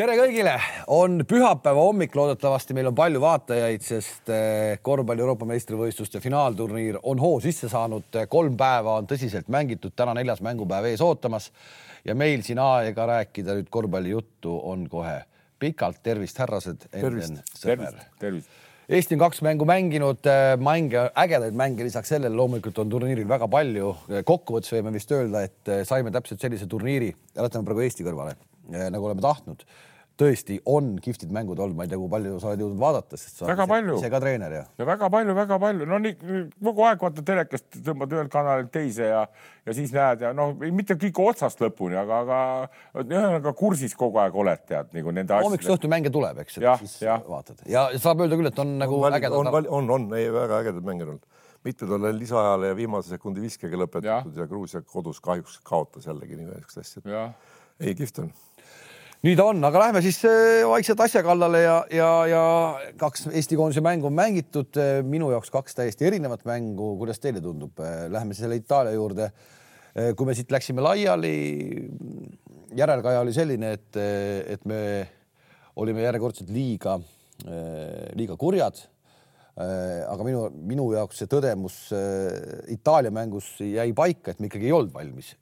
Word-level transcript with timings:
tere 0.00 0.14
kõigile, 0.16 0.54
on 0.96 1.20
pühapäeva 1.28 1.82
hommik, 1.84 2.14
loodetavasti 2.16 2.72
meil 2.72 2.88
on 2.88 2.94
palju 2.96 3.20
vaatajaid, 3.20 3.82
sest 3.84 4.30
eh, 4.32 4.78
korvpalli 4.80 5.20
Euroopa 5.20 5.44
meistrivõistluste 5.50 6.22
finaalturniir 6.24 6.96
on 7.10 7.20
hoo 7.20 7.34
sisse 7.44 7.68
saanud. 7.68 8.16
kolm 8.32 8.56
päeva 8.56 8.94
on 8.96 9.08
tõsiselt 9.10 9.50
mängitud, 9.52 9.92
täna 9.96 10.14
neljas 10.16 10.40
mängupäev 10.46 10.88
ees 10.88 11.02
ootamas 11.04 11.50
ja 12.04 12.14
meil 12.16 12.40
siin 12.46 12.62
aega 12.64 13.06
rääkida 13.10 13.58
nüüd 13.58 13.68
korvpallijuttu 13.68 14.54
on 14.70 14.86
kohe 14.88 15.18
pikalt. 15.60 16.00
tervist, 16.02 16.40
härrased. 16.40 16.88
tervist, 16.94 17.60
tervist, 17.60 18.00
tervist. 18.18 18.48
Eesti 18.88 19.14
on 19.18 19.20
kaks 19.26 19.42
mängu 19.44 19.68
mänginud, 19.68 20.24
eh, 20.24 20.54
mänge, 20.56 21.10
ägedaid 21.12 21.60
mänge, 21.60 21.84
lisaks 21.84 22.08
sellele 22.08 22.36
loomulikult 22.36 22.78
on 22.78 22.88
turniiril 22.96 23.28
väga 23.28 23.48
palju. 23.48 23.92
kokkuvõttes 24.24 24.72
võime 24.78 24.96
vist 24.96 25.12
öelda, 25.12 25.44
et 25.44 25.68
eh, 25.68 25.84
saime 25.84 26.10
täpselt 26.10 26.40
sellise 26.40 26.66
turniiri, 26.66 27.12
jätame 27.36 27.68
praegu 27.68 27.84
Eesti 27.84 28.08
kõrvale, 28.08 28.38
nagu 28.70 29.04
oleme 29.04 29.20
tahtnud 29.20 29.68
tõesti 30.20 30.58
on 30.68 30.92
kihvtid 31.02 31.30
mängud 31.32 31.60
olnud, 31.60 31.76
ma 31.78 31.86
ei 31.86 31.90
tea, 31.90 31.98
kui 32.00 32.10
palju 32.12 32.36
sa 32.42 32.50
oled 32.50 32.62
jõudnud 32.64 32.80
vaadata, 32.80 33.18
sest 33.20 33.40
sa 33.40 33.48
väga 33.48 33.66
palju. 33.70 33.96
ise 34.00 34.10
ka 34.12 34.20
treener 34.22 34.54
ja. 34.54 34.62
ja 34.80 34.86
väga 34.88 35.08
palju, 35.12 35.36
väga 35.38 35.58
palju, 35.62 35.88
no 35.88 36.00
nii 36.02 36.42
kogu 36.60 36.84
aeg 36.88 37.04
vaata 37.06 37.24
telekast, 37.30 37.66
tõmbad 37.86 38.14
ühelt 38.16 38.32
kanalilt 38.32 38.72
teise 38.74 39.08
ja, 39.08 39.22
ja 39.66 39.76
siis 39.76 39.94
näed 39.96 40.26
ja 40.26 40.32
noh, 40.36 40.52
mitte 40.60 40.96
kõik 41.00 41.22
otsast 41.24 41.62
lõpuni, 41.64 41.96
aga, 42.00 42.20
aga 42.24 43.02
ühesõnaga 43.06 43.54
kursis 43.56 43.96
kogu 43.98 44.20
aeg 44.22 44.36
oled 44.44 44.64
tead 44.68 44.92
nagu 44.96 45.14
nende 45.16 45.34
asjadega. 45.34 45.48
hommikust 45.48 45.74
õhtu 45.76 45.92
mänge 45.92 46.12
tuleb, 46.14 46.42
eks, 46.44 46.60
et 46.60 46.84
siis 46.84 46.98
ja. 47.06 47.16
vaatad 47.26 47.64
ja 47.70 47.88
saab 47.96 48.24
öelda 48.24 48.40
küll, 48.40 48.52
et 48.52 48.64
on 48.64 48.76
nagu 48.82 49.00
on, 49.00 49.16
ägedad. 49.16 49.38
on, 49.40 49.70
on, 49.80 49.94
on, 49.96 50.08
ei 50.18 50.28
väga 50.34 50.64
ägedad 50.64 50.86
mänge 50.86 51.08
olnud 51.08 51.24
mitmed 51.64 51.90
on 51.92 52.06
lisaajale 52.18 52.70
ja 52.70 52.76
viimase 52.76 53.12
sekundi 53.12 53.42
viskega 53.44 53.76
lõpetatud 53.82 54.36
ja, 54.36 54.44
ja 54.44 54.48
Gruusia 54.48 54.80
kodus 54.80 55.20
kahjuks 55.24 55.58
kaotas 55.64 56.08
jällegi 56.08 56.38
niisugust 56.38 56.80
asja. 56.80 57.26
ei, 57.80 57.94
kihvt 57.94 58.22
on 58.24 58.30
ta 59.36 59.44
on, 59.44 59.58
aga 59.68 59.80
lähme 59.82 60.00
siis 60.00 60.16
äh, 60.24 60.62
vaikselt 60.64 61.00
asja 61.04 61.20
kallale 61.20 61.58
ja, 61.60 61.74
ja, 61.92 62.08
ja 62.24 62.44
kaks 62.96 63.26
Eesti 63.28 63.56
koondise 63.58 63.82
mängu 63.84 64.08
on 64.08 64.14
mängitud. 64.16 64.72
Äh, 64.80 65.02
minu 65.04 65.28
jaoks 65.28 65.52
kaks 65.52 65.76
täiesti 65.76 66.06
erinevat 66.08 66.46
mängu. 66.48 66.94
kuidas 66.96 67.20
teile 67.20 67.42
tundub? 67.44 67.76
Äh, 67.84 68.06
lähme 68.08 68.34
selle 68.34 68.56
Itaalia 68.56 68.96
juurde. 68.96 69.30
kui 70.16 70.22
me 70.22 70.36
siit 70.38 70.52
läksime 70.54 70.80
laiali, 70.86 71.32
järelkaja 72.78 73.24
oli 73.24 73.32
selline, 73.34 73.72
et, 73.74 73.96
et 74.54 74.62
me 74.70 74.78
olime 75.82 76.04
järjekordselt 76.04 76.52
liiga, 76.54 76.94
liiga 78.14 78.36
kurjad. 78.38 78.78
aga 79.58 80.28
minu, 80.28 80.44
minu 80.54 80.86
jaoks 80.94 81.18
see 81.18 81.32
tõdemus 81.32 81.80
Itaalia 82.70 83.10
mängus 83.10 83.50
jäi 83.58 83.90
paika, 83.90 84.30
et 84.30 84.38
me 84.38 84.46
ikkagi 84.46 84.70
ei 84.70 84.76
olnud 84.78 84.94
valmis 84.94 85.34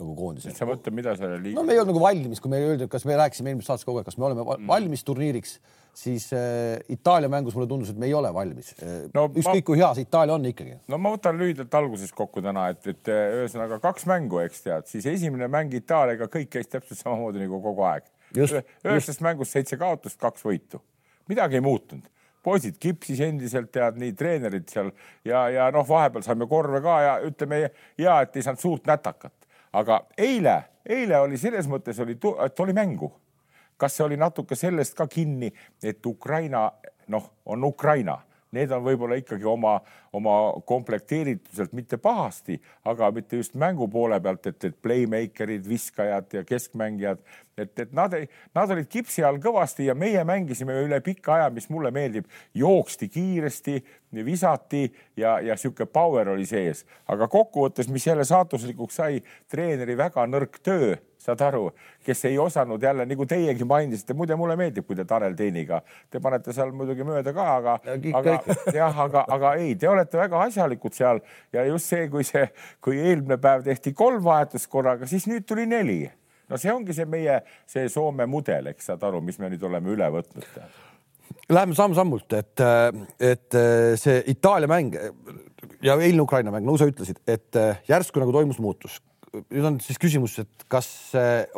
nagu 0.00 0.14
koondisena. 0.18 0.56
sa 0.56 0.68
mõtled, 0.68 0.94
mida 0.96 1.14
selle 1.18 1.38
liiga? 1.42 1.58
no 1.58 1.66
me 1.66 1.74
ei 1.74 1.80
olnud 1.82 1.94
nagu 1.94 2.02
valmis, 2.02 2.40
kui 2.42 2.52
me 2.52 2.60
öeldi, 2.64 2.88
kas 2.90 3.06
me 3.08 3.18
rääkisime 3.20 3.52
eelmises 3.52 3.70
saates 3.70 3.86
kogu 3.88 4.00
aeg, 4.00 4.08
kas 4.08 4.18
me 4.18 4.26
oleme 4.28 4.44
mm. 4.44 4.66
valmis 4.70 5.04
turniiriks, 5.06 5.56
siis 6.00 6.28
äh, 6.36 6.78
Itaalia 6.92 7.30
mängus 7.32 7.56
mulle 7.56 7.68
tundus, 7.70 7.92
et 7.92 7.98
me 8.00 8.08
ei 8.08 8.14
ole 8.16 8.30
valmis 8.34 8.72
äh, 8.78 9.02
no,. 9.14 9.26
ükskõik 9.28 9.62
ma... 9.62 9.66
kui 9.70 9.80
hea 9.80 9.90
see 9.98 10.06
Itaalia 10.08 10.36
on 10.36 10.46
ikkagi. 10.50 10.78
no 10.90 11.00
ma 11.02 11.14
võtan 11.16 11.40
lühidalt 11.40 11.76
alguses 11.80 12.14
kokku 12.16 12.44
täna, 12.44 12.68
et, 12.74 12.86
et 12.90 13.12
äh, 13.12 13.26
ühesõnaga 13.40 13.80
kaks 13.82 14.08
mängu, 14.10 14.40
eks 14.44 14.64
tead, 14.66 14.88
siis 14.90 15.08
esimene 15.10 15.50
mäng 15.52 15.74
Itaaliaga 15.76 16.30
kõik 16.32 16.52
käis 16.56 16.70
täpselt 16.70 17.02
samamoodi 17.02 17.42
nagu 17.44 17.60
kogu 17.64 17.86
aeg. 17.90 18.08
üheksast 18.36 19.22
mängust 19.26 19.56
seitse 19.56 19.78
kaotust, 19.80 20.20
kaks 20.20 20.46
võitu, 20.46 20.82
midagi 21.30 21.58
ei 21.58 21.66
muutunud 21.66 22.08
poisid 22.42 22.78
kipsis 22.80 23.20
endiselt 23.24 23.70
tead 23.74 23.98
nii 24.00 24.14
treenerid 24.16 24.68
seal 24.72 24.90
ja, 25.26 25.44
ja 25.52 25.68
noh, 25.74 25.84
vahepeal 25.88 26.24
saime 26.24 26.48
korve 26.50 26.80
ka 26.84 26.96
ja 27.04 27.14
ütleme 27.26 27.66
ja 28.00 28.20
et 28.24 28.36
ei 28.36 28.46
saanud 28.46 28.62
suurt 28.62 28.88
nätakat 28.88 29.34
aga 29.72 30.00
eile, 30.18 30.62
eile 30.86 31.18
oli 31.20 31.38
selles 31.38 31.68
mõttes 31.68 31.98
oli, 32.00 32.18
et 32.44 32.60
oli 32.60 32.72
mängu. 32.72 33.12
kas 33.80 33.94
see 33.96 34.04
oli 34.04 34.16
natuke 34.16 34.54
sellest 34.54 34.92
ka 34.94 35.06
kinni, 35.08 35.48
et 35.82 36.06
Ukraina 36.06 36.70
noh, 37.08 37.30
on 37.46 37.64
Ukraina 37.64 38.18
need 38.56 38.72
on 38.74 38.82
võib-olla 38.84 39.18
ikkagi 39.20 39.46
oma, 39.46 39.76
oma 40.16 40.36
komplekteerituselt 40.66 41.74
mitte 41.76 41.98
pahasti, 42.02 42.58
aga 42.88 43.10
mitte 43.14 43.38
just 43.38 43.54
mängu 43.58 43.88
poole 43.90 44.18
pealt, 44.22 44.46
et, 44.50 44.64
et 44.70 44.76
playmaker'id, 44.82 45.68
viskajad 45.68 46.38
ja 46.38 46.44
keskmängijad, 46.46 47.22
et, 47.60 47.72
et 47.84 47.92
nad, 47.96 48.14
nad 48.56 48.74
olid 48.74 48.88
kipsi 48.90 49.24
all 49.26 49.38
kõvasti 49.42 49.86
ja 49.86 49.94
meie 49.98 50.24
mängisime 50.26 50.80
üle 50.84 51.00
pika 51.04 51.36
aja, 51.38 51.50
mis 51.54 51.68
mulle 51.70 51.92
meeldib, 51.94 52.26
jooksti 52.54 53.10
kiiresti, 53.12 53.76
visati 54.26 54.88
ja, 55.16 55.38
ja 55.44 55.56
sihuke 55.60 55.86
power 55.86 56.32
oli 56.34 56.48
sees, 56.48 56.82
aga 57.10 57.30
kokkuvõttes, 57.30 57.90
mis 57.92 58.06
jälle 58.06 58.26
saatuslikuks 58.26 58.98
sai, 59.02 59.22
treeneri 59.50 59.96
väga 59.98 60.26
nõrk 60.30 60.58
töö 60.64 60.96
saad 61.20 61.42
aru, 61.44 61.68
kes 62.04 62.24
ei 62.30 62.38
osanud 62.40 62.82
jälle 62.82 63.04
nagu 63.06 63.26
teiegi 63.28 63.64
mainisite, 63.68 64.14
muide 64.16 64.36
mulle 64.40 64.56
meeldib, 64.56 64.86
kui 64.88 64.96
te 64.96 65.04
Tanel 65.08 65.36
Teiniga, 65.36 65.82
te 66.10 66.20
panete 66.22 66.54
seal 66.56 66.72
muidugi 66.76 67.04
mööda 67.06 67.34
ka, 67.36 67.48
aga, 67.58 67.76
aga 68.20 68.36
jah, 68.80 69.02
aga, 69.06 69.24
aga 69.36 69.54
ei, 69.60 69.74
te 69.80 69.90
olete 69.90 70.20
väga 70.20 70.44
asjalikud 70.46 70.96
seal 70.96 71.20
ja 71.52 71.66
just 71.68 71.92
see, 71.92 72.08
kui 72.12 72.24
see, 72.26 72.46
kui 72.84 73.00
eelmine 73.00 73.36
päev 73.42 73.66
tehti 73.68 73.92
kolm 73.96 74.24
vahetust 74.24 74.70
korraga, 74.72 75.08
siis 75.10 75.28
nüüd 75.30 75.44
tuli 75.48 75.68
neli. 75.68 76.02
no 76.48 76.58
see 76.58 76.72
ongi 76.72 76.96
see 76.96 77.06
meie, 77.06 77.42
see 77.68 77.88
Soome 77.92 78.26
mudel, 78.26 78.72
eks 78.72 78.90
saad 78.90 79.04
aru, 79.06 79.20
mis 79.24 79.38
me 79.38 79.52
nüüd 79.52 79.62
oleme 79.68 79.92
üle 79.92 80.08
võtnud. 80.16 80.48
Läheme 81.50 81.74
samm-sammult, 81.74 82.32
et, 82.38 82.62
et 83.22 83.60
see 83.98 84.16
Itaalia 84.32 84.70
mäng 84.70 84.96
ja 85.82 85.94
eilne 85.98 86.24
Ukraina 86.24 86.50
mäng, 86.54 86.66
nagu 86.66 86.78
sa 86.78 86.88
ütlesid, 86.90 87.20
et 87.28 87.58
järsku 87.90 88.22
nagu 88.22 88.34
toimus 88.34 88.58
muutus 88.62 88.98
nüüd 89.30 89.66
on 89.66 89.76
siis 89.82 89.98
küsimus, 90.00 90.38
et 90.42 90.64
kas 90.70 90.88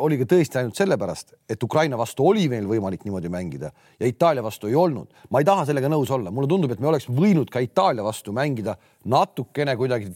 oli 0.03 0.19
ka 0.21 0.27
tõesti 0.29 0.59
ainult 0.59 0.77
sellepärast, 0.77 1.33
et 1.49 1.63
Ukraina 1.65 1.97
vastu 1.97 2.27
oli 2.29 2.45
meil 2.51 2.67
võimalik 2.69 3.05
niimoodi 3.05 3.31
mängida 3.33 3.71
ja 3.99 4.09
Itaalia 4.09 4.43
vastu 4.45 4.69
ei 4.69 4.77
olnud. 4.77 5.09
ma 5.29 5.41
ei 5.41 5.47
taha 5.47 5.65
sellega 5.69 5.89
nõus 5.89 6.11
olla, 6.13 6.31
mulle 6.31 6.49
tundub, 6.51 6.71
et 6.71 6.79
me 6.83 6.91
oleks 6.91 7.09
võinud 7.09 7.49
ka 7.49 7.63
Itaalia 7.63 8.05
vastu 8.05 8.33
mängida 8.35 8.77
natukene 9.05 9.75
kuidagi 9.79 10.11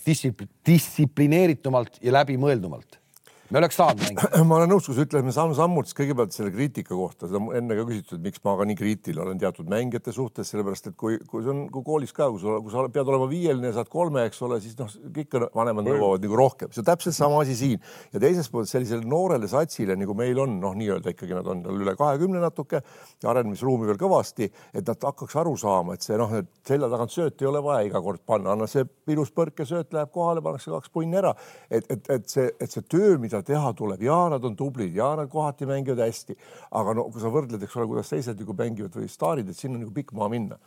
distsiplineeritumalt 0.67 2.01
ja 2.01 2.13
läbimõeldumalt 2.19 3.01
me 3.49 3.61
oleks 3.61 3.77
saanud 3.79 4.01
mängida. 4.03 4.43
ma 4.49 4.57
olen 4.59 4.71
nõus, 4.71 4.87
kui 4.87 4.95
sa 4.97 5.05
ütled, 5.07 5.25
me 5.25 5.33
saame 5.35 5.55
sammult 5.57 5.91
kõigepealt 5.95 6.35
selle 6.35 6.51
kriitika 6.51 6.95
kohta, 6.95 7.29
seda 7.29 7.39
enne 7.57 7.77
ka 7.77 7.85
küsitud, 7.87 8.21
miks 8.23 8.41
ma 8.43 8.55
ka 8.59 8.67
nii 8.67 8.77
kriitiline 8.79 9.23
olen 9.23 9.39
teatud 9.41 9.69
mängijate 9.71 10.13
suhtes, 10.15 10.51
sellepärast 10.51 10.91
et 10.91 10.97
kui, 10.99 11.17
kui 11.29 11.45
see 11.45 11.53
on 11.53 11.61
kui 11.71 11.85
koolis 11.87 12.11
ka, 12.15 12.27
kui 12.33 12.41
sa, 12.43 12.57
kui 12.63 12.73
sa 12.73 12.83
pead 12.91 13.11
olema 13.11 13.29
viieline 13.31 13.71
ja 13.71 13.77
saad 13.77 13.91
kolme, 13.91 14.25
eks 14.27 14.41
ole, 14.47 14.59
siis 14.63 14.75
noh, 14.79 14.91
kõik 15.15 15.37
vanemad 15.55 15.87
nõuavad 15.87 16.25
nagu 16.25 16.39
rohkem, 16.39 16.73
see 16.75 16.83
on 16.83 16.89
täpselt 16.89 17.15
sama 17.17 17.39
asi 17.43 17.55
siin. 17.59 17.83
Ja 18.13 18.21
teiselt 18.23 18.51
poolt 18.51 18.71
sellisele 18.71 19.07
noorele 19.07 19.49
satsile 19.51 19.95
nagu 19.99 20.15
meil 20.17 20.43
on, 20.43 20.57
noh, 20.63 20.75
nii-öelda 20.77 21.15
ikkagi 21.15 21.37
nad 21.37 21.47
on 21.51 21.63
üle 21.71 21.95
kahekümne 21.99 22.43
natuke 22.43 22.81
ja 22.83 23.31
arenemisruumi 23.31 23.87
veel 23.87 24.01
kõvasti, 24.01 24.51
et 24.73 24.87
nad 24.87 25.07
hakkaks 25.09 25.39
aru 25.39 25.55
saama, 25.59 25.95
et 25.95 26.05
see 26.05 26.19
noh, 26.19 26.35
et 26.41 26.51
selja 26.67 26.91
tagant 26.91 27.13
sööt 27.13 27.41
ei 27.41 27.49
ole 27.49 27.63
vaja 27.63 27.87
iga 27.87 28.03
kord 28.03 28.23
panna, 28.27 28.53
anna 28.57 28.67
see 28.69 28.83
ilus 29.13 29.31
põrkesööt 29.35 29.95
läheb 29.95 30.11
kohale, 30.13 30.43
pannakse 30.43 30.73
kaks 30.73 30.91
punni 30.93 31.19
ära, 31.19 31.33
et, 31.71 31.87
et, 31.93 32.11
et 32.17 32.29
see, 32.29 32.49
et 32.59 32.73
see 32.73 32.83
töö, 32.89 33.15
mida 33.21 33.36
mida 33.37 33.45
teha 33.45 33.73
tuleb 33.77 34.01
ja 34.01 34.17
nad 34.33 34.43
on 34.43 34.57
tublid 34.57 34.95
ja 34.95 35.13
nad 35.15 35.29
kohati 35.29 35.69
mängivad 35.69 36.01
hästi. 36.05 36.35
aga 36.71 36.97
no 36.97 37.07
kui 37.11 37.21
sa 37.21 37.31
võrdled, 37.31 37.63
eks 37.63 37.77
ole, 37.77 37.87
kuidas 37.87 38.09
teised 38.09 38.41
nagu 38.41 38.57
mängivad 38.57 38.97
või 38.97 39.07
staarid, 39.11 39.49
et 39.49 39.57
sinna 39.57 39.77
on 39.77 39.85
nagu 39.85 39.95
pikk 39.95 40.13
maa 40.17 40.29
minna 40.29 40.57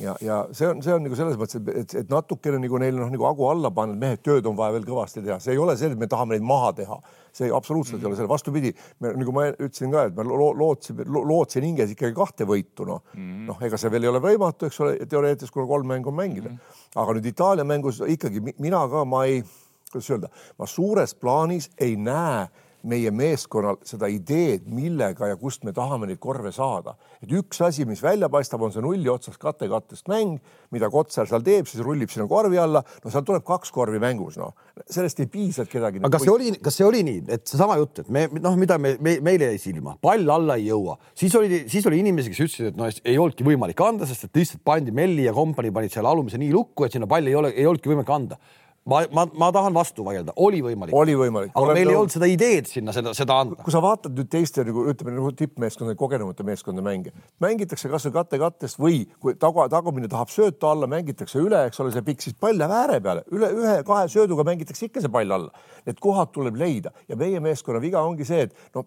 ja, 0.00 0.14
ja 0.20 0.36
see 0.52 0.68
on, 0.68 0.82
see 0.84 0.92
on 0.94 1.02
nagu 1.04 1.16
selles 1.16 1.36
mõttes, 1.40 1.58
et, 1.72 1.94
et 2.02 2.12
natukene 2.12 2.60
nagu 2.62 2.78
neil 2.80 2.96
noh, 2.96 3.10
nagu 3.12 3.26
hagu 3.28 3.48
alla 3.50 3.70
panna, 3.74 3.96
et 3.96 4.00
mehed, 4.00 4.22
tööd 4.24 4.46
on 4.48 4.56
vaja 4.56 4.76
veel 4.76 4.86
kõvasti 4.88 5.24
teha, 5.24 5.38
see 5.42 5.52
ei 5.56 5.60
ole 5.60 5.76
see, 5.76 5.90
et 5.92 6.00
me 6.00 6.08
tahame 6.10 6.36
neid 6.36 6.46
maha 6.48 6.70
teha, 6.78 6.98
see 7.32 7.50
absoluutselt 7.52 7.98
mm 7.98 8.04
-hmm. 8.04 8.08
ei 8.08 8.12
ole 8.12 8.20
see, 8.20 8.30
vastupidi, 8.30 8.74
me 9.00 9.12
nagu 9.20 9.34
ma 9.36 9.46
ütlesin 9.52 9.92
ka, 9.92 10.04
et 10.08 10.16
ma 10.16 10.24
lo 10.24 10.52
lootsin, 10.56 11.02
lootsin 11.06 11.66
hinges 11.68 11.92
ikkagi 11.92 12.16
kahte 12.16 12.48
võitu, 12.48 12.86
noh 12.88 13.02
mm 13.12 13.20
-hmm., 13.20 13.48
noh, 13.50 13.62
ega 13.68 13.80
see 13.80 13.90
veel 13.92 14.08
ei 14.08 14.12
ole 14.12 14.20
võimatu, 14.20 14.68
eks 14.68 14.80
ole, 14.80 14.96
teoreetiliselt, 15.06 15.52
kuna 15.52 15.66
kolm 15.66 15.86
mängu 15.86 16.08
on 16.08 16.16
mängida 16.16 16.48
mm, 16.48 16.56
-hmm. 16.56 17.02
aga 17.02 17.18
nüüd 17.18 17.26
Itaalia 17.26 17.64
mängus 17.64 18.00
ikkagi 18.06 18.40
mina 18.58 18.88
ka, 18.88 19.04
ma 19.04 19.24
ei 19.24 19.44
kuidas 19.92 20.10
öelda, 20.10 20.32
ma 20.58 20.68
suures 20.70 21.14
plaanis 21.14 21.70
ei 21.80 21.96
näe 22.00 22.48
meie 22.88 23.10
meeskonnal 23.14 23.78
seda 23.86 24.08
ideed, 24.10 24.66
millega 24.70 25.28
ja 25.30 25.38
kust 25.38 25.62
me 25.66 25.72
tahame 25.74 26.08
neid 26.10 26.20
korve 26.22 26.52
saada. 26.54 26.96
et 27.22 27.30
üks 27.30 27.60
asi, 27.62 27.84
mis 27.86 28.02
välja 28.02 28.28
paistab, 28.28 28.62
on 28.62 28.72
see 28.74 28.82
nulli 28.82 29.08
otsas 29.10 29.38
kate-kattest 29.38 30.08
mäng, 30.10 30.40
mida 30.74 30.88
Kotsar 30.90 31.28
seal 31.30 31.44
teeb, 31.46 31.68
siis 31.70 31.82
rullib 31.84 32.10
sinna 32.10 32.26
korvi 32.26 32.58
alla, 32.58 32.82
no 32.82 33.10
seal 33.10 33.22
tuleb 33.26 33.44
kaks 33.46 33.70
korvi 33.70 34.00
mängus, 34.02 34.38
noh, 34.40 34.56
sellest 34.90 35.22
ei 35.22 35.28
piisa, 35.30 35.62
et 35.62 35.70
kedagi. 35.70 36.02
aga 36.02 36.10
kas 36.16 36.26
see 36.26 36.32
oli, 36.32 36.54
kas 36.62 36.78
see 36.80 36.86
oli 36.86 37.04
nii, 37.06 37.20
et 37.36 37.46
seesama 37.46 37.76
jutt, 37.78 38.02
et 38.02 38.10
me 38.10 38.24
noh, 38.40 38.56
mida 38.58 38.78
me, 38.82 38.96
me, 38.98 39.14
meile 39.22 39.52
jäi 39.52 39.60
silma, 39.68 39.94
pall 40.02 40.34
alla 40.34 40.58
ei 40.58 40.66
jõua, 40.72 40.98
siis 41.14 41.36
oli, 41.38 41.62
siis 41.70 41.86
oli 41.86 42.02
inimesi, 42.02 42.32
kes 42.34 42.42
ütlesid, 42.48 42.72
et 42.72 42.80
no 42.80 42.90
ei 42.90 43.14
olnudki 43.14 43.46
võimalik 43.46 43.84
anda, 43.86 44.08
sest 44.10 44.26
et 44.26 44.42
lihtsalt 44.42 44.64
pandi 44.66 44.90
Melli 44.90 45.28
ja 45.28 45.36
kompanii 45.36 45.70
panid 45.74 45.94
seal 45.94 46.08
alumise 46.10 46.40
nii 46.42 46.50
lukku, 46.52 46.88
et 46.88 46.98
sinna 46.98 47.06
palli 47.06 47.30
ei 47.30 47.38
ole, 47.38 47.54
ei 47.54 47.68
olnudki 47.70 47.92
võimalik 47.92 48.10
anda 48.10 48.40
ma, 48.84 49.02
ma, 49.14 49.26
ma 49.38 49.50
tahan 49.54 49.74
vastu 49.74 50.04
vaielda, 50.06 50.34
oli 50.42 50.62
võimalik. 50.64 50.94
oli 50.96 51.14
võimalik. 51.18 51.52
aga 51.54 51.74
meil 51.76 51.90
ei 51.90 51.96
olnud 51.98 52.12
seda 52.14 52.28
ideed 52.30 52.68
sinna 52.70 52.94
seda, 52.94 53.12
seda 53.14 53.36
anda. 53.44 53.58
kui 53.62 53.74
sa 53.74 53.82
vaatad 53.84 54.14
nüüd 54.16 54.30
teiste 54.32 54.64
nagu 54.66 54.84
ütleme 54.90 55.14
nagu 55.14 55.30
tippmeeskondade, 55.38 55.98
kogenumate 56.00 56.46
meeskondade 56.46 56.86
mänge, 56.86 57.12
mängitakse 57.42 57.90
kasvõi 57.92 58.14
katte-kattest 58.16 58.80
või 58.82 59.04
kui 59.22 59.36
taga, 59.40 59.68
tagumine 59.72 60.10
tahab 60.10 60.32
sööta 60.34 60.72
alla, 60.72 60.88
mängitakse 60.90 61.38
üle, 61.42 61.64
eks 61.70 61.82
ole, 61.82 61.92
see 61.94 62.06
pikk, 62.06 62.24
siis 62.26 62.38
pall 62.38 62.58
läheb 62.58 62.74
ääre 62.78 62.98
peale, 63.04 63.24
üle 63.34 63.52
ühe-kahe 63.60 64.08
sööduga 64.12 64.46
mängitakse 64.48 64.88
ikka 64.88 65.04
see 65.04 65.12
pall 65.12 65.38
alla. 65.38 65.64
Need 65.86 65.98
kohad 66.02 66.30
tuleb 66.34 66.58
leida 66.58 66.92
ja 67.10 67.18
meie 67.18 67.40
meeskonna 67.42 67.80
viga 67.82 68.02
ongi 68.06 68.26
see, 68.26 68.48
et 68.48 68.74
noh, 68.74 68.86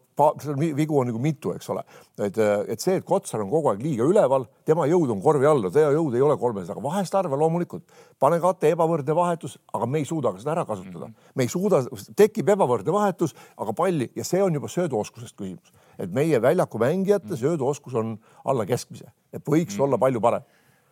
vigu 0.76 1.00
on 1.00 1.10
nagu 1.12 1.20
mitu, 1.24 1.52
eks 1.56 1.72
ole, 1.72 1.84
et, 2.20 2.40
et 2.72 2.84
see, 2.84 3.00
et 3.00 3.08
Kotsar 3.08 3.44
on 3.44 3.52
kogu 3.52 3.72
aeg 3.72 3.84
liiga 3.84 4.08
üleval, 4.08 4.48
tema 4.68 4.88
jõud 4.90 5.12
on 5.12 5.24
korvi 5.24 5.48
all, 5.48 5.68
tema 5.72 5.92
jõud 5.96 6.16
ei 6.16 6.24
ole 6.24 6.38
kolmes, 6.40 6.70
aga 6.72 6.84
vahest 6.84 7.16
harva 7.16 7.40
loomulikult 7.40 7.84
pane 8.20 8.40
kate 8.44 8.72
ebavõrdne 8.74 9.16
vahetus, 9.16 9.58
aga 9.76 9.85
me 9.92 10.02
ei 10.02 10.10
suuda 10.10 10.34
seda 10.40 10.56
ära 10.56 10.66
kasutada. 10.66 11.10
me 11.36 11.46
ei 11.46 11.52
suuda, 11.52 11.84
tekib 12.16 12.50
ebavõrdne 12.56 12.94
vahetus, 12.94 13.36
aga 13.58 13.74
palli 13.74 14.10
ja 14.16 14.24
see 14.28 14.44
on 14.44 14.54
juba 14.54 14.72
sööduoskusest 14.72 15.38
küsimus, 15.38 15.74
et 16.00 16.12
meie 16.14 16.42
väljaku 16.42 16.82
mängijate 16.82 17.38
sööduoskus 17.40 17.96
on 17.96 18.18
alla 18.46 18.66
keskmise, 18.66 19.12
et 19.34 19.44
võiks 19.46 19.78
mm. 19.78 19.88
olla 19.88 20.02
palju 20.02 20.22
parem 20.22 20.46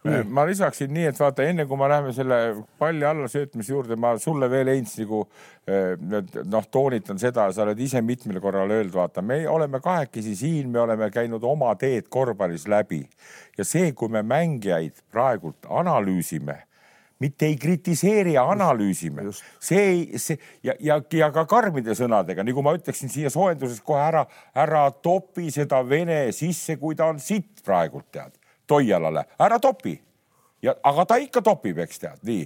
Mm. 0.04 0.28
ma 0.36 0.44
lisaksin 0.44 0.92
nii, 0.92 1.06
et 1.14 1.20
vaata, 1.20 1.46
enne 1.48 1.64
kui 1.64 1.78
me 1.80 1.88
läheme 1.88 2.12
selle 2.12 2.38
palli 2.80 3.06
alla 3.08 3.30
söötmise 3.32 3.72
juurde, 3.72 3.96
ma 3.96 4.18
sulle 4.20 4.50
veel, 4.52 4.68
Heinz, 4.74 4.98
nagu 5.00 5.22
eh, 5.64 5.94
noh, 6.44 6.66
toonitan 6.72 7.22
seda, 7.22 7.46
sa 7.56 7.64
oled 7.64 7.80
ise 7.80 8.02
mitmel 8.04 8.42
korral 8.44 8.74
öelnud, 8.76 8.92
vaata, 8.98 9.24
me 9.24 9.40
oleme 9.48 9.80
kahekesi 9.84 10.36
siin, 10.36 10.74
me 10.76 10.82
oleme 10.84 11.08
käinud 11.14 11.44
oma 11.48 11.72
teed 11.80 12.12
korvpallis 12.12 12.68
läbi 12.68 13.00
ja 13.56 13.64
see, 13.64 13.94
kui 13.96 14.12
me 14.12 14.26
mängijaid 14.28 15.00
praegult 15.14 15.72
analüüsime 15.72 16.60
mitte 17.24 17.48
ei 17.48 17.58
kritiseeri 17.60 18.36
ja 18.36 18.44
analüüsime. 18.52 19.30
see 19.60 19.82
ei, 19.82 20.20
see 20.20 20.38
ja, 20.64 20.76
ja, 20.80 21.00
ja 21.14 21.32
ka 21.36 21.46
karmide 21.50 21.96
sõnadega, 21.98 22.46
nagu 22.46 22.64
ma 22.66 22.76
ütleksin 22.78 23.12
siia 23.12 23.32
soojenduses 23.34 23.82
kohe 23.86 24.02
ära, 24.04 24.26
ära 24.56 24.86
topi 24.92 25.50
seda 25.54 25.82
vene 25.88 26.26
sisse, 26.36 26.78
kui 26.82 26.96
ta 27.00 27.10
on 27.14 27.22
sitt 27.24 27.64
praegult 27.66 28.12
tead 28.12 28.40
Toialale, 28.68 29.26
ära 29.44 29.60
topi. 29.60 29.98
ja, 30.64 30.76
aga 30.84 31.06
ta 31.06 31.18
ikka 31.20 31.42
topib, 31.44 31.82
eks 31.84 32.00
tead, 32.00 32.22
nii. 32.24 32.46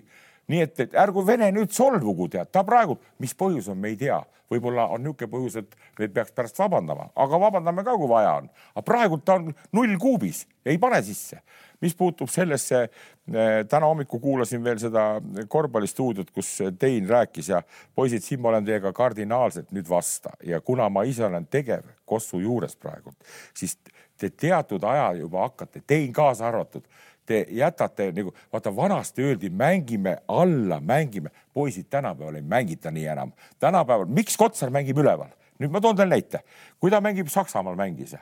Nii 0.51 0.63
et, 0.63 0.79
et 0.79 0.95
ärgu 0.97 1.23
Vene 1.27 1.49
nüüd 1.51 1.73
solvugu, 1.75 2.29
tead, 2.31 2.49
ta 2.53 2.63
praegu, 2.67 2.97
mis 3.21 3.35
põhjus 3.37 3.69
on, 3.71 3.79
me 3.81 3.93
ei 3.93 3.99
tea. 3.99 4.23
võib-olla 4.47 4.85
on 4.95 5.01
niisugune 5.03 5.27
põhjus, 5.27 5.57
et 5.59 5.73
me 5.99 6.07
peaks 6.07 6.31
pärast 6.31 6.59
vabandama, 6.61 7.09
aga 7.19 7.39
vabandame 7.41 7.83
ka, 7.83 7.97
kui 7.99 8.07
vaja 8.07 8.37
on. 8.39 8.45
aga 8.71 8.83
praegu 8.87 9.17
ta 9.19 9.35
on 9.41 9.49
null 9.75 9.97
kuubis, 9.99 10.45
ei 10.65 10.77
pane 10.79 11.01
sisse. 11.03 11.41
Mis 11.83 11.93
puutub 11.93 12.29
sellesse, 12.31 12.79
eh, 13.27 13.65
täna 13.69 13.85
hommikul 13.85 14.19
kuulasin 14.23 14.63
veel 14.63 14.79
seda 14.79 15.19
korvpallistuudiot, 15.47 16.31
kus 16.31 16.61
Tein 16.79 17.09
rääkis 17.09 17.49
ja 17.49 17.61
poisid, 17.95 18.23
siin 18.23 18.41
ma 18.41 18.49
olen 18.53 18.65
teiega 18.65 18.93
kardinaalselt 18.93 19.75
nüüd 19.75 19.89
vasta. 19.89 20.31
Ja 20.43 20.61
kuna 20.61 20.87
ma 20.89 21.03
ise 21.03 21.25
olen 21.27 21.45
tegev 21.45 21.83
Kossu 22.05 22.39
juures 22.39 22.75
praegu, 22.75 23.11
siis 23.53 23.75
te 24.17 24.29
teatud 24.29 24.83
aja 24.83 25.11
juba 25.19 25.43
hakkate, 25.43 25.83
tein 25.87 26.13
kaasa 26.13 26.47
arvatud, 26.47 26.87
te 27.27 27.43
jätate 27.51 28.09
nagu, 28.15 28.31
vaata 28.53 28.71
vanasti 28.75 29.25
öeldi, 29.25 29.49
mängime 29.49 30.17
alla, 30.27 30.79
mängime, 30.79 31.31
poisid 31.53 31.89
tänapäeval 31.89 32.39
ei 32.39 32.41
mängita 32.41 32.91
nii 32.91 33.05
enam. 33.05 33.31
tänapäeval, 33.59 34.05
miks 34.05 34.37
Kotsar 34.37 34.71
mängib 34.73 34.97
üleval? 34.97 35.33
nüüd 35.57 35.73
ma 35.73 35.81
toon 35.81 35.97
teile 35.97 36.13
näite, 36.13 36.43
kui 36.79 36.91
ta 36.93 37.01
mängib 37.01 37.31
Saksamaal 37.33 37.75
mängis, 37.75 38.13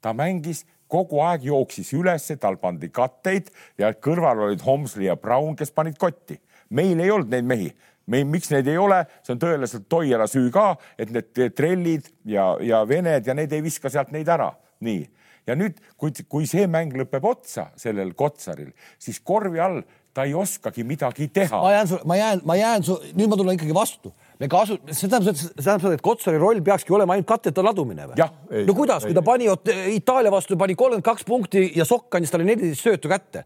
ta 0.00 0.12
mängis 0.14 0.62
kogu 0.88 1.18
aeg 1.26 1.42
jooksis 1.48 1.90
ülesse, 1.96 2.36
tal 2.38 2.56
pandi 2.62 2.88
katteid 2.88 3.50
ja 3.78 3.90
kõrval 3.92 4.44
olid 4.46 4.62
Homsli 4.62 5.08
ja 5.08 5.16
Brown, 5.16 5.56
kes 5.56 5.74
panid 5.74 5.98
kotti. 5.98 6.38
meil 6.70 7.00
ei 7.00 7.10
olnud 7.10 7.30
neid 7.30 7.44
mehi 7.44 7.74
meil, 8.06 8.26
miks 8.28 8.50
neid 8.52 8.68
ei 8.68 8.78
ole, 8.78 9.04
see 9.24 9.34
on 9.34 9.40
tõeliselt 9.40 9.86
Toiala 9.88 10.26
süü 10.28 10.50
ka, 10.52 10.74
et 10.98 11.10
need 11.10 11.54
trellid 11.56 12.10
ja, 12.28 12.54
ja 12.60 12.82
vened 12.88 13.26
ja 13.26 13.34
need 13.34 13.52
ei 13.52 13.62
viska 13.64 13.90
sealt 13.90 14.12
neid 14.12 14.28
ära, 14.28 14.50
nii 14.84 15.06
ja 15.46 15.56
nüüd, 15.58 15.78
kui, 16.00 16.14
kui 16.28 16.48
see 16.50 16.66
mäng 16.70 16.94
lõpeb 16.96 17.26
otsa 17.28 17.70
sellel 17.80 18.14
Kotsaril, 18.18 18.72
siis 18.98 19.20
korvi 19.20 19.62
all 19.62 19.82
ta 20.14 20.24
ei 20.28 20.34
oskagi 20.38 20.84
midagi 20.86 21.28
teha. 21.34 21.60
ma 21.60 21.72
jään, 21.74 21.96
ma 22.04 22.16
jään, 22.16 22.44
ma 22.46 22.56
jään, 22.56 22.86
nüüd 23.18 23.32
ma 23.32 23.38
tulen 23.40 23.58
ikkagi 23.58 23.74
vastu 23.74 24.14
me 24.40 24.48
kasu-, 24.50 24.78
see 24.90 25.10
tähendab, 25.10 25.36
see 25.38 25.50
tähendab 25.58 25.84
seda, 25.84 25.96
et 25.98 26.04
Kotsari 26.04 26.40
roll 26.42 26.62
peakski 26.64 26.94
olema 26.94 27.16
ainult 27.16 27.28
katteta 27.28 27.64
ladumine 27.64 28.08
või? 28.10 28.18
no 28.66 28.76
kuidas, 28.76 29.06
kui 29.06 29.16
ta 29.16 29.22
pani 29.26 29.50
Itaalia 29.94 30.32
vastu, 30.34 30.58
pani 30.60 30.76
kolmkümmend 30.78 31.06
kaks 31.06 31.26
punkti 31.28 31.66
ja 31.78 31.86
Sokk 31.88 32.18
andis 32.18 32.34
talle 32.34 32.46
neliteist 32.48 32.84
söötu 32.84 33.10
kätte 33.12 33.44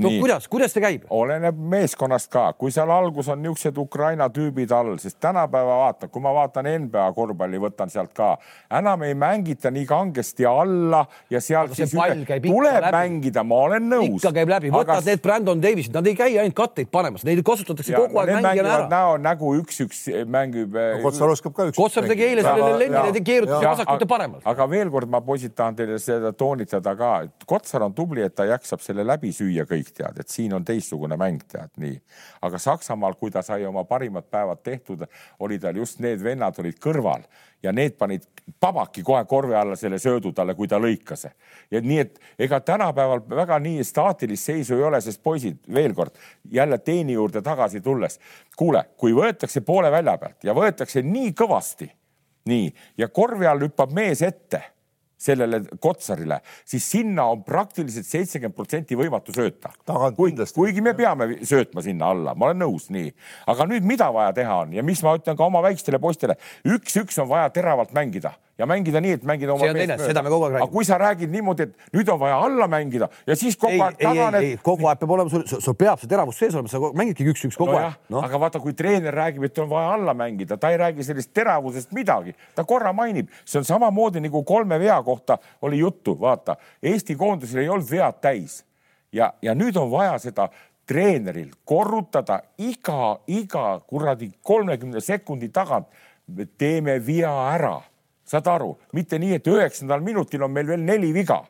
no 0.00 0.08
Nii. 0.08 0.20
kuidas, 0.20 0.48
kuidas 0.50 0.72
see 0.74 0.82
käib? 0.82 1.04
oleneb 1.14 1.58
meeskonnast 1.70 2.26
ka, 2.32 2.48
kui 2.58 2.72
seal 2.74 2.90
algus 2.90 3.28
on 3.30 3.38
niisugused 3.42 3.76
Ukraina 3.78 4.26
tüübid 4.34 4.72
all, 4.74 4.96
sest 4.98 5.20
tänapäeva 5.22 5.76
vaata, 5.84 6.08
kui 6.10 6.22
ma 6.24 6.32
vaatan 6.34 6.66
NBA 6.86 7.04
korvpalli, 7.14 7.60
võtan 7.62 7.92
sealt 7.92 8.10
ka, 8.16 8.32
enam 8.74 9.04
ei 9.06 9.14
mängita 9.18 9.70
nii 9.74 9.86
kangesti 9.86 10.48
alla 10.50 11.04
ja 11.30 11.40
sealt 11.44 11.76
siis 11.78 11.94
üle, 11.94 12.24
tuleb 12.42 12.80
läbi. 12.80 12.96
mängida, 12.96 13.44
ma 13.46 13.60
olen 13.68 13.86
nõus. 13.92 14.18
ikka 14.18 14.32
käib 14.40 14.50
läbi, 14.56 14.72
võtad 14.74 14.96
aga... 14.96 15.06
need 15.06 15.22
Brandon 15.22 15.62
Davisid, 15.62 15.94
nad 15.94 16.10
ei 16.10 16.18
käi 16.18 16.32
ainult 16.42 16.58
katteid 16.58 16.90
panemas, 16.90 17.22
neid 17.28 17.44
kasutatakse 17.46 17.94
ja, 17.94 18.02
kogu 18.02 18.18
aeg 18.24 18.34
mängijana 18.40 18.74
ära. 18.80 18.90
näo, 18.90 19.14
nägu 19.22 19.54
üks-üks 19.60 20.08
mängib. 20.26 20.74
Eh, 20.74 20.98
Kotsar 21.04 21.30
oskab 21.30 21.54
ka 21.54 21.68
üks. 21.70 21.78
Kotsar 21.78 22.08
tegi 22.10 22.26
eile 22.26 22.42
sellele 22.42 22.82
Lennile, 22.82 23.22
keerutas 23.22 23.62
vasakult 23.62 24.02
ja 24.02 24.10
paremalt. 24.10 24.42
aga 24.50 24.68
veel 24.74 24.90
kord 24.90 25.14
ma 25.14 25.22
poisid 25.22 25.54
tahan 25.54 25.78
teile 25.78 26.02
seda 26.02 26.34
toonitada 26.34 26.98
ka, 26.98 27.14
et 27.28 27.46
Kotsar 27.46 27.86
on 27.86 27.94
tubli, 27.94 28.26
et 28.26 28.34
ta 28.34 28.48
jaksab 28.50 28.82
selle 28.82 29.06
läbi 29.06 29.30
süüa 29.34 29.68
kõik 29.70 29.83
kõik 29.84 29.94
tead, 29.96 30.20
et 30.20 30.28
siin 30.32 30.54
on 30.56 30.64
teistsugune 30.64 31.16
mäng, 31.20 31.42
tead 31.48 31.72
nii. 31.80 31.96
aga 32.42 32.58
Saksamaal, 32.58 33.14
kui 33.20 33.30
ta 33.30 33.42
sai 33.42 33.66
oma 33.66 33.84
parimad 33.84 34.24
päevad 34.30 34.62
tehtud, 34.62 35.04
oli 35.40 35.58
tal 35.58 35.76
just 35.76 36.00
need 36.00 36.22
vennad 36.22 36.58
olid 36.58 36.78
kõrval 36.80 37.24
ja 37.62 37.72
need 37.72 37.96
panid 37.98 38.24
pabaki 38.60 39.02
kohe 39.02 39.24
korvi 39.24 39.54
alla 39.54 39.76
selle 39.76 39.98
söödu 39.98 40.32
talle, 40.32 40.54
kui 40.54 40.68
ta 40.68 40.78
lõikas. 40.78 41.26
ja 41.70 41.80
nii, 41.80 41.98
et 41.98 42.20
ega 42.38 42.60
tänapäeval 42.60 43.22
väga 43.28 43.58
nii 43.58 43.84
staatilist 43.84 44.44
seisu 44.44 44.76
ei 44.76 44.82
ole, 44.82 45.00
sest 45.00 45.22
poisid, 45.22 45.58
veel 45.74 45.94
kord 45.94 46.16
jälle 46.50 46.78
teeni 46.78 47.12
juurde 47.12 47.42
tagasi 47.42 47.80
tulles, 47.80 48.20
kuule, 48.56 48.84
kui 48.96 49.12
võetakse 49.12 49.60
poole 49.60 49.90
välja 49.90 50.18
pealt 50.18 50.44
ja 50.44 50.54
võetakse 50.54 51.02
nii 51.02 51.32
kõvasti, 51.32 51.90
nii 52.48 52.72
ja 52.98 53.08
korvi 53.08 53.46
all 53.46 53.68
hüppab 53.68 53.92
mees 53.92 54.22
ette 54.22 54.73
sellele 55.18 55.62
Kotsarile, 55.80 56.40
siis 56.66 56.86
sinna 56.90 57.26
on 57.32 57.44
praktiliselt 57.46 58.06
seitsekümmend 58.08 58.56
protsenti 58.56 58.98
võimatu 58.98 59.34
sööta. 59.34 59.72
kuigi, 60.52 60.82
me 60.84 60.94
peame 60.94 61.28
söötma 61.42 61.82
sinna 61.82 62.10
alla, 62.14 62.34
ma 62.34 62.50
olen 62.50 62.64
nõus, 62.64 62.90
nii. 62.94 63.12
aga 63.46 63.68
nüüd, 63.70 63.86
mida 63.88 64.10
vaja 64.14 64.32
teha 64.36 64.62
on 64.64 64.72
ja 64.76 64.82
mis 64.82 65.02
ma 65.02 65.16
ütlen 65.18 65.36
ka 65.38 65.46
oma 65.46 65.62
väikestele 65.64 66.00
poistele, 66.02 66.38
üks-üks 66.68 67.20
on 67.22 67.30
vaja 67.30 67.48
teravalt 67.54 67.94
mängida 67.96 68.34
ja 68.58 68.66
mängida 68.66 69.00
nii, 69.02 69.16
et 69.18 69.24
mängida 69.26 69.54
oma 69.54 69.66
meest 69.72 69.90
mööda. 69.90 70.06
seda 70.06 70.22
me 70.22 70.30
kogu 70.30 70.46
aeg 70.46 70.52
räägime. 70.54 70.66
aga 70.66 70.72
kui 70.72 70.86
sa 70.86 70.98
räägid 71.00 71.32
niimoodi, 71.32 71.66
et 71.66 71.94
nüüd 71.96 72.10
on 72.12 72.18
vaja 72.20 72.36
alla 72.46 72.68
mängida 72.70 73.08
ja 73.26 73.36
siis 73.36 73.56
kogu 73.58 73.74
ei, 73.74 73.80
aeg 73.82 73.96
taganed. 73.98 74.58
kogu 74.62 74.86
aeg 74.90 75.00
peab 75.00 75.14
olema, 75.16 75.30
sul, 75.32 75.42
sul 75.46 75.76
peab 75.78 76.02
see 76.02 76.10
teravus 76.10 76.38
sees 76.38 76.54
olema, 76.54 76.70
sa 76.70 76.80
mängidki 76.94 77.26
üks-üks 77.32 77.58
kogu 77.58 77.72
no 77.72 77.80
aeg 77.80 77.96
no.. 78.14 78.20
aga 78.22 78.40
vaata, 78.44 78.60
kui 78.62 78.76
treener 78.78 79.14
räägib, 79.14 79.46
et 79.48 79.58
on 79.58 79.70
vaja 79.72 79.94
alla 79.96 80.14
mängida, 80.14 80.58
ta 80.60 80.70
ei 80.70 80.78
räägi 80.78 81.06
sellest 81.06 81.32
teravusest 81.34 81.94
midagi, 81.96 82.36
ta 82.54 82.66
korra 82.68 82.92
mainib, 82.94 83.32
see 83.44 83.58
on 83.58 83.66
samamoodi 83.66 84.22
nagu 84.22 84.44
kolme 84.46 84.78
vea 84.78 85.00
kohta 85.02 85.38
oli 85.66 85.80
juttu, 85.82 86.14
vaata 86.20 86.56
Eesti 86.82 87.16
koondisel 87.18 87.64
ei 87.64 87.68
olnud 87.68 87.90
vead 87.90 88.20
täis 88.22 88.60
ja, 89.12 89.32
ja 89.42 89.54
nüüd 89.58 89.74
on 89.80 89.90
vaja 89.90 90.14
seda 90.22 90.46
treeneril 90.86 91.50
korrutada 91.66 92.38
iga, 92.58 93.16
iga 93.26 93.80
kuradi 93.88 94.30
kolmekümne 94.42 95.00
sekundi 95.00 95.48
tagant. 95.48 95.88
teeme 96.58 96.98
vea 97.06 97.32
ära 97.52 97.82
saad 98.28 98.48
aru, 98.50 98.74
mitte 98.96 99.18
nii, 99.20 99.38
et 99.38 99.50
üheksandal 99.50 100.04
minutil 100.04 100.42
on 100.46 100.52
meil 100.52 100.68
veel 100.68 100.84
neli 100.84 101.12
viga 101.14 101.42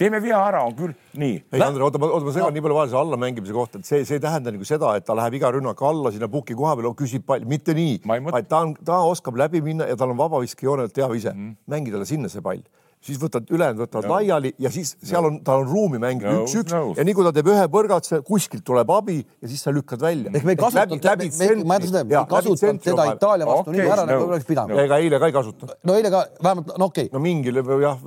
teeme 0.00 0.20
vea 0.24 0.38
ära, 0.48 0.62
on 0.64 0.74
küll 0.76 0.94
nii. 1.20 1.36
ei, 1.52 1.60
Andre, 1.60 1.84
oota, 1.84 2.00
oota, 2.00 2.24
ma 2.24 2.32
segan 2.32 2.48
no. 2.48 2.56
nii 2.56 2.64
palju 2.64 2.76
vahele 2.78 2.92
selle 2.92 3.02
allamängimise 3.04 3.56
kohta, 3.56 3.80
et 3.80 3.88
see, 3.88 4.04
see 4.08 4.16
ei 4.16 4.22
tähenda 4.24 4.52
nagu 4.54 4.68
seda, 4.68 4.94
et 4.96 5.04
ta 5.04 5.16
läheb 5.18 5.36
iga 5.36 5.50
rünnak 5.56 5.82
alla 5.84 6.12
sinna 6.14 6.30
puki 6.32 6.56
koha 6.56 6.72
peale, 6.78 6.92
küsib 6.96 7.26
palli, 7.28 7.48
mitte 7.50 7.74
nii, 7.76 7.98
vaid 8.08 8.48
ta 8.48 8.62
on, 8.64 8.72
ta 8.86 9.02
oskab 9.08 9.36
läbi 9.40 9.60
minna 9.64 9.88
ja 9.90 9.98
tal 10.00 10.14
on 10.14 10.20
vabaviskejoonelt 10.20 10.94
teab 10.96 11.12
ise 11.18 11.34
mm., 11.34 11.58
mängi 11.68 11.92
talle 11.92 12.08
sinna 12.08 12.32
see 12.32 12.44
pall 12.44 12.64
siis 13.04 13.16
võtad, 13.20 13.48
ülejäänud 13.48 13.80
võtavad 13.80 14.06
no. 14.08 14.12
laiali 14.16 14.52
ja 14.60 14.70
siis 14.72 14.92
seal 14.98 15.24
on, 15.24 15.38
tal 15.44 15.62
on 15.62 15.70
ruumi 15.70 16.00
mängida 16.02 16.34
no, 16.34 16.44
üks-üks 16.44 16.74
no. 16.74 16.82
ja 16.98 17.04
nii 17.06 17.16
kui 17.16 17.24
ta 17.24 17.32
teeb 17.36 17.48
ühe 17.52 17.64
põrgatuse, 17.72 18.20
kuskilt 18.26 18.64
tuleb 18.66 18.92
abi 18.92 19.16
ja 19.22 19.48
siis 19.48 19.64
sa 19.64 19.72
lükkad 19.72 20.02
välja. 20.04 20.32
ehk 20.34 20.44
me 20.44 20.56
ei 20.56 20.60
kasutanud, 20.60 21.64
ma 21.64 21.78
ütlen 21.80 21.88
seda, 21.88 22.04
me 22.04 22.18
ei 22.18 22.28
kasutanud 22.34 22.84
teda 22.84 23.06
Itaalia 23.14 23.48
vastu 23.48 23.72
okay, 23.72 23.78
nii 23.78 23.94
ära 23.96 24.04
no., 24.04 24.10
nagu 24.12 24.28
oleks 24.28 24.48
pidanud 24.48 24.76
no.. 24.76 24.82
ega 24.84 25.00
eile 25.00 25.20
ka 25.22 25.30
ei 25.30 25.36
kasutanud. 25.36 25.78
no 25.88 25.96
eile 25.96 26.12
ka 26.12 26.20
vähemalt, 26.42 26.74
no 26.74 26.90
okei 26.90 27.08
okay.. 27.08 27.14
no 27.16 27.24
mingil 27.24 27.62
jah, 27.86 28.04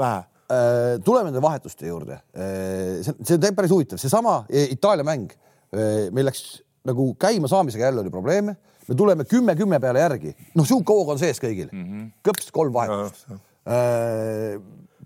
vähe 0.00 0.16
äh, 0.16 0.96
tuleme 1.04 1.28
nende 1.28 1.44
vahetuste 1.44 1.90
juurde. 1.90 2.16
Äh, 2.32 3.04
see, 3.04 3.18
see 3.20 3.36
on 3.36 3.60
päris 3.60 3.76
huvitav, 3.76 4.00
seesama 4.00 4.40
äh, 4.48 4.72
Itaalia 4.76 5.06
mäng, 5.06 5.28
meil 5.70 6.26
läks 6.26 6.62
nagu 6.88 7.12
käimasaamisega 7.20 7.84
jälle 7.84 8.00
oli 8.02 8.10
probleeme, 8.10 8.56
me 8.88 8.96
tuleme 8.98 9.28
kümme-kümme 9.28 9.78
peale 9.78 10.02
järgi, 10.02 10.32
noh, 10.58 10.66
sihuke 10.66 10.96
hoog 10.96 11.12
on 11.14 11.20
sees 11.20 11.38
kõigil 11.38 11.68
mm, 11.68 11.84
-hmm. 11.84 12.10
kõps 12.26 12.48
kolm 12.56 12.74
vahetust 12.74 13.28
Äh, 13.30 13.49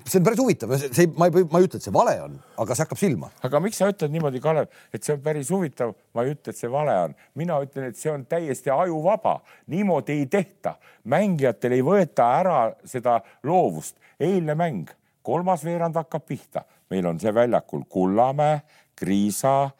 see 0.05 0.19
on 0.21 0.25
päris 0.27 0.41
huvitav, 0.41 0.73
see, 0.79 1.07
ma 1.17 1.29
ei, 1.29 1.45
ma 1.51 1.61
ei 1.61 1.67
ütle, 1.67 1.81
et 1.81 1.87
see 1.87 1.95
vale 1.95 2.15
on, 2.23 2.35
aga 2.61 2.77
see 2.77 2.85
hakkab 2.85 3.01
silma. 3.01 3.31
aga 3.47 3.61
miks 3.65 3.81
sa 3.81 3.89
ütled 3.91 4.13
niimoodi, 4.13 4.41
Kalev, 4.45 4.69
et 4.95 5.07
see 5.07 5.15
on 5.17 5.23
päris 5.25 5.51
huvitav, 5.55 5.95
ma 6.15 6.25
ei 6.25 6.35
ütle, 6.35 6.53
et 6.53 6.61
see 6.61 6.71
vale 6.73 6.97
on, 7.07 7.15
mina 7.41 7.59
ütlen, 7.65 7.89
et 7.91 7.99
see 7.99 8.13
on 8.13 8.27
täiesti 8.29 8.73
ajuvaba, 8.75 9.39
niimoodi 9.73 10.19
ei 10.19 10.27
tehta, 10.31 10.77
mängijatel 11.11 11.79
ei 11.79 11.85
võeta 11.87 12.29
ära 12.41 12.59
seda 12.89 13.19
loovust. 13.49 13.97
eilne 14.21 14.55
mäng, 14.55 14.91
kolmas 15.27 15.65
veerand 15.67 15.97
hakkab 15.99 16.27
pihta, 16.29 16.63
meil 16.93 17.07
on 17.11 17.19
see 17.21 17.33
väljakul 17.35 17.83
Kullamäe, 17.91 18.61
Kriisa, 18.95 19.71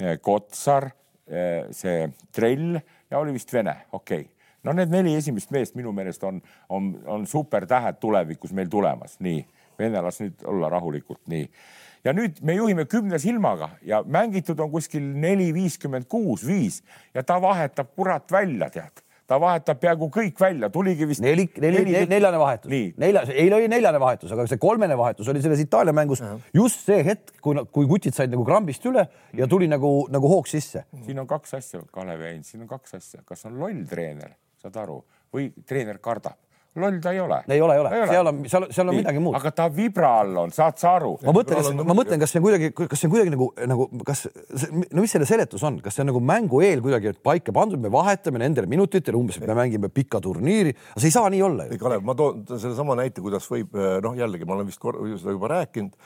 eh, 0.00 0.18
Kotsar, 0.20 0.90
eh, 1.26 1.70
see 1.70 2.10
Trell 2.32 2.80
ja 3.10 3.18
oli 3.18 3.32
vist 3.32 3.52
Vene, 3.52 3.86
okei. 3.92 4.20
okay 4.20 4.37
no 4.64 4.74
need 4.76 4.92
neli 4.92 5.14
esimest 5.18 5.50
meest 5.54 5.76
minu 5.78 5.92
meelest 5.92 6.24
on, 6.24 6.40
on, 6.68 6.92
on 7.06 7.26
supertähed 7.26 8.00
tulevikus 8.00 8.52
meil 8.52 8.70
tulemas, 8.70 9.18
nii. 9.24 9.44
Vene 9.78 10.00
las 10.02 10.16
nüüd 10.18 10.40
olla 10.50 10.68
rahulikult, 10.72 11.20
nii. 11.30 11.44
ja 12.04 12.14
nüüd 12.14 12.40
me 12.42 12.54
juhime 12.56 12.84
kümne 12.90 13.18
silmaga 13.18 13.70
ja 13.86 14.02
mängitud 14.06 14.58
on 14.58 14.70
kuskil 14.70 15.02
neli, 15.02 15.52
viiskümmend 15.54 16.08
kuus, 16.10 16.46
viis 16.46 16.82
ja 17.14 17.22
ta 17.22 17.38
vahetab 17.42 17.94
kurat 17.94 18.32
välja, 18.32 18.70
tead 18.74 19.04
ta 19.28 19.36
vahetab 19.40 19.80
peaaegu 19.82 20.08
kõik 20.12 20.40
välja, 20.40 20.70
tuligi 20.72 21.06
vist. 21.08 21.20
neli, 21.20 21.44
neli, 21.60 21.82
neli, 21.84 22.06
neljane 22.08 22.40
vahetus, 22.40 22.72
neljas, 23.02 23.32
eile 23.34 23.58
oli 23.58 23.68
neljane 23.68 24.00
vahetus, 24.00 24.32
aga 24.32 24.46
see 24.48 24.60
kolmene 24.62 24.96
vahetus 24.96 25.28
oli 25.28 25.42
selles 25.44 25.60
Itaalia 25.66 25.92
mängus 25.92 26.22
uh 26.24 26.30
-huh. 26.30 26.50
just 26.54 26.80
see 26.86 27.04
hetk, 27.04 27.34
kui, 27.44 27.60
kui 27.72 27.86
kutid 27.86 28.16
said 28.16 28.32
nagu 28.32 28.44
krambist 28.44 28.86
üle 28.88 29.04
ja 29.36 29.46
tuli 29.46 29.68
nagu, 29.68 30.08
nagu 30.10 30.28
hoog 30.28 30.48
sisse. 30.48 30.84
siin 31.04 31.18
on 31.18 31.26
kaks 31.26 31.54
asja, 31.54 31.82
Kalev 31.92 32.20
Ein, 32.20 32.44
siin 32.44 32.62
on 32.62 32.68
kaks 32.68 32.94
asja, 32.94 33.22
kas 33.24 33.44
on 33.44 33.60
loll 33.60 33.84
treener 33.88 34.32
saad 34.68 34.84
aru, 34.84 35.00
või 35.34 35.50
treener 35.66 35.98
kardab 36.04 36.36
loll 36.78 36.98
ta 37.00 37.12
ei 37.12 37.20
ole. 37.20 37.42
ei 37.48 37.60
ole, 37.60 37.74
ei 37.74 37.80
ole, 37.80 37.90
seal 38.10 38.30
on, 38.30 38.40
seal, 38.48 38.66
seal 38.74 38.90
on 38.90 38.94
Nii, 38.94 39.02
midagi 39.02 39.22
muud. 39.22 39.36
aga 39.38 39.52
ta 39.54 39.66
vibra 39.72 40.10
all 40.20 40.36
on, 40.44 40.52
saad 40.54 40.78
sa 40.80 40.94
aru? 40.98 41.14
ma 41.24 41.34
mõtlen, 41.34 41.60
kas, 41.60 41.70
ma 41.90 41.96
mõtlen, 41.96 42.20
kas 42.22 42.34
see 42.34 42.40
on 42.40 42.46
kuidagi, 42.46 42.70
kas 42.76 43.02
see 43.02 43.08
on 43.08 43.14
kuidagi 43.14 43.32
nagu, 43.34 43.48
nagu 43.72 43.88
kas, 44.06 44.24
no 44.92 45.04
mis 45.04 45.14
selle 45.14 45.28
seletus 45.28 45.64
on, 45.66 45.80
kas 45.84 45.98
see 45.98 46.04
on 46.04 46.10
nagu 46.12 46.22
mängu 46.22 46.62
eel 46.66 46.82
kuidagi 46.84 47.14
paika 47.24 47.54
pandud, 47.56 47.80
me 47.82 47.92
vahetame 47.92 48.42
nendele 48.42 48.70
minutitele 48.70 49.18
umbes, 49.18 49.40
et 49.40 49.48
me 49.48 49.58
mängime 49.58 49.90
pika 49.92 50.22
turniiri, 50.24 50.74
aga 50.92 51.02
see 51.02 51.10
ei 51.10 51.16
saa 51.16 51.32
nii 51.32 51.42
olla 51.48 51.68
ju. 51.68 51.80
Kalev, 51.82 52.06
ma 52.06 52.16
toon 52.18 52.44
sellesama 52.54 52.98
näite, 53.00 53.24
kuidas 53.24 53.48
võib, 53.50 53.74
noh, 54.04 54.16
jällegi 54.18 54.48
ma 54.48 54.58
olen 54.58 54.70
vist 54.70 54.82
seda 55.22 55.34
juba 55.34 55.54
rääkinud, 55.56 55.96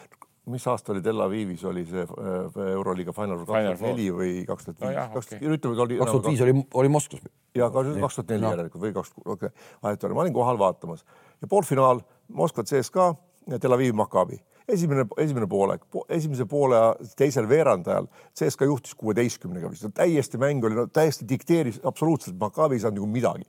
mis 0.47 0.67
aasta 0.67 0.93
oli 0.93 1.03
Tel 1.03 1.21
Avivis 1.21 1.65
oli 1.65 1.85
see 1.87 2.03
äh, 2.03 2.71
Euroliiga 2.73 3.13
Final 3.15 3.45
kaks 3.47 3.53
tuhat 3.53 3.83
neli 3.87 4.09
või 4.15 4.31
kaks 4.47 4.67
tuhat 4.69 4.81
viis, 4.83 5.41
ütleme, 5.41 5.83
oli. 5.85 5.99
kaks 6.01 6.15
tuhat 6.17 6.31
viis 6.31 6.41
oli, 6.47 6.55
oli 6.83 6.91
Moskvas. 6.91 7.27
ja 7.55 7.69
kaks 7.71 8.19
tuhat 8.19 8.33
neli 8.35 8.49
järelikult 8.49 8.83
või 8.83 8.95
kaks, 8.97 9.13
okei 9.25 9.53
okay., 9.83 10.15
ma 10.15 10.25
olin 10.25 10.35
kohal 10.35 10.59
vaatamas. 10.59 11.05
Ja 11.43 11.51
poolfinaal 11.51 12.03
Moskva 12.29 12.65
CSKA 12.67 13.13
ja 13.55 13.59
Tel 13.59 13.73
Avivi 13.73 13.93
Maccabi. 13.93 14.41
Esimene, 14.69 15.05
esimene 15.19 15.47
poolek. 15.51 15.83
Po,, 15.91 16.05
esimese 16.09 16.47
poole 16.47 16.79
teisel 17.19 17.49
veerandajal 17.51 18.07
CSKA 18.39 18.67
juhtis 18.71 18.95
kuueteistkümnega 18.99 19.71
vist, 19.71 19.89
täiesti 19.95 20.39
mäng 20.39 20.65
oli 20.65 20.79
no,, 20.79 20.87
täiesti 20.87 21.27
dikteeris 21.29 21.81
absoluutselt, 21.87 22.39
Maccabi 22.41 22.79
ei 22.79 22.83
saanud 22.83 23.03
nagu 23.03 23.11
midagi. 23.11 23.47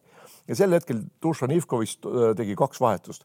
ja 0.47 0.55
sel 0.59 0.73
hetkel 0.75 0.99
Dušan 1.23 1.51
Ivkovist 1.55 2.05
äh, 2.05 2.33
tegi 2.35 2.55
kaks 2.59 2.81
vahetust 2.81 3.23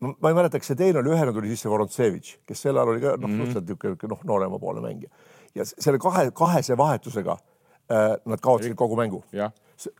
ma 0.00 0.30
ei 0.30 0.36
mäleta, 0.36 0.60
kas 0.60 0.72
see 0.72 0.78
teine 0.78 1.00
oli, 1.00 1.12
ühena 1.14 1.32
tuli 1.32 1.48
sisse 1.52 1.70
Vorontsevitš, 1.72 2.38
kes 2.46 2.62
sel 2.66 2.76
ajal 2.76 2.92
oli 2.92 3.00
ka 3.00 3.16
noh 3.16 3.28
mm 3.28 3.34
-hmm., 3.34 3.52
suhteliselt 3.52 3.68
niisugune 3.68 4.12
noh, 4.12 4.24
nooremapoolne 4.24 4.84
mängija 4.84 5.10
ja 5.56 5.64
selle 5.66 5.98
kahe, 5.98 6.30
kahese 6.34 6.76
vahetusega 6.76 7.36
äh, 7.36 8.16
nad 8.24 8.42
kaotasid 8.42 8.74
kogu 8.76 8.96
mängu. 8.96 9.22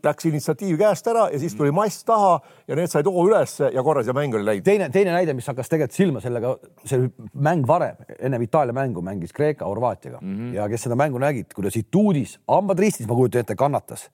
Läks 0.05 0.25
initsiatiiv 0.25 0.79
käest 0.81 1.09
ära 1.11 1.27
ja 1.33 1.39
siis 1.39 1.55
tuli 1.55 1.71
mass 1.75 2.05
taha 2.09 2.39
ja 2.69 2.77
need 2.79 2.89
said 2.89 3.09
hoo 3.09 3.27
ülesse 3.29 3.69
ja 3.75 3.83
korras 3.85 4.07
ja 4.09 4.15
mäng 4.17 4.35
oli 4.35 4.45
läinud. 4.45 4.65
teine, 4.65 4.89
teine 4.91 5.13
näide, 5.13 5.35
mis 5.37 5.47
hakkas 5.47 5.69
tegelikult 5.69 5.97
silma 5.97 6.21
sellega, 6.25 6.55
see 6.85 7.11
mäng 7.35 7.67
varem, 7.69 7.99
ennem 8.19 8.43
Itaalia 8.43 8.73
mängu 8.73 9.05
mängis 9.05 9.37
Kreeka 9.37 9.69
Horvaatiaga 9.69 10.19
mm 10.23 10.37
-hmm. 10.37 10.55
ja 10.55 10.69
kes 10.69 10.89
seda 10.89 10.97
mängu 10.97 11.19
nägid, 11.19 11.53
kuidas 11.55 11.77
Ituudis, 11.77 12.39
hambad 12.49 12.79
ristis, 12.79 13.09
ma 13.09 13.15
kujutan 13.15 13.45
ette, 13.45 13.55
kannatas 13.55 14.09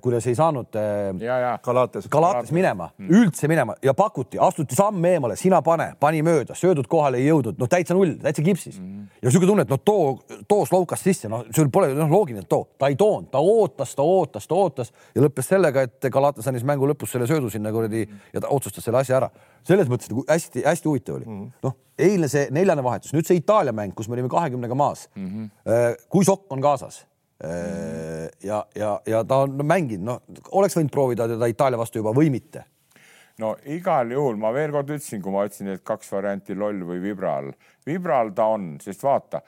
kuidas 0.00 0.26
ei 0.26 0.34
saanud 0.38 0.68
Galates, 1.62 2.06
äh, 2.06 2.10
Galates 2.10 2.52
minema 2.54 2.90
mm., 2.98 3.08
üldse 3.10 3.48
minema 3.50 3.74
ja 3.82 3.94
pakuti, 3.94 4.38
astuti 4.38 4.76
samm 4.78 5.04
eemale, 5.04 5.36
sina 5.36 5.58
pane, 5.66 5.90
pani 6.00 6.22
mööda, 6.22 6.54
söödud 6.58 6.86
kohale 6.90 7.18
ei 7.18 7.26
jõudnud, 7.26 7.58
noh, 7.58 7.70
täitsa 7.70 7.96
null, 7.96 8.14
täitsa 8.22 8.44
kipsis 8.46 8.78
mm. 8.78 9.08
ja 9.22 9.32
sihuke 9.32 9.48
tunne, 9.50 9.64
et 9.66 9.72
noh, 9.72 9.80
too, 9.82 10.12
too 10.48 10.68
Slovkas 10.68 11.02
sisse, 11.02 11.30
noh, 11.32 11.42
sul 11.54 11.72
pole 11.74 11.90
noh, 11.96 12.10
loogiline, 12.12 12.44
et 12.46 12.50
too, 12.50 12.68
ta 12.78 12.92
ei 12.92 12.98
toonud, 13.00 13.32
ta 13.34 13.42
ootas, 13.42 13.96
ta 13.98 14.06
ootas, 14.06 14.46
ta 14.46 14.58
ootas 14.58 14.94
ja 15.16 15.26
lõppes 15.26 15.50
sellega, 15.50 15.88
et 15.88 16.10
Galatas 16.14 16.46
andis 16.50 16.66
mängu 16.68 16.86
lõpus 16.92 17.16
selle 17.16 17.26
söödu 17.30 17.50
sinna 17.50 17.74
kuradi 17.74 18.06
mm. 18.06 18.24
ja 18.36 18.46
ta 18.46 18.54
otsustas 18.54 18.86
selle 18.86 19.02
asja 19.02 19.18
ära. 19.18 19.32
selles 19.66 19.90
mõttes 19.90 20.12
nagu 20.12 20.22
hästi-hästi 20.28 20.88
huvitav 20.88 21.18
oli 21.18 21.26
mm.. 21.26 21.52
noh, 21.66 21.76
eilne 21.98 22.30
see 22.30 22.46
neljane 22.54 22.84
vahetus, 22.86 23.12
nüüd 23.16 23.26
see 23.26 23.42
Itaalia 23.42 23.74
mäng, 23.74 23.96
kus 23.96 24.06
me 24.08 24.14
olime 24.14 24.30
kahekümnega 24.30 24.74
maas 24.78 25.08
mm. 25.16 25.28
-hmm. 25.28 26.02
kui 26.08 26.24
sokk 26.24 26.52
on 26.54 26.62
kaasas 26.62 27.02
Äh, 27.02 27.17
ja, 28.42 28.66
ja, 28.74 29.00
ja 29.06 29.22
ta 29.24 29.36
on 29.44 29.60
mänginud, 29.62 30.04
noh, 30.06 30.42
oleks 30.58 30.74
võinud 30.78 30.90
proovida 30.90 31.28
teda 31.30 31.46
Itaalia 31.46 31.78
vastu 31.78 32.02
juba 32.02 32.10
või 32.16 32.32
mitte. 32.34 32.64
No 33.38 33.52
igal 33.70 34.10
juhul 34.10 34.34
ma 34.42 34.50
veel 34.50 34.72
kord 34.74 34.88
ütlesin, 34.90 35.20
kui 35.22 35.30
ma 35.30 35.44
ütlesin, 35.46 35.68
et 35.70 35.84
kaks 35.86 36.10
varianti 36.10 36.56
loll 36.58 36.80
või 36.88 36.98
vibral. 36.98 37.52
vibral 37.86 38.32
ta 38.34 38.48
on, 38.50 38.72
sest 38.82 39.04
vaata, 39.06 39.42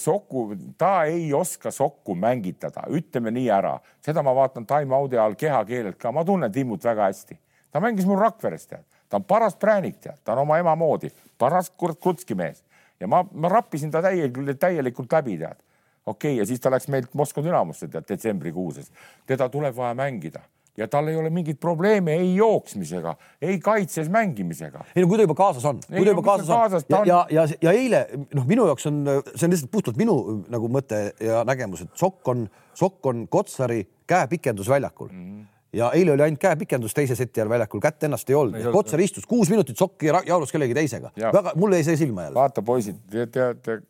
Soku, 0.00 0.46
ta 0.80 1.04
ei 1.04 1.28
oska 1.36 1.70
Sokku 1.70 2.14
mängitada, 2.16 2.86
ütleme 2.88 3.30
nii 3.36 3.50
ära, 3.52 3.74
seda 4.00 4.24
ma 4.24 4.32
vaatan 4.34 4.64
time-out'i 4.64 5.20
all 5.20 5.36
kehakeelelt 5.36 5.98
ka, 6.00 6.12
ma 6.12 6.24
tunnen 6.24 6.52
Timmut 6.52 6.84
väga 6.84 7.10
hästi. 7.10 7.36
ta 7.70 7.80
mängis 7.80 8.06
mul 8.08 8.16
Rakveres, 8.16 8.66
tead, 8.66 8.86
ta 9.08 9.20
on 9.20 9.24
paras 9.28 9.56
präänik, 9.60 10.00
tead, 10.00 10.16
ta 10.24 10.32
on 10.32 10.46
oma 10.46 10.56
ema 10.58 10.74
moodi, 10.74 11.12
paras 11.38 11.68
kurat 11.76 12.00
kutski 12.00 12.34
mees 12.34 12.64
ja 13.00 13.06
ma, 13.06 13.20
ma 13.32 13.48
rappisin 13.52 13.90
ta 13.90 14.00
täielikult, 14.00 14.56
täielikult 14.58 15.12
läbi, 15.12 15.36
tead 15.36 15.60
okei 16.06 16.32
okay,, 16.32 16.40
ja 16.40 16.46
siis 16.46 16.60
ta 16.60 16.70
läks 16.70 16.88
meilt 16.92 17.14
Moskva 17.14 17.42
Dünamosse 17.42 17.88
tead 17.88 18.06
detsembrikuuses. 18.08 18.92
teda 19.26 19.48
tuleb 19.48 19.76
vaja 19.76 19.94
mängida 19.94 20.44
ja 20.76 20.88
tal 20.88 21.08
ei 21.08 21.16
ole 21.16 21.30
mingit 21.30 21.58
probleemi 21.60 22.12
ei 22.12 22.34
jooksmisega, 22.36 23.16
ei 23.42 23.58
kaitses 23.60 24.10
mängimisega. 24.12 24.84
ei 24.96 25.02
no 25.02 25.08
kui 25.08 25.18
ta 25.18 25.26
juba 25.26 25.34
kaasas 25.38 25.64
on, 25.64 25.80
kui 25.88 26.04
ta 26.04 26.12
juba 26.12 26.22
kaasas, 26.22 26.46
kaasas 26.46 26.86
on 26.90 27.08
ja, 27.08 27.18
on... 27.22 27.34
ja, 27.34 27.42
ja, 27.42 27.58
ja 27.62 27.72
eile 27.72 28.06
noh, 28.34 28.46
minu 28.48 28.68
jaoks 28.68 28.88
on, 28.90 29.02
see 29.32 29.48
on 29.48 29.56
lihtsalt 29.56 29.72
puhtalt 29.72 30.00
minu 30.00 30.16
nagu 30.52 30.70
mõte 30.72 31.02
ja 31.22 31.42
nägemus, 31.48 31.86
et 31.86 31.98
sokk 31.98 32.32
on, 32.32 32.46
sokk 32.76 33.12
on 33.12 33.26
Kotsari 33.32 33.82
käepikendus 34.06 34.68
väljakul 34.72 35.12
mm. 35.12 35.28
-hmm 35.28 35.44
ja 35.76 35.90
eile 35.92 36.12
oli 36.12 36.22
ainult 36.22 36.40
käepikendus 36.40 36.94
teise 36.94 37.16
seti 37.18 37.40
ajal 37.40 37.50
väljakul, 37.50 37.80
kätt 37.84 38.04
ennast 38.06 38.30
ei 38.30 38.36
olnud. 38.38 38.70
Kotsar 38.72 39.00
istus 39.02 39.26
kuus 39.28 39.50
minutit 39.52 39.76
sokki 39.76 40.08
jaurus 40.08 40.52
kellegi 40.52 40.74
teisega. 40.74 41.10
väga, 41.32 41.52
mulle 41.56 41.76
jäi 41.76 41.84
see 41.84 41.96
silma 42.00 42.22
jälle. 42.22 42.34
vaata, 42.38 42.62
poisid, 42.62 43.02
te 43.10 43.26
teate 43.26 43.80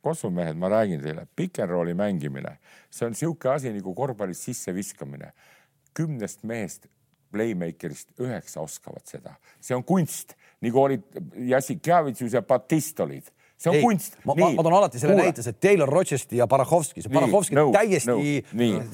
kossumehed, 0.00 0.56
ma 0.56 0.70
räägin 0.72 1.02
teile, 1.02 1.26
pikenrooli 1.36 1.94
mängimine, 1.98 2.56
see 2.90 3.06
on 3.06 3.16
niisugune 3.16 3.54
asi 3.54 3.72
nagu 3.74 3.94
korvpallis 3.94 4.44
sisseviskamine. 4.44 5.32
kümnest 5.92 6.42
mehest 6.48 6.86
playmaker'ist 7.32 8.14
üheksa 8.20 8.60
oskavad 8.60 9.04
seda, 9.04 9.34
see 9.60 9.76
on 9.76 9.84
kunst, 9.84 10.32
nagu 10.60 10.80
olid 10.80 11.02
Jassikjavitsus 11.36 12.32
ja 12.32 12.42
Batist 12.42 13.00
olid 13.00 13.28
see 13.62 13.70
on 13.70 13.76
ei, 13.76 13.82
kunst. 13.82 14.16
ma, 14.24 14.34
ma, 14.34 14.50
ma 14.56 14.62
toon 14.62 14.76
alati 14.78 14.98
selle 15.02 15.16
näite, 15.18 15.44
see 15.44 15.58
Taylor 15.60 15.88
Rochester 15.88 16.38
ja 16.38 16.46
Barachovski, 16.50 17.04
see 17.04 17.12
Barachovski 17.12 17.58
no, 17.58 17.68
täiesti 17.74 18.10
no, 18.10 18.16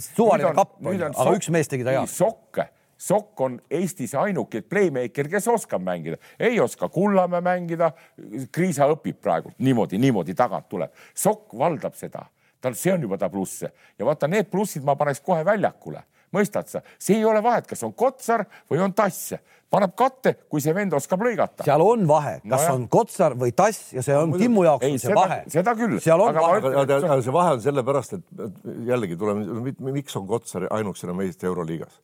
suvaline 0.02 0.50
kapp, 0.57 0.75
aga 0.85 1.37
üks 1.38 1.50
mees 1.54 1.71
tegi 1.71 1.87
ta 1.87 1.95
hea. 1.95 2.04
sokke 2.11 2.68
Sokk 2.99 3.40
on 3.40 3.61
Eestis 3.71 4.14
ainuke 4.19 4.62
playmaker, 4.67 5.28
kes 5.31 5.47
oskab 5.49 5.83
mängida, 5.87 6.19
ei 6.40 6.61
oska 6.61 6.88
Kullamäe 6.90 7.40
mängida. 7.45 7.93
Kriisa 8.52 8.88
õpib 8.90 9.21
praegu 9.23 9.52
niimoodi, 9.59 10.00
niimoodi 10.02 10.35
tagant 10.35 10.69
tuleb. 10.69 10.95
Sokk 11.14 11.55
valdab 11.59 11.95
seda, 11.99 12.25
tal, 12.61 12.75
see 12.75 12.93
on 12.93 13.07
juba 13.07 13.19
ta 13.19 13.31
pluss 13.31 13.62
ja 13.62 14.07
vaata, 14.07 14.31
need 14.31 14.50
plussid 14.50 14.87
ma 14.87 14.97
paneks 14.99 15.23
kohe 15.23 15.45
väljakule, 15.47 16.02
mõistad 16.35 16.67
sa, 16.71 16.83
see 16.99 17.21
ei 17.21 17.25
ole 17.25 17.43
vahet, 17.45 17.69
kas 17.71 17.87
on 17.87 17.95
Kotsar 17.95 18.45
või 18.71 18.83
on 18.83 18.97
Tass 18.99 19.37
paneb 19.71 19.95
katte, 19.99 20.35
kui 20.50 20.62
see 20.64 20.75
vend 20.75 20.97
oskab 20.97 21.23
lõigata. 21.23 21.62
seal 21.67 21.83
on 21.85 22.02
vahe, 22.09 22.38
kas 22.43 22.67
no, 22.67 22.75
on 22.75 22.88
Kotsar 22.90 23.38
või 23.38 23.55
Tass 23.57 23.93
ja 23.95 24.02
see 24.02 24.17
on 24.17 24.35
no, 24.35 24.43
Timmu 24.43 24.64
jaoks 24.67 24.88
ei, 24.88 24.99
see 24.99 25.12
seda, 25.12 25.21
vahe. 25.21 25.38
seda 25.55 25.75
küll. 25.78 25.99
seal 26.02 26.25
on 26.25 26.35
vahe. 26.35 26.61
aga, 26.83 26.99
aga 26.99 27.23
see 27.23 27.35
vahe 27.37 27.55
on 27.59 27.64
sellepärast, 27.64 28.19
et 28.19 28.69
jällegi 28.90 29.19
tuleme, 29.21 29.75
miks 29.93 30.19
on 30.19 30.26
Kotsar 30.31 30.67
ainukesena 30.73 31.14
meist 31.17 31.45
Euroliigas 31.45 32.00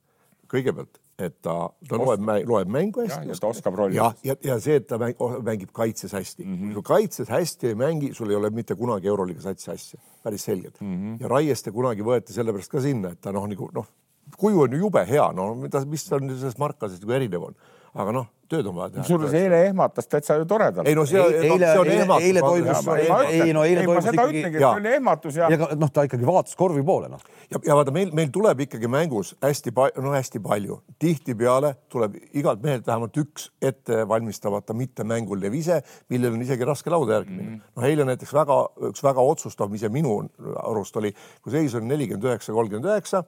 kõigepealt, 0.55 1.01
et 1.19 1.37
ta, 1.45 1.57
ta 1.89 1.99
loeb, 2.01 2.23
loeb 2.49 2.71
mängu 2.73 3.05
hästi. 3.05 3.29
ja 3.31 3.39
ta 3.41 3.51
oskab 3.51 3.77
rolli. 3.79 3.99
ja, 3.99 4.11
ja, 4.27 4.37
ja 4.45 4.59
see, 4.63 4.79
et 4.81 4.89
ta 4.91 4.99
mäng, 5.03 5.19
mängib 5.47 5.75
kaitses 5.75 6.15
hästi 6.15 6.45
mm. 6.45 6.55
-hmm. 6.55 6.79
kui 6.79 6.87
kaitses 6.91 7.31
hästi 7.31 7.73
ei 7.73 7.79
mängi, 7.79 8.13
sul 8.15 8.31
ei 8.31 8.39
ole 8.39 8.51
mitte 8.51 8.75
kunagi 8.79 9.11
Euroliiga 9.11 9.45
satsi 9.49 9.71
asja, 9.71 10.01
päris 10.23 10.45
selgelt 10.45 10.81
mm. 10.81 10.97
-hmm. 10.97 11.21
ja 11.23 11.29
Raieste 11.29 11.75
kunagi 11.75 12.03
võeti 12.07 12.37
sellepärast 12.37 12.71
ka 12.71 12.81
sinna, 12.81 13.13
et 13.15 13.21
ta 13.21 13.33
noh, 13.33 13.47
nagu 13.51 13.71
noh, 13.75 13.91
kuju 14.39 14.65
on 14.67 14.77
ju 14.77 14.85
jube 14.87 15.05
hea, 15.09 15.27
no 15.37 15.53
mida, 15.59 15.85
mis 15.89 16.07
on 16.13 16.31
sellest 16.35 16.59
markasest 16.63 17.05
nagu 17.05 17.17
erinev 17.19 17.49
on, 17.51 17.59
aga 17.95 18.17
noh 18.21 18.31
tööd 18.51 18.69
on 18.69 18.77
vaja 18.77 18.93
teha. 18.95 19.05
sul 19.09 19.25
see 19.31 19.43
eile 19.47 19.61
ehmatas 19.69 20.09
täitsa 20.11 20.37
ju 20.41 20.47
toredalt. 20.49 20.89
ei 20.89 20.97
no 20.97 21.05
see, 21.09 21.21
eile, 21.21 21.49
no, 21.49 21.59
see 21.59 21.81
on 21.81 21.91
ehmatus. 21.95 22.27
eile 22.29 22.43
toimus, 22.45 22.89
ei 23.31 23.55
no 23.57 23.65
eile 23.67 23.85
toimus 23.87 24.09
ikkagi. 24.11 24.59
see 24.59 24.71
oli 24.71 24.93
ehmatus 24.99 25.39
ja. 25.41 25.51
ja 25.53 25.69
noh, 25.81 25.93
ta 25.95 26.05
ikkagi 26.09 26.29
vaatas 26.29 26.57
korvi 26.59 26.85
poole 26.87 27.11
noh. 27.13 27.23
ja, 27.51 27.61
ja 27.71 27.79
vaata 27.79 27.95
meil, 27.95 28.13
meil 28.17 28.33
tuleb 28.35 28.65
ikkagi 28.67 28.91
mängus 28.91 29.35
hästi 29.45 29.75
palju, 29.77 30.05
no 30.05 30.15
hästi 30.15 30.43
palju, 30.45 30.81
tihtipeale 31.03 31.75
tuleb 31.93 32.19
igalt 32.33 32.65
mehelt 32.65 32.89
vähemalt 32.89 33.21
üks 33.25 33.49
ettevalmistamata 33.63 34.77
mittemänguline 34.77 35.53
vise, 35.53 35.81
millel 36.13 36.37
on 36.37 36.45
isegi 36.45 36.69
raske 36.69 36.93
lauda 36.93 37.21
järgi 37.21 37.33
minna 37.33 37.51
mm 37.51 37.57
-hmm.. 37.57 37.71
noh, 37.77 37.89
eile 37.89 38.09
näiteks 38.11 38.35
väga, 38.35 38.61
üks 38.91 39.05
väga 39.05 39.25
otsustav 39.35 39.73
vise 39.73 39.89
minu 39.89 40.21
arust 40.65 40.97
oli, 41.01 41.15
kui 41.43 41.55
seis 41.55 41.75
oli 41.75 41.91
nelikümmend 41.91 42.31
üheksa, 42.31 42.53
kolmkümmend 42.53 42.93
üheksa 42.93 43.25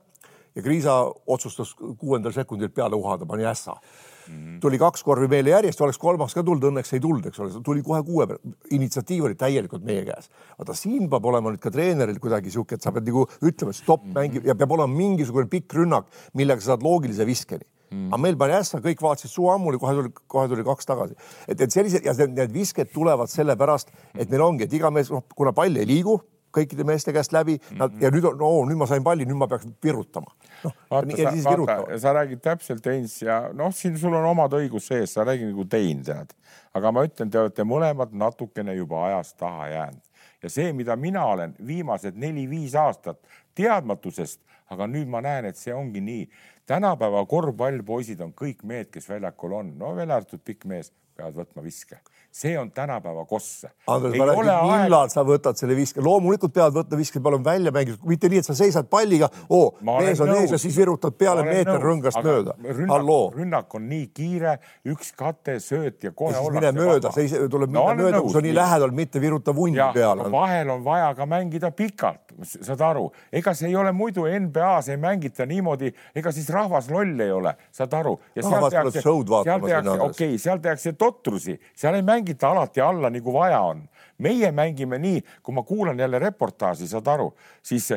ja 0.57 0.63
Kriisa 0.63 0.99
otsustas 1.27 1.75
kuuendal 1.75 2.33
sekundil 2.33 2.73
peale 2.75 2.97
uhada, 2.97 3.27
pani 3.27 3.45
ässa 3.45 3.77
Mm. 4.27 4.59
tuli 4.61 4.79
kaks 4.79 5.05
korvi 5.07 5.29
meile 5.31 5.53
järjest, 5.53 5.81
oleks 5.87 5.99
kolmas 6.03 6.35
ka 6.35 6.43
tulnud, 6.43 6.65
õnneks 6.73 6.91
ei 6.97 7.03
tulnud, 7.03 7.29
eks 7.29 7.39
ole, 7.43 7.61
tuli 7.65 7.83
kohe 7.87 8.01
kuue 8.07 8.27
peale. 8.27 8.55
initsiatiiv 8.75 9.29
oli 9.29 9.39
täielikult 9.39 9.85
meie 9.87 10.03
käes. 10.09 10.31
vaata, 10.59 10.75
siin 10.75 11.09
peab 11.11 11.29
olema 11.31 11.53
nüüd 11.53 11.63
ka 11.63 11.71
treeneril 11.71 12.19
kuidagi 12.23 12.51
sihuke, 12.51 12.75
et 12.75 12.83
sa 12.83 12.93
pead 12.93 13.07
nagu 13.07 13.27
ütlema, 13.39 13.73
stopp 13.73 14.03
mm 14.03 14.11
-hmm. 14.11 14.19
mängib 14.19 14.47
ja 14.47 14.55
peab 14.55 14.73
olema 14.73 14.91
mingisugune 14.91 15.47
pikk 15.47 15.79
rünnak, 15.79 16.11
millega 16.35 16.61
sa 16.61 16.75
saad 16.75 16.83
loogilise 16.83 17.27
viskeni 17.27 17.67
mm.. 17.91 18.07
aga 18.13 18.23
meil 18.23 18.37
pani 18.37 18.59
ässa, 18.59 18.81
kõik 18.83 19.03
vaatasid 19.03 19.31
suu 19.31 19.51
ammuli, 19.51 19.79
kohe 19.79 19.95
tuli, 19.95 20.13
kohe 20.27 20.49
tuli 20.49 20.65
kaks 20.65 20.87
tagasi. 20.87 21.15
et, 21.49 21.61
et 21.61 21.71
sellised 21.71 22.05
ja 22.05 22.15
need 22.27 22.53
visked 22.53 22.91
tulevad 22.93 23.31
sellepärast, 23.31 23.93
et 24.15 24.31
meil 24.31 24.43
ongi, 24.43 24.65
et 24.65 24.73
iga 24.73 24.91
mees, 24.91 25.11
noh, 25.11 25.23
kuna 25.37 25.53
pall 25.53 25.77
ei 25.77 25.87
liigu 25.87 26.21
kõikide 26.57 26.87
meeste 26.89 27.13
käest 27.13 27.35
läbi 27.37 27.59
-hmm. 27.59 28.01
ja 28.03 28.11
nüüd 28.15 28.25
on, 28.31 28.39
no 28.41 28.51
nüüd 28.69 28.81
ma 28.81 28.89
sain 28.91 29.05
palli, 29.05 29.27
nüüd 29.29 29.39
ma 29.39 29.49
peaks 29.51 29.69
virutama 29.85 30.33
no,. 30.65 30.73
sa, 31.21 31.99
sa 31.99 32.17
räägid 32.17 32.43
täpselt 32.43 32.87
Heinz 32.87 33.21
ja 33.23 33.41
noh, 33.53 33.73
siin 33.75 33.99
sul 33.99 34.15
on 34.15 34.25
omad 34.33 34.53
õigus 34.59 34.91
sees, 34.93 35.15
sa 35.15 35.25
räägid 35.25 35.51
nagu 35.53 35.65
Tein 35.65 36.03
tead, 36.05 36.35
aga 36.75 36.93
ma 36.93 37.07
ütlen, 37.07 37.31
te 37.31 37.41
olete 37.41 37.65
mõlemad 37.65 38.13
natukene 38.13 38.75
juba 38.75 39.07
ajast 39.11 39.37
taha 39.41 39.69
jäänud 39.69 40.05
ja 40.43 40.51
see, 40.51 40.73
mida 40.73 40.97
mina 40.97 41.25
olen 41.25 41.55
viimased 41.67 42.19
neli-viis 42.21 42.75
aastat 42.79 43.19
teadmatusest, 43.57 44.41
aga 44.71 44.87
nüüd 44.91 45.09
ma 45.11 45.23
näen, 45.25 45.49
et 45.51 45.57
see 45.57 45.75
ongi 45.75 46.01
nii. 46.01 46.29
tänapäeva 46.67 47.21
korvpallpoisid 47.31 48.21
on 48.21 48.33
kõik 48.35 48.65
mehed, 48.67 48.91
kes 48.91 49.09
väljakul 49.09 49.53
on, 49.55 49.69
no 49.79 49.95
välja 49.97 50.17
arvatud 50.17 50.43
pikk 50.45 50.65
mees, 50.67 50.93
peavad 51.17 51.37
võtma 51.39 51.63
viske 51.63 52.01
see 52.37 52.59
on 52.59 52.71
tänapäeva 52.71 53.25
kosse. 53.25 53.71
Andres, 53.87 54.17
ma 54.19 54.27
räägin, 54.29 54.45
millal 54.45 55.07
aeg... 55.07 55.13
sa 55.13 55.23
võtad 55.25 55.57
selle 55.57 55.77
viske, 55.79 56.03
loomulikult 56.05 56.53
peavad 56.53 56.75
võtta 56.77 56.99
viske, 56.99 57.21
olema 57.25 57.49
välja 57.49 57.73
mängitud, 57.73 58.05
mitte 58.09 58.29
nii, 58.29 58.43
et 58.43 58.49
sa 58.51 58.57
seisad 58.59 58.91
palliga, 58.93 59.31
oo, 59.49 59.71
mees 59.89 60.21
on 60.21 60.33
ees 60.35 60.53
ja 60.53 60.59
siis 60.61 60.77
virutad 60.77 61.17
peale 61.17 61.47
meeter 61.47 61.81
rõngast 61.81 62.21
mööda. 62.25 62.57
Rünnak, 63.37 63.73
on 63.79 63.87
nii 63.89 64.11
kiire, 64.17 64.59
üks 64.93 65.15
kate, 65.17 65.57
sööt 65.65 66.05
ja 66.05 66.13
kohe 66.17 66.43
mine 66.53 66.75
mööda, 66.77 67.13
sa 67.15 67.25
ise 67.25 67.41
tuleb 67.53 67.73
no, 67.73 67.87
minna 67.87 68.03
mööda, 68.03 68.21
kui 68.27 68.37
sa 68.37 68.45
nii 68.45 68.55
lähedal, 68.59 68.93
mitte 69.01 69.23
viruta 69.23 69.57
vundi 69.57 69.81
peale. 69.97 70.29
vahel 70.37 70.75
on 70.77 70.85
vaja 70.85 71.09
ka 71.17 71.29
mängida 71.31 71.73
pikalt, 71.73 72.37
saad 72.53 72.85
aru, 72.85 73.07
ega 73.33 73.57
see 73.57 73.71
ei 73.71 73.79
ole 73.81 73.95
muidu 73.97 74.29
NBA-s 74.29 74.93
ei 74.93 75.01
mängita 75.01 75.49
niimoodi, 75.49 75.95
ega 76.17 76.35
siis 76.37 76.53
rahvas 76.53 76.93
loll 76.93 77.17
ei 77.25 77.33
ole, 77.33 77.57
saad 77.73 77.97
aru. 77.97 78.19
okei, 80.11 80.37
seal 80.43 80.61
tehakse 80.61 80.93
totrusi, 81.01 81.57
seal 81.73 81.97
ei 81.97 82.05
mängita 82.05 82.26
mängita 82.27 82.49
alati 82.49 82.81
alla 82.81 83.11
nagu 83.11 83.33
vaja 83.33 83.61
on. 83.61 83.89
meie 84.19 84.49
mängime 84.51 84.97
nii, 84.99 85.21
kui 85.43 85.55
ma 85.55 85.63
kuulan 85.63 85.99
jälle 85.99 86.19
reportaaži, 86.19 86.87
saad 86.89 87.07
aru, 87.07 87.35
siis 87.63 87.91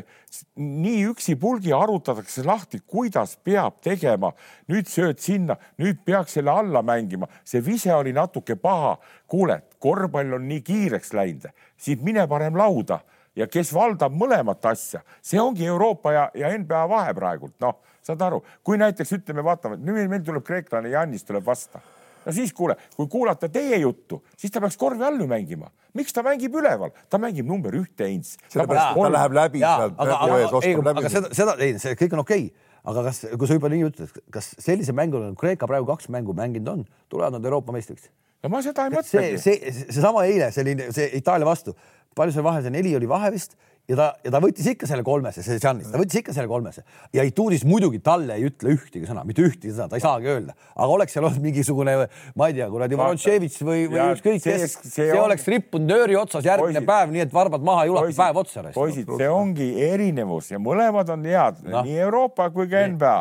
nii 0.55 1.05
üksipulgi 1.07 1.71
arutatakse 1.73 2.43
lahti, 2.43 2.81
kuidas 2.87 3.37
peab 3.37 3.79
tegema. 3.81 4.33
nüüd 4.67 4.87
sööd 4.87 5.19
sinna, 5.19 5.55
nüüd 5.77 6.03
peaks 6.05 6.33
selle 6.33 6.51
alla 6.51 6.81
mängima, 6.81 7.27
see 7.43 7.61
vise 7.65 7.93
oli 7.95 8.13
natuke 8.13 8.55
paha. 8.55 8.97
kuule, 9.27 9.61
korvpall 9.79 10.33
on 10.33 10.47
nii 10.47 10.61
kiireks 10.61 11.13
läinud, 11.13 11.47
siit 11.77 12.01
mine 12.01 12.27
parem 12.27 12.57
lauda 12.57 12.99
ja 13.35 13.47
kes 13.47 13.73
valdab 13.73 14.11
mõlemat 14.11 14.65
asja, 14.65 15.01
see 15.21 15.39
ongi 15.39 15.65
Euroopa 15.65 16.11
ja, 16.11 16.31
ja 16.35 16.57
NBA 16.57 16.89
vahe 16.89 17.13
praegult, 17.13 17.55
noh, 17.61 17.79
saad 18.03 18.21
aru, 18.21 18.43
kui 18.63 18.77
näiteks 18.77 19.13
ütleme, 19.13 19.43
vaatame, 19.43 19.77
nüüd 19.77 20.09
meil 20.09 20.23
tuleb 20.25 20.43
kreeklane 20.43 20.89
Jannis 20.89 21.23
tuleb 21.23 21.45
vasta 21.45 21.79
no 22.25 22.35
siis 22.35 22.53
kuule, 22.53 22.75
kui 22.95 23.07
kuulata 23.11 23.49
teie 23.49 23.81
juttu, 23.81 24.21
siis 24.37 24.53
ta 24.53 24.61
peaks 24.63 24.77
korvi 24.77 25.05
all 25.05 25.19
ju 25.19 25.27
mängima. 25.29 25.71
miks 25.93 26.13
ta 26.13 26.23
mängib 26.23 26.55
üleval, 26.55 26.93
ta 27.09 27.17
mängib 27.17 27.47
number 27.47 27.75
ühte 27.75 28.07
Heinz. 28.07 28.37
sellepärast 28.47 28.95
ta 28.95 29.11
läheb 29.17 29.37
läbi 29.37 29.59
sealt. 29.59 29.93
aga, 29.97 30.17
aga, 30.25 30.63
ei, 30.63 30.75
aga 30.75 31.09
seda, 31.09 31.33
seda, 31.33 31.55
ei, 31.59 31.77
see 31.79 31.95
kõik 31.99 32.17
on 32.17 32.25
okei 32.25 32.49
okay 32.49 32.67
aga 32.89 33.03
kas, 33.09 33.21
kui 33.37 33.49
sa 33.49 33.57
juba 33.57 33.69
nii 33.71 33.85
ütled, 33.89 34.19
kas 34.33 34.53
sellise 34.61 34.95
mängu, 34.95 35.19
nagu 35.21 35.37
Kreeka 35.39 35.67
praegu 35.69 35.87
kaks 35.89 36.09
mängu 36.13 36.33
mänginud 36.37 36.71
on, 36.71 36.85
tulevad 37.11 37.35
nad 37.35 37.45
Euroopa 37.45 37.75
meistriks? 37.75 38.09
no 38.43 38.51
ma 38.53 38.61
seda 38.63 38.87
ei 38.87 38.93
mõtlegi. 38.93 39.39
see, 39.41 39.57
see, 39.59 39.87
seesama 39.89 40.23
eile 40.29 40.51
selline, 40.55 40.89
see 40.95 41.09
Itaalia 41.19 41.47
vastu, 41.47 41.75
palju 42.17 42.35
see 42.35 42.45
vahe, 42.45 42.63
see 42.63 42.73
neli 42.73 42.95
oli 42.97 43.09
vahe 43.09 43.33
vist 43.35 43.57
ja 43.89 43.97
ta, 43.97 44.07
ja 44.23 44.31
ta 44.33 44.41
võttis 44.43 44.67
ikka 44.69 44.87
selle 44.89 45.03
kolmese, 45.05 45.41
see 45.45 45.57
Giannis, 45.61 45.89
ta 45.89 45.99
võttis 45.99 46.19
ikka 46.21 46.33
selle 46.35 46.49
kolmese. 46.49 46.83
Ja 47.15 47.23
Ituudis 47.25 47.63
muidugi 47.67 48.01
talle 48.05 48.37
ei 48.37 48.45
ütle 48.49 48.75
ühtegi 48.75 49.09
sõna, 49.09 49.23
mitte 49.27 49.43
ühtegi 49.45 49.73
sõna, 49.73 49.89
ta 49.89 49.97
ei 49.97 50.03
saagi 50.03 50.29
öelda, 50.29 50.55
aga 50.75 50.89
oleks 50.93 51.15
seal 51.15 51.25
olnud 51.25 51.41
mingisugune, 51.43 51.95
ma 52.37 52.49
ei 52.49 52.57
tea, 52.57 52.67
kuradi 52.69 52.99
Vorontševitš 52.99 53.63
või, 53.65 53.87
või 53.89 54.03
ükskõik 54.13 54.45
kes, 54.45 54.77
see, 54.83 54.93
see 54.93 55.09
on... 55.15 55.23
oleks 55.25 55.47
rippunud 55.49 55.89
nööri 55.89 56.17
otsas 56.19 56.45
järgmine 56.45 56.83
poisid, 56.83 56.89
päev, 56.91 57.13
nii 57.15 57.25
et 57.25 57.33
varbad 57.33 57.65
maha 57.65 57.87
ei 57.87 57.93
ulatu 57.95 58.15
päev 58.19 58.41
otsa. 58.43 58.65
poisid, 58.77 59.09
see 59.09 59.31
ongi 59.33 59.69
erinevus 59.89 60.53
ja 60.53 60.61
mõlemad 60.61 61.09
on 61.15 61.25
head 61.25 61.63
no., 61.65 61.83
nii 61.87 61.99
Euroopa 62.05 62.51
kui 62.53 62.69
ka 62.69 62.85
NBA. 62.93 63.15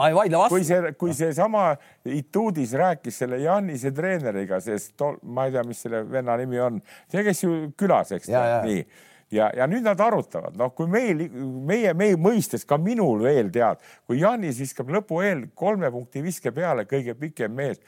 kui 0.53 0.69
see, 0.69 0.95
kui 1.01 1.17
seesama 1.17 1.71
Ituudis 2.09 2.77
rääkis 2.77 3.23
selle 3.25 3.41
Jannise 3.43 3.93
treeneriga, 3.97 4.61
sest 4.65 5.01
ma 5.25 5.49
ei 5.49 5.57
tea, 5.57 5.65
mis 5.69 5.81
selle 5.85 6.05
venna 6.09 6.37
nimi 6.41 6.61
on, 6.61 6.81
see 7.09 7.25
käis 7.25 7.45
ju 7.45 7.69
külas, 7.79 8.13
eks 8.17 8.29
nii 8.33 8.83
ja, 9.35 9.51
ja 9.57 9.69
nüüd 9.71 9.87
nad 9.87 10.01
arutavad, 10.01 10.57
noh, 10.59 10.73
kui 10.77 10.89
meil, 10.91 11.25
meie, 11.69 11.95
meie 11.97 12.19
mõistes 12.21 12.67
ka 12.69 12.79
minul 12.81 13.23
veel 13.27 13.53
tead, 13.55 13.83
kui 14.09 14.21
Janis 14.23 14.61
viskab 14.63 14.91
lõpu 14.93 15.23
eel 15.25 15.49
kolme 15.59 15.91
punkti 15.95 16.25
viske 16.25 16.53
peale, 16.55 16.87
kõige 16.89 17.17
pikem 17.19 17.55
mees, 17.55 17.83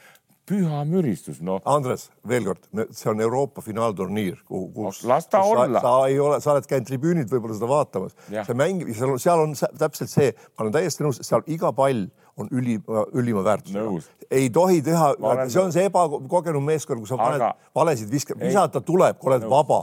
püha 0.50 0.80
müristus, 0.88 1.38
noh. 1.46 1.60
Andres, 1.68 2.08
veel 2.26 2.46
kord, 2.48 2.64
see 2.96 3.10
on 3.12 3.22
Euroopa 3.22 3.62
finaalturniir, 3.62 4.40
kuhu, 4.48 4.70
kus 4.74 5.02
no, 5.04 5.12
las 5.12 5.28
ta 5.30 5.42
kus 5.44 5.60
olla. 5.64 5.82
sa 5.84 5.92
ei 6.10 6.18
ole, 6.22 6.40
sa 6.42 6.54
oled 6.54 6.66
käinud 6.70 6.88
tribüünilt 6.88 7.30
võib-olla 7.30 7.58
seda 7.58 7.68
vaatamas, 7.70 8.16
see 8.32 8.56
mäng, 8.58 8.82
seal 8.96 9.14
on, 9.14 9.22
seal 9.22 9.44
on 9.44 9.54
täpselt 9.54 10.10
see, 10.10 10.32
ma 10.56 10.66
olen 10.66 10.74
täiesti 10.74 11.06
nõus, 11.06 11.22
seal 11.26 11.46
iga 11.50 11.70
pall 11.76 12.08
on 12.40 12.50
üli, 12.56 12.78
ülima 13.20 13.44
väärtusega. 13.46 14.26
ei 14.32 14.50
tohi 14.54 14.82
teha, 14.86 15.12
see 15.46 15.62
on 15.62 15.74
see 15.74 15.86
ebakogenud 15.90 16.64
meeskond, 16.66 17.04
kus 17.04 17.14
sa 17.14 17.20
paned 17.20 17.42
Aga... 17.44 17.54
valesid 17.76 18.10
viskad, 18.10 18.40
visata 18.42 18.82
tuleb, 18.82 19.20
kui 19.20 19.30
oled 19.30 19.46
nõus. 19.46 19.54
vaba 19.54 19.82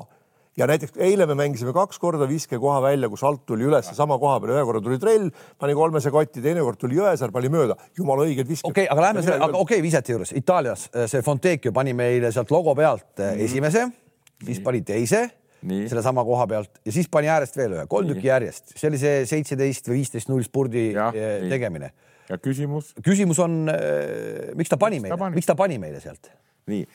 ja 0.58 0.67
näiteks 0.70 0.98
eile 1.04 1.28
me 1.30 1.36
mängisime 1.38 1.74
kaks 1.76 2.00
korda 2.02 2.28
viskekoha 2.30 2.82
välja, 2.82 3.10
kus 3.10 3.24
alt 3.28 3.46
tuli 3.50 3.67
üles 3.67 3.89
sama 3.98 4.17
koha 4.22 4.39
peale, 4.41 4.58
ühe 4.58 4.65
korra 4.67 4.82
tuli 4.84 4.98
trell, 5.02 5.30
pani 5.60 5.76
kolmese 5.78 6.12
kotti, 6.13 6.41
teine 6.43 6.63
kord 6.65 6.80
tuli 6.82 6.98
Jõesaar, 6.98 7.34
pani 7.34 7.52
mööda, 7.54 7.78
jumala 7.98 8.26
õiged 8.26 8.50
visked. 8.50 8.70
okei 8.70 8.88
okay,, 8.88 8.93
aga 8.93 9.06
lähme 9.08 9.26
selle, 9.26 9.39
okei 9.48 9.62
okay,, 9.62 9.84
visete 9.86 10.15
juures 10.15 10.34
Itaalias 10.38 10.88
äh, 10.89 11.06
see 11.12 11.22
Fontecchio 11.26 11.74
pani 11.76 11.93
meile 11.98 12.32
sealt 12.34 12.52
logo 12.54 12.74
pealt 12.78 13.22
mm. 13.22 13.43
esimese, 13.46 13.86
siis 14.43 14.62
pani 14.65 14.82
teise 14.88 15.28
sellesama 15.62 16.24
koha 16.26 16.46
pealt 16.50 16.82
ja 16.86 16.93
siis 16.93 17.10
pani 17.12 17.30
äärest 17.34 17.58
veel 17.58 17.78
ühe, 17.78 17.88
kolm 17.89 18.10
tükki 18.13 18.30
järjest, 18.30 18.76
see 18.78 18.89
oli 18.89 19.02
see 19.02 19.24
seitseteist 19.30 19.89
või 19.89 20.02
viisteist 20.02 20.30
null 20.32 20.46
spurdi 20.46 20.91
ja, 20.96 21.10
äh, 21.13 21.48
tegemine. 21.54 21.93
ja 22.30 22.41
küsimus? 22.41 22.96
küsimus 23.06 23.41
on, 23.46 23.65
miks 24.58 24.74
ta 24.74 24.82
pani 24.82 25.02
miks 25.02 25.13
meile, 25.13 25.34
miks 25.38 25.50
ta 25.50 25.58
pani 25.60 25.78
meile 25.82 26.02
sealt? 26.02 26.34
nii 26.67 26.86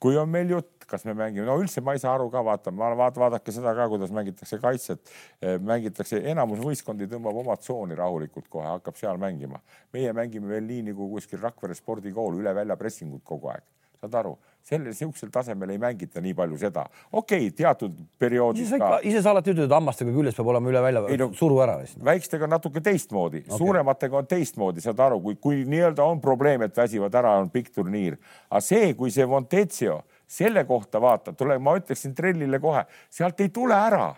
kui 0.00 0.16
on 0.16 0.30
meil 0.32 0.50
jutt, 0.50 0.86
kas 0.90 1.04
me 1.06 1.14
mängime, 1.14 1.44
no 1.46 1.58
üldse 1.60 1.82
ma 1.84 1.94
ei 1.94 2.02
saa 2.02 2.14
aru 2.16 2.30
ka, 2.32 2.42
vaata, 2.44 2.72
vaata, 2.74 3.20
vaadake 3.20 3.52
seda 3.54 3.74
ka, 3.76 3.88
kuidas 3.92 4.12
mängitakse 4.16 4.58
kaitset. 4.62 5.12
Eh, 5.42 5.58
mängitakse, 5.60 6.22
enamus 6.32 6.62
võistkondi 6.64 7.08
tõmbab 7.10 7.42
oma 7.42 7.58
tsooni 7.60 7.98
rahulikult 7.98 8.48
kohe, 8.48 8.66
hakkab 8.66 8.96
seal 8.98 9.20
mängima. 9.20 9.60
meie 9.92 10.12
mängime 10.16 10.48
veel 10.48 10.64
nii 10.64 10.88
nagu 10.90 11.10
kuskil 11.12 11.40
Rakvere 11.42 11.74
spordikool 11.74 12.40
üle 12.40 12.54
välja 12.54 12.76
pressingut 12.80 13.22
kogu 13.24 13.52
aeg 13.52 13.66
saad 14.00 14.16
aru, 14.22 14.34
sellel 14.70 14.94
sihukesel 14.94 15.30
tasemel 15.34 15.72
ei 15.74 15.80
mängita 15.82 16.22
nii 16.22 16.34
palju 16.38 16.58
seda. 16.60 16.84
okei 17.12 17.46
okay,, 17.46 17.56
teatud 17.56 17.96
perioodis 18.18 18.70
ka. 18.78 19.00
ise 19.02 19.22
sa 19.22 19.32
alati 19.34 19.52
ütled, 19.54 19.66
et 19.66 19.74
hammastega 19.74 20.14
küljes 20.14 20.38
peab 20.38 20.52
olema 20.52 20.70
üle 20.72 20.82
välja, 20.84 21.02
no, 21.22 21.30
suru 21.36 21.58
ära 21.64 21.80
väikestega 22.10 22.46
on 22.46 22.54
natuke 22.54 22.82
teistmoodi 22.84 23.42
okay., 23.44 23.58
suurematega 23.58 24.22
on 24.22 24.30
teistmoodi, 24.30 24.84
saad 24.84 25.02
aru, 25.06 25.20
kui, 25.26 25.36
kui 25.42 25.60
nii-öelda 25.70 26.06
on 26.06 26.22
probleem, 26.22 26.64
et 26.66 26.76
väsivad 26.76 27.14
ära, 27.22 27.36
on 27.42 27.50
pikk 27.50 27.74
turniir. 27.74 28.18
aga 28.50 28.62
see, 28.64 28.94
kui 28.98 29.10
see 29.14 29.26
Montezio 29.26 30.00
selle 30.30 30.64
kohta 30.64 31.00
vaatad, 31.02 31.34
tule, 31.38 31.58
ma 31.58 31.74
ütleksin 31.78 32.14
trellile 32.14 32.60
kohe, 32.62 32.84
sealt 33.10 33.40
ei 33.40 33.50
tule 33.54 33.74
ära. 33.74 34.12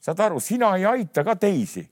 saad 0.00 0.20
aru, 0.28 0.40
sina 0.40 0.74
ei 0.78 0.86
aita 0.88 1.24
ka 1.24 1.36
teisi 1.36 1.84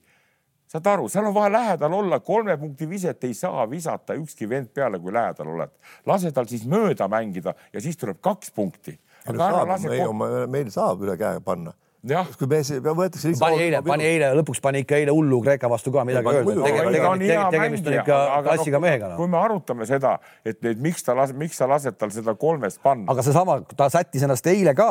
saad 0.69 0.87
aru, 0.91 1.09
seal 1.09 1.25
on 1.29 1.33
vaja 1.33 1.51
lähedal 1.53 1.93
olla, 1.97 2.19
kolme 2.19 2.57
punkti 2.57 2.89
viset 2.89 3.23
ei 3.23 3.33
saa 3.33 3.65
visata 3.69 4.13
ükski 4.17 4.49
vend 4.49 4.69
peale, 4.73 4.99
kui 4.99 5.13
lähedal 5.13 5.49
oled. 5.55 5.71
lase 6.05 6.31
tal 6.31 6.45
siis 6.49 6.65
mööda 6.69 7.07
mängida 7.09 7.55
ja 7.73 7.81
siis 7.81 7.97
tuleb 7.97 8.21
kaks 8.21 8.51
punkti. 8.51 8.99
Lase... 9.33 9.89
meil, 9.89 10.47
meil 10.47 10.69
saab 10.73 11.01
üle 11.03 11.17
käe 11.19 11.41
panna 11.43 11.73
kui 11.99 12.47
me, 12.47 12.59
võetakse 12.95 13.27
lihtsalt. 13.27 13.41
pani 13.43 13.63
eile, 13.65 13.79
pani 13.83 14.05
eile, 14.07 14.29
lõpuks 14.39 14.61
pani 14.63 14.83
ikka 14.85 14.95
eile 15.01 15.11
hullu 15.11 15.41
Kreeka 15.43 15.67
vastu 15.71 15.91
ka 15.91 16.05
midagi 16.07 16.31
öelda. 16.31 17.49
tegemist 17.51 17.87
on 17.87 17.97
ikka 17.97 18.19
klassiga 18.45 18.79
mehega 18.79 19.09
no.. 19.11 19.17
kui 19.19 19.27
me 19.27 19.39
arutame 19.39 19.87
seda, 19.89 20.13
et 20.47 20.61
nüüd 20.63 20.79
miks 20.85 21.03
ta 21.03 21.15
las-, 21.17 21.33
miks 21.35 21.59
sa 21.59 21.67
lased 21.67 21.97
tal 21.99 22.13
seda 22.15 22.37
kolmest 22.39 22.79
panna. 22.83 23.09
aga 23.11 23.25
seesama, 23.25 23.57
ta 23.75 23.89
sättis 23.91 24.23
ennast 24.23 24.47
eile 24.47 24.71
ka 24.77 24.87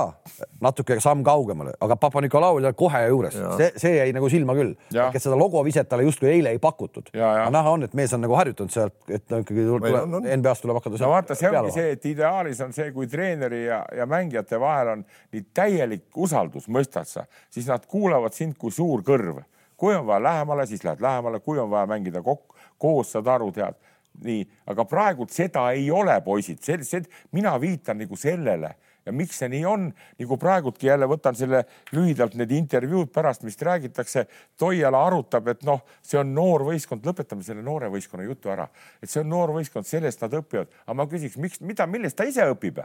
natuke 0.65 0.99
samm 1.01 1.25
kaugemale, 1.25 1.73
aga 1.81 1.97
Papa-Nikolau 1.97 2.61
oli 2.61 2.75
kohe 2.77 3.01
juures, 3.07 3.39
see, 3.57 3.71
see 3.81 3.95
jäi 3.97 4.13
nagu 4.17 4.29
silma 4.29 4.57
küll. 4.59 4.75
et 4.93 5.21
seda 5.23 5.39
logoviset 5.41 5.89
talle 5.89 6.05
justkui 6.05 6.29
eile 6.35 6.53
ei 6.53 6.61
pakutud. 6.61 7.09
aga 7.17 7.49
näha 7.55 7.75
on, 7.79 7.89
et 7.89 7.97
mees 7.97 8.13
on 8.13 8.25
nagu 8.27 8.37
harjutanud 8.37 8.75
sealt, 8.75 8.99
et 9.09 9.25
ta 9.25 9.41
ikkagi 9.41 9.65
tuleb, 9.71 10.21
NBA-st 10.29 10.67
tuleb 10.67 10.83
hakata. 10.83 11.01
no 11.07 11.13
vaata, 11.15 11.39
see 11.39 11.55
ongi 11.55 11.73
see, 11.79 11.97
et 11.97 12.07
ideaalis 12.13 12.61
on 12.69 12.77
see, 12.77 12.93
kui 12.93 13.09
treeneri 13.09 13.65
ja, 13.65 13.81
ja 13.97 14.05
mängijate 14.11 14.61
vahel 14.61 14.93
on 14.99 15.09
nii 15.33 15.47
täielik 15.57 16.21
usaldus, 16.29 16.69
mõistad 16.99 17.27
sa, 17.27 17.27
siis 17.51 17.67
nad 17.67 17.87
kuulavad 17.87 18.35
sind 18.35 18.57
kui 18.59 18.71
suur 18.71 19.03
kõrv. 19.03 19.45
kui 19.77 19.95
on 19.95 20.07
vaja 20.07 20.23
lähemale, 20.23 20.67
siis 20.67 20.83
lähed 20.85 21.01
lähemale, 21.01 21.39
kui 21.41 21.59
on 21.59 21.71
vaja 21.71 21.87
mängida 21.87 22.23
kokku, 22.23 22.55
koos 22.79 23.13
saad 23.13 23.27
aru, 23.27 23.53
tead. 23.53 23.75
nii, 24.19 24.49
aga 24.67 24.85
praegult 24.85 25.31
seda 25.31 25.71
ei 25.71 25.91
ole, 25.91 26.21
poisid, 26.21 26.59
sellised, 26.63 27.07
mina 27.33 27.61
viitan 27.61 27.99
nagu 27.99 28.17
sellele 28.17 28.75
ja 29.07 29.13
miks 29.13 29.39
see 29.39 29.49
nii 29.49 29.65
on, 29.65 29.93
nagu 30.19 30.37
praegultki 30.37 30.87
jälle 30.87 31.07
võtan 31.07 31.37
selle 31.39 31.63
lühidalt 31.93 32.35
need 32.35 32.51
intervjuud 32.51 33.13
pärast, 33.13 33.45
mis 33.47 33.57
räägitakse. 33.63 34.27
Toiala 34.59 35.05
arutab, 35.07 35.49
et 35.49 35.63
noh, 35.65 35.81
see 36.03 36.19
on 36.19 36.35
noor 36.35 36.67
võistkond, 36.67 37.07
lõpetame 37.07 37.47
selle 37.47 37.63
noore 37.63 37.89
võistkonna 37.95 38.27
jutu 38.27 38.51
ära, 38.51 38.67
et 39.01 39.09
see 39.09 39.23
on 39.23 39.31
noor 39.31 39.55
võistkond, 39.55 39.87
sellest 39.87 40.21
nad 40.27 40.35
õpivad, 40.43 40.75
aga 40.85 40.99
ma 40.99 41.07
küsiks, 41.09 41.39
miks, 41.39 41.63
mida, 41.65 41.87
millest 41.87 42.19
ta 42.19 42.27
ise 42.29 42.51
õpib? 42.53 42.83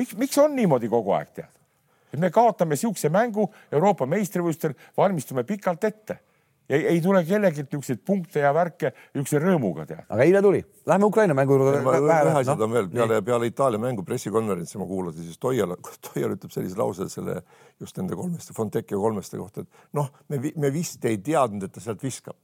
miks, 0.00 0.16
miks 0.16 0.38
on 0.40 0.56
niimoodi 0.56 0.88
kogu 0.88 1.12
aeg 1.12 1.30
tead? 1.36 1.52
Et 2.12 2.20
me 2.20 2.30
kaotame 2.30 2.76
siukse 2.76 3.10
mängu 3.12 3.48
Euroopa 3.72 4.06
meistrivõistlustel, 4.06 4.76
valmistume 4.96 5.44
pikalt 5.48 5.84
ette 5.84 6.20
ei, 6.68 6.86
ei 6.86 7.00
tule 7.00 7.22
kellelgi 7.24 7.62
niisuguseid 7.64 8.00
punkte 8.04 8.42
ja 8.42 8.50
värke 8.54 8.90
niisuguse 8.92 9.40
rõõmuga 9.42 9.86
teha. 9.88 10.04
aga 10.08 10.26
eile 10.26 10.42
tuli, 10.44 10.60
lähme 10.88 11.08
Ukraina 11.08 11.36
mängu 11.36 11.56
juurde. 11.56 11.80
ühe 11.80 12.34
asja 12.42 12.54
no? 12.54 12.66
on 12.66 12.74
veel 12.76 12.90
peale, 12.92 13.20
peale 13.24 13.48
Itaalia 13.48 13.80
mängu 13.82 14.04
pressikonverentsi 14.04 14.80
ma 14.80 14.88
kuulasin, 14.88 15.24
siis 15.24 15.40
Toial, 15.40 15.76
Toial 16.10 16.36
ütleb 16.36 16.52
sellise 16.54 16.78
lause 16.78 17.08
selle 17.12 17.40
just 17.80 17.96
nende 18.00 18.18
kolmeste, 18.18 18.56
Fontecchio 18.56 19.00
kolmeste 19.00 19.40
kohta, 19.40 19.64
et 19.64 19.96
noh, 19.96 20.10
me, 20.28 20.42
me 20.56 20.72
vist 20.74 21.04
ei 21.08 21.20
teadnud, 21.24 21.64
et 21.64 21.74
ta 21.74 21.84
sealt 21.84 22.04
viskab. 22.04 22.36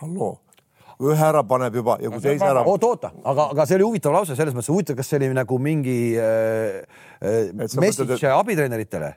halloo 0.00 0.34
ühe 1.02 1.28
ära 1.28 1.42
paneb 1.48 1.74
juba 1.76 1.98
ja 2.00 2.08
kui 2.08 2.20
no, 2.20 2.24
teise 2.24 2.48
ära. 2.48 2.64
oota, 2.64 2.92
oota, 2.94 3.12
aga, 3.24 3.50
aga 3.52 3.66
see 3.68 3.78
oli 3.78 3.86
huvitav 3.90 4.14
lause 4.16 4.36
selles 4.38 4.56
mõttes, 4.56 4.72
huvitav, 4.72 4.96
kas 4.98 5.10
see 5.10 5.20
oli 5.20 5.30
nagu 5.36 5.58
mingi 5.60 5.98
äh, 6.16 6.82
äh, 7.20 7.52
message 7.54 8.16
et... 8.16 8.28
abitreeneritele 8.32 9.12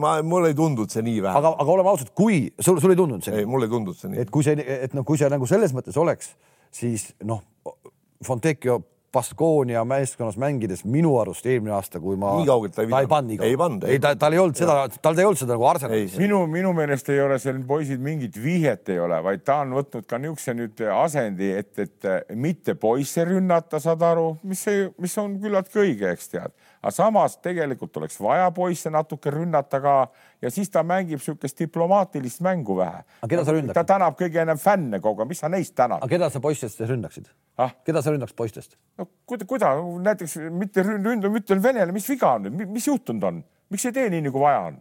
ma, 0.00 0.16
mulle 0.26 0.52
ei 0.52 0.56
tundunud 0.58 0.92
see 0.92 1.04
nii 1.06 1.20
vähe. 1.24 1.40
aga, 1.40 1.52
aga 1.62 1.74
oleme 1.74 1.92
ausad, 1.92 2.12
kui 2.16 2.42
sul, 2.58 2.80
sul 2.82 2.94
ei 2.94 2.98
tundunud 2.98 3.26
see? 3.26 3.42
ei, 3.42 3.48
mulle 3.48 3.68
ei 3.68 3.74
tundunud 3.74 3.98
see 3.98 4.12
nii. 4.12 4.24
et 4.24 4.32
kui 4.32 4.46
see, 4.46 4.56
et 4.56 4.96
noh, 4.96 5.06
kui 5.06 5.20
see 5.20 5.30
nagu 5.32 5.48
selles 5.50 5.74
mõttes 5.76 5.98
oleks, 6.00 6.32
siis 6.74 7.10
noh, 7.26 7.42
Fontecchio 8.24 8.80
Baskonia 9.12 9.82
meeskonnas 9.88 10.36
mängides 10.38 10.84
minu 10.86 11.16
arust 11.18 11.46
eelmine 11.46 11.74
aasta, 11.74 11.98
kui 12.02 12.18
ma. 12.20 12.36
nii 12.38 12.46
kaugelt 12.46 12.76
ta 12.76 12.84
ei, 12.84 12.90
ta 12.92 13.00
ei 13.02 13.10
pannud 13.10 13.32
nii 13.32 13.38
kaugelt. 13.40 13.50
ei 13.50 13.60
pannud. 13.62 13.86
ei, 13.90 14.02
ta, 14.02 14.14
tal 14.20 14.36
ei 14.36 14.42
olnud 14.42 14.60
seda, 14.60 14.76
tal 15.02 15.18
ei 15.18 15.26
olnud 15.26 15.42
seda 15.42 15.56
nagu 15.56 15.66
Arsenalis. 15.70 16.16
minu, 16.22 16.40
minu 16.50 16.72
meelest 16.76 17.10
ei 17.10 17.22
ole 17.24 17.38
seal 17.42 17.58
poisid 17.66 18.02
mingit 18.04 18.38
vihjet 18.40 18.92
ei 18.94 19.00
ole, 19.02 19.18
vaid 19.26 19.42
ta 19.46 19.60
on 19.64 19.74
võtnud 19.80 20.06
ka 20.10 20.20
niisuguse 20.22 20.54
nüüd 20.58 20.84
asendi, 20.94 21.50
et, 21.58 21.72
et 21.82 22.10
mitte 22.38 22.76
poisse 22.78 23.26
rünnata, 23.26 23.82
saad 23.82 24.02
aru, 24.06 24.28
mis, 24.46 24.62
mis 25.02 25.18
on 25.22 25.40
küllaltki 25.42 25.82
õige, 25.82 26.14
eks 26.14 26.30
tead 26.36 26.54
aga 26.80 26.92
samas 26.94 27.36
tegelikult 27.44 27.96
oleks 28.00 28.16
vaja 28.20 28.50
poisse 28.56 28.90
natuke 28.90 29.30
rünnata 29.32 29.80
ka 29.84 29.94
ja 30.42 30.50
siis 30.50 30.70
ta 30.72 30.82
mängib 30.86 31.20
niisugust 31.20 31.58
diplomaatilist 31.60 32.40
mängu 32.40 32.76
vähe. 32.78 33.02
aga 33.20 33.28
keda 33.28 33.44
sa 33.44 33.54
ründaksid? 33.56 33.74
ta 33.76 33.84
tänab 33.94 34.16
kõige 34.20 34.40
enam 34.42 34.58
fänne 34.58 35.00
kogu 35.00 35.22
aeg, 35.22 35.28
mis 35.28 35.42
sa 35.44 35.50
neist 35.52 35.74
tänad? 35.76 36.00
aga 36.00 36.10
keda 36.14 36.30
sa 36.30 36.40
poistest 36.40 36.80
ründaksid 36.80 37.28
ah?? 37.58 37.74
keda 37.84 38.02
sa 38.02 38.14
ründaks 38.14 38.36
poistest? 38.36 38.78
no 38.98 39.08
kuida-, 39.28 39.48
kuida, 39.48 39.74
näiteks 40.08 40.38
mitte 40.50 40.86
ründa, 40.86 41.28
ma 41.28 41.42
ütlen 41.42 41.62
venele, 41.62 41.92
mis 41.92 42.08
viga 42.08 42.36
on, 42.38 42.48
mis 42.72 42.88
juhtunud 42.88 43.28
on, 43.28 43.44
miks 43.70 43.84
ei 43.84 43.96
tee 44.00 44.08
nii, 44.14 44.24
nagu 44.30 44.40
vaja 44.40 44.64
on? 44.70 44.80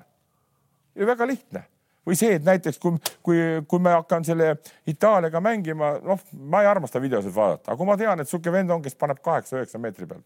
väga 1.12 1.28
lihtne 1.28 1.68
või 2.08 2.18
see, 2.18 2.40
et 2.40 2.46
näiteks 2.48 2.80
kui, 2.82 2.96
kui, 3.26 3.40
kui 3.70 3.82
ma 3.84 4.00
hakkan 4.00 4.24
selle 4.26 4.56
Itaaliaga 4.90 5.42
mängima, 5.44 5.98
noh, 6.02 6.22
ma 6.34 6.64
ei 6.64 6.70
armasta 6.72 7.02
videosid 7.04 7.36
vaadata, 7.36 7.70
aga 7.70 7.78
kui 7.78 7.90
ma 7.90 7.98
tean, 8.00 8.24
et 8.24 8.30
sihuke 8.30 8.54
vend 8.56 8.72
on, 8.74 8.82
kes 8.82 8.96
paneb 8.98 9.20
kaheksa-üheksa 9.26 9.82
meetri 9.84 10.08
peal. 10.10 10.24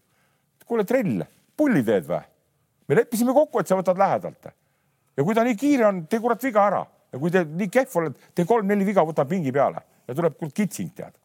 kuule, 0.70 0.86
trell 0.88 1.26
pulli 1.58 1.84
teed 1.84 2.08
või? 2.10 2.22
me 2.88 3.00
leppisime 3.00 3.34
kokku, 3.34 3.60
et 3.60 3.68
sa 3.68 3.78
võtad 3.80 3.98
lähedalt. 3.98 4.52
ja 5.18 5.24
kui 5.24 5.36
ta 5.36 5.44
nii 5.44 5.58
kiire 5.60 5.88
on, 5.88 6.06
tee 6.08 6.20
kurat 6.20 6.44
viga 6.44 6.68
ära 6.68 6.86
ja 7.14 7.20
kui 7.20 7.32
te 7.32 7.44
nii 7.46 7.70
kehv 7.72 7.98
oled, 8.02 8.16
tee 8.36 8.46
kolm-neli 8.46 8.86
viga, 8.86 9.06
võta 9.06 9.26
pingi 9.26 9.52
peale 9.52 9.84
ja 10.08 10.16
tuleb 10.16 10.40
kitsing 10.54 10.94
tead 10.96 11.16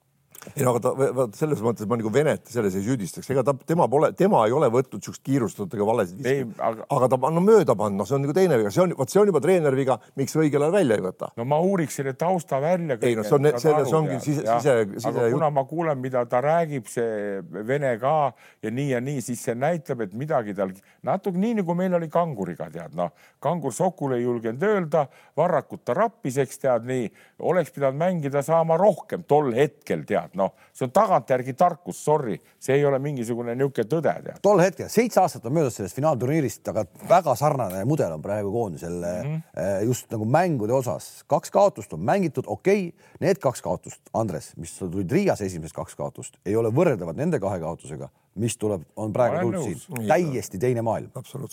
ei 0.54 0.64
no 0.66 0.74
aga 0.74 0.82
ta, 0.84 0.92
vaata 0.96 1.38
selles 1.38 1.62
mõttes 1.64 1.88
ma 1.88 1.98
nagu 2.00 2.12
Venet 2.12 2.48
selles 2.50 2.76
ei 2.78 2.84
süüdistaks, 2.86 3.28
ega 3.32 3.44
ta, 3.46 3.54
tema 3.68 3.88
pole, 3.90 4.10
tema 4.18 4.44
ei 4.48 4.54
ole 4.56 4.70
võtnud 4.72 5.04
siukest 5.04 5.24
kiirustatud 5.26 5.76
ega 5.76 5.86
valesid 5.88 6.18
viskasid. 6.18 6.54
Aga... 6.58 6.86
aga 6.96 7.08
ta 7.12 7.18
on 7.28 7.36
no, 7.38 7.42
mööda 7.44 7.76
pannud, 7.78 8.00
noh, 8.00 8.08
see 8.08 8.16
on 8.16 8.24
nagu 8.26 8.34
teine 8.36 8.58
viga, 8.60 8.72
see 8.74 8.82
on, 8.84 8.94
vot 8.98 9.12
see 9.12 9.20
on 9.22 9.30
juba 9.32 9.42
treeneri 9.44 9.80
viga, 9.82 9.98
miks 10.18 10.36
õigel 10.38 10.66
ajal 10.66 10.76
välja 10.76 10.98
ei 10.98 11.04
võta. 11.04 11.30
no 11.38 11.46
ma 11.48 11.60
uuriks 11.64 11.98
selle 12.00 12.14
tausta 12.18 12.60
välja. 12.62 12.98
ei 13.02 13.18
no 13.18 13.24
see 13.26 13.36
on, 13.38 13.50
see 13.62 13.98
ongi 13.98 14.18
sise, 14.24 14.44
sise, 14.46 14.76
sise. 14.94 15.12
aga 15.12 15.28
kuna 15.34 15.50
ma 15.54 15.64
kuulen, 15.68 16.00
mida 16.02 16.24
ta 16.30 16.42
räägib, 16.44 16.88
see 16.90 17.40
Vene 17.68 17.94
ka 18.00 18.14
ja 18.64 18.72
nii 18.74 18.92
ja 18.92 19.02
nii, 19.04 19.22
siis 19.24 19.42
see 19.48 19.56
näitab, 19.58 20.04
et 20.06 20.14
midagi 20.18 20.54
tal 20.58 20.72
natuke 21.06 21.40
nii 21.40 21.58
nagu 21.60 21.76
meil 21.78 21.96
oli 21.98 22.10
kanguriga, 22.12 22.70
tead 22.72 22.96
noh, 22.98 23.12
kangur 23.42 23.74
Sokul 23.74 24.16
ei 24.16 24.24
julgenud 24.24 24.64
öelda, 24.64 25.06
Varrakut 25.38 25.84
ta 25.86 25.94
rappis, 25.96 26.38
eks 26.42 26.62
tead 26.64 26.86
nii, 26.88 27.08
oleks 27.38 27.70
pidanud 27.74 27.98
mängida 27.98 28.42
saama 28.42 28.76
rohkem 28.76 29.22
tol 29.28 29.52
hetkel 29.54 30.04
tead 30.08 30.34
noh, 30.38 30.54
see 30.74 30.86
on 30.88 30.92
tagantjärgi 30.94 31.54
tarkus, 31.58 32.00
sorry, 32.04 32.38
see 32.60 32.76
ei 32.78 32.84
ole 32.86 32.98
mingisugune 33.02 33.54
niisugune 33.54 33.88
tõde. 33.90 34.34
tol 34.42 34.62
hetkel, 34.62 34.90
seitse 34.92 35.20
aastat 35.22 35.46
on 35.46 35.54
möödas 35.58 35.78
sellest 35.78 35.98
finaalturniirist, 35.98 36.62
aga 36.72 36.84
väga 37.08 37.34
sarnane 37.38 37.84
mudel 37.88 38.16
on 38.16 38.22
praegu 38.22 38.52
koondisel 38.52 38.98
mm 39.00 39.34
-hmm. 39.34 39.84
just 39.86 40.10
nagu 40.10 40.24
mängude 40.24 40.72
osas. 40.72 41.24
kaks 41.26 41.50
kaotust 41.50 41.92
on 41.92 42.00
mängitud, 42.00 42.44
okei 42.46 42.88
okay,, 42.88 43.10
need 43.20 43.38
kaks 43.38 43.62
kaotust, 43.62 44.00
Andres, 44.12 44.52
mis 44.56 44.78
tulid 44.78 45.10
Riias 45.12 45.40
esimesed 45.40 45.74
kaks 45.74 45.94
kaotust, 45.94 46.36
ei 46.46 46.56
ole 46.56 46.68
võrreldavad 46.68 47.16
nende 47.16 47.40
kahe 47.40 47.60
kaotusega 47.60 48.08
mis 48.40 48.56
tuleb, 48.60 48.84
on 48.98 49.12
praegu 49.14 49.50
siin, 49.62 50.06
täiesti 50.08 50.60
teine 50.60 50.82
maailm. 50.86 51.10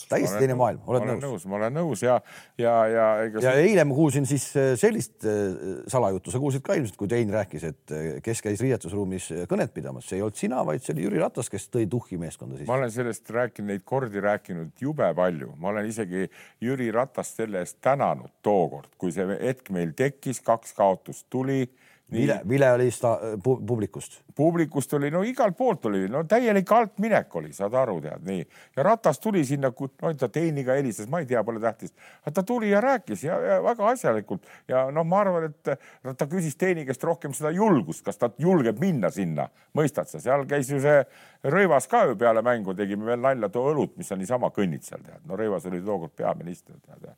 täiesti 0.09 0.41
teine 0.41 0.57
maailm, 0.57 0.81
oled 0.87 1.05
nõus, 1.09 1.23
nõus?? 1.23 1.45
ma 1.49 1.57
olen 1.59 1.75
nõus. 1.79 2.03
Ja, 2.05 2.17
ja, 2.61 2.73
ja 2.91 3.05
ega 3.25 3.43
ja 3.43 3.53
see... 3.55 3.69
eile 3.69 3.85
ma 3.87 3.97
kuulsin 3.97 4.27
siis 4.29 4.47
äh, 4.59 4.73
sellist 4.79 5.25
äh, 5.27 5.81
salajuttu, 5.91 6.33
sa 6.33 6.41
kuulsid 6.41 6.65
ka 6.65 6.77
ilmselt, 6.77 6.97
kui 6.99 7.09
Tein 7.11 7.31
rääkis, 7.33 7.65
et 7.69 7.95
äh, 7.95 8.09
kes 8.25 8.43
käis 8.45 8.61
riietusruumis 8.63 9.31
kõnet 9.51 9.73
pidamas, 9.75 10.09
see 10.09 10.19
ei 10.19 10.25
olnud 10.25 10.39
sina, 10.39 10.61
vaid 10.67 10.85
see 10.85 10.95
oli 10.95 11.07
Jüri 11.07 11.23
Ratas, 11.23 11.49
kes 11.53 11.69
tõi 11.73 11.89
tuhhi 11.91 12.19
meeskonda 12.21 12.59
sisse. 12.59 12.69
ma 12.69 12.79
olen 12.79 12.93
sellest 12.93 13.33
rääkinud, 13.35 13.71
neid 13.73 13.85
kordi 13.87 14.23
rääkinud 14.23 14.85
jube 14.85 15.09
palju, 15.17 15.55
ma 15.61 15.73
olen 15.73 15.89
isegi 15.89 16.29
Jüri 16.63 16.91
Ratast 16.95 17.41
selle 17.41 17.63
eest 17.65 17.81
tänanud 17.85 18.33
tookord, 18.45 18.93
kui 19.01 19.13
see 19.15 19.25
hetk 19.41 19.73
meil 19.75 19.95
tekkis, 19.97 20.43
kaks 20.45 20.75
kaotust 20.77 21.27
tuli 21.33 21.65
Vile, 22.11 22.41
Vile 22.49 22.71
oli 22.71 22.91
sta, 22.91 23.19
pu, 23.43 23.55
publikust? 23.67 24.21
publikust 24.35 24.93
oli, 24.93 25.09
no 25.11 25.23
igalt 25.25 25.55
poolt 25.57 25.85
oli, 25.89 26.03
no 26.11 26.21
täielik 26.29 26.71
altminek 26.71 27.35
oli, 27.39 27.49
saad 27.55 27.73
aru, 27.79 27.95
tead 28.03 28.27
nii. 28.27 28.43
ja 28.75 28.83
Ratas 28.83 29.19
tuli 29.19 29.41
sinna, 29.45 29.71
no 29.71 30.11
ta 30.19 30.29
teeniga 30.29 30.75
helistas, 30.77 31.07
ma 31.09 31.23
ei 31.23 31.25
tea, 31.25 31.41
pole 31.43 31.59
tähtis. 31.63 31.95
ta 32.33 32.43
tuli 32.43 32.69
ja 32.69 32.81
rääkis 32.81 33.23
ja, 33.23 33.39
ja 33.41 33.57
väga 33.63 33.87
asjalikult 33.89 34.45
ja 34.67 34.85
noh, 34.91 35.07
ma 35.07 35.23
arvan, 35.23 35.49
et 35.49 35.71
no, 36.03 36.13
ta 36.13 36.27
küsis 36.29 36.59
teeni 36.61 36.85
käest 36.85 37.03
rohkem 37.03 37.33
seda 37.33 37.49
julgust, 37.55 38.03
kas 38.05 38.21
ta 38.21 38.29
julgeb 38.37 38.77
minna 38.79 39.09
sinna, 39.09 39.47
mõistad 39.73 40.11
sa, 40.11 40.21
seal 40.21 40.45
käis 40.49 40.69
ju 40.69 40.81
see 40.83 41.01
Rõivas 41.45 41.89
ka 41.89 42.03
ju 42.09 42.19
peale 42.21 42.41
mängu, 42.45 42.73
tegime 42.77 43.05
veel 43.09 43.21
nalja, 43.21 43.49
too 43.49 43.71
õlut, 43.71 43.97
mis 43.97 44.11
sa 44.11 44.19
niisama 44.19 44.51
kõnnid 44.53 44.85
seal 44.85 45.01
tead, 45.01 45.25
no 45.25 45.39
Rõivas 45.39 45.65
oli 45.71 45.81
tookord 45.81 46.13
peaminister 46.21 46.77
tead 46.85 47.15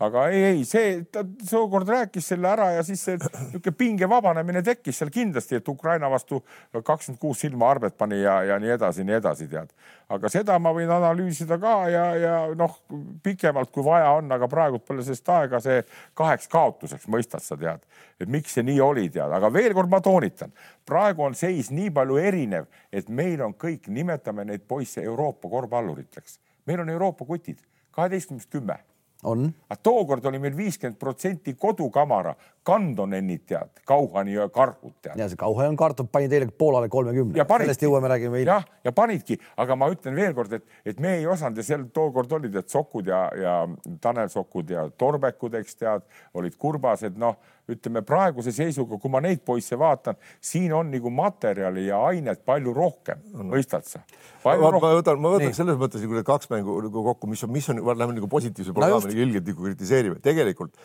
aga 0.00 0.22
ei, 0.32 0.44
ei 0.48 0.60
see, 0.64 1.02
ta 1.12 1.22
seekord 1.44 1.88
rääkis 1.90 2.30
selle 2.32 2.48
ära 2.48 2.70
ja 2.72 2.84
siis 2.86 3.02
see 3.04 3.18
niisugune 3.20 3.74
pinge 3.76 4.08
vabanemine 4.08 4.62
tekkis 4.64 5.00
seal 5.00 5.12
kindlasti, 5.12 5.58
et 5.60 5.68
Ukraina 5.68 6.08
vastu 6.10 6.40
kakskümmend 6.72 7.20
kuus 7.20 7.42
silma 7.44 7.68
arbet 7.68 7.98
pani 8.00 8.22
ja, 8.22 8.38
ja 8.48 8.56
nii 8.62 8.72
edasi, 8.78 9.04
nii 9.04 9.18
edasi, 9.18 9.48
tead. 9.52 9.72
aga 10.08 10.32
seda 10.32 10.56
ma 10.62 10.72
võin 10.76 10.90
analüüsida 10.94 11.60
ka 11.60 11.74
ja, 11.92 12.04
ja 12.16 12.34
noh, 12.56 12.78
pikemalt 13.24 13.72
kui 13.74 13.84
vaja 13.84 14.14
on, 14.16 14.32
aga 14.32 14.48
praegu 14.48 14.80
pole 14.80 15.04
sellest 15.04 15.28
aega 15.36 15.60
see 15.60 15.84
kaheks 16.16 16.48
kaotuseks, 16.50 17.08
mõistad 17.12 17.44
sa 17.44 17.60
tead, 17.60 17.84
et 18.20 18.28
miks 18.28 18.56
see 18.56 18.64
nii 18.66 18.80
oli, 18.84 19.08
tead, 19.12 19.32
aga 19.36 19.52
veel 19.52 19.76
kord 19.76 19.92
ma 19.92 20.00
toonitan, 20.04 20.54
praegu 20.88 21.28
on 21.28 21.36
seis 21.36 21.68
nii 21.74 21.92
palju 21.94 22.16
erinev, 22.24 22.70
et 22.92 23.12
meil 23.12 23.44
on 23.44 23.52
kõik, 23.52 23.92
nimetame 23.92 24.48
neid 24.48 24.64
poisse 24.68 25.04
Euroopa 25.04 25.52
korvpalluriteks, 25.52 26.40
meil 26.66 26.86
on 26.86 26.96
Euroopa 26.96 27.28
kutid, 27.28 27.60
kaheteistkümnest 27.92 28.48
kümme. 28.48 28.80
Aga 29.22 29.76
tookord 29.82 30.24
oli 30.26 30.38
meil 30.38 30.56
viiskümmend 30.56 30.98
protsenti 30.98 31.54
kodukamara, 31.54 32.34
Kandonenid 32.70 33.44
tead, 33.50 33.82
Kauhani 33.88 34.36
karhud 34.54 34.94
tead. 35.02 35.18
ja 35.18 35.28
see 35.30 35.40
Kauhani 35.40 35.78
kartul 35.80 36.06
pani 36.12 36.30
teile 36.30 36.50
Poolale 36.50 36.88
kolmekümne. 36.88 37.46
sellest 37.64 37.82
jõuame, 37.82 38.10
räägime 38.12 38.42
hiljem. 38.42 38.54
jah, 38.54 38.66
ja 38.84 38.92
panidki, 38.94 39.38
aga 39.56 39.76
ma 39.76 39.90
ütlen 39.90 40.14
veelkord, 40.16 40.52
et, 40.58 40.66
et 40.84 41.00
me 41.00 41.16
ei 41.18 41.26
osanud 41.26 41.58
ja 41.58 41.66
seal 41.66 41.88
tookord 41.94 42.32
olid 42.38 42.54
need 42.54 42.68
Sokud 42.70 43.10
ja, 43.10 43.24
ja 43.34 43.56
Tanel 44.00 44.30
Sokud 44.30 44.70
ja 44.70 44.88
Torbekud, 44.98 45.54
eks 45.60 45.80
tead, 45.82 46.06
olid 46.34 46.56
kurbased, 46.60 47.18
noh 47.18 47.38
ütleme 47.70 48.02
praeguse 48.06 48.52
seisuga, 48.54 48.98
kui 49.00 49.12
ma 49.12 49.20
neid 49.24 49.42
poisse 49.46 49.78
vaatan, 49.78 50.18
siin 50.42 50.72
on 50.76 50.90
nagu 50.92 51.12
materjali 51.14 51.86
ja 51.88 52.00
ainet 52.10 52.42
palju 52.46 52.74
rohkem, 52.76 53.22
mõistad 53.50 53.86
sa? 53.88 54.02
ma, 54.44 54.56
ma 54.56 54.92
võtan, 54.98 55.20
ma 55.20 55.34
võtan 55.36 55.50
Nii. 55.50 55.58
selles 55.58 55.78
mõttes 55.80 56.04
nagu 56.04 56.24
kaks 56.26 56.50
mängu 56.52 56.80
nagu 56.86 57.04
kokku, 57.10 57.30
mis 57.30 57.44
on, 57.46 57.54
mis 57.54 57.70
on, 57.72 57.82
lähme 57.92 58.16
nagu 58.16 58.30
positiivse 58.30 58.74
programmi 58.76 59.14
no 59.14 59.24
ilgelt 59.26 59.50
nagu 59.52 59.68
kritiseerime, 59.68 60.20
tegelikult 60.24 60.76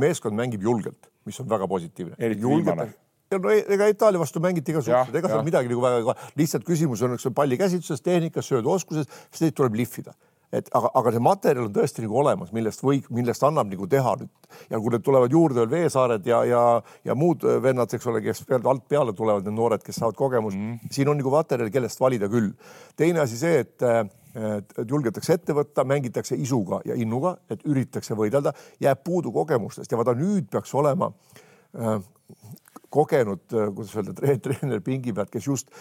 meeskond 0.00 0.36
mängib 0.38 0.64
julgelt, 0.66 1.08
mis 1.26 1.40
on 1.40 1.48
väga 1.50 1.68
positiivne. 1.70 2.18
julgelt, 2.40 2.94
no 3.34 3.50
e-, 3.50 3.64
ega 3.76 3.88
Itaalia 3.92 4.20
vastu 4.20 4.42
mängiti 4.44 4.76
ka 4.76 4.82
suhteliselt, 4.84 5.18
ega 5.22 5.32
seal 5.32 5.46
midagi 5.46 5.72
nagu 5.72 5.82
väga, 5.82 6.14
lihtsalt 6.38 6.66
küsimus 6.68 7.02
on, 7.02 7.16
eks 7.16 7.26
palli 7.34 7.58
käsitluses, 7.60 8.04
tehnikas, 8.04 8.48
sööduoskuses, 8.52 9.10
siis 9.30 9.46
neid 9.46 9.58
tuleb 9.58 9.80
lihvida 9.80 10.14
et 10.54 10.68
aga, 10.76 10.90
aga 11.00 11.12
see 11.14 11.22
materjal 11.24 11.68
on 11.68 11.74
tõesti 11.74 12.04
nagu 12.04 12.18
olemas, 12.20 12.52
millest 12.54 12.82
või 12.84 13.00
millest 13.14 13.44
annab 13.46 13.70
nagu 13.72 13.88
teha 13.90 14.14
nüüd 14.20 14.50
ja 14.70 14.80
kui 14.80 14.92
need 14.94 15.04
tulevad 15.06 15.32
juurde 15.34 15.62
veel 15.62 15.72
Veesaared 15.72 16.26
ja, 16.30 16.42
ja, 16.46 16.64
ja 17.06 17.16
muud 17.18 17.44
vennad, 17.64 17.90
eks 17.96 18.10
ole, 18.10 18.22
kes 18.24 18.44
pealt 18.48 18.68
alt 18.70 18.84
peale 18.90 19.14
tulevad, 19.16 19.46
need 19.46 19.56
noored, 19.56 19.82
kes 19.84 19.98
saavad 20.00 20.18
kogemust 20.18 20.58
mm, 20.58 20.76
-hmm. 20.76 20.92
siin 20.94 21.10
on 21.10 21.18
nagu 21.18 21.32
materjali, 21.34 21.74
kellest 21.74 22.00
valida 22.00 22.30
küll. 22.30 22.52
teine 22.96 23.24
asi 23.24 23.38
see, 23.40 23.64
et 23.64 23.88
et, 24.34 24.74
et 24.78 24.90
julgetakse 24.90 25.38
ette 25.38 25.56
võtta, 25.56 25.84
mängitakse 25.88 26.36
isuga 26.36 26.80
ja 26.88 26.96
innuga, 26.98 27.36
et 27.50 27.64
üritatakse 27.66 28.16
võidelda, 28.18 28.54
jääb 28.82 29.04
puudu 29.04 29.32
kogemustest. 29.34 29.90
Ja 29.90 30.00
vaata 30.00 30.16
nüüd 30.18 30.50
peaks 30.52 30.74
olema 30.74 31.10
äh, 31.78 31.98
kogenud, 32.94 33.40
äh, 33.52 33.74
kuidas 33.74 33.96
öelda, 33.96 34.14
treener 34.44 34.82
pingi 34.84 35.12
pealt, 35.14 35.30
kes 35.32 35.46
just 35.48 35.72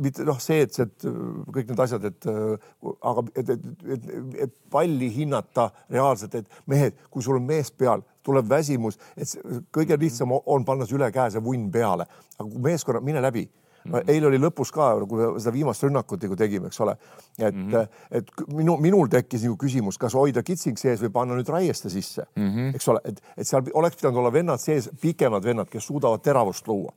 mitte 0.00 0.26
noh, 0.26 0.38
see, 0.42 0.62
et 0.66 0.74
see, 0.76 0.86
et 0.86 1.06
äh, 1.08 1.16
kõik 1.56 1.72
need 1.72 1.82
asjad, 1.84 2.06
et 2.10 2.28
äh, 2.30 2.68
aga 3.10 3.24
et, 3.34 3.50
et, 3.56 3.66
et, 3.96 4.10
et 4.46 4.54
palli 4.72 5.10
hinnata 5.16 5.70
reaalselt, 5.90 6.38
et 6.38 6.60
mehed, 6.70 7.00
kui 7.10 7.24
sul 7.24 7.40
on 7.40 7.48
mees 7.48 7.72
peal, 7.74 8.04
tuleb 8.22 8.46
väsimus, 8.50 9.00
et 9.16 9.34
kõige 9.74 9.98
lihtsam 9.98 10.36
on 10.38 10.66
panna 10.66 10.86
see 10.86 10.98
üle 10.98 11.10
käe 11.14 11.34
see 11.34 11.42
vunn 11.42 11.70
peale, 11.74 12.06
aga 12.38 12.48
kui 12.48 12.62
meeskonna, 12.70 13.02
mine 13.02 13.24
läbi 13.24 13.48
Mm 13.84 13.92
-hmm. 13.92 14.10
eile 14.14 14.26
oli 14.26 14.38
lõpus 14.38 14.72
ka, 14.72 14.92
kui 15.08 15.18
me 15.18 15.40
seda 15.40 15.52
viimast 15.52 15.82
rünnakut 15.82 16.22
nagu 16.22 16.36
tegime, 16.36 16.66
eks 16.66 16.80
ole, 16.80 16.96
et 17.38 17.54
mm, 17.54 17.70
-hmm. 17.70 17.88
et 18.10 18.30
minu, 18.48 18.76
minul 18.76 19.08
tekkis 19.08 19.42
nagu 19.42 19.56
küsimus, 19.56 19.98
kas 19.98 20.14
hoida 20.14 20.42
kitsing 20.42 20.78
sees 20.78 21.02
või 21.02 21.10
panna 21.10 21.34
nüüd 21.34 21.48
Raieste 21.48 21.90
sisse 21.90 22.26
mm, 22.36 22.48
-hmm. 22.48 22.74
eks 22.74 22.88
ole, 22.88 23.00
et, 23.04 23.22
et 23.36 23.46
seal 23.46 23.62
oleks 23.74 23.96
pidanud 23.96 24.18
olla 24.18 24.32
vennad 24.32 24.60
sees, 24.60 24.90
pikemad 25.00 25.44
vennad, 25.44 25.68
kes 25.68 25.86
suudavad 25.86 26.20
teravust 26.22 26.68
luua. 26.68 26.92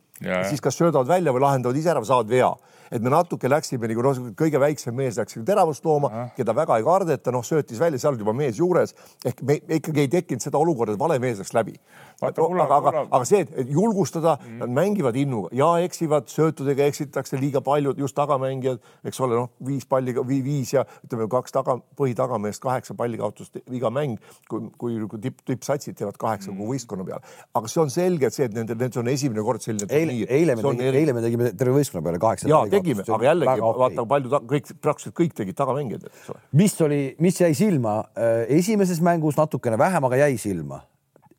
Siis 0.50 0.62
kas 0.62 0.78
söödavad 0.78 1.08
välja 1.08 1.34
või 1.34 1.41
lahendavad 1.41 1.76
ise 1.76 1.89
ära 1.89 2.00
või 2.00 2.08
saavad 2.08 2.30
vea 2.30 2.56
et 2.91 3.02
me 3.02 3.13
natuke 3.13 3.50
läksime 3.50 3.89
nagu 3.91 4.06
noh, 4.06 4.21
kõige 4.38 4.62
väiksem 4.62 4.95
mees 4.95 5.19
läks 5.19 5.38
nagu 5.38 5.48
teravust 5.48 5.86
looma, 5.86 6.30
keda 6.38 6.56
väga 6.56 6.80
ei 6.80 6.86
kardeta, 6.86 7.34
noh, 7.34 7.45
söötis 7.45 7.80
välja, 7.82 8.00
seal 8.02 8.15
oli 8.15 8.26
juba 8.26 8.36
mees 8.38 8.60
juures 8.60 8.95
ehk 9.26 9.41
me 9.45 9.60
ikkagi 9.78 10.06
ei 10.06 10.12
tekkinud 10.12 10.43
seda 10.43 10.60
olukorda, 10.62 10.95
et 10.95 11.02
vale 11.02 11.17
mees 11.21 11.39
läks 11.41 11.54
läbi. 11.56 11.76
aga, 12.21 12.45
aga, 12.78 12.93
aga 13.10 13.24
see, 13.28 13.43
et 13.43 13.71
julgustada 13.71 14.38
mm., 14.38 14.60
nad 14.62 14.76
mängivad 14.78 15.17
innuga 15.19 15.50
ja 15.56 15.71
eksivad, 15.84 16.30
söötudega 16.32 16.86
eksitakse 16.88 17.39
liiga 17.39 17.62
palju, 17.65 17.95
just 18.00 18.15
tagamängijad, 18.15 18.80
eks 19.06 19.19
ole, 19.26 19.36
noh, 19.39 19.52
viis 19.65 19.88
palli, 19.89 20.15
viis 20.28 20.74
ja 20.74 20.86
ütleme, 21.04 21.28
kaks 21.32 21.56
taga, 21.56 21.78
põhitagameest 22.00 22.63
kaheksa 22.63 22.95
palli 22.98 23.19
kaotust 23.19 23.60
iga 23.65 23.91
mäng, 23.93 24.19
kui, 24.50 24.69
kui, 24.80 24.98
kui 25.12 25.21
tipp, 25.24 25.41
tippsatsid 25.48 25.98
teevad 26.00 26.17
kaheksa 26.21 26.54
mm. 26.54 26.69
võistkonna 26.71 27.08
peale. 27.08 27.36
aga 27.56 27.71
see 27.71 27.82
on 27.84 27.91
selge, 27.93 28.30
et 28.30 28.38
see, 28.38 28.48
et 28.48 28.56
nende, 28.56 28.78
need 28.80 29.00
on 29.02 29.12
esimene 29.12 29.43
kord 29.45 29.63
selline 29.65 29.88
turniir. 29.89 30.30
eile, 30.30 30.56
eile 30.56 30.56
me 30.56 30.65
tegime, 30.65 30.91
eile 31.02 31.15
me 31.17 31.26
tegime 31.26 31.52
terve 31.58 31.76
võistkonna 31.80 32.06
peale 32.08 32.21
kaheksa 32.24 32.52
tegime, 32.79 33.05
aga 33.05 33.27
jällegi 33.29 33.63
vaata, 33.79 34.05
palju 34.09 34.31
ta, 34.31 34.41
kõik 34.51 34.69
praktiliselt 34.83 35.15
kõik 35.17 35.33
tegid 35.38 35.57
tagamängijad, 35.57 36.05
eks 36.09 36.29
ole. 36.33 36.43
mis 36.59 36.75
oli, 36.85 36.99
mis 37.23 37.41
jäi 37.41 37.51
silma 37.57 37.97
äh, 38.03 38.43
esimeses 38.57 39.01
mängus 39.05 39.39
natukene 39.39 39.79
vähem, 39.81 40.07
aga 40.09 40.21
jäi 40.25 40.38
silma 40.41 40.81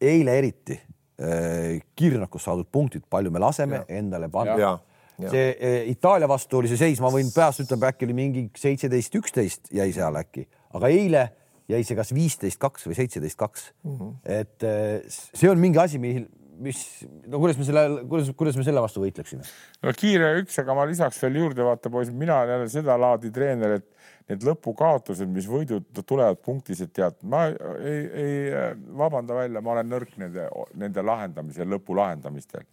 eile 0.01 0.37
eriti 0.41 0.77
äh, 0.77 1.79
kiirnakust 1.97 2.49
saadud 2.49 2.69
punktid, 2.73 3.07
palju 3.11 3.33
me 3.35 3.43
laseme 3.43 3.83
ja. 3.83 3.87
endale 4.01 4.31
panna. 4.33 4.77
see 5.17 5.49
äh, 5.55 5.81
Itaalia 5.93 6.29
vastu 6.29 6.61
oli 6.61 6.69
see 6.69 6.81
seis, 6.81 7.01
ma 7.01 7.11
võin 7.13 7.33
peast 7.35 7.65
ütlema, 7.65 7.93
äkki 7.93 8.09
oli 8.09 8.17
mingi 8.17 8.47
seitseteist, 8.57 9.15
üksteist 9.17 9.73
jäi 9.75 9.89
seal 9.97 10.19
äkki, 10.21 10.45
aga 10.77 10.93
eile 10.93 11.29
jäi 11.73 11.83
see 11.83 11.97
kas 11.99 12.13
viisteist, 12.15 12.61
kaks 12.63 12.85
või 12.87 12.99
seitseteist, 12.99 13.39
kaks. 13.41 13.71
Mhm. 13.87 14.17
et 14.23 14.67
see 15.11 15.49
on 15.51 15.59
mingi 15.59 15.81
asi, 15.83 15.99
mil 15.99 16.27
mis, 16.63 16.81
no 17.27 17.41
kuidas 17.43 17.59
me 17.61 17.67
selle, 17.69 17.85
kuidas, 18.09 18.31
kuidas 18.39 18.57
me 18.59 18.65
selle 18.67 18.83
vastu 18.85 19.03
võitleksime? 19.03 19.45
no 19.85 19.93
kiire 19.97 20.33
üks, 20.43 20.57
aga 20.63 20.77
ma 20.77 20.87
lisaks 20.89 21.21
veel 21.25 21.41
juurde, 21.43 21.65
vaata 21.67 21.93
poisid, 21.93 22.17
mina 22.17 22.41
olen 22.41 22.57
jälle 22.57 22.71
sedalaadi 22.73 23.33
treener, 23.35 23.77
et 23.81 23.89
need 24.31 24.43
lõpukaotused, 24.47 25.29
mis 25.31 25.47
võidud 25.47 25.87
tulevad 26.03 26.41
punktisid, 26.43 26.91
tead, 26.97 27.19
ma 27.31 27.47
ei, 27.47 28.01
ei 28.23 28.75
vabanda 28.99 29.37
välja, 29.39 29.63
ma 29.63 29.77
olen 29.77 29.91
nõrk 29.93 30.17
nende, 30.21 30.49
nende 30.79 31.05
lahendamisel, 31.07 31.69
lõpu 31.77 31.95
lahendamistel 31.99 32.67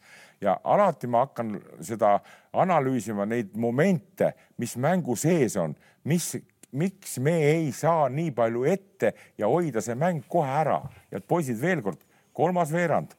ja 0.44 0.58
alati 0.64 1.08
ma 1.08 1.26
hakkan 1.28 1.56
seda 1.84 2.18
analüüsima, 2.60 3.28
neid 3.30 3.54
momente, 3.60 4.34
mis 4.60 4.76
mängu 4.82 5.16
sees 5.20 5.56
on, 5.62 5.76
mis, 6.10 6.34
miks 6.76 7.18
me 7.24 7.36
ei 7.52 7.72
saa 7.76 8.10
nii 8.12 8.34
palju 8.36 8.66
ette 8.70 9.14
ja 9.40 9.50
hoida 9.52 9.82
see 9.84 9.96
mäng 10.00 10.26
kohe 10.28 10.50
ära. 10.50 10.82
Ja 11.12 11.22
poisid, 11.22 11.62
veel 11.62 11.84
kord, 11.86 12.02
kolmas 12.36 12.74
veerand 12.74 13.14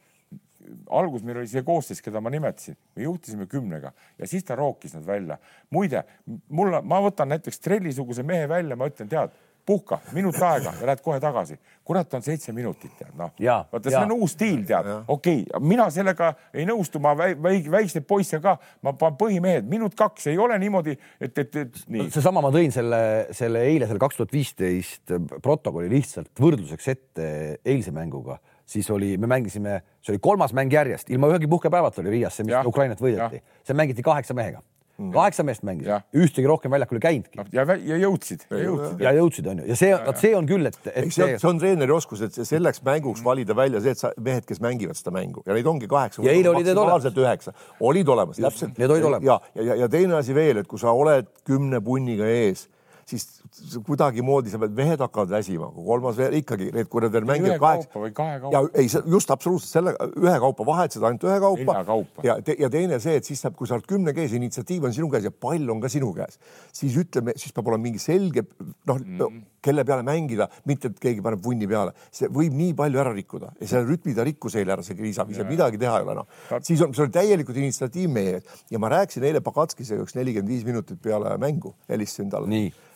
algus 0.90 1.24
meil 1.24 1.42
oli 1.42 1.50
see 1.50 1.64
koosseis, 1.66 2.02
keda 2.04 2.22
ma 2.24 2.32
nimetasin, 2.32 2.76
me 2.96 3.06
juhtisime 3.06 3.48
kümnega 3.50 3.92
ja 4.18 4.28
siis 4.30 4.44
ta 4.46 4.56
rookis 4.58 4.94
nad 4.96 5.06
välja. 5.06 5.38
muide, 5.70 6.04
mulle, 6.48 6.82
ma 6.82 7.00
võtan 7.04 7.32
näiteks 7.34 7.60
Trelli-suguse 7.64 8.22
mehe 8.26 8.48
välja, 8.48 8.76
ma 8.76 8.88
ütlen, 8.90 9.10
tead, 9.10 9.34
puhka 9.66 9.98
minut 10.12 10.36
aega 10.42 10.72
ja 10.80 10.86
lähed 10.86 11.00
kohe 11.04 11.20
tagasi. 11.20 11.56
kurat, 11.84 12.14
on 12.14 12.22
seitse 12.24 12.52
minutit, 12.52 12.92
tead 12.98 13.12
noh. 13.16 13.32
vaata, 13.72 13.90
see 13.90 14.00
on 14.00 14.12
uus 14.16 14.32
stiil, 14.36 14.62
tead, 14.68 14.88
okei 15.08 15.42
okay,, 15.44 15.60
mina 15.64 15.88
sellega 15.92 16.30
ei 16.54 16.64
nõustu, 16.68 17.00
ma 17.00 17.14
väi, 17.16 17.34
väi, 17.42 17.58
väikseid 17.70 18.06
poisse 18.08 18.40
ka, 18.44 18.56
ma 18.84 18.94
panen 19.00 19.18
põhimehed, 19.20 19.68
minut 19.68 19.96
kaks, 19.98 20.28
ei 20.32 20.40
ole 20.40 20.58
niimoodi, 20.60 20.96
et, 21.20 21.38
et, 21.38 21.60
et 21.64 21.82
nii. 21.88 22.08
seesama 22.14 22.44
ma 22.44 22.52
tõin 22.54 22.72
selle, 22.74 23.00
selle 23.36 23.64
eile, 23.68 23.88
selle 23.88 24.02
kaks 24.04 24.20
tuhat 24.20 24.32
viisteist 24.32 25.14
protokolli 25.44 25.92
lihtsalt 25.92 26.32
võrdluseks 26.40 26.90
ette 26.94 27.30
eilse 27.64 27.92
mänguga 27.94 28.40
siis 28.66 28.90
oli, 28.90 29.14
me 29.20 29.28
mängisime, 29.30 29.80
see 30.00 30.14
oli 30.14 30.22
kolmas 30.24 30.54
mäng 30.56 30.72
järjest, 30.72 31.10
ilma 31.12 31.28
ühegi 31.32 31.48
puhkepäevata 31.50 32.00
oli 32.02 32.18
Riias 32.18 32.38
see, 32.38 32.48
mis 32.48 32.56
ja, 32.56 32.62
Ukrainat 32.66 33.02
võideti. 33.02 33.42
see 33.64 33.76
mängiti 33.76 34.04
kaheksa 34.04 34.36
mehega 34.36 34.62
mm.. 34.98 35.12
kaheksa 35.14 35.44
meest 35.46 35.64
mängis, 35.66 35.88
ühtegi 36.16 36.48
rohkem 36.48 36.72
väljakul 36.74 36.98
ei 36.98 37.04
käinudki. 37.04 37.44
ja, 37.52 37.64
ja 37.74 37.98
jõudsid, 38.00 38.46
ja 38.50 38.60
jõudsid. 38.62 39.04
ja 39.04 39.14
jõudsid, 39.18 39.48
onju, 39.52 39.66
ja 39.70 39.78
see, 39.78 39.92
vot 40.06 40.20
see 40.22 40.34
on 40.38 40.48
küll, 40.48 40.70
et, 40.70 40.78
et 40.92 41.08
see, 41.14 41.30
see 41.40 41.50
on 41.50 41.60
treeneri 41.62 41.94
oskus, 41.94 42.24
et 42.26 42.38
selleks 42.40 42.82
mänguks 42.86 43.24
valida 43.24 43.56
välja 43.56 43.82
see, 43.84 43.96
et 43.96 44.00
sa, 44.00 44.12
mehed, 44.28 44.46
kes 44.48 44.62
mängivad 44.64 44.98
seda 44.98 45.14
mängu 45.14 45.44
ja 45.46 45.56
neid 45.56 45.70
ongi 45.70 45.90
kaheksa. 45.90 46.24
ja 46.26 46.34
eile 46.34 46.52
olid 46.52 46.70
need 46.70 46.80
olemas. 46.80 47.10
üheksa, 47.24 47.54
olid 47.80 48.14
olemas, 48.14 48.40
täpselt. 48.42 48.78
Need 48.78 48.94
olid 48.94 49.10
olemas. 49.10 49.26
ja, 49.26 49.40
ja, 49.58 49.68
ja, 49.72 49.80
ja 49.84 49.90
teine 49.90 50.18
asi 50.20 50.36
veel, 50.36 50.62
et 50.62 50.70
kui 50.70 50.80
sa 50.80 50.94
oled 50.94 51.28
kümne 51.46 51.82
punniga 51.84 52.28
ees 52.30 52.68
siis 53.08 53.78
kuidagimoodi 53.86 54.52
sa 54.52 54.60
pead, 54.62 54.74
mehed 54.76 55.02
hakkavad 55.04 55.32
väsima, 55.36 55.68
kolmas 55.74 56.18
veel 56.18 56.38
ikkagi, 56.40 56.70
need, 56.74 56.90
veel 57.12 57.28
mängivad 57.28 57.60
kaheksa. 57.60 58.52
ja 58.52 58.62
ei, 58.74 58.88
just 59.16 59.30
absoluutselt 59.34 59.72
selle 59.78 59.94
ühekaupa 60.20 60.66
vahetasid 60.66 61.06
ainult 61.06 61.26
ühe 61.28 61.38
kaupa. 61.44 61.78
kaupa. 61.84 62.26
ja 62.26 62.38
te,, 62.42 62.56
ja 62.58 62.70
teine 62.72 63.00
see, 63.02 63.16
et 63.20 63.28
siis 63.28 63.42
saab, 63.44 63.56
kui 63.58 63.70
sa 63.70 63.78
oled 63.78 63.88
kümne 63.88 64.14
käes, 64.16 64.34
initsiatiiv 64.36 64.88
on 64.88 64.94
sinu 64.96 65.10
käes 65.12 65.26
ja 65.28 65.32
pall 65.32 65.70
on 65.70 65.82
ka 65.84 65.92
sinu 65.92 66.12
käes, 66.16 66.38
siis 66.72 66.96
ütleme, 67.00 67.36
siis 67.40 67.54
peab 67.56 67.72
olema 67.72 67.88
mingi 67.88 68.02
selge 68.02 68.46
noh 68.88 68.98
mm 69.00 69.18
-hmm., 69.18 69.42
kelle 69.64 69.84
peale 69.88 70.04
mängida, 70.06 70.48
mitte 70.68 70.92
et 70.92 71.00
keegi 71.00 71.24
paneb 71.24 71.42
vunni 71.44 71.68
peale, 71.70 71.94
see 72.14 72.30
võib 72.32 72.54
nii 72.56 72.76
palju 72.78 73.02
ära 73.02 73.14
rikkuda 73.16 73.54
ja 73.60 73.70
selle 73.70 73.88
rütmi 73.88 74.14
ta 74.16 74.26
rikkus 74.26 74.58
eile 74.60 74.76
ära, 74.76 74.84
see 74.86 74.98
Kriisavi, 74.98 75.36
midagi 75.48 75.80
teha 75.80 75.98
ei 76.00 76.08
ole 76.08 76.18
noh. 76.20 76.30
siis 76.60 76.82
on, 76.84 76.94
see 76.94 77.06
oli 77.06 77.14
täielikult 77.14 77.60
initsiatiiv 77.60 78.12
meie 78.12 78.38
ees. 78.38 78.64
Ja 78.72 78.80
ma 78.82 78.90
rääkisin 78.92 79.26
eile 79.28 79.44
Pagatskisega 79.44 80.04
üks 80.04 80.16
nelikümmend 80.18 80.50
viis 80.50 80.64
minutit 80.66 81.00
peale 81.02 81.36
mängu, 81.40 81.74
helistasin 81.90 82.32
talle. 82.32 82.50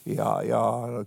Ja, 0.08 0.38
ja 0.46 0.60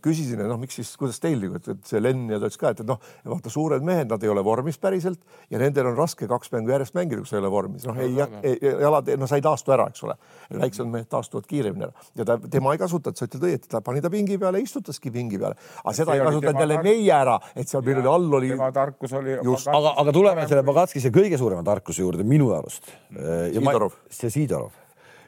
küsisin, 0.03 0.37
et 0.43 0.49
noh, 0.49 0.59
miks 0.61 0.75
siis, 0.77 0.91
kuidas 0.99 1.17
teil 1.23 1.39
nagu, 1.41 1.57
et 1.57 1.87
see 1.89 2.01
Len 2.01 2.27
ja 2.29 2.37
ta 2.37 2.49
ütles 2.51 2.59
ka, 2.61 2.69
et, 2.75 2.83
et 2.83 2.89
noh, 2.89 2.99
vaata 3.31 3.49
suured 3.49 3.81
mehed, 3.85 4.11
nad 4.11 4.21
ei 4.21 4.29
ole 4.29 4.43
vormis 4.45 4.77
päriselt 4.81 5.23
ja 5.49 5.57
nendel 5.61 5.89
on 5.89 5.97
raske 5.97 6.27
kaks 6.29 6.51
mängu 6.53 6.73
järjest 6.73 6.93
mängida, 6.97 7.23
kui 7.23 7.29
sa 7.29 7.39
ei 7.39 7.41
ole 7.41 7.49
vormis, 7.53 7.87
noh 7.89 7.97
ei, 7.97 8.13
ei, 8.45 8.59
jalad, 8.83 9.09
no 9.17 9.29
sa 9.29 9.39
ei 9.39 9.45
taastu 9.45 9.73
ära, 9.73 9.87
eks 9.89 10.05
ole. 10.05 10.17
väiksemad 10.53 10.93
mehed 10.93 11.09
taastuvad 11.09 11.47
kiiremini 11.49 11.87
ära. 11.87 12.05
Ja 12.19 12.27
ta, 12.29 12.37
tema 12.51 12.75
ei 12.75 12.81
kasutanud, 12.83 13.17
sa 13.17 13.25
ütled 13.25 13.47
õieti, 13.49 13.71
ta 13.71 13.81
pani 13.85 14.03
ta 14.05 14.11
pingi 14.13 14.37
peale, 14.41 14.61
istutaski 14.61 15.13
pingi 15.15 15.41
peale, 15.41 15.50
aga 15.53 15.95
seda 15.97 16.17
ei 16.17 16.23
kasutanud 16.25 16.65
jälle 16.65 16.81
meie 16.85 17.15
ära, 17.15 17.39
et 17.55 17.69
seal 17.69 17.85
meil 17.87 18.01
oli 18.03 18.13
all 18.15 18.37
oli. 18.41 18.53
tema 18.55 18.71
tarkus 18.75 19.15
oli. 19.19 19.37
just, 19.43 19.71
aga, 19.71 19.95
aga 20.03 20.15
tuleme 20.15 20.47
selle 20.47 20.63
Pagatskise 20.67 21.13
kõige 21.13 21.39
suurema 21.41 21.63
tarkuse 21.67 22.05
juurde 22.05 22.27
minu 22.27 22.51
arust. 22.55 22.93
Sidorov. 23.11 23.97
see 24.09 24.33
Sidorov 24.33 24.71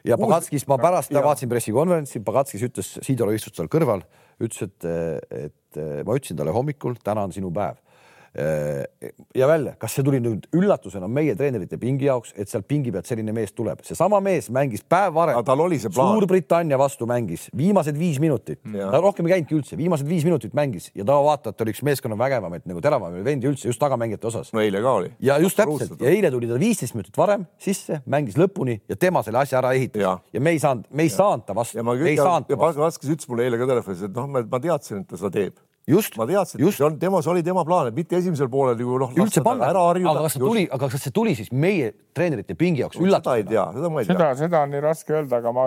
ja 0.04 0.18
Pagatskis 0.20 0.66
ma 0.68 0.78
pärast 0.80 1.12
ja. 1.12 1.22
vaatasin 1.24 1.50
pressikonverentsi, 1.52 2.22
Pagatskis 2.24 2.66
ütles, 2.68 2.90
Siidorov 3.04 3.36
istus 3.36 3.56
tal 3.56 3.70
kõrval, 3.72 4.04
ütles, 4.42 4.68
et, 4.68 4.88
et 5.48 5.80
ma 6.04 6.16
ütlesin 6.18 6.38
talle 6.38 6.54
hommikul, 6.54 6.98
täna 7.04 7.24
on 7.28 7.34
sinu 7.34 7.52
päev. 7.54 7.80
Ja 8.34 9.46
välja, 9.46 9.74
kas 9.78 9.94
see 9.94 10.04
tuli 10.06 10.18
nüüd 10.22 10.48
üllatusena 10.56 11.06
meie 11.10 11.36
treenerite 11.38 11.78
pingi 11.78 12.08
jaoks, 12.08 12.32
et 12.34 12.50
sealt 12.50 12.66
pingi 12.66 12.90
pealt 12.94 13.06
selline 13.06 13.30
mees 13.36 13.52
tuleb, 13.54 13.84
seesama 13.86 14.18
mees 14.24 14.48
mängis 14.54 14.82
päev 14.90 15.14
varem. 15.14 15.38
tal 15.46 15.62
oli 15.62 15.78
see 15.78 15.92
plaan. 15.94 16.16
Suurbritannia 16.16 16.78
vastu 16.80 17.06
mängis 17.06 17.46
viimased 17.56 17.98
viis 17.98 18.18
minutit, 18.22 18.58
ta 18.64 19.00
rohkem 19.02 19.28
ei 19.28 19.36
käinudki 19.36 19.58
üldse, 19.58 19.78
viimased 19.78 20.08
viis 20.08 20.26
minutit 20.26 20.56
mängis 20.56 20.90
ja 20.94 21.06
ta 21.06 21.18
vaata, 21.22 21.52
et 21.54 21.62
oli 21.62 21.74
üks 21.76 21.84
meeskonna 21.86 22.18
vägevamaid 22.18 22.66
nagu 22.70 22.82
teravamaid 22.82 23.26
vendi 23.26 23.50
üldse 23.50 23.70
just 23.70 23.82
tagamängijate 23.82 24.30
osas. 24.32 24.50
no 24.56 24.62
eile 24.64 24.82
ka 24.82 24.96
oli. 25.00 25.12
ja 25.22 25.38
just 25.42 25.60
täpselt. 25.60 26.00
Ja 26.00 26.10
eile 26.10 26.32
tuli 26.34 26.50
ta 26.50 26.58
viisteist 26.58 26.98
minutit 26.98 27.18
varem 27.18 27.46
sisse, 27.58 28.00
mängis 28.10 28.38
lõpuni 28.40 28.80
ja 28.88 28.98
tema 28.98 29.22
selle 29.22 29.44
asja 29.44 29.60
ära 29.62 29.74
ehitas. 29.78 30.02
Ja, 30.02 30.16
ja 30.34 30.42
me 30.42 30.56
ei 30.56 30.62
saanud, 30.62 30.90
me 30.90 31.06
ei 31.06 31.12
saanud 31.12 31.46
ta 31.46 31.54
vastu. 31.54 31.78
ja 31.78 32.58
Vaskas 32.74 33.10
ütles 33.10 33.30
mulle 33.30 33.46
eile 33.46 33.60
ka 33.60 33.70
telefonis, 33.70 34.02
et 34.08 34.18
noh, 34.18 34.26
ma 34.26 34.60
teadsin, 34.60 35.04
et 35.04 35.08
ta 35.08 35.20
seda 35.20 35.30
teeb 35.38 35.62
just, 35.88 36.16
ma 36.16 36.26
teadsin, 36.28 36.62
et 36.62 36.76
see 36.76 36.84
on, 36.86 36.96
tema, 37.00 37.20
see 37.24 37.32
oli 37.32 37.42
tema 37.44 37.64
plaan, 37.66 37.90
et 37.90 37.96
mitte 37.96 38.16
esimesel 38.16 38.48
poolel 38.52 38.80
ju 38.80 38.96
noh. 39.00 39.12
üldse 39.24 39.42
panna, 39.44 39.68
aga 39.70 40.14
kas 40.24 40.36
see 40.36 40.44
tuli, 40.44 40.64
aga 40.72 40.88
kas 40.94 41.04
see 41.06 41.14
tuli 41.14 41.34
siis 41.38 41.50
meie 41.52 41.90
treenerite 42.16 42.56
pingi 42.58 42.84
jaoks 42.84 43.00
üllatusena? 43.00 43.34
seda 43.34 43.36
ei 43.42 43.46
tea, 43.50 43.66
seda 43.76 43.90
ma 43.92 44.00
ei 44.00 44.08
tea. 44.08 44.16
seda, 44.16 44.30
seda 44.40 44.62
on 44.64 44.74
nii 44.74 44.82
raske 44.84 45.16
öelda, 45.18 45.42
aga 45.42 45.52
ma 45.56 45.66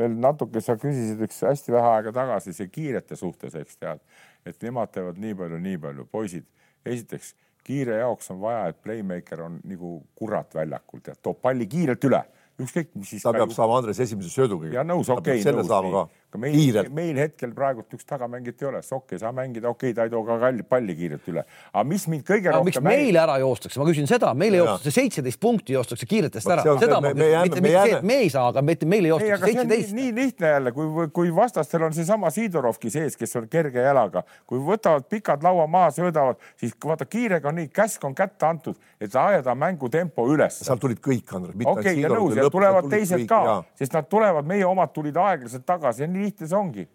veel 0.00 0.18
natuke, 0.24 0.64
sa 0.64 0.76
küsisid 0.80 1.22
üks 1.28 1.38
hästi 1.46 1.76
vähe 1.76 1.94
aega 1.98 2.14
tagasi 2.18 2.56
see 2.56 2.72
kiirete 2.72 3.18
suhtes, 3.20 3.54
eks 3.62 3.78
tead, 3.78 4.02
et 4.48 4.58
nemad 4.66 4.90
teevad 4.94 5.22
nii 5.22 5.38
palju, 5.38 5.62
nii 5.70 5.80
palju, 5.86 6.10
poisid. 6.10 6.48
esiteks 6.82 7.34
kiire 7.62 8.00
jaoks 8.00 8.32
on 8.34 8.40
vaja, 8.42 8.72
et 8.72 8.78
playmaker 8.82 9.44
on 9.44 9.60
nagu 9.70 10.00
kurat 10.18 10.54
väljakul, 10.54 11.02
tead, 11.04 11.22
toob 11.22 11.38
palli 11.44 11.68
kiirelt 11.70 12.10
üle 12.10 12.24
ükskõik, 12.62 12.90
mis 12.98 13.12
siis. 13.14 13.22
ta 13.24 13.32
peab 13.34 13.52
saama 13.54 13.78
Andres 13.80 14.00
esimese 14.02 14.32
sööduga. 14.32 14.70
ja 14.72 14.84
nõus, 14.86 15.10
okei 15.12 15.40
okay,, 15.40 15.54
nõus. 15.54 16.10
Meil, 16.40 16.78
meil 16.94 17.18
hetkel 17.20 17.52
praegult 17.56 17.92
üks 17.96 18.06
tagamängijat 18.08 18.62
ei 18.62 18.68
ole, 18.68 18.82
Sokk 18.82 19.12
ei 19.12 19.20
saa 19.20 19.32
mängida, 19.36 19.68
okei 19.68 19.90
okay,, 19.90 19.96
ta 19.96 20.06
ei 20.06 20.12
too 20.12 20.22
ka 20.24 20.38
palli 20.68 20.94
kiirelt 20.96 21.28
üle. 21.28 21.44
aga 21.72 21.84
mis 21.88 22.06
mind 22.08 22.24
kõige 22.28 22.48
aga 22.48 22.58
rohkem. 22.58 22.70
miks 22.70 22.80
meile 22.84 23.20
ära 23.22 23.36
joostakse, 23.42 23.80
ma 23.80 23.86
küsin 23.88 24.08
seda, 24.10 24.32
meile 24.38 24.60
joostakse 24.62 24.94
seitseteist 24.96 25.40
punkti, 25.42 25.76
joostakse 25.76 26.08
kiiretest 26.08 26.48
ära, 26.48 26.64
seda 26.80 27.00
ma 27.00 27.12
küsin, 27.12 27.36
mitte, 27.42 27.64
mitte 27.64 27.82
see, 27.82 27.96
et 27.98 28.06
me 28.12 28.18
ei 28.24 28.30
saa, 28.32 28.46
aga 28.52 28.64
mitte 28.64 28.88
meile 28.88 29.12
joostakse 29.12 29.50
seitseteist. 29.50 29.94
nii 29.98 30.14
lihtne 30.16 30.54
jälle, 30.54 30.72
kui, 30.76 31.08
kui 31.12 31.34
vastastel 31.36 31.86
on 31.88 31.96
seesama 31.96 32.30
Sidorovki 32.32 32.92
sees, 32.92 33.16
kes 33.20 33.36
on 33.40 33.48
kerge 33.52 33.84
jalaga, 33.84 34.24
kui 34.48 34.62
võtavad 34.62 35.08
pikad 35.12 35.44
laua 35.44 35.66
maha, 35.70 35.92
söödavad, 35.98 36.40
siis 36.60 36.74
vaata 36.84 37.06
kiirega 37.08 37.52
on 37.52 37.60
nii, 37.60 37.68
käsk 37.74 38.04
on 38.08 38.16
kätte 38.16 38.48
antud, 38.48 38.80
et 39.00 39.14
ajada 39.16 39.54
mängutempo 39.58 40.26
üles. 40.32 40.62
sealt 40.64 40.80
tulid 40.82 41.02
kõik, 41.02 41.28
Andres. 41.36 41.56
okei 41.60 41.72
okay,, 41.72 42.00
ja 42.00 42.12
nõus 42.12 42.38
ja 42.38 42.48
tulevad 42.52 42.88
teised 42.92 43.26
ka, 43.30 43.62
sest 43.78 43.96
nad 43.96 44.08
tulevad, 44.10 44.48
meie 44.48 44.66
omad 44.66 44.92
tulid 44.94 45.16
aeglaselt 45.20 45.66
tagasi 45.68 46.08
nii 46.10 46.21
lihtne 46.22 46.48
see 46.48 46.58
ongi 46.58 46.88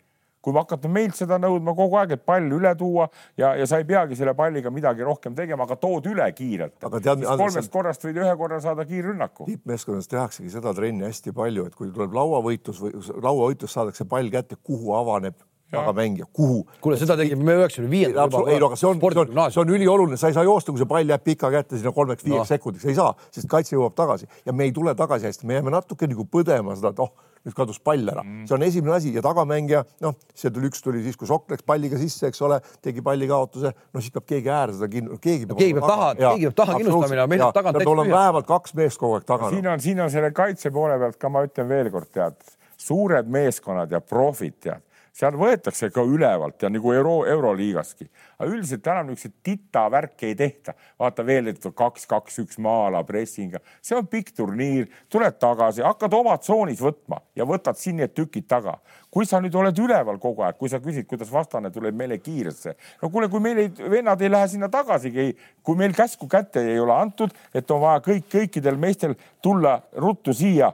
kui 0.48 0.56
hakata 0.56 0.88
meilt 0.92 1.18
seda 1.18 1.40
nõudma 1.42 1.74
kogu 1.76 1.98
aeg, 2.00 2.14
et 2.16 2.24
pall 2.28 2.46
üle 2.56 2.72
tuua 2.80 3.10
ja, 3.40 3.52
ja 3.60 3.66
sa 3.68 3.82
ei 3.82 3.88
peagi 3.90 4.16
selle 4.16 4.32
palliga 4.38 4.72
midagi 4.72 5.04
rohkem 5.04 5.36
tegema, 5.36 5.66
aga 5.68 5.76
tood 5.82 6.08
üle 6.08 6.28
kiirelt. 6.38 6.78
kolmest 6.80 7.74
korrast 7.74 8.08
võid 8.08 8.22
ühe 8.22 8.38
korra 8.40 8.62
saada 8.64 8.86
kiirrünnaku. 8.88 9.50
tippmeeskonnas 9.50 10.08
tehaksegi 10.08 10.54
seda 10.54 10.72
trenni 10.78 11.08
hästi 11.08 11.36
palju, 11.36 11.68
et 11.68 11.76
kui 11.76 11.92
tuleb 11.92 12.16
lauavõitlus 12.16 12.80
või 12.86 12.96
lauavõitlus 12.96 13.76
saadakse 13.76 14.08
pall 14.08 14.32
kätte, 14.32 14.60
kuhu 14.64 14.96
avaneb 14.96 15.36
tagamängija, 15.72 16.26
kuhu. 16.34 16.62
kuule, 16.82 16.96
seda 17.00 17.18
tegime 17.20 17.44
me 17.44 17.56
üheksakümne 17.60 17.92
viiendal. 17.92 18.32
ei 18.48 18.60
no 18.60 18.70
aga 18.70 18.78
see 18.80 18.88
on, 18.88 19.02
see 19.04 19.20
on, 19.20 19.52
see 19.52 19.62
on 19.62 19.74
ülioluline, 19.76 20.20
sa 20.20 20.32
ei 20.32 20.36
saa 20.38 20.46
joosta, 20.48 20.72
kui 20.72 20.80
see 20.80 20.88
pall 20.88 21.12
jääb 21.12 21.26
pika 21.26 21.52
kätte 21.52 21.76
sinna 21.76 21.92
kolmeks-viieks 21.96 22.46
no. 22.46 22.48
sekundiks, 22.48 22.86
ei 22.88 22.96
saa, 22.96 23.12
sest 23.36 23.50
kaitse 23.52 23.76
jõuab 23.76 23.98
tagasi 23.98 24.30
ja 24.48 24.56
me 24.56 24.70
ei 24.70 24.72
tule 24.76 24.96
tagasi 24.96 25.28
hästi, 25.28 25.48
me 25.50 25.60
jääme 25.60 25.74
natuke 25.76 26.08
nagu 26.08 26.24
põdema 26.32 26.78
seda, 26.80 26.94
et 26.96 27.04
oh, 27.04 27.12
nüüd 27.48 27.56
kadus 27.58 27.80
pall 27.84 28.04
ära 28.12 28.24
mm., 28.24 28.46
see 28.50 28.56
on 28.58 28.66
esimene 28.68 28.96
asi 28.98 29.14
ja 29.16 29.24
tagamängija, 29.26 29.84
noh, 30.04 30.18
see 30.36 30.52
tuli 30.54 30.72
üks 30.72 30.84
tuli 30.84 31.04
siis, 31.06 31.18
kui 31.20 31.30
Sokk 31.30 31.54
läks 31.54 31.66
palliga 31.68 32.00
sisse, 32.02 32.32
eks 32.32 32.44
ole, 32.46 32.60
tegi 32.84 33.04
pallikaotuse, 33.06 33.74
no 33.94 34.04
siis 34.04 34.16
peab 34.16 34.28
keegi 34.30 34.52
äär 34.54 34.74
seda 34.76 34.90
kinni, 34.92 35.20
keegi 35.24 35.48
peab. 35.50 35.62
keegi 35.62 35.78
peab 35.78 35.88
taha, 35.92 36.10
keegi 36.20 36.50
peab 36.50 36.58
taha 36.62 36.80
kindlustamine, 36.82 37.28
meil 37.34 37.46
on 37.48 37.56
tagant. 37.56 37.80
peab 37.80 37.94
olema 37.94 38.18
vähemalt 38.18 38.50
kaks 38.50 38.76
meest 38.80 39.02
kogu 39.02 39.20
aeg 39.20 39.30
taga. 39.30 39.52
siin 39.54 39.72
on, 39.72 39.84
siin 39.84 40.04
on 40.04 40.12
selle 40.14 40.34
kaitse 40.36 40.74
poole 40.76 41.00
pealt 41.02 41.22
ka 41.22 41.32
ma 41.32 41.46
ütlen 41.48 41.72
veelkord, 41.72 42.12
tead, 42.14 42.38
suured 42.78 43.32
meeskonnad 43.32 43.96
ja 43.96 44.04
profid, 44.04 44.60
tead 44.68 44.87
seal 45.18 45.38
võetakse 45.38 45.90
ka 45.94 46.04
ülevalt 46.06 46.62
ja 46.62 46.70
nagu 46.70 46.92
euro, 46.94 47.16
euroliigaski, 47.26 48.06
aga 48.38 48.50
üldiselt 48.52 48.86
enam 48.86 49.10
niisuguseid 49.10 49.34
tita 49.46 49.88
värki 49.90 50.30
ei 50.30 50.36
tehta. 50.38 50.76
vaata 51.00 51.26
veel, 51.26 51.50
et 51.50 51.66
kaks, 51.76 52.06
kaks, 52.10 52.38
üks 52.44 52.60
maala 52.62 53.02
pressinga, 53.08 53.62
see 53.82 53.98
on 53.98 54.06
pikk 54.08 54.36
turniir, 54.38 54.88
tuled 55.10 55.40
tagasi, 55.42 55.82
hakkad 55.86 56.14
oma 56.14 56.38
tsoonis 56.38 56.82
võtma 56.84 57.22
ja 57.36 57.48
võtad 57.50 57.80
siin 57.82 57.98
need 58.02 58.14
tükid 58.14 58.48
taga. 58.48 58.78
kui 59.12 59.26
sa 59.26 59.42
nüüd 59.42 59.56
oled 59.56 59.78
üleval 59.80 60.20
kogu 60.22 60.44
aeg, 60.46 60.58
kui 60.60 60.70
sa 60.70 60.80
küsid, 60.84 61.08
kuidas 61.10 61.32
vastane 61.34 61.72
tuleb 61.74 61.96
meile 61.98 62.20
kiiresse, 62.22 62.76
no 63.02 63.10
kuule, 63.10 63.30
kui 63.30 63.42
meil 63.42 63.64
ei, 63.66 63.72
vennad 63.90 64.22
ei 64.22 64.30
lähe 64.30 64.48
sinna 64.48 64.70
tagasigi, 64.70 65.32
kui 65.64 65.76
meil 65.80 65.96
käsku 65.98 66.28
kätte 66.30 66.62
ei 66.62 66.80
ole 66.80 66.94
antud, 66.94 67.34
et 67.54 67.72
on 67.72 67.82
vaja 67.82 68.04
kõik, 68.06 68.28
kõikidel 68.30 68.78
meestel 68.78 69.16
tulla 69.42 69.80
ruttu 69.98 70.34
siia 70.34 70.74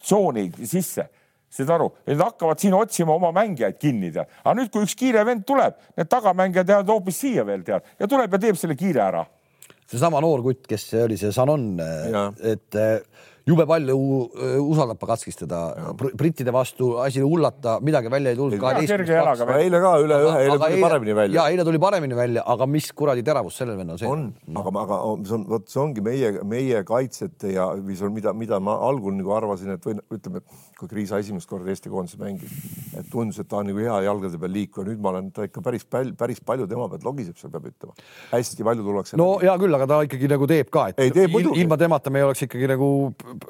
tsooni 0.00 0.50
sisse 0.64 1.13
saad 1.54 1.74
aru, 1.76 1.90
need 2.08 2.22
hakkavad 2.22 2.62
siin 2.62 2.74
otsima 2.78 3.14
oma 3.14 3.30
mängijaid 3.36 3.78
kinni 3.80 4.10
tead, 4.14 4.30
aga 4.42 4.56
nüüd, 4.58 4.72
kui 4.74 4.86
üks 4.86 4.96
kiire 4.98 5.24
vend 5.26 5.46
tuleb, 5.48 5.78
need 5.98 6.10
tagamängijad 6.10 6.74
jäävad 6.74 6.94
hoopis 6.94 7.22
siia 7.24 7.46
veel 7.46 7.64
tead 7.66 7.94
ja 8.00 8.10
tuleb 8.10 8.34
ja 8.34 8.42
teeb 8.46 8.60
selle 8.60 8.76
kiire 8.78 9.04
ära. 9.06 9.24
seesama 9.90 10.20
noor 10.24 10.42
kutt, 10.42 10.66
kes 10.68 10.90
oli 11.04 11.16
see 11.20 11.32
Sanon, 11.32 11.70
et 12.42 12.82
jube 13.48 13.64
palju 13.68 13.96
usaldab 14.64 14.98
Pagatskis 15.00 15.36
teda 15.42 15.60
brittide 16.16 16.52
vastu, 16.54 16.94
asi 17.04 17.22
hullata, 17.24 17.76
midagi 17.84 18.10
välja 18.12 18.32
ei 18.32 18.38
tulnud. 18.38 18.62
eile 19.58 19.80
ka 19.84 19.92
üle 20.00 20.20
ühe, 20.28 20.38
eile 20.46 20.58
tuli 20.62 20.80
paremini 20.80 21.16
välja. 21.18 21.40
ja 21.40 21.46
eile 21.52 21.66
tuli 21.68 21.80
paremini 21.80 22.16
välja, 22.16 22.44
aga 22.54 22.66
mis 22.66 22.90
kuradi 22.96 23.24
teravus 23.26 23.58
sellel 23.60 23.76
vennal 23.80 24.00
see 24.00 24.08
on? 24.08 24.30
aga, 24.56 24.72
aga 24.84 25.00
see 25.28 25.36
on, 25.36 25.46
vot 25.52 25.68
see 25.68 25.82
ongi 25.82 26.04
meie, 26.04 26.32
meie 26.54 26.84
kaitsjate 26.88 27.52
ja 27.52 27.68
mis 27.84 28.00
on, 28.04 28.14
mida, 28.16 28.32
mida 28.32 28.60
ma 28.64 28.78
algul 28.88 29.16
nagu 29.18 29.36
arvasin, 29.36 29.76
et 29.76 29.84
või 29.84 29.98
ütleme, 30.16 30.44
kui 30.78 30.90
Kriisa 30.90 31.18
esimest 31.22 31.48
korda 31.50 31.70
Eesti 31.72 31.90
koondises 31.92 32.18
mängis, 32.20 32.54
et 32.98 33.08
tundus, 33.10 33.38
et 33.42 33.48
ta 33.48 33.60
on 33.60 33.68
nagu 33.70 33.80
hea 33.82 33.96
jalgade 34.06 34.40
peal 34.40 34.54
liikuja, 34.54 34.86
nüüd 34.88 35.02
ma 35.02 35.12
olen 35.12 35.30
ta 35.34 35.46
ikka 35.48 35.62
päris 35.64 35.86
palju, 35.90 36.14
päris 36.18 36.40
palju 36.44 36.66
tema 36.70 36.88
pealt 36.92 37.06
logiseb 37.06 37.38
seal, 37.40 37.52
peab 37.54 37.68
ütlema. 37.70 37.94
hästi 38.32 38.66
palju 38.68 38.86
tullakse. 38.86 39.18
no 39.20 39.28
hea 39.42 39.54
küll, 39.60 39.78
aga 39.78 39.88
ta 39.90 40.00
ikkagi 40.08 40.30
nagu 40.34 40.48
teeb 40.50 40.70
ka, 40.74 40.86
et 40.92 41.02
ei, 41.04 41.12
teeb, 41.14 41.36
ilma 41.54 41.78
temata 41.80 42.12
me 42.14 42.22
ei 42.22 42.28
oleks 42.28 42.46
ikkagi 42.46 42.70
nagu 42.70 42.88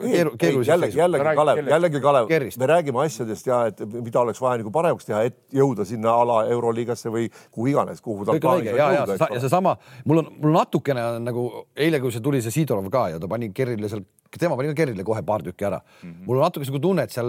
keerulises 0.01 0.73
jällegi, 0.73 1.01
jällegi 1.01 1.37
Kalev, 1.41 1.63
jällegi 1.75 2.03
Kalev, 2.05 2.35
me 2.61 2.71
räägime 2.71 3.05
asjadest 3.05 3.49
ja 3.51 3.61
et 3.71 3.85
mida 3.95 4.23
oleks 4.23 4.43
vaja 4.43 4.63
nagu 4.63 4.73
paremaks 4.75 5.09
teha, 5.09 5.23
et 5.31 5.39
jõuda 5.55 5.87
sinna 5.89 6.17
ala 6.25 6.43
euroliigasse 6.53 7.13
või 7.13 7.29
kuhu 7.51 7.71
iganes, 7.73 8.03
kuhu 8.05 8.27
ta 8.29 8.37
plaanib 8.41 8.77
jõuda. 8.79 9.19
ja 9.21 9.41
seesama, 9.45 9.77
mul 10.05 10.25
on, 10.25 10.33
mul 10.43 10.59
natukene 10.59 11.07
nagu 11.23 11.47
eile, 11.77 12.01
kui 12.03 12.13
see 12.15 12.25
tuli 12.25 12.43
see 12.45 12.55
Sidorov 12.55 12.91
ka 12.93 13.09
ja 13.15 13.23
ta 13.23 13.31
pani 13.31 13.51
Kerrile 13.55 13.91
seal, 13.91 14.05
tema 14.39 14.57
pani 14.59 14.73
ka 14.73 14.79
Kerrile 14.83 15.07
kohe 15.07 15.23
paar 15.27 15.43
tükki 15.47 15.67
ära 15.67 15.81
mm. 15.81 16.11
-hmm. 16.11 16.27
mul 16.27 16.39
on 16.39 16.45
natuke 16.49 16.67
nagu 16.67 16.81
tunne, 16.83 17.03
et 17.03 17.13
seal 17.15 17.24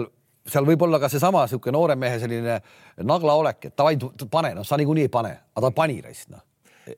seal 0.46 0.66
võib 0.66 0.82
olla 0.86 1.00
ka 1.02 1.10
seesama 1.10 1.44
niisugune 1.44 1.74
noore 1.74 1.96
mehe 1.98 2.18
selline 2.22 2.60
naglaolek, 3.02 3.70
et 3.70 3.78
davai, 3.78 3.96
pane, 4.30 4.54
noh, 4.54 4.66
sa 4.66 4.78
niikuinii 4.78 5.08
ei 5.08 5.12
pane, 5.12 5.32
aga 5.54 5.70
ta 5.70 5.74
pani 5.74 6.00
raisk, 6.04 6.30
noh 6.34 6.44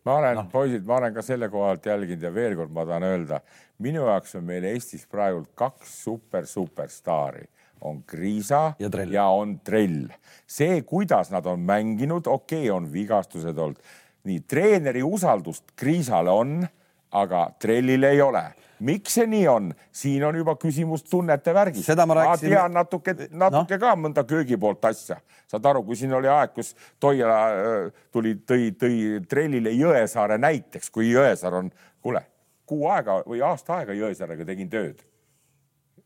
ma 0.04 0.18
olen 0.18 0.34
no., 0.36 0.42
poisid, 0.52 0.84
ma 0.84 0.98
olen 0.98 1.14
ka 1.14 1.22
selle 1.24 1.48
koha 1.48 1.70
alt 1.72 1.86
jälginud 1.88 2.24
ja 2.26 2.32
veel 2.34 2.56
kord 2.58 2.72
ma 2.76 2.84
tahan 2.88 3.06
öelda, 3.08 3.40
minu 3.84 4.04
jaoks 4.04 4.34
on 4.36 4.44
meil 4.44 4.66
Eestis 4.68 5.06
praegult 5.08 5.54
kaks 5.56 5.94
super 6.04 6.46
superstaari 6.46 7.46
on 7.80 8.02
Kriisa 8.06 8.74
ja, 8.78 8.90
trell. 8.90 9.12
ja 9.14 9.28
on 9.32 9.60
Trell. 9.64 10.10
see, 10.46 10.82
kuidas 10.82 11.30
nad 11.30 11.46
on 11.46 11.60
mänginud, 11.60 12.26
okei 12.26 12.66
okay,, 12.66 12.76
on 12.76 12.92
vigastused 12.92 13.58
olnud. 13.58 13.80
nii 14.28 14.40
treeneri 14.40 15.02
usaldust 15.02 15.72
Kriisale 15.76 16.30
on, 16.30 16.66
aga 17.10 17.48
Trellil 17.58 18.02
ei 18.04 18.20
ole 18.20 18.44
miks 18.84 19.16
see 19.18 19.26
nii 19.26 19.46
on, 19.50 19.68
siin 19.94 20.24
on 20.24 20.36
juba 20.38 20.54
küsimus 20.60 21.04
tunnete 21.08 21.54
värgis. 21.54 21.88
ma, 21.96 22.06
ma 22.06 22.36
tean 22.40 22.74
natuke, 22.74 23.14
natuke 23.30 23.78
no. 23.78 23.80
ka 23.82 23.94
mõnda 23.98 24.24
köögi 24.28 24.58
poolt 24.60 24.84
asja. 24.90 25.18
saad 25.48 25.66
aru, 25.66 25.82
kui 25.84 25.96
siin 25.96 26.12
oli 26.14 26.28
aeg, 26.28 26.52
kus 26.54 26.74
Toiala 27.00 27.38
äh, 27.50 28.02
tuli, 28.12 28.34
tõi, 28.46 28.72
tõi 28.78 28.98
trellile 29.28 29.72
Jõesaare 29.74 30.38
näiteks, 30.38 30.90
kui 30.94 31.10
Jõesaar 31.10 31.58
on, 31.62 31.70
kuule, 32.04 32.24
kuu 32.68 32.88
aega 32.92 33.22
või 33.26 33.42
aasta 33.44 33.80
aega 33.80 33.96
Jõesaarega 33.96 34.46
tegin 34.48 34.70
tööd. 34.70 35.04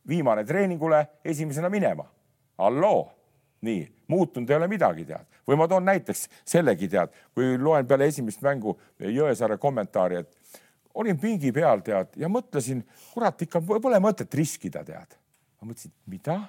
viimane 0.08 0.44
treeningule, 0.44 1.06
esimesena 1.24 1.68
minema. 1.68 2.04
halloo, 2.58 3.10
nii, 3.60 3.82
muutunud 4.08 4.50
ei 4.50 4.56
ole 4.56 4.68
midagi, 4.68 5.04
tead. 5.04 5.26
või 5.48 5.56
ma 5.56 5.68
toon 5.68 5.84
näiteks 5.84 6.28
sellegi, 6.44 6.88
tead, 6.88 7.10
kui 7.34 7.58
loen 7.58 7.86
peale 7.86 8.06
esimest 8.06 8.42
mängu 8.42 8.78
Jõesaare 8.98 9.58
kommentaari, 9.58 10.16
et 10.16 10.41
olin 10.94 11.18
pingi 11.20 11.52
peal, 11.52 11.80
tead, 11.84 12.16
ja 12.20 12.28
mõtlesin, 12.28 12.82
kurat, 13.12 13.46
ikka 13.46 13.62
pole 13.66 14.00
mõtet 14.02 14.34
riskida, 14.34 14.84
tead. 14.84 15.16
ma 15.60 15.70
mõtlesin, 15.70 15.94
mida? 16.10 16.40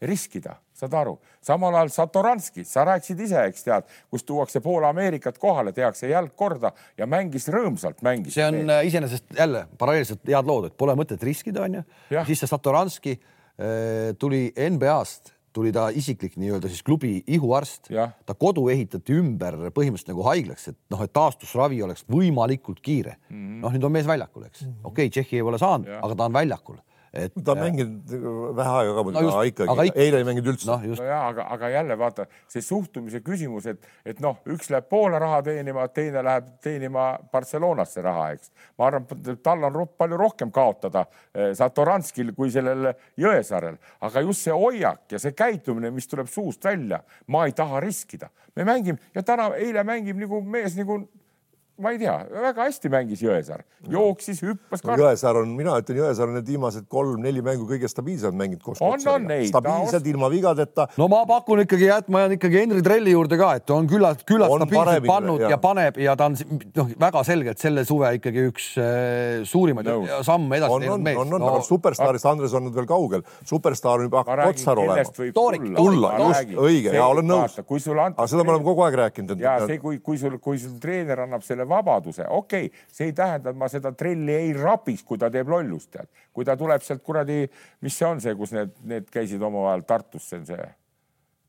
riskida, 0.00 0.54
saad 0.72 0.94
aru, 0.96 1.18
samal 1.44 1.74
ajal 1.76 1.90
Satoranski, 1.92 2.62
sa 2.64 2.86
rääkisid 2.88 3.18
ise, 3.20 3.42
eks 3.50 3.66
tead, 3.66 3.90
kus 4.08 4.24
tuuakse 4.24 4.62
pool 4.64 4.86
Ameerikat 4.88 5.36
kohale, 5.38 5.74
tehakse 5.76 6.08
jalg 6.08 6.32
korda 6.36 6.70
ja 6.96 7.04
mängis 7.10 7.50
rõõmsalt, 7.52 8.00
mängis. 8.06 8.32
see 8.38 8.46
on 8.46 8.62
äh, 8.64 8.86
iseenesest 8.88 9.36
jälle 9.36 9.66
paralleelselt 9.78 10.24
head 10.24 10.48
lood, 10.48 10.70
et 10.70 10.78
pole 10.80 10.94
mõtet 10.96 11.20
riskida, 11.26 11.66
onju. 11.68 11.84
siis 12.30 12.40
see 12.40 12.48
Satoranski 12.48 13.18
äh, 13.18 14.16
tuli 14.18 14.46
NBA-st 14.56 15.34
tuli 15.52 15.72
ta 15.74 15.88
isiklik 15.94 16.36
nii-öelda 16.40 16.70
siis 16.70 16.82
klubi 16.86 17.18
ihuarst. 17.26 17.90
Ta 18.26 18.36
kodu 18.38 18.68
ehitati 18.72 19.16
ümber 19.18 19.58
põhimõtteliselt 19.70 20.12
nagu 20.12 20.26
haiglaks, 20.28 20.68
et 20.72 20.78
noh, 20.92 21.02
et 21.04 21.12
taastusravi 21.16 21.82
oleks 21.86 22.06
võimalikult 22.10 22.80
kiire. 22.84 23.16
Mm 23.28 23.36
-hmm.. 23.36 23.64
noh, 23.64 23.74
nüüd 23.74 23.88
on 23.88 23.92
mees 23.92 24.06
väljakul, 24.06 24.46
eks. 24.46 24.62
Mm 24.62 24.68
-hmm.. 24.68 24.86
okei 24.92 25.10
okay,, 25.10 25.10
Tšehhi 25.10 25.40
ei 25.40 25.42
ole 25.42 25.58
saanud, 25.58 25.90
aga 26.00 26.14
ta 26.14 26.30
on 26.30 26.38
väljakul 26.38 26.78
et. 27.12 27.32
ta 27.44 27.52
on 27.52 27.58
mänginud 27.58 28.12
vähe 28.56 28.74
aega 28.80 28.94
ka 28.94 29.04
muidugi 29.06 29.24
No 29.26 29.34
no, 29.34 29.42
ikkagi 29.46 29.72
aga 29.72 29.86
ikka- 29.88 30.02
eile 30.04 30.20
ei 30.20 30.26
mänginud 30.28 30.50
üldse 30.52 30.68
noh, 30.70 30.84
just 30.86 31.02
no 31.02 31.08
ja 31.08 31.20
aga, 31.28 31.46
aga 31.56 31.70
jälle 31.72 31.96
vaata 31.98 32.26
see 32.48 32.62
suhtumise 32.64 33.20
küsimus, 33.26 33.66
et, 33.70 33.86
et 34.04 34.20
noh, 34.22 34.38
üks 34.46 34.70
läheb 34.70 34.88
Poola 34.90 35.18
raha 35.22 35.40
teenima, 35.46 35.86
teine 35.94 36.22
läheb 36.26 36.50
teenima 36.62 37.06
Barcelonasse 37.32 38.02
raha, 38.04 38.30
eks. 38.36 38.52
ma 38.78 38.90
arvan, 38.90 39.06
et 39.20 39.42
tal 39.42 39.64
on 39.68 39.80
palju 39.98 40.20
rohkem 40.20 40.52
kaotada 40.54 41.06
eh, 41.34 41.52
Satoranskil 41.58 42.34
kui 42.36 42.50
sellel 42.54 42.92
Jõesaarel, 43.20 43.78
aga 44.06 44.24
just 44.26 44.46
see 44.46 44.54
hoiak 44.54 45.10
ja 45.12 45.22
see 45.22 45.34
käitumine, 45.36 45.90
mis 45.94 46.08
tuleb 46.10 46.30
suust 46.30 46.64
välja, 46.64 47.02
ma 47.26 47.46
ei 47.48 47.56
taha 47.56 47.80
riskida. 47.80 48.30
me 48.56 48.64
mängime 48.64 48.98
ja 49.14 49.22
täna, 49.22 49.50
eile 49.56 49.84
mängib 49.86 50.18
nagu 50.18 50.40
mees 50.42 50.76
nagu 50.78 51.02
ma 51.80 51.92
ei 51.94 52.00
tea, 52.00 52.14
väga 52.30 52.66
hästi 52.68 52.90
mängis 52.92 53.22
Jõesaar, 53.24 53.64
jooksis, 53.90 54.42
hüppas 54.44 54.84
no,. 54.84 54.96
Jõesaar 55.00 55.40
on, 55.40 55.52
mina 55.56 55.76
ütlen, 55.80 56.00
Jõesaar 56.02 56.30
on 56.30 56.36
need 56.38 56.48
viimased 56.50 56.86
kolm-neli 56.92 57.42
mängu 57.44 57.66
kõige 57.68 57.88
stabiilsemalt 57.90 58.38
mänginud 58.40 58.64
koos 58.64 58.82
On, 58.84 59.00
on, 59.12 59.28
ei, 59.34 59.48
stabiilselt 59.48 60.04
ta- 60.04 60.12
ilma 60.12 60.30
vigadeta 60.32 60.86
no 61.00 61.08
ma 61.12 61.22
pakun 61.28 61.64
ikkagi 61.64 61.88
jah, 61.88 62.02
et 62.04 62.10
ma 62.12 62.24
jään 62.24 62.36
ikkagi 62.36 62.60
Henri 62.60 62.84
Trelli 62.84 63.14
juurde 63.14 63.38
ka, 63.40 63.52
et 63.60 63.74
on 63.74 63.88
küllalt, 63.90 64.24
küllalt 64.28 64.52
On 64.52 64.64
stabiilselt 64.66 65.08
pannud 65.08 65.44
ja. 65.44 65.52
ja 65.54 65.60
paneb 65.62 66.00
ja 66.00 66.16
ta 66.18 66.28
on 66.30 66.36
noh, 66.36 66.92
väga 67.00 67.24
selgelt 67.26 67.62
selle 67.62 67.86
suve 67.88 68.12
ikkagi 68.18 68.46
üks 68.50 68.70
äh, 68.80 69.40
suurimaid 69.48 69.88
Nõus. 69.88 70.12
samme 70.28 70.60
edasi 70.60 70.76
on, 70.76 70.86
teinud 70.86 71.06
mees. 71.08 71.20
on, 71.24 71.34
on 71.38 71.44
no,, 71.44 71.52
aga 71.54 71.64
superstaarist 71.66 72.28
Andres 72.30 72.56
on 72.58 72.68
nüüd 72.68 72.76
veel 72.76 72.88
kaugel, 72.90 73.24
superstaar 73.48 74.02
on 74.02 74.10
juba 74.10 74.24
hakanud 74.24 74.54
otsar 74.54 74.82
olema 74.84 75.08
tulla. 75.76 76.12
just, 76.20 76.54
õige, 76.66 76.94
jaa, 76.94 77.08
olen 77.08 77.28
nõus. 77.30 77.56
aga 77.60 78.28
seda 78.30 78.44
me 78.44 78.54
oleme 78.54 78.66
kogu 78.66 78.84
aeg 78.86 78.98
rääkinud, 79.04 79.34
ja 79.40 79.56
see, 79.64 79.78
kui, 79.82 80.00
kui 80.04 80.18
sul, 80.20 80.36
kui 80.42 80.60
sul 80.60 80.76
treener 80.82 81.24
annab 81.26 81.44
selle 81.46 81.66
vabaduse, 81.70 82.26
okei 82.28 82.70
okay,, 82.70 82.86
see 82.90 83.10
ei 83.10 83.16
tähenda, 83.16 83.52
et 83.52 83.60
ma 83.60 83.68
seda 83.72 83.92
trelli 83.96 84.34
ei 84.36 84.54
rapiks, 84.56 85.04
kui 85.06 85.18
ta 85.18 85.30
teeb 85.32 85.50
lollust, 85.50 85.90
tead. 85.96 86.10
kui 86.32 86.46
ta 86.46 86.56
tuleb 86.60 86.82
sealt 86.84 87.04
kuradi, 87.06 87.44
mis 87.86 87.98
see 87.98 88.08
on 88.08 88.22
see, 88.22 88.34
kus 88.38 88.54
need, 88.56 88.74
need 88.90 89.10
käisid 89.12 89.42
omavahel 89.42 89.86
Tartus, 89.88 90.28
see 90.28 90.42
on 90.42 90.48
see, 90.50 90.66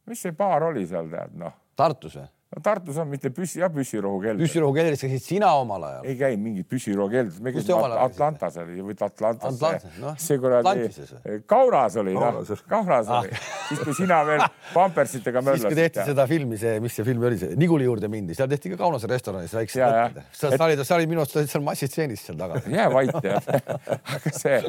mis 0.10 0.22
see 0.28 0.38
baar 0.38 0.70
oli 0.72 0.86
seal, 0.88 1.10
tead, 1.12 1.36
noh. 1.42 1.58
Tartus 1.78 2.20
või? 2.20 2.30
No 2.52 2.62
Tartus 2.64 2.98
on 3.00 3.08
mitte 3.12 3.32
püssi, 3.32 3.62
jah, 3.62 3.72
püssirohu 3.72 4.22
kell. 4.24 4.40
püssirohu 4.42 4.76
keldris 4.76 5.04
käisid 5.06 5.24
sina 5.24 5.54
omal 5.60 5.86
ajal. 5.88 6.08
ei 6.12 6.18
käinud 6.20 6.44
mingit 6.44 6.68
püssirohu 6.72 7.12
keldrit, 7.14 7.40
me 7.44 7.54
käisime 7.56 8.00
Atlantas 8.02 8.58
oli 8.62 8.82
või 8.84 8.98
Atlantas 8.98 9.56
Atlantas,, 9.56 10.00
noh. 10.02 10.18
see 10.20 10.40
kuradi 10.42 10.88
või?, 10.90 11.38
Kaunas 11.48 11.96
oli, 12.02 12.16
noh 12.18 12.42
Kaunas 12.70 13.08
oli., 13.08 13.32
oli, 13.32 13.42
siis 13.70 13.84
kui 13.86 13.96
sina 14.02 14.22
veel 14.28 14.44
pampersitega 14.74 15.44
siis 15.48 15.66
kui 15.70 15.80
tehti 15.80 16.06
seda 16.12 16.28
filmi, 16.28 16.60
see, 16.60 16.80
mis 16.84 16.96
see 16.98 17.08
film 17.08 17.24
oli, 17.30 17.40
see 17.40 17.56
Niguli 17.60 17.88
juurde 17.88 18.10
mindi, 18.12 18.36
seal 18.38 18.50
tehti 18.52 18.74
ka 18.76 18.82
Kaunase 18.84 19.10
restoranis 19.12 19.56
Ja, 19.76 19.88
ja. 19.88 20.04
mõtted. 20.10 20.58
sa 20.58 20.66
olid, 20.66 20.84
sa 20.88 20.96
olid 20.98 21.10
minu 21.12 21.22
arust 21.24 21.36
olid 21.40 21.52
seal 21.52 21.64
massitseenis 21.64 22.24
seal 22.26 22.38
taga. 22.40 22.60
jää 22.72 22.88
vait 22.94 23.12
tead. 23.24 23.48
aga 24.16 24.34
see, 24.36 24.60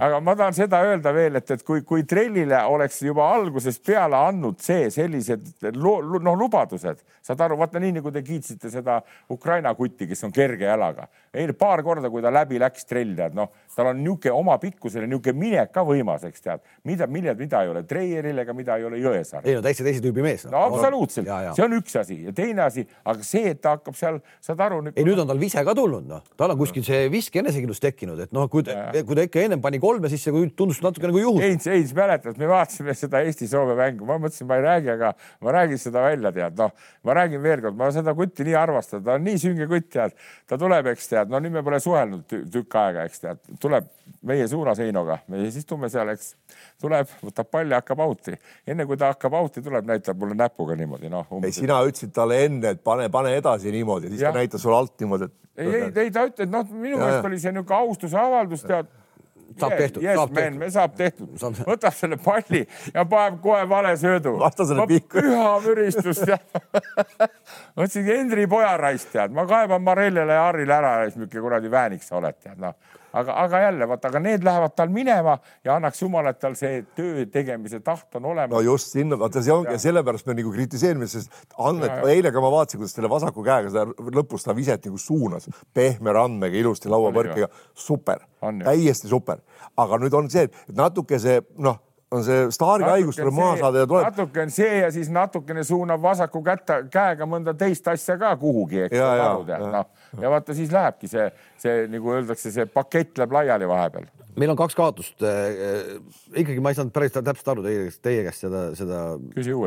aga 0.00 0.20
ma 0.24 0.34
tahan 0.38 0.56
seda 0.56 0.82
öelda 0.86 1.12
veel, 1.16 1.38
et, 1.40 1.50
et 1.56 1.64
kui, 1.66 1.82
kui 1.86 2.04
trellile 2.08 2.60
oleks 2.70 3.00
juba 3.06 3.30
algusest 3.36 3.84
peale 3.86 4.18
andnud 4.28 4.60
see 4.64 4.90
sellised 4.92 5.48
lo- 5.76 6.00
lo- 6.02 6.22
noh, 6.22 6.36
lubadused, 6.38 7.00
saad 7.30 7.46
aru, 7.46 7.58
vaata 7.60 7.80
nii 7.82 7.94
nagu 7.98 8.10
te 8.12 8.22
kiitsite 8.26 8.70
seda 8.72 9.00
Ukraina 9.30 9.74
kutti, 9.78 10.08
kes 10.10 10.24
on 10.26 10.34
kerge 10.34 10.66
jalaga. 10.66 11.06
Eile 11.34 11.54
paar 11.54 11.82
korda, 11.86 12.10
kui 12.10 12.22
ta 12.24 12.30
läbi 12.34 12.58
läks 12.60 12.86
trell, 12.88 13.12
tead 13.16 13.36
noh, 13.38 13.50
tal 13.74 13.92
on 13.92 14.00
niisugune 14.02 14.32
oma 14.34 14.56
pikkusele 14.60 15.06
niisugune 15.06 15.38
minek 15.38 15.70
ka 15.74 15.84
võimas, 15.86 16.24
eks 16.26 16.42
tead, 16.42 16.64
mida, 16.88 17.06
mida, 17.06 17.34
mida 17.38 17.62
ei 17.64 17.70
ole? 17.70 17.82
Treieril 17.86 18.42
ega 18.42 18.54
mida 18.56 18.76
ei 18.80 18.86
ole? 18.88 18.98
Jõesaarel. 19.00 19.46
ei 19.48 19.56
no 19.56 19.62
täitsa 19.64 19.86
teise 19.86 20.02
tüübi 20.04 20.24
mees 20.24 20.44
no 20.50 20.64
absoluutselt, 20.66 21.28
Ja, 21.30 21.38
ja. 21.46 21.52
see 21.54 21.64
on 21.64 21.76
üks 21.78 21.94
asi. 22.00 22.16
Ja 22.26 22.34
teine 22.34 22.64
asi, 22.66 22.84
aga 23.06 23.26
see, 23.26 23.52
et 23.54 23.60
ta 23.62 23.76
hakkab 23.76 23.96
seal, 23.98 24.18
saad 24.42 24.60
aru. 24.64 24.80
ei, 24.90 25.04
nüüd 25.06 25.20
on 25.22 25.30
tal 25.30 25.40
vise 25.40 25.62
ka 25.66 25.74
tulnud, 25.76 26.08
noh, 26.10 26.24
tal 26.40 26.54
on 26.54 26.58
kuskil 26.58 26.84
see 26.86 27.06
viske 27.12 27.38
enesekindlus 27.42 27.82
tekkinud, 27.82 28.18
et 28.26 28.34
noh, 28.34 28.48
kui 28.50 28.64
ta, 28.66 28.90
kui 29.06 29.18
ta 29.18 29.26
ikka 29.28 29.44
ennem 29.46 29.62
pani 29.62 29.78
kolme 29.82 30.10
sisse, 30.10 30.32
kui 30.34 30.50
tundus 30.56 30.80
natuke 30.82 31.06
nagu 31.10 31.22
juhus. 31.22 31.42
Heinz, 31.44 31.68
Heinz 31.70 31.94
mäletad, 31.96 32.38
me 32.40 32.48
vaatasime 32.50 32.94
seda 32.98 33.22
Eesti-Soome 33.28 33.76
mängu, 33.78 34.08
ma 34.08 34.18
mõtlesin, 34.22 34.48
ma 34.50 34.58
ei 34.58 34.66
räägi, 34.66 34.92
aga 34.96 35.12
ma 35.46 35.54
räägin 35.60 35.80
seda 35.80 36.02
välja, 36.08 36.32
tead, 36.34 36.58
noh, 36.58 36.74
ma 37.06 37.16
räägin 37.20 37.44
veel 37.44 37.62
kord, 37.64 37.78
ma 37.78 37.90
seda 37.94 38.14
kutti 38.18 38.46
nii 38.48 38.56
armastan, 38.58 39.04
ta 39.06 39.18
on 39.18 39.26
nii 39.28 39.38
sünge 39.44 39.68
kutt, 39.70 39.90
tead, 39.94 40.16
ta 40.50 40.58
tuleb, 40.60 40.90
eks 40.94 41.10
tead, 41.12 41.19
no 41.28 41.40
nüüd 41.42 41.52
me 41.52 41.62
pole 41.66 41.80
suhelnud 41.82 42.22
tü- 42.30 42.44
tükk 42.52 42.76
aega, 42.80 43.04
eks 43.08 43.20
tead, 43.20 43.40
tuleb 43.60 43.88
meie 44.26 44.46
suunas 44.48 44.78
Heinoga, 44.80 45.18
me 45.28 45.42
siis 45.44 45.60
istume 45.62 45.90
seal, 45.92 46.08
eks 46.14 46.32
tuleb, 46.80 47.10
võtab 47.26 47.50
palli, 47.52 47.74
hakkab 47.76 48.00
out'i, 48.06 48.38
enne 48.66 48.86
kui 48.88 48.96
ta 49.00 49.12
hakkab 49.12 49.36
out'i 49.40 49.62
tuleb, 49.64 49.84
näitab 49.90 50.18
mulle 50.20 50.34
näpuga 50.38 50.76
niimoodi, 50.80 51.10
noh. 51.12 51.26
ei, 51.42 51.52
sina 51.52 51.82
ütlesid 51.84 52.14
talle 52.16 52.40
enne, 52.46 52.74
et 52.76 52.82
pane, 52.84 53.08
pane 53.12 53.34
edasi 53.36 53.72
niimoodi, 53.74 54.08
siis 54.14 54.24
Jah. 54.24 54.32
ta 54.32 54.40
näitas 54.40 54.62
sulle 54.64 54.76
alt 54.80 54.96
niimoodi, 55.00 55.28
et 55.28 55.36
ei, 55.60 55.74
ei, 55.74 55.92
ei 56.06 56.10
ta 56.14 56.24
ütleb, 56.28 56.48
noh, 56.52 56.64
minu 56.72 56.96
Ja, 56.96 57.02
meelest 57.04 57.20
ja. 57.20 57.28
oli 57.28 57.38
see 57.42 57.52
niisugune 57.52 57.80
austuse 57.84 58.16
avaldus, 58.18 58.62
tead. 58.64 58.88
Saab 59.60 59.76
tehtud, 59.78 60.04
yes, 60.04 60.16
saab 60.18 60.32
man, 60.32 60.42
tehtud. 60.42 60.58
me 60.60 60.70
saab 60.74 60.94
tehtud 60.98 61.34
Saab-, 61.40 61.60
võtab 61.68 61.96
selle 61.96 62.18
palli 62.20 62.62
ja 62.94 63.04
paneb 63.08 63.40
kohe 63.44 63.64
vale 63.68 63.92
söödu. 64.00 64.36
Vastasele 64.40 64.86
pihku. 64.90 65.20
püha 65.20 65.50
müristus 65.64 66.22
tead. 66.26 66.40
mõtlesin, 67.78 68.08
Hendri 68.10 68.46
pojaraisk 68.50 69.12
tead, 69.14 69.34
ma 69.36 69.46
kaeban 69.50 69.84
Marellele 69.86 70.38
ja 70.38 70.46
Harrile 70.48 70.76
ära, 70.76 70.94
niisugune 71.04 71.44
kuradi 71.46 71.70
väänik 71.72 72.06
sa 72.06 72.18
oled 72.20 72.40
tead 72.40 72.60
noh. 72.62 72.76
aga, 73.12 73.34
aga 73.44 73.60
jälle 73.64 73.88
vaata, 73.88 74.08
aga 74.08 74.22
need 74.24 74.44
lähevad 74.46 74.74
tal 74.76 74.92
minema 74.94 75.36
ja 75.64 75.76
annaks 75.76 76.02
jumal, 76.02 76.28
et 76.30 76.38
tal 76.40 76.56
see 76.58 76.82
töö 76.96 77.26
tegemise 77.32 77.80
taht 77.84 78.16
on 78.20 78.30
olemas. 78.32 78.54
No 78.54 78.62
just 78.64 78.92
sinna, 78.94 79.18
vaata 79.18 79.42
see 79.44 79.54
ongi 79.54 79.74
ja. 79.76 79.82
sellepärast 79.82 80.28
me 80.30 80.36
nagu 80.38 80.54
kritiseerime, 80.54 81.08
sest 81.10 81.32
Annet, 81.58 82.00
eile 82.10 82.32
ka 82.32 82.42
ma 82.42 82.52
vaatasin, 82.54 82.80
kuidas 82.80 82.96
selle 82.96 83.10
vasaku 83.12 83.44
käega 83.46 83.72
seda 83.72 84.10
lõpus 84.16 84.46
ta 84.46 84.56
viset 84.56 84.86
nagu 84.88 84.98
suunas 85.00 85.48
pehme 85.74 86.14
randmega 86.16 86.58
ilusti 86.60 86.90
lauapõrkega, 86.92 87.50
super. 87.74 88.26
Täiesti 88.40 89.08
super, 89.10 89.42
aga 89.76 90.00
nüüd 90.00 90.14
on 90.16 90.30
see, 90.32 90.46
et 90.48 90.76
natuke 90.76 91.18
see 91.20 91.40
noh, 91.60 91.76
on 92.10 92.24
see 92.26 92.46
staari 92.54 92.86
haigus 92.88 93.18
tuleb 93.18 93.34
maha 93.34 93.56
saada 93.60 93.84
ja 93.84 93.88
tuleb 93.90 94.06
natuke 94.08 94.42
on 94.42 94.52
see 94.54 94.80
ja 94.80 94.90
siis 94.94 95.10
natukene 95.14 95.62
suunab 95.66 96.02
vasaku 96.02 96.42
kätte, 96.46 96.80
käega 96.90 97.26
mõnda 97.28 97.54
teist 97.58 97.86
asja 97.90 98.16
ka 98.18 98.32
kuhugi, 98.40 98.86
eks 98.88 98.96
noh, 98.96 99.86
ja 100.18 100.30
vaata 100.32 100.56
siis 100.56 100.72
lähebki 100.74 101.10
see, 101.10 101.28
see 101.60 101.84
nagu 101.90 102.16
öeldakse, 102.16 102.52
see 102.54 102.66
pakett 102.70 103.20
läheb 103.20 103.36
laiali 103.36 103.68
vahepeal. 103.70 104.08
meil 104.40 104.52
on 104.52 104.56
kaks 104.56 104.76
kaotust. 104.78 105.22
ikkagi 106.34 106.60
ma 106.62 106.72
ei 106.72 106.78
saanud 106.78 106.94
päris 106.94 107.12
täpselt 107.14 107.48
aru 107.52 107.64
teie, 107.66 107.88
teie 108.02 108.24
käest 108.26 108.46
seda, 108.46 108.62
seda. 108.78 109.00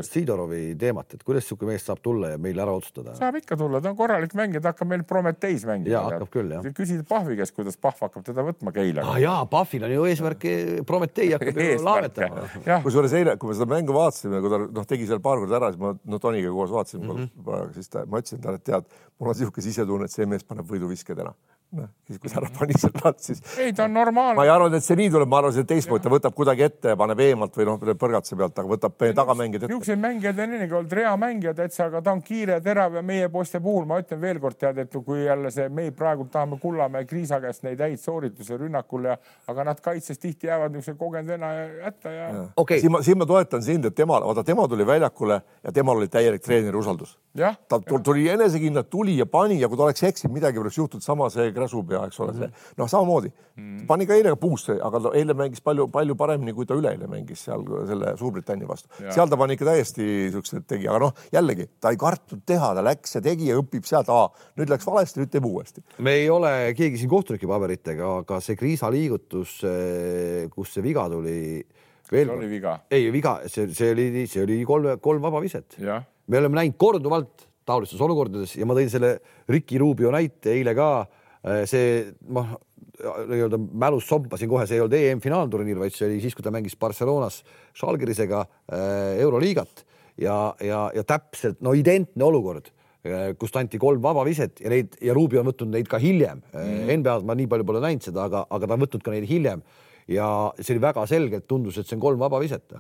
Sidorovi 0.07 0.61
teemat, 0.79 1.13
et 1.13 1.23
kuidas 1.23 1.43
niisugune 1.45 1.73
mees 1.73 1.85
saab 1.87 2.01
tulla 2.03 2.33
ja 2.33 2.39
meil 2.41 2.59
ära 2.59 2.73
otsustada. 2.75 3.15
saab 3.19 3.37
ikka 3.39 3.57
tulla, 3.59 3.81
ta 3.83 3.91
on 3.91 3.97
korralik 3.99 4.35
mängija, 4.37 4.61
ta 4.63 4.73
hakkab 4.73 4.89
meil 4.89 5.03
Prometheis 5.07 5.65
mängima. 5.67 5.93
Jaa, 5.93 6.03
hakkab 6.11 6.31
küll, 6.33 6.53
jah. 6.55 6.69
küsid 6.79 7.03
Pahvi 7.09 7.37
käest, 7.39 7.55
kuidas 7.55 7.77
Pahv 7.77 8.07
hakkab 8.07 8.25
teda 8.27 8.45
võtma 8.47 8.71
ah 8.71 8.77
Keilaga. 8.79 9.17
jaa, 9.23 9.45
Pahvil 9.51 9.87
on 9.87 9.95
ju 9.97 10.07
eesmärk, 10.11 10.47
Prometee 10.87 11.29
hakkab 11.35 11.61
ju 11.63 11.79
laevetama. 11.89 12.47
kusjuures 12.85 13.15
eile, 13.19 13.37
kui 13.41 13.51
me 13.51 13.57
seda 13.59 13.69
mängu 13.69 13.95
vaatasime, 13.95 14.41
kui 14.43 14.53
ta 14.53 14.61
noh, 14.63 14.87
tegi 14.89 15.09
seal 15.09 15.21
paar 15.23 15.43
korda 15.43 15.59
ära, 15.59 15.71
siis 15.73 15.81
ma 15.83 15.93
no 15.93 16.19
Toniga 16.23 16.51
koos 16.53 16.71
vaatasime 16.73 17.03
mm, 17.03 17.29
-hmm. 17.35 17.73
siis 17.75 17.89
ta, 17.89 18.05
ma 18.05 18.21
ütlesin 18.23 18.41
talle, 18.43 18.61
et 18.61 18.67
tead, 18.67 18.87
mul 19.19 19.29
on 19.31 19.37
niisugune 19.37 19.65
sisetunne, 19.67 20.05
et 20.09 20.11
see 20.11 20.25
mees 20.33 20.45
paneb 20.47 20.69
võiduviske 20.69 21.15
täna. 21.17 21.33
noh, 21.73 21.89
siis 22.07 22.19
kui 22.21 22.29
ta 22.31 22.39
ära 22.41 22.49
pani 22.53 22.75
selle 22.77 23.01
alt, 23.07 23.19
siis 23.23 23.41
ei 23.61 23.73
ta 23.75 23.87
on 23.87 23.93
ma 23.93 24.03
normaalne 24.03 24.43
ei. 24.45 24.51
arvanud, 24.53 24.77
et 24.77 24.85
see 24.85 24.97
nii 24.99 25.09
tuleb, 25.13 25.29
ma 25.31 25.39
arvasin, 25.41 25.65
et 25.65 25.69
teistmoodi, 25.71 26.03
ta 26.05 26.11
võtab 26.13 26.35
kuidagi 26.37 26.65
ette 26.67 26.93
ja 26.93 26.99
paneb 26.99 27.23
eemalt 27.25 27.57
või 27.57 27.67
noh, 27.69 27.79
põrgatuse 27.99 28.37
pealt, 28.39 28.59
aga 28.61 28.69
võtab 28.69 28.97
tagamängijad 29.01 29.65
ette. 29.65 29.71
niisuguseid 29.71 30.01
mängijaid 30.03 30.39
on 30.39 30.55
ennegi 30.57 30.77
olnud, 30.79 30.95
rea 30.99 31.13
mängija 31.19 31.55
täitsa, 31.57 31.87
aga 31.89 32.03
ta 32.05 32.13
on 32.13 32.21
kiire 32.25 32.57
ja 32.59 32.63
terav 32.63 32.97
ja 32.99 33.03
meie 33.05 33.29
poiste 33.33 33.61
puhul 33.63 33.87
ma 33.89 33.99
ütlen 34.03 34.21
veel 34.21 34.41
kord 34.43 34.59
tead, 34.59 34.81
et 34.85 34.97
kui 35.05 35.25
jälle 35.25 35.51
see, 35.53 35.69
me 35.69 35.89
praegu 35.95 36.27
tahame 36.31 36.59
Kullamäe 36.61 37.07
Kriisa 37.09 37.41
käest 37.43 37.65
neid 37.65 37.81
häid 37.81 38.01
sooritusi 38.01 38.57
rünnakul 38.59 39.09
ja, 39.09 39.17
aga 39.51 39.67
nad 39.71 39.81
kaitses 39.83 40.21
tihti 40.21 40.47
jäävad 40.47 40.75
niisuguse 40.75 40.99
kogenud 40.99 41.33
vena 41.33 41.51
hätta 41.83 42.13
ja, 42.13 42.29
ja. 42.29 42.45
okei 42.57 42.79
siin 42.83 42.93
ma, 42.93 43.01
siin 43.05 43.19
ma 43.19 43.27
toetan 43.29 43.63
sind, 43.65 43.89
et 43.89 43.95
tema, 43.95 44.19
vaata 44.23 44.43
tema 44.47 44.67
tuli 44.69 44.85
väljakule 44.87 45.41
ja 45.63 45.73
temal 45.75 45.97
oli 45.97 46.07
täielik 46.11 46.43
treeneri 46.43 46.77
usaldus. 46.77 47.17
ta 47.33 47.79
tul- 47.79 48.03
tuli 48.03 48.27
enesekindlalt, 48.29 48.89
tuli 48.89 49.17
ja 49.17 49.25
pani 49.25 49.59
ja 49.61 49.67
kui 49.69 49.77
ta 49.77 49.87
oleks 49.87 50.03
eksinud, 50.03 50.33
midagi 50.33 50.59
oleks 50.59 50.77
juhtunud, 50.77 51.03
sama 51.03 51.29
see 51.33 51.51
Kräsupea, 51.63 52.03
eks 52.09 52.19
ole, 52.23 52.35
see 52.37 52.49
noh, 52.79 52.89
samamoodi 52.91 53.31
mm. 53.31 53.83
pani 53.89 54.07
ka 54.09 54.17
eile 54.17 54.33
puusse, 54.39 54.75
aga 54.83 55.01
ta 55.05 55.11
eile 55.17 55.35
mängis 55.37 55.63
palju-palju 55.65 56.15
paremini, 56.19 56.55
kui 56.55 56.67
ta 56.69 56.77
üleeile 56.77 57.07
mängis 57.11 57.45
seal 57.47 57.63
selle 57.89 58.13
Suurbritannia 58.19 58.69
vastu. 58.69 58.91
seal 59.03 59.31
ta 59.31 59.39
pani 59.39 59.57
ikka 59.57 59.67
täiesti 59.69 60.07
siukseid 60.33 60.67
tegi, 60.69 60.89
aga 60.91 61.05
noh, 61.05 61.13
jällegi 61.33 61.69
ta 61.83 61.93
ei 61.93 61.99
kartnud 62.01 62.43
teha, 62.49 62.73
ta 62.77 62.83
läks 62.85 63.17
ja 63.17 63.23
tegi 63.25 63.51
ja 63.51 63.59
õpib 63.61 63.87
sealt, 63.89 64.11
nüüd 64.59 64.73
läks 64.73 64.87
valesti, 64.87 65.23
nüüd 65.23 65.31
teeb 65.33 65.47
uuesti. 65.49 65.85
me 66.03 66.17
ei 66.21 66.27
ole 66.33 66.51
keegi 66.77 67.01
siin 67.01 67.11
kohtunike 67.11 67.49
paberitega, 67.49 68.11
aga 68.23 68.41
see 68.43 68.59
Kriisa 68.59 68.91
liigutus, 68.93 69.59
kus 70.53 70.75
see 70.75 70.85
viga 70.85 71.07
tuli. 71.11 71.63
veel 72.11 72.29
oli 72.35 72.51
viga. 72.51 72.77
ei, 72.91 73.09
viga, 73.13 73.39
see, 73.47 73.71
see 73.73 73.95
oli, 73.95 74.27
see 74.27 74.43
oli 74.43 74.61
kolm, 74.67 74.93
kolm 75.01 75.23
vaba 75.23 75.41
viset. 75.43 75.79
me 75.79 76.39
oleme 76.39 76.61
näinud 76.61 76.77
korduvalt 76.79 77.49
taolistes 77.67 78.01
olukordades 78.03 78.55
ja 78.57 78.67
ma 78.67 78.75
tõin 78.77 78.91
selle 78.91 79.17
Ricky 79.51 79.79
Rubio 79.81 80.11
näite 80.13 80.53
eile 80.57 80.75
ka. 80.77 80.89
See 81.69 82.03
noh, 82.31 82.53
nii-öelda 83.03 83.57
mälus 83.57 84.07
sompasin 84.07 84.49
kohe, 84.51 84.67
see 84.69 84.77
ei 84.77 84.83
olnud 84.83 84.95
EM-finaalturniir, 84.97 85.79
vaid 85.81 85.95
see 85.95 86.07
oli 86.07 86.21
siis, 86.23 86.35
kui 86.37 86.45
ta 86.45 86.53
mängis 86.53 86.77
Barcelonas 86.79 87.41
Žalgirisega 87.79 88.43
äh, 88.45 89.19
Euroliigat. 89.23 89.85
Ja, 90.21 90.53
ja, 90.61 90.85
ja 90.93 91.01
täpselt 91.09 91.63
no 91.65 91.71
identne 91.73 92.21
olukord 92.27 92.67
äh, 92.69 93.31
kust 93.39 93.55
anti 93.57 93.79
kolm 93.81 94.03
vabaviset 94.03 94.61
ja 94.61 94.69
neid 94.69 94.93
ja 95.01 95.15
Rubio 95.17 95.41
on 95.41 95.49
võtnud 95.49 95.73
neid 95.73 95.89
ka 95.89 95.97
hiljem. 96.01 96.43
Mm.. 96.53 96.91
NBA-s 97.01 97.25
ma 97.25 97.35
nii 97.37 97.49
palju 97.49 97.65
pole 97.67 97.81
näinud 97.83 98.05
seda, 98.05 98.27
aga, 98.29 98.45
aga 98.45 98.69
ta 98.69 98.77
on 98.77 98.85
võtnud 98.85 99.05
ka 99.05 99.15
neid 99.15 99.25
hiljem 99.29 99.65
ja 100.07 100.27
see 100.59 100.75
oli 100.75 100.83
väga 100.83 101.05
selgelt 101.09 101.47
tundus, 101.47 101.77
et 101.77 101.87
see 101.87 101.97
on 101.97 102.03
kolm 102.03 102.21
vabaviset 102.21 102.77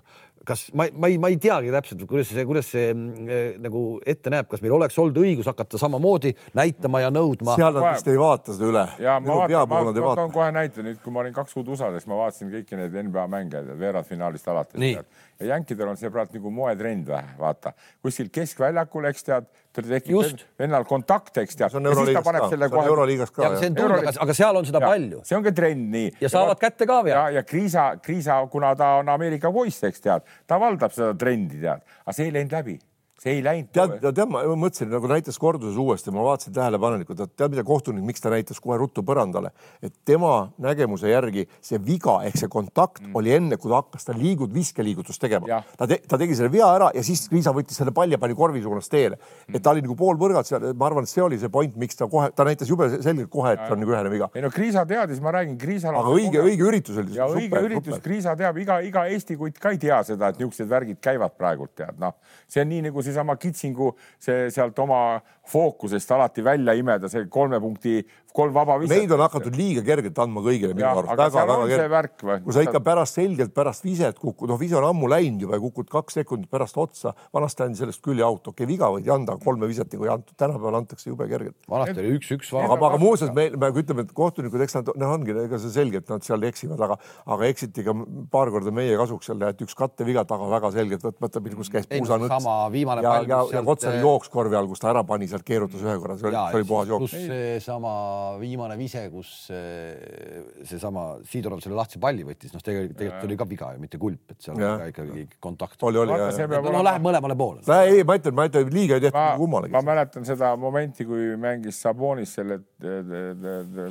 kas 0.47 0.65
ma, 0.75 0.87
ma 0.99 1.09
ei, 1.11 1.17
ma 1.21 1.29
ei 1.31 1.37
teagi 1.41 1.71
täpselt, 1.71 2.03
kuidas 2.07 2.29
see, 2.31 2.43
kuidas 2.47 2.67
see 2.73 2.89
äh, 2.91 3.55
nagu 3.63 3.83
ette 4.09 4.31
näeb, 4.33 4.49
kas 4.51 4.63
meil 4.63 4.75
oleks 4.75 4.97
olnud 4.99 5.17
õigus 5.23 5.47
hakata 5.47 5.79
samamoodi 5.79 6.33
näitama 6.57 7.03
ja 7.03 7.11
nõudma? 7.13 7.55
seal 7.59 7.75
nad 7.77 7.87
vist 7.87 8.09
ei 8.11 8.19
vaata 8.19 8.55
seda 8.55 8.69
üle. 8.69 8.83
ja 9.03 9.17
ma 9.23 9.39
vaatan, 9.39 9.69
ma, 9.71 9.81
ma, 9.85 9.93
ma 9.95 10.15
toon 10.19 10.33
kohe 10.35 10.49
näite. 10.55 10.83
Nüüd, 10.83 10.99
kui 11.03 11.15
ma 11.15 11.23
olin 11.23 11.35
kaks 11.35 11.55
kuud 11.55 11.71
USA-s, 11.73 12.07
ma 12.11 12.19
vaatasin 12.19 12.51
kõiki 12.51 12.79
neid 12.79 12.97
NBA 13.07 13.25
mänge 13.31 13.63
veerandfinaalist 13.79 14.51
alates. 14.51 14.83
ja 14.83 15.51
jänkidel 15.53 15.93
on 15.93 15.99
see 15.99 16.11
praegu 16.13 16.39
nagu 16.39 16.51
moetrend 16.53 17.11
vaata. 17.39 17.73
Kuskil 18.03 18.31
keskväljakul, 18.33 19.07
eks 19.11 19.29
tead, 19.29 19.47
tekib 19.73 20.43
vennal 20.59 20.85
kontakt, 20.85 21.37
eks 21.41 21.57
tead. 21.57 21.73
see 21.73 21.79
on 21.79 21.89
Euroliigas 21.89 23.33
ka. 23.33 23.49
Euroliigas... 23.73 24.21
aga 24.21 24.37
seal 24.37 24.61
on 24.61 24.69
seda 24.69 24.83
ja, 24.83 24.93
palju. 24.93 25.21
see 25.25 25.37
on 25.37 25.45
ka 25.45 25.53
trend 25.55 25.89
nii. 25.93 26.13
ja 26.21 26.29
saavad 26.29 26.55
ja, 26.55 26.61
kätte 26.67 26.87
ka 26.89 27.01
veel. 27.03 27.15
ja, 27.15 27.27
ja 27.39 27.43
Kriisa, 27.43 27.89
Kriisa, 28.03 28.39
kuna 28.51 28.75
ta 28.79 28.95
on 29.01 29.09
Ameerika 29.09 29.51
poiss, 29.51 29.83
eks 29.89 30.05
tead, 30.05 30.33
ta 30.47 30.59
valdab 30.61 30.93
seda 30.95 31.13
trendi, 31.17 31.61
tead, 31.63 31.85
aga 32.05 32.15
see 32.15 32.29
ei 32.29 32.35
läinud 32.37 32.57
läbi 32.59 32.79
see 33.23 33.37
ei 33.37 33.43
läinud. 33.43 33.69
tead, 33.73 33.95
tead, 34.03 34.21
ma 34.31 34.43
mõtlesin 34.59 34.91
nagu 34.91 35.09
näitas 35.09 35.39
korduses 35.41 35.77
uuesti, 35.79 36.11
ma 36.13 36.25
vaatasin 36.25 36.55
tähelepanelikult, 36.55 37.23
et 37.23 37.35
tead, 37.39 37.53
mida 37.53 37.63
kohtunik, 37.67 38.03
miks 38.07 38.23
ta 38.23 38.31
näitas 38.33 38.59
kohe 38.63 38.77
ruttu 38.81 39.03
põrandale, 39.07 39.53
et 39.83 39.93
tema 40.07 40.49
nägemuse 40.61 41.11
järgi 41.11 41.45
see 41.63 41.79
viga 41.83 42.19
ehk 42.27 42.39
see 42.41 42.51
kontakt 42.51 43.03
mm. 43.05 43.15
oli 43.19 43.35
enne, 43.37 43.59
kui 43.61 43.71
ta 43.71 43.79
hakkas, 43.79 44.07
ta 44.09 44.15
liigud 44.17 44.53
viskeliigutust 44.53 45.21
tegema. 45.23 45.61
ta 45.77 45.87
te,, 45.89 46.01
ta 46.07 46.19
tegi 46.19 46.35
selle 46.39 46.51
vea 46.53 46.67
ära 46.75 46.91
ja 46.95 47.03
siis 47.05 47.25
Liisa 47.33 47.53
võttis 47.55 47.79
selle 47.79 47.93
palli, 47.95 48.19
pani 48.19 48.35
korvi 48.37 48.61
suunas 48.63 48.91
teele 48.91 49.17
mm.. 49.17 49.55
et 49.55 49.63
ta 49.63 49.71
oli 49.73 49.83
nagu 49.85 49.95
pool 49.99 50.19
põrgat 50.19 50.49
seal, 50.49 50.67
ma 50.77 50.89
arvan, 50.89 51.07
et 51.07 51.13
see 51.13 51.23
oli 51.23 51.39
see 51.41 51.51
point, 51.53 51.75
miks 51.79 51.99
ta 51.99 52.09
kohe, 52.11 52.29
ta 52.35 52.45
näitas 52.47 52.69
jube 52.69 52.89
selgelt 52.93 53.31
kohe, 53.31 53.55
et 53.55 53.63
ja, 53.63 53.71
on 53.73 53.81
nagu 53.83 53.95
ühene 53.95 54.11
viga. 54.11 54.29
ei 54.35 54.43
no 54.43 54.51
Kriisa 54.53 54.85
teadis, 54.89 55.21
ma 55.23 55.33
räägin, 55.35 55.57
Kriisal. 55.61 55.95
aga 55.99 56.13
õige, 56.13 56.43
õige 56.43 56.67
üritus 56.67 56.99
oli. 56.99 57.15
ja 57.17 57.29
õige 57.31 57.47
super, 57.47 57.69
üritus, 57.69 58.03
Kriisa 58.03 58.35
teab, 58.39 58.59
iga, 58.61 58.79
iga 58.85 59.07
Eesti 59.13 59.39
kutt 59.39 59.59
ka 59.63 59.73
ei 59.73 59.81
tea 59.81 60.01
seda, 60.07 60.33
et 60.33 60.41
niisugused 60.41 60.69
värgid 60.69 60.99
käivad 61.03 61.37
praegult 61.39 61.73
tead, 61.79 61.97
noh, 62.01 62.17
see 62.51 62.63
on 62.63 62.71
nii 62.73 62.87
nagu 62.89 63.03
seesama 63.13 63.37
kitsingu 63.37 63.93
see 64.21 64.49
sealt 64.53 64.79
oma 64.83 65.21
fookusest 65.49 66.11
alati 66.15 66.43
välja 66.45 66.73
imeda, 66.77 67.09
see 67.09 67.27
kolme 67.31 67.59
punkti, 67.61 68.01
kolm 68.33 68.53
vaba 68.55 68.77
viset. 68.81 68.95
Neid 68.97 69.11
on 69.13 69.21
hakatud 69.23 69.55
liiga 69.57 69.83
kergelt 69.85 70.19
andma 70.23 70.41
kõigile 70.43 70.73
minu 70.75 70.87
arust. 70.89 71.13
väga-väga 71.19 71.67
kergelt. 71.69 72.43
kui 72.45 72.55
sa 72.55 72.63
ikka 72.65 72.81
pärast 72.83 73.19
selgelt 73.19 73.53
pärast 73.53 73.85
viset 73.85 74.19
kukud, 74.19 74.49
noh, 74.49 74.59
vise 74.59 74.77
on 74.79 74.87
ammu 74.87 75.09
läinud 75.11 75.45
juba 75.45 75.57
ja 75.57 75.63
kukud 75.63 75.89
kaks 75.91 76.17
sekundit 76.19 76.49
pärast 76.51 76.77
otsa. 76.81 77.13
vanasti 77.33 77.63
andis 77.63 77.83
sellest 77.83 78.01
küll 78.03 78.19
ja 78.19 78.27
out, 78.27 78.47
okei 78.47 78.65
okay,, 78.65 78.71
viga 78.73 78.89
võid 78.93 79.09
anda, 79.13 79.37
kolme 79.43 79.69
viset 79.69 79.91
nagu 79.93 80.07
ei 80.07 80.13
antud, 80.15 80.35
tänapäeval 80.39 80.79
antakse 80.81 81.09
jube 81.09 81.27
kergelt. 81.29 81.57
vanasti 81.69 81.99
oli 82.01 82.15
üks-üks. 82.17 82.53
aga, 82.57 82.79
aga 82.89 83.01
muuseas 83.01 83.33
me, 83.35 83.49
me 83.53 83.69
ütleme, 83.83 84.07
et 84.07 84.15
kohtunikud, 84.17 84.65
eks 84.65 84.79
nad, 84.79 84.91
noh, 84.97 85.13
ongi, 85.17 85.37
ega 85.45 85.61
see 85.61 85.73
selge, 85.75 86.01
et 86.01 86.09
nad 86.09 86.25
seal 86.25 86.49
eksivad, 86.49 86.81
aga, 86.87 86.97
aga 87.37 87.51
eksiti 87.51 87.85
ka 87.85 87.95
paar 88.33 88.51
korda 88.53 88.73
meie 88.73 88.97
kasuks 88.97 89.29
seal, 89.29 89.45
et 89.49 89.61
üks 89.65 89.77
katteviga 89.77 90.25
taga 90.29 90.49
väga 90.49 90.73
selgelt 90.73 91.05
võtmata, 91.05 91.43
kus 91.53 91.69
käis 91.73 91.89
puusanõts. 91.91 92.33
sama 92.33 92.57
viimane 92.73 93.05
pall. 93.05 93.29
ja, 93.29 93.43
ja, 93.45 93.59
ja 93.59 93.63
Kotsari 93.65 94.01
jooks 94.01 94.31
korvi 94.33 94.57
all, 94.57 94.67
kus 94.71 94.81
ta 94.81 94.89
ära 94.91 95.03
pani, 95.07 95.29
sealt 95.29 95.45
keerutas 95.45 95.81
ühe 95.83 95.95
korra, 96.01 96.17
see 96.17 96.29
oli, 96.31 96.41
see 96.49 96.61
oli 96.61 96.69
puhas 96.73 96.91
jooks. 96.91 97.13
pluss 97.13 97.29
seesama 97.29 97.93
viimane 98.41 98.77
vise, 98.79 99.03
kus 99.13 99.31
seesama 99.49 101.05
Siidorov 101.29 101.61
selle 101.63 101.77
lahtise 101.77 102.01
palli 102.03 102.25
võttis, 102.27 102.53
noh, 102.55 102.63
tegelikult, 102.63 102.97
tegelikult 102.99 103.27
oli 103.29 103.37
ka 103.39 103.47
viga 103.49 103.71
ju, 103.75 103.83
mitte 103.83 104.01
kulp, 104.01 104.35
et 104.35 104.47
seal 104.47 104.59
ja. 104.61 104.73
oli 104.73 104.81
ka 104.81 104.89
ikkagi 104.91 105.25
kontakt. 105.43 105.87
oli, 105.89 106.01
oli 106.03 106.17
jah. 106.17 106.57
no 106.67 106.83
läheb 106.85 107.05
mõlemale 107.05 107.37
poole. 107.39 107.63
ei, 107.83 108.03
ma 108.07 108.17
ütlen, 108.19 108.37
ma 108.37 108.47
ütlen, 108.49 108.73
liiga 108.73 108.99
ei 108.99 109.07
tehtud 109.07 109.41
kummalegi. 109.43 109.75
ma 109.75 109.83
mäletan 109.93 110.27
seda 110.27 110.53
momenti, 110.59 111.07
kui 111.09 111.33
mängis 111.39 111.81
Sabonis 111.83 112.35
selle 112.39 112.61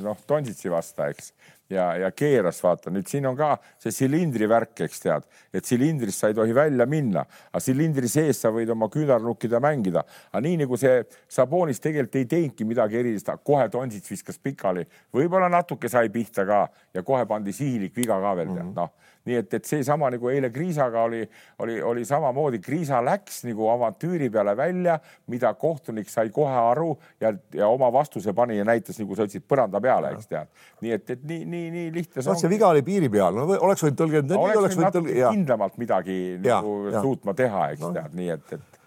noh, 0.03 0.23
Donsitsi 0.29 0.71
vasta, 0.73 1.09
eks 1.13 1.33
ja, 1.73 1.87
ja 2.05 2.11
keeras, 2.15 2.61
vaata. 2.63 2.91
Nüüd 2.93 3.09
siin 3.09 3.27
on 3.29 3.37
ka 3.37 3.55
see 3.81 3.93
silindri 3.93 4.47
värk, 4.49 4.85
eks 4.87 5.03
tead, 5.03 5.27
et 5.53 5.67
silindrist 5.67 6.23
sa 6.23 6.31
ei 6.31 6.37
tohi 6.37 6.55
välja 6.55 6.87
minna, 6.89 7.25
aga 7.51 7.63
silindri 7.63 8.09
sees 8.11 8.41
sa 8.43 8.51
võid 8.53 8.71
oma 8.73 8.89
küünarnukkida 8.93 9.61
mängida. 9.63 10.05
aga 10.31 10.43
nii 10.47 10.63
nagu 10.63 10.77
see 10.79 11.03
Sabonis 11.27 11.81
tegelikult 11.83 12.19
ei 12.21 12.29
teinudki 12.29 12.67
midagi 12.67 12.99
erilist, 13.01 13.31
kohe 13.43 13.69
Tonsits 13.69 14.11
viskas 14.11 14.39
pikali, 14.39 14.85
võib-olla 15.13 15.49
natuke 15.49 15.89
sai 15.89 16.09
pihta 16.13 16.45
ka 16.45 16.67
ja 16.93 17.03
kohe 17.03 17.25
pandi 17.25 17.53
sihilik 17.53 17.95
viga 17.95 18.19
ka 18.21 18.35
veel 18.35 18.47
mm 18.47 18.57
-hmm. 18.57 18.75
noh 18.75 19.12
nii 19.25 19.37
et, 19.39 19.53
et 19.55 19.67
seesama 19.67 20.09
nagu 20.11 20.29
eile 20.31 20.49
Kriisaga 20.53 21.03
oli, 21.07 21.21
oli, 21.63 21.77
oli 21.81 22.05
samamoodi, 22.05 22.59
Kriisa 22.63 22.99
läks 23.05 23.43
nagu 23.47 23.69
avantüüri 23.71 24.29
peale 24.33 24.55
välja, 24.57 24.97
mida 25.31 25.53
kohtunik 25.59 26.11
sai 26.11 26.31
kohe 26.33 26.57
aru 26.71 26.91
ja, 27.21 27.33
ja 27.55 27.69
oma 27.71 27.91
vastuse 27.93 28.33
pani 28.35 28.57
ja 28.57 28.67
näitas, 28.67 28.99
nagu 28.99 29.15
sa 29.15 29.27
ütlesid, 29.27 29.45
põranda 29.49 29.81
peale, 29.83 30.11
eks 30.17 30.27
tead. 30.31 30.51
nii 30.83 30.95
et, 30.97 31.15
et 31.15 31.23
nii, 31.29 31.45
nii, 31.53 31.69
nii 31.77 31.93
lihtne 31.95 32.21
see 32.25 32.33
on. 32.33 32.41
see 32.41 32.51
viga 32.51 32.71
oli 32.73 32.83
piiri 32.85 33.11
peal, 33.13 33.37
no 33.37 33.47
oleks 33.55 33.85
võinud 33.85 34.01
tõlgendada 34.03 34.41
nii, 34.41 34.59
oleks 34.63 34.79
võinud 34.79 34.97
tõlgendada. 34.99 35.31
kindlamalt 35.37 35.79
midagi 35.81 36.19
ja, 36.35 36.59
nagu 36.59 36.75
ja. 36.91 37.05
suutma 37.05 37.37
teha, 37.37 37.69
eks 37.75 37.85
no. 37.85 37.93
tead, 37.95 38.19
nii 38.19 38.29
et, 38.35 38.57
et. 38.59 38.83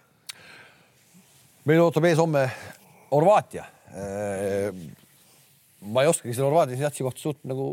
meil 1.71 1.83
ootab 1.87 2.09
ees 2.11 2.21
homme 2.21 2.45
Horvaatia 3.07 3.65
ma 5.85 6.03
ei 6.03 6.09
oskagi 6.09 6.33
selle 6.33 6.47
Horvaatia 6.49 6.79
satsi 6.79 7.05
kohta 7.05 7.21
suht 7.21 7.39
nagu, 7.47 7.67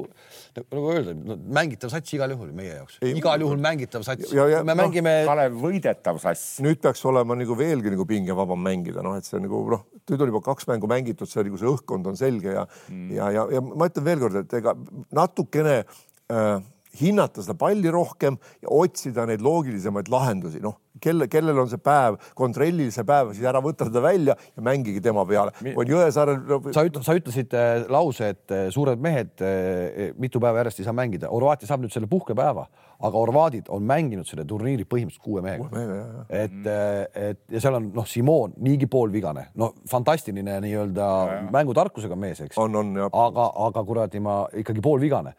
nagu 0.58 0.90
öelda 0.92 1.14
no,, 1.16 1.36
mängitav 1.56 1.92
sats 1.92 2.12
igal 2.16 2.34
juhul 2.34 2.50
meie 2.56 2.74
jaoks, 2.74 2.98
igal 3.08 3.40
juhul 3.40 3.62
mängitav 3.64 4.04
sats. 4.06 4.32
me 4.34 4.60
no, 4.60 4.76
mängime. 4.82 5.14
Kalev 5.28 5.56
võidetav 5.62 6.20
sass. 6.22 6.58
nüüd 6.64 6.82
peaks 6.84 7.04
olema 7.08 7.36
nagu 7.38 7.56
veelgi 7.58 7.94
nagu 7.94 8.06
pingevabam 8.08 8.60
mängida, 8.60 9.04
noh, 9.04 9.16
et 9.16 9.28
see 9.28 9.40
nagu 9.40 9.62
noh, 9.72 9.86
nüüd 10.10 10.26
on 10.26 10.34
juba 10.34 10.44
kaks 10.50 10.68
mängu 10.68 10.90
mängitud, 10.90 11.30
see 11.30 11.46
nagu 11.48 11.60
see 11.60 11.70
õhkkond 11.70 12.12
on 12.12 12.20
selge 12.20 12.52
ja 12.58 12.66
mm., 12.68 13.08
ja, 13.16 13.30
ja, 13.38 13.48
ja 13.56 13.64
ma 13.64 13.88
ütlen 13.88 14.08
veelkord, 14.10 14.40
et 14.44 14.58
ega 14.60 14.76
natukene 15.16 15.80
äh, 15.80 16.58
hinnata 17.00 17.42
seda 17.44 17.56
palli 17.58 17.90
rohkem 17.92 18.38
ja 18.62 18.72
otsida 18.72 19.26
neid 19.28 19.44
loogilisemaid 19.44 20.10
lahendusi, 20.12 20.62
noh, 20.64 20.78
kelle, 21.02 21.26
kellel 21.30 21.58
on 21.64 21.70
see 21.70 21.80
päev, 21.82 22.18
kontrolli 22.38 22.88
see 22.94 23.06
päev, 23.06 23.32
siis 23.34 23.46
ära 23.48 23.60
võta 23.64 23.88
teda 23.88 24.02
välja 24.04 24.36
ja 24.38 24.64
mängige 24.64 25.02
tema 25.04 25.24
peale. 25.28 25.54
on 25.74 25.90
Jõesaarel 25.90 26.40
no.... 26.48 26.60
sa 26.74 26.84
üt-, 26.86 27.00
sa 27.04 27.16
ütlesid 27.18 27.54
äh, 27.58 27.84
lause, 27.92 28.30
et 28.34 28.54
äh, 28.54 28.66
suured 28.74 29.02
mehed 29.02 29.44
äh, 29.44 30.12
mitu 30.20 30.42
päeva 30.42 30.62
järjest 30.62 30.82
ei 30.82 30.88
saa 30.88 30.96
mängida. 30.96 31.30
Horvaatia 31.32 31.70
saab 31.70 31.84
nüüd 31.84 31.94
selle 31.94 32.08
puhkepäeva, 32.10 32.66
aga 33.04 33.24
horvaadid 33.24 33.70
on 33.74 33.84
mänginud 33.88 34.28
selle 34.28 34.46
turniiri 34.48 34.86
põhimõtteliselt 34.88 35.24
kuue 35.24 35.42
mehega. 35.44 36.26
et, 36.28 36.70
et 37.18 37.42
ja 37.56 37.64
seal 37.64 37.80
on 37.80 37.90
noh, 37.96 38.06
Simon 38.08 38.54
niigi 38.64 38.86
poolvigane, 38.90 39.48
no 39.60 39.72
fantastiline 39.90 40.60
nii-öelda 40.64 41.08
mängutarkusega 41.52 42.16
mees, 42.18 42.44
eks. 42.46 42.60
aga, 42.60 43.50
aga 43.66 43.84
kuradi 43.84 44.22
ma 44.22 44.44
ikkagi 44.62 44.84
poolvigane 44.84 45.34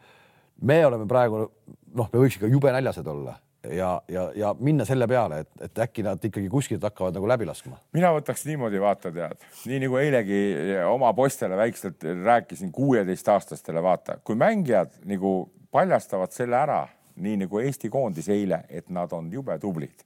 me 0.62 0.78
oleme 0.86 1.08
praegu 1.08 1.42
noh, 1.42 2.08
me 2.12 2.22
võiks 2.22 2.38
ikka 2.38 2.50
jube 2.50 2.72
näljased 2.72 3.06
olla 3.06 3.36
ja, 3.72 4.02
ja, 4.08 4.30
ja 4.34 4.54
minna 4.58 4.84
selle 4.84 5.08
peale, 5.10 5.40
et, 5.44 5.50
et 5.68 5.78
äkki 5.86 6.04
nad 6.06 6.22
ikkagi 6.24 6.48
kuskilt 6.52 6.84
hakkavad 6.86 7.16
nagu 7.16 7.28
läbi 7.28 7.46
laskma. 7.48 7.78
mina 7.96 8.12
võtaks 8.14 8.46
niimoodi 8.48 8.80
vaata 8.82 9.12
tead, 9.14 9.46
nii 9.66 9.80
nagu 9.86 9.98
eilegi 10.00 10.40
oma 10.90 11.12
poistele 11.16 11.58
väikselt 11.58 12.06
rääkisin 12.24 12.72
kuueteistaastastele, 12.72 13.82
vaata, 13.82 14.18
kui 14.24 14.38
mängijad 14.38 14.94
nagu 15.08 15.38
paljastavad 15.76 16.32
selle 16.34 16.58
ära, 16.58 16.82
nii 17.16 17.42
nagu 17.44 17.60
Eesti 17.60 17.90
koondis 17.92 18.28
eile, 18.32 18.62
et 18.68 18.90
nad 18.92 19.12
on 19.16 19.30
jube 19.32 19.56
tublid. 19.60 20.04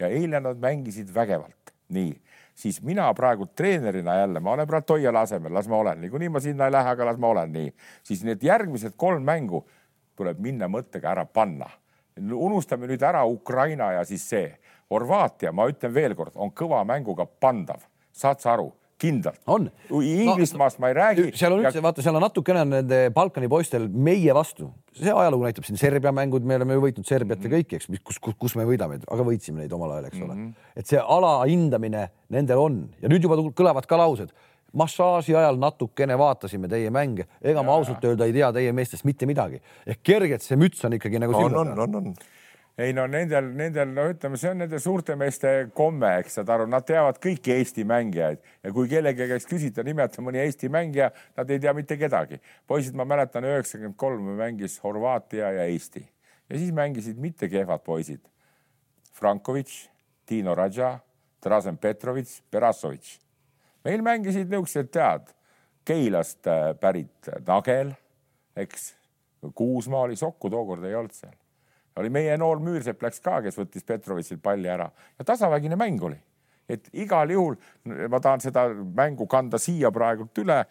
Ja 0.00 0.08
eile 0.08 0.40
nad 0.40 0.60
mängisid 0.60 1.10
vägevalt, 1.14 1.74
nii. 1.92 2.14
Siis 2.60 2.80
mina 2.84 3.06
praegu 3.16 3.46
treenerina 3.56 4.18
jälle, 4.18 4.40
ma 4.40 4.52
olen 4.52 4.68
praegu 4.68 4.86
Toiala 4.92 5.24
asemel, 5.24 5.52
las 5.54 5.68
ma 5.68 5.78
olen, 5.80 6.00
niikuinii 6.00 6.28
ma 6.28 6.40
sinna 6.44 6.68
ei 6.68 6.72
lähe, 6.72 6.92
aga 6.92 7.06
las 7.08 7.20
ma 7.20 7.30
olen. 7.32 7.52
Nii, 7.52 7.70
siis 8.04 8.24
need 8.24 8.42
järgmised 8.44 8.96
kolm 9.00 9.24
mängu 9.24 9.62
tuleb 10.20 10.42
minna 10.42 10.68
mõttega 10.70 11.14
ära 11.14 11.24
panna. 11.26 11.70
unustame 12.20 12.86
nüüd 12.86 13.02
ära 13.02 13.24
Ukraina 13.24 13.92
ja 13.92 14.04
siis 14.04 14.26
see. 14.28 14.50
Horvaatia, 14.90 15.52
ma 15.52 15.68
ütlen 15.70 15.94
veelkord, 15.94 16.34
on 16.34 16.50
kõva 16.50 16.82
mänguga 16.84 17.24
pandav, 17.24 17.86
saad 18.12 18.40
sa 18.42 18.52
aru? 18.52 18.72
kindlalt. 19.00 19.40
on. 19.46 19.70
Inglismaast 19.90 20.78
no, 20.78 20.84
ma 20.84 20.90
ei 20.90 20.96
räägi. 20.98 21.26
seal 21.38 21.54
on 21.54 21.62
üldse 21.62 21.80
ja..., 21.80 21.84
vaata, 21.84 22.04
seal 22.04 22.18
on 22.18 22.24
natukene 22.24 22.64
nende 22.68 22.98
Balkani 23.14 23.48
poistel 23.48 23.86
meie 23.88 24.34
vastu, 24.36 24.68
see 24.96 25.12
ajalugu 25.12 25.46
näitab 25.46 25.66
siin 25.66 25.80
Serbia 25.80 26.12
mängud, 26.12 26.44
me 26.46 26.58
oleme 26.60 26.76
ju 26.76 26.84
võitnud 26.84 27.08
Serbiat 27.08 27.40
mm 27.40 27.46
-hmm. 27.46 27.54
ja 27.54 27.62
kõiki, 27.62 27.80
eks, 27.80 28.04
kus, 28.04 28.20
kus, 28.20 28.36
kus 28.44 28.56
me 28.60 28.66
võidame, 28.68 29.00
aga 29.00 29.26
võitsime 29.26 29.62
neid 29.62 29.72
omal 29.72 29.96
ajal, 29.96 30.10
eks 30.10 30.20
ole 30.20 30.34
mm. 30.34 30.44
-hmm. 30.44 30.70
et 30.82 30.92
see 30.92 31.00
alahindamine 31.00 32.08
nendel 32.28 32.60
on 32.60 32.80
ja 33.00 33.08
nüüd 33.08 33.24
juba 33.24 33.40
kõlavad 33.56 33.88
ka 33.88 34.00
laused 34.00 34.36
massaaži 34.72 35.36
ajal 35.36 35.58
natukene 35.60 36.18
vaatasime 36.18 36.68
teie 36.68 36.90
mänge, 36.94 37.26
ega 37.42 37.58
ja, 37.58 37.66
ma 37.66 37.78
ausalt 37.78 38.04
öelda 38.04 38.28
ei 38.28 38.34
tea 38.36 38.52
teie 38.52 38.74
meestest 38.76 39.04
mitte 39.08 39.26
midagi. 39.26 39.62
ehk 39.86 40.02
kergelt 40.02 40.42
see 40.42 40.58
müts 40.60 40.84
on 40.86 40.98
ikkagi 40.98 41.18
nagu 41.22 41.34
on, 41.36 41.56
on, 41.56 41.78
on, 41.78 41.98
on 42.02 42.14
ei 42.80 42.92
no 42.96 43.04
nendel, 43.10 43.50
nendel, 43.56 43.90
no 43.92 44.06
ütleme, 44.08 44.38
see 44.40 44.50
on 44.52 44.62
nende 44.62 44.78
suurte 44.80 45.16
meeste 45.18 45.50
komme, 45.76 46.14
eks 46.22 46.38
saad 46.38 46.52
aru, 46.54 46.68
nad 46.70 46.86
teavad 46.88 47.18
kõiki 47.20 47.52
Eesti 47.58 47.84
mängijaid 47.88 48.40
ja 48.64 48.72
kui 48.72 48.88
kellegi 48.88 49.26
käest 49.28 49.50
küsida, 49.50 49.84
nimeta 49.84 50.24
mõni 50.24 50.40
Eesti 50.40 50.70
mängija, 50.72 51.10
nad 51.36 51.50
ei 51.50 51.60
tea 51.60 51.74
mitte 51.76 51.98
kedagi. 52.00 52.40
poisid, 52.66 52.96
ma 52.96 53.04
mäletan 53.04 53.44
üheksakümmend 53.44 53.98
kolm 54.00 54.32
mängis 54.38 54.78
Horvaatia 54.84 55.52
ja 55.58 55.66
Eesti 55.68 56.06
ja 56.50 56.58
siis 56.58 56.72
mängisid 56.72 57.18
mitte 57.20 57.48
kehvad 57.48 57.84
poisid. 57.84 58.20
Frankovitš, 59.12 59.88
Tiino 60.26 60.54
Radža, 60.54 60.98
Drazen 61.42 61.78
Petrovitš, 61.78 62.40
Berasovitš. 62.50 63.18
Meil 63.84 64.02
mängisid 64.02 64.50
niisugused, 64.50 64.90
tead, 64.92 65.30
Keilast 65.84 66.46
pärit 66.80 67.30
Nagel, 67.46 67.94
eks, 68.56 68.94
Kuusmaa 69.54 70.04
oli, 70.08 70.16
Sokku 70.16 70.50
tookord 70.52 70.84
ei 70.84 70.94
olnud 70.94 71.16
seal 71.16 71.38
oli 72.00 72.10
meie 72.10 72.36
noor 72.38 72.60
Müürsepp 72.62 73.02
läks 73.02 73.22
ka, 73.24 73.40
kes 73.44 73.58
võttis 73.58 73.86
Petrovitšilt 73.86 74.42
palli 74.42 74.70
ära 74.70 74.88
ja 75.18 75.26
tasavägine 75.26 75.78
mäng 75.80 76.02
oli. 76.02 76.18
et 76.70 76.86
igal 76.92 77.30
juhul 77.30 77.56
ma 78.08 78.20
tahan 78.22 78.40
seda 78.40 78.68
mängu 78.70 79.26
kanda 79.26 79.58
siia 79.58 79.90
praegult 79.90 80.38
üle. 80.38 80.64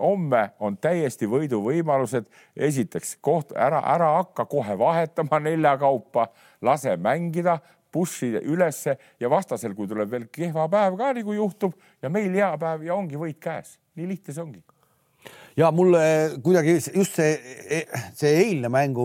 homme 0.00 0.50
on 0.60 0.76
täiesti 0.76 1.26
võiduvõimalused. 1.26 2.26
esiteks 2.56 3.16
koht 3.20 3.52
ära, 3.56 3.80
ära 3.94 4.12
hakka 4.16 4.44
kohe 4.44 4.78
vahetama 4.78 5.40
nelja 5.40 5.76
kaupa, 5.78 6.28
lase 6.62 6.96
mängida, 6.96 7.58
push'i 7.92 8.32
ülesse 8.40 8.96
ja 9.20 9.30
vastasel, 9.30 9.74
kui 9.76 9.88
tuleb 9.90 10.10
veel 10.10 10.28
kehva 10.32 10.68
päev 10.72 10.98
ka 11.00 11.14
nagu 11.16 11.36
juhtub 11.36 11.76
ja 12.02 12.10
meil 12.12 12.34
hea 12.34 12.52
päev 12.60 12.84
ja 12.86 12.98
ongi 12.98 13.20
võit 13.20 13.40
käes. 13.42 13.78
nii 13.98 14.06
lihtne 14.08 14.34
see 14.34 14.42
ongi. 14.42 14.62
Ja 15.58 15.68
mulle 15.74 16.00
kuidagi 16.44 16.76
just 16.78 17.18
see, 17.18 17.80
see 18.16 18.30
eilne 18.38 18.70
mängu 18.72 19.04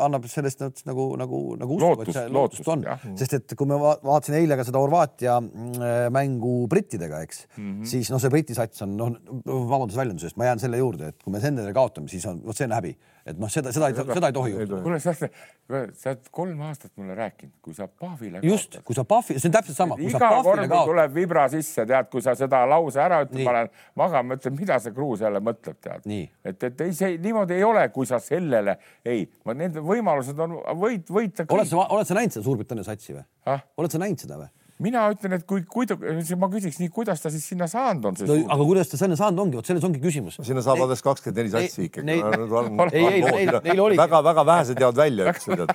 annab 0.00 0.24
sellest 0.30 0.62
nagu, 0.86 1.08
nagu, 1.20 1.40
nagu 1.60 1.76
usku, 1.76 2.06
et 2.06 2.12
see 2.14 2.30
lootust 2.32 2.70
on, 2.72 2.84
sest 3.18 3.34
et 3.40 3.56
kui 3.58 3.68
ma 3.68 3.80
vaatasin 3.82 4.38
eile 4.38 4.56
ka 4.56 4.64
seda 4.64 4.80
Horvaatia 4.80 5.34
mm, 5.42 6.12
mängu 6.14 6.54
brittidega, 6.70 7.20
eks 7.26 7.42
mm, 7.46 7.58
-hmm. 7.58 7.90
siis 7.90 8.12
noh, 8.14 8.22
see 8.22 8.32
Briti 8.32 8.56
sats 8.56 8.86
on 8.86 8.94
noh, 8.96 9.18
vabandust 9.44 9.98
väljenduse 9.98 10.30
eest, 10.30 10.38
ma 10.40 10.48
jään 10.48 10.62
selle 10.62 10.80
juurde, 10.80 11.10
et 11.10 11.20
kui 11.22 11.34
me 11.34 11.42
nendele 11.42 11.74
kaotame, 11.76 12.08
siis 12.08 12.24
on, 12.30 12.40
vot 12.46 12.56
see 12.56 12.70
on 12.70 12.78
häbi 12.78 12.94
et 13.24 13.38
noh, 13.40 13.48
seda, 13.48 13.72
seda 13.72 13.88
ei, 13.88 13.96
seda 13.96 14.28
ei 14.28 14.36
tohi 14.36 14.52
juhtuda. 14.52 14.80
kuule, 14.84 14.98
sa, 15.00 15.14
sa 15.16 15.28
oled 15.72 16.26
kolm 16.34 16.60
aastat 16.66 16.92
mulle 17.00 17.16
rääkinud, 17.16 17.54
kui 17.64 17.76
sa 17.76 17.86
Pahvile. 17.88 18.42
just, 18.44 18.76
kui 18.84 18.96
sa 18.96 19.04
Pahvi, 19.08 19.38
see 19.38 19.48
on 19.48 19.54
täpselt 19.56 19.78
sama. 19.78 19.96
iga 20.00 20.30
kord, 20.44 20.64
kui 20.68 20.80
tuleb 20.90 21.14
vibra 21.14 21.46
sisse, 21.52 21.86
tead, 21.88 22.10
kui 22.12 22.24
sa 22.24 22.36
seda 22.38 22.64
lause 22.68 23.00
ära 23.00 23.22
ütled, 23.24 23.40
ma 23.46 23.56
lähen 23.58 23.70
magama, 24.00 24.34
mõtlen, 24.34 24.56
mida 24.58 24.78
see 24.82 24.92
Kruus 24.96 25.24
jälle 25.24 25.40
mõtleb, 25.44 25.78
tead. 25.84 26.04
et, 26.44 26.68
et 26.68 26.84
ei, 26.84 26.92
see 26.96 27.16
niimoodi 27.24 27.56
ei 27.56 27.64
ole, 27.64 27.86
kui 27.94 28.08
sa 28.08 28.20
sellele 28.22 28.76
ei, 29.04 29.24
need 29.54 29.80
võimalused 29.80 30.44
on 30.44 30.58
võit, 30.82 31.08
võita. 31.08 31.48
oled 31.48 31.70
sa, 31.70 31.88
oled 31.96 32.10
sa 32.10 32.18
näinud 32.20 32.36
seda 32.36 32.44
Suurbritannia 32.44 32.86
satsi 32.86 33.16
või 33.16 33.24
ah?? 33.48 33.64
oled 33.80 33.92
sa 33.94 34.02
näinud 34.02 34.20
seda 34.20 34.40
või? 34.42 34.52
Mina 34.84 35.04
ütlen, 35.12 35.36
et 35.38 35.46
kui, 35.48 35.64
kui 35.68 35.88
ta, 35.88 35.96
ma 36.40 36.50
küsiks 36.52 36.80
nii, 36.82 36.90
kuidas 36.94 37.22
ta 37.22 37.32
siis 37.32 37.46
sinna 37.52 37.68
saanud 37.70 38.10
on? 38.10 38.18
No, 38.28 38.38
aga 38.56 38.68
kuidas 38.68 38.92
ta 38.92 39.00
sinna 39.00 39.18
saanud 39.18 39.44
ongi, 39.46 39.58
vot 39.60 39.70
selles 39.70 39.86
ongi 39.86 40.02
küsimus. 40.02 40.38
sinna 40.44 40.64
saab 40.64 40.84
alles 40.84 41.04
kakskümmend 41.04 41.40
neli 41.42 41.54
satsi 41.54 41.88
ikkagi. 41.88 42.06
ei, 42.10 43.04
ei, 43.04 43.22
neil, 43.24 43.54
neil 43.64 43.84
oligi. 43.86 44.00
väga-väga 44.02 44.46
vähesed 44.50 44.84
jäävad 44.84 45.00
välja, 45.04 45.32
eks 45.32 45.48
ju. 45.48 45.66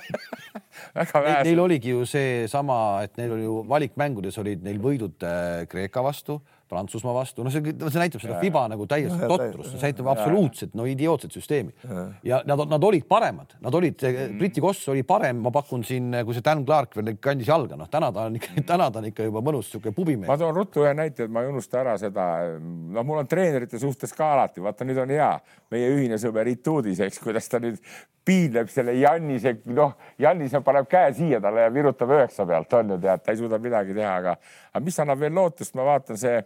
Neil 0.90 1.60
oligi 1.60 1.92
ju 1.92 2.06
seesama, 2.08 2.76
et 3.04 3.12
neil 3.20 3.34
oli 3.36 3.44
ju 3.44 3.60
valikmängudes 3.68 4.38
olid 4.42 4.64
neil 4.64 4.80
võidud 4.82 5.26
äh, 5.26 5.66
Kreeka 5.70 6.02
vastu 6.02 6.40
Prantsusmaa 6.70 7.14
vastu, 7.16 7.42
no 7.42 7.50
see, 7.50 7.72
see 7.74 7.98
näitab 7.98 8.22
seda 8.22 8.38
FIBA 8.38 8.62
nagu 8.70 8.86
täiesti 8.90 9.28
totrust, 9.30 9.72
see 9.74 9.88
näitab 9.88 10.10
absoluutselt 10.12 10.76
no 10.78 10.86
idiootset 10.86 11.34
süsteemi. 11.34 11.74
Ja, 11.82 12.04
ja 12.24 12.38
nad, 12.46 12.62
nad 12.70 12.86
olid 12.86 13.08
paremad, 13.10 13.56
nad 13.64 13.74
olid 13.74 13.98
mm., 14.06 14.36
Briti 14.38 14.62
Koss 14.62 14.86
oli 14.92 15.02
parem, 15.06 15.40
ma 15.42 15.50
pakun 15.54 15.82
siin, 15.86 16.14
kui 16.26 16.36
see 16.36 16.44
Dan 16.46 16.62
Clark 16.68 16.94
veel 16.98 17.16
kandis 17.22 17.50
jalga, 17.50 17.78
noh, 17.80 17.90
täna 17.90 18.12
ta 18.14 18.28
on 18.30 18.38
ikka, 18.38 18.54
täna 18.70 18.86
ta 18.90 19.02
on 19.02 19.10
ikka 19.10 19.26
juba 19.26 19.42
mõnus 19.50 19.72
sihuke 19.72 19.94
pubimees. 19.96 20.30
ma 20.30 20.38
toon 20.40 20.54
ruttu 20.56 20.84
ühe 20.84 20.94
näite, 20.94 21.26
et 21.26 21.34
ma 21.34 21.42
ei 21.42 21.50
unusta 21.50 21.82
ära 21.82 21.96
seda, 22.00 22.28
no 22.60 23.04
mul 23.06 23.24
on 23.24 23.30
treenerite 23.30 23.80
suhtes 23.82 24.14
ka 24.14 24.30
alati, 24.36 24.62
vaata 24.62 24.86
nüüd 24.86 25.02
on 25.02 25.14
hea, 25.16 25.32
meie 25.74 25.90
ühine 25.96 26.20
sõber 26.22 26.48
Ituudis, 26.54 27.02
eks, 27.02 27.18
kuidas 27.24 27.50
ta 27.50 27.58
nüüd 27.62 27.82
piinleb 28.30 28.70
selle 28.70 28.94
Jannise, 28.94 29.56
noh, 29.74 29.94
Jannise 30.20 30.62
paneb 30.64 30.88
käe 30.90 31.12
siia 31.16 31.40
talle 31.42 31.66
ja 31.66 31.74
virutab 31.74 32.12
üheksa 32.14 32.46
pealt, 32.46 32.72
on 32.78 32.94
ju 32.94 32.98
tead, 33.02 33.22
ta 33.24 33.34
ei 33.34 33.40
suuda 33.40 33.58
midagi 33.62 33.96
teha, 33.96 34.16
aga, 34.22 34.36
aga 34.70 34.84
mis 34.86 34.98
annab 35.02 35.22
veel 35.22 35.34
lootust, 35.34 35.74
ma 35.78 35.86
vaatan 35.88 36.20
see 36.20 36.36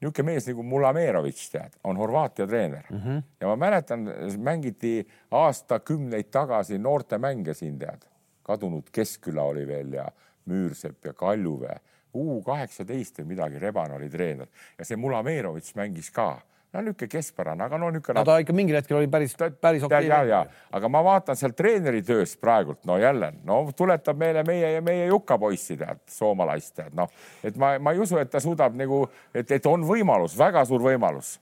niisugune 0.00 0.30
mees 0.30 0.48
nagu 0.48 0.64
Mulamerovitš, 0.64 1.48
tead, 1.52 1.76
on 1.84 1.98
Horvaatia 2.00 2.46
treener. 2.48 2.86
Mm 2.90 3.00
-hmm. 3.04 3.22
ja 3.40 3.46
ma 3.46 3.56
mäletan, 3.56 4.08
mängiti 4.38 5.06
aastakümneid 5.30 6.30
tagasi 6.30 6.78
noortemänge 6.78 7.54
siin, 7.54 7.78
tead, 7.78 8.04
kadunud 8.42 8.90
Keskküla 8.92 9.42
oli 9.42 9.66
veel 9.68 9.92
ja 9.92 10.08
Müürsepp 10.48 11.04
ja 11.04 11.12
Kaljuväe, 11.12 11.80
U 12.14 12.42
kaheksateist 12.42 13.20
või 13.20 13.24
midagi, 13.24 13.58
Reban 13.58 13.92
oli 13.94 14.08
treener. 14.10 14.48
Ja 14.78 14.84
see 14.84 14.96
Mulamerovitš 14.96 15.76
mängis 15.78 16.10
ka 16.10 16.40
no 16.72 16.82
niisugune 16.84 17.10
keskpärane, 17.10 17.64
aga 17.64 17.78
no 17.78 17.90
niisugune. 17.90 18.20
no 18.20 18.24
ta 18.26 18.36
ikka 18.42 18.54
mingil 18.54 18.78
hetkel 18.78 18.98
oli 19.00 19.08
päris, 19.10 19.34
päris 19.60 19.84
okei 19.86 20.06
okay.. 20.06 20.08
ja, 20.08 20.20
ja, 20.28 20.40
aga 20.76 20.90
ma 20.92 21.02
vaatan 21.04 21.38
seal 21.38 21.54
treeneri 21.58 22.02
tööst 22.06 22.38
praegult, 22.42 22.82
no 22.88 22.98
jälle, 23.00 23.32
no 23.46 23.62
tuletab 23.76 24.18
meile 24.20 24.44
meie 24.46 24.74
ja 24.76 24.84
meie 24.84 25.08
Juka 25.10 25.38
poissi 25.40 25.76
tead, 25.80 26.02
soomalaist 26.10 26.74
tead, 26.78 26.94
noh, 26.96 27.10
et 27.46 27.58
ma, 27.60 27.74
ma 27.82 27.94
ei 27.96 28.02
usu, 28.02 28.20
et 28.22 28.30
ta 28.30 28.42
suudab 28.42 28.76
nagu, 28.78 29.02
et, 29.34 29.50
et 29.50 29.70
on 29.70 29.84
võimalus, 29.86 30.36
väga 30.38 30.64
suur 30.68 30.84
võimalus. 30.84 31.38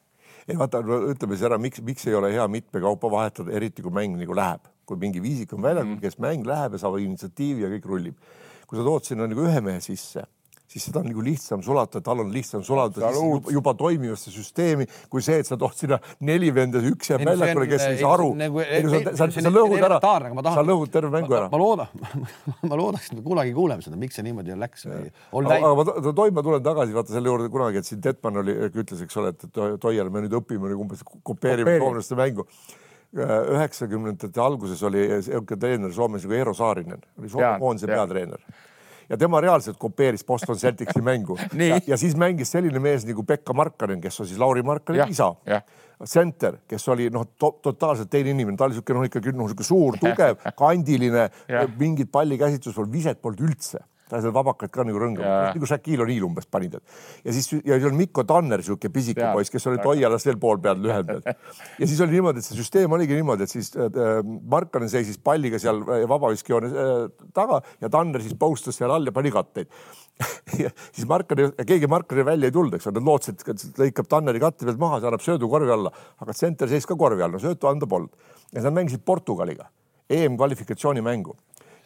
ei 0.48 0.56
vaata, 0.56 0.80
ütleme 0.80 1.36
siis 1.36 1.46
ära, 1.50 1.60
miks, 1.60 1.84
miks 1.84 2.08
ei 2.08 2.16
ole 2.16 2.32
hea 2.32 2.48
mitme 2.48 2.82
kaupa 2.84 3.12
vahetada, 3.12 3.52
eriti 3.52 3.84
kui 3.84 3.92
mäng 3.94 4.16
nagu 4.20 4.36
läheb, 4.36 4.72
kui 4.88 5.00
mingi 5.00 5.20
viisik 5.22 5.52
on 5.52 5.64
väljakul 5.64 5.98
mm., 5.98 6.02
kes 6.06 6.18
mäng 6.24 6.48
läheb 6.48 6.78
ja 6.78 6.82
saab 6.86 6.96
initsiatiivi 7.02 7.66
ja 7.66 7.72
kõik 7.76 7.92
rullib. 7.92 8.34
kui 8.68 8.76
sa 8.76 8.84
tood 8.84 9.04
sinna 9.04 9.28
nagu 9.28 9.44
ühe 9.48 9.60
mehe 9.64 9.80
sisse 9.80 10.24
siis 10.68 10.84
seda 10.88 11.00
on 11.00 11.08
nagu 11.08 11.22
lihtsam 11.24 11.62
sulatada, 11.64 12.02
tal 12.04 12.20
on 12.22 12.32
lihtsam 12.32 12.62
sulatada 12.66 13.10
juba, 13.14 13.52
juba 13.54 13.72
toimivasse 13.78 14.32
süsteemi, 14.32 14.86
kui 15.10 15.24
see, 15.24 15.38
et 15.40 15.48
sa 15.48 15.56
tood 15.60 15.76
sinna 15.78 15.98
neli 16.28 16.50
venda, 16.54 16.82
üks 16.90 17.12
jääb 17.12 17.24
väljakule, 17.24 17.68
kes 17.70 17.84
ei 17.86 18.00
saa 18.02 18.12
aru. 18.18 18.28
Nagu 18.38 18.64
sa, 19.16 19.30
sa 19.32 19.52
lõhud 19.54 19.86
ära, 19.88 20.00
sa 20.44 20.64
lõhud 20.66 20.92
terve 20.92 21.12
mängu 21.14 21.36
ära. 21.38 21.48
ma 21.52 21.60
loodan, 21.62 22.04
ma 22.70 22.80
loodaks, 22.80 23.10
et 23.12 23.18
me 23.18 23.24
kunagi 23.24 23.54
kuuleme 23.56 23.84
seda, 23.84 24.00
miks 24.00 24.20
see 24.20 24.26
niimoodi 24.28 24.58
läks. 24.60 24.84
aga 24.88 25.72
ma 25.80 25.86
tohin, 25.88 26.36
ma 26.36 26.44
tulen 26.44 26.66
tagasi 26.66 26.96
vaata 26.96 27.16
selle 27.16 27.32
juurde 27.32 27.48
kunagi, 27.54 27.80
et 27.80 27.88
siin 27.88 28.04
Detman 28.04 28.42
oli, 28.44 28.58
ütles, 28.68 29.00
eks 29.06 29.22
ole, 29.22 29.32
et 29.32 29.48
Toial 29.80 30.12
me 30.12 30.26
nüüd 30.26 30.36
õpime 30.36 30.68
nagu 30.68 30.84
umbes 30.84 31.00
kopeerime 31.24 31.78
soomlaste 31.80 32.18
mängu 32.18 32.44
üheksakümnendate 33.16 34.40
alguses 34.44 34.82
oli 34.84 35.06
niisugune 35.08 35.56
treener 35.56 35.92
Soomes 35.96 36.26
nagu 36.26 36.34
Eero 36.36 36.52
Saarinen, 36.52 37.00
oli 37.16 37.30
Soome 37.32 37.54
koondise 37.62 37.88
peatreener 37.88 38.42
ja 39.08 39.16
tema 39.16 39.40
reaalselt 39.40 39.78
kopeeris 39.80 40.24
Boston 40.24 40.56
Celticsi 40.56 41.02
mängu. 41.02 41.38
Ja, 41.68 41.80
ja 41.86 41.96
siis 41.96 42.14
mängis 42.16 42.52
selline 42.52 42.80
mees 42.80 43.04
nagu 43.06 43.22
Pekka 43.26 43.52
Markkanen, 43.56 44.00
kes 44.00 44.20
on 44.20 44.26
siis 44.28 44.38
Lauri 44.38 44.62
Markkaneni 44.62 45.12
isa. 45.12 45.32
Center, 46.06 46.60
kes 46.68 46.88
oli 46.88 47.08
noh 47.10 47.26
to, 47.38 47.50
totaalselt 47.62 48.10
teine 48.10 48.30
inimene, 48.30 48.56
ta 48.56 48.68
oli 48.68 48.76
niisugune 48.76 49.00
noh, 49.00 49.06
ikkagi 49.08 49.32
noh, 49.34 49.48
niisugune 49.48 49.66
suur, 49.66 49.98
tugev, 49.98 50.38
kandiline, 50.62 51.26
mingit 51.78 52.12
pallikäsitlust 52.14 52.78
polnud, 52.78 52.92
viset 52.94 53.22
polnud 53.22 53.42
üldse 53.48 53.82
ta 54.08 54.20
seal 54.22 54.34
vabakaid 54.34 54.72
ka 54.72 54.84
nagu 54.88 55.00
rõngab, 55.02 55.26
nagu 55.54 55.68
Shaquille 55.68 56.04
O'Neal 56.04 56.26
umbes 56.28 56.48
pani 56.50 56.70
tead. 56.72 56.84
ja 57.24 57.34
siis 57.36 57.50
ja 57.58 57.76
siis 57.76 57.88
on 57.90 57.98
Mikko 57.98 58.24
Tanner, 58.28 58.62
sihuke 58.64 58.90
pisike 58.92 59.32
poiss, 59.34 59.52
kes 59.52 59.68
oli 59.70 59.80
Toialas 59.82 60.26
veel 60.28 60.40
pool 60.40 60.60
peal 60.64 60.80
lühem 60.82 61.12
ja 61.80 61.86
siis 61.86 62.00
oli 62.04 62.18
niimoodi, 62.18 62.42
et 62.42 62.48
see 62.48 62.58
süsteem 62.58 62.92
oligi 62.96 63.18
niimoodi, 63.18 63.46
et 63.46 63.52
siis 63.52 63.70
äh, 63.76 64.18
Markanen 64.24 64.90
seisis 64.92 65.20
palliga 65.22 65.60
seal 65.62 65.82
äh, 65.84 66.04
vabaviskjoone 66.10 66.72
äh, 66.72 66.92
taga 67.36 67.62
ja 67.82 67.92
Tanner 67.92 68.24
siis 68.24 68.36
postas 68.38 68.78
seal 68.80 68.92
all 68.94 69.08
ja 69.08 69.14
pani 69.14 69.34
katteid. 69.34 69.72
Ja 70.58 70.70
siis 70.90 71.06
Markani, 71.06 71.44
keegi 71.66 71.86
Markani 71.86 72.24
välja 72.26 72.48
ei 72.48 72.54
tulnud, 72.54 72.74
eks 72.74 72.88
ole, 72.90 72.98
nad 72.98 73.06
lootsid, 73.06 73.44
et 73.52 73.78
lõikab 73.78 74.08
Tanneri 74.10 74.40
katte 74.42 74.66
pealt 74.66 74.80
maha, 74.80 74.98
see 74.98 75.06
annab 75.06 75.22
söödu 75.22 75.50
korvi 75.52 75.70
alla, 75.70 75.92
aga 76.18 76.34
tsenter 76.34 76.70
seis 76.72 76.88
ka 76.88 76.96
korvi 76.98 77.22
all, 77.22 77.36
no 77.36 77.38
söötu 77.42 77.70
anda 77.70 77.86
polnud. 77.86 78.10
ja 78.50 78.64
nad 78.64 78.74
mängisid 78.74 79.04
Portugaliga 79.06 79.68
EM-kvalifikatsioonimängu 80.10 81.36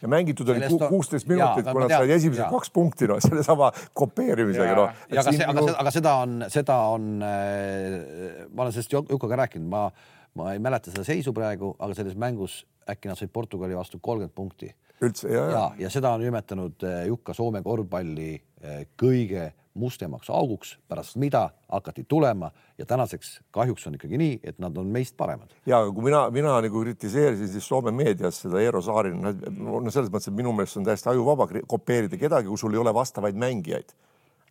ja 0.03 0.09
mängitud 0.11 0.49
oli 0.49 0.67
kuusteist 0.89 1.27
minutit, 1.31 1.67
kui 1.69 1.83
nad 1.83 1.93
said 1.95 2.11
esimesed 2.17 2.51
kaks 2.51 2.71
punkti, 2.75 3.07
noh, 3.09 3.21
sellesama 3.23 3.71
kopeerimisega, 3.95 4.75
noh. 4.77 4.99
aga 5.13 5.25
see, 5.29 5.47
aga, 5.47 5.65
aga 5.85 5.93
seda 5.95 6.15
on, 6.25 6.35
seda 6.51 6.77
on 6.91 7.07
äh,, 7.23 8.43
ma 8.51 8.65
olen 8.65 8.75
sellest 8.75 8.95
Jukoga 8.97 9.39
rääkinud, 9.45 9.69
ma, 9.71 9.87
ma 10.39 10.53
ei 10.53 10.61
mäleta 10.63 10.91
seda 10.91 11.05
seisu 11.07 11.33
praegu, 11.35 11.73
aga 11.79 11.95
selles 11.97 12.19
mängus 12.19 12.61
äkki 12.89 13.11
nad 13.11 13.19
said 13.19 13.31
Portugali 13.33 13.77
vastu 13.77 14.01
kolmkümmend 14.01 14.35
punkti. 14.35 14.73
üldse, 15.03 15.31
ja, 15.31 15.47
ja, 15.51 15.63
ja 15.85 15.89
seda 15.91 16.13
on 16.15 16.21
nimetanud 16.23 16.83
äh, 16.87 17.05
Jukka 17.07 17.33
Soome 17.35 17.63
korvpalli 17.63 18.33
äh, 18.35 18.83
kõige 18.99 19.49
mustemaks 19.73 20.29
auguks, 20.29 20.77
pärast 20.87 21.17
mida 21.21 21.47
hakati 21.71 22.05
tulema 22.09 22.51
ja 22.77 22.85
tänaseks 22.85 23.39
kahjuks 23.51 23.87
on 23.87 23.97
ikkagi 23.97 24.19
nii, 24.21 24.39
et 24.43 24.59
nad 24.61 24.77
on 24.77 24.87
meist 24.93 25.17
paremad. 25.17 25.53
ja 25.65 25.81
kui 25.89 26.09
mina, 26.09 26.27
mina 26.29 26.55
nagu 26.61 26.81
kritiseerisin 26.85 27.49
siis 27.49 27.67
Soome 27.67 27.91
meedias 27.91 28.41
seda 28.45 28.61
Eero 28.61 28.81
Saarin, 28.81 29.21
no 29.21 29.83
selles 29.89 30.11
mõttes, 30.13 30.29
et 30.29 30.37
minu 30.37 30.53
meelest 30.53 30.77
on 30.77 30.87
täiesti 30.87 31.09
ajuvaba 31.09 31.47
kopeerida 31.67 32.19
kedagi, 32.21 32.51
kui 32.51 32.61
sul 32.61 32.73
ei 32.73 32.81
ole 32.83 32.93
vastavaid 32.93 33.39
mängijaid 33.39 33.95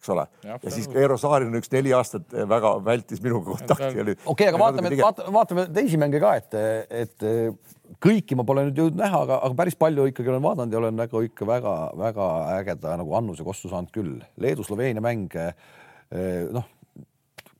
eks 0.02 0.10
ole. 0.10 0.26
ja 0.42 0.70
siis 0.70 0.88
Eero 0.94 1.16
Saarinen 1.20 1.60
üks 1.60 1.70
neli 1.70 1.92
aastat 1.94 2.34
väga 2.48 2.74
vältis 2.84 3.22
minuga 3.22 3.52
kontakti. 3.54 3.86
okei 4.02 4.16
okay,, 4.26 4.48
aga 4.50 4.58
vaatame, 4.58 4.90
vaatame, 4.98 5.34
vaatame 5.36 5.66
teisi 5.74 6.00
mänge 6.00 6.20
ka, 6.20 6.34
et, 6.40 6.58
et 6.90 7.28
kõiki 8.02 8.38
ma 8.38 8.44
pole 8.48 8.66
nüüd 8.68 8.78
jõudnud 8.78 9.02
näha, 9.02 9.22
aga, 9.26 9.40
aga 9.46 9.58
päris 9.58 9.76
palju 9.78 10.06
ikkagi 10.10 10.32
olen 10.32 10.44
vaadanud 10.44 10.72
ja 10.72 10.82
olen 10.82 11.00
nagu 11.02 11.24
ikka 11.26 11.48
väga-väga 11.48 12.28
ägeda 12.58 12.94
nagu 13.00 13.16
annuse 13.18 13.44
kossu 13.46 13.72
saanud 13.72 13.92
küll. 13.94 14.20
Leedu-Sloveenia 14.40 15.04
mäng, 15.04 15.34
noh 16.54 16.70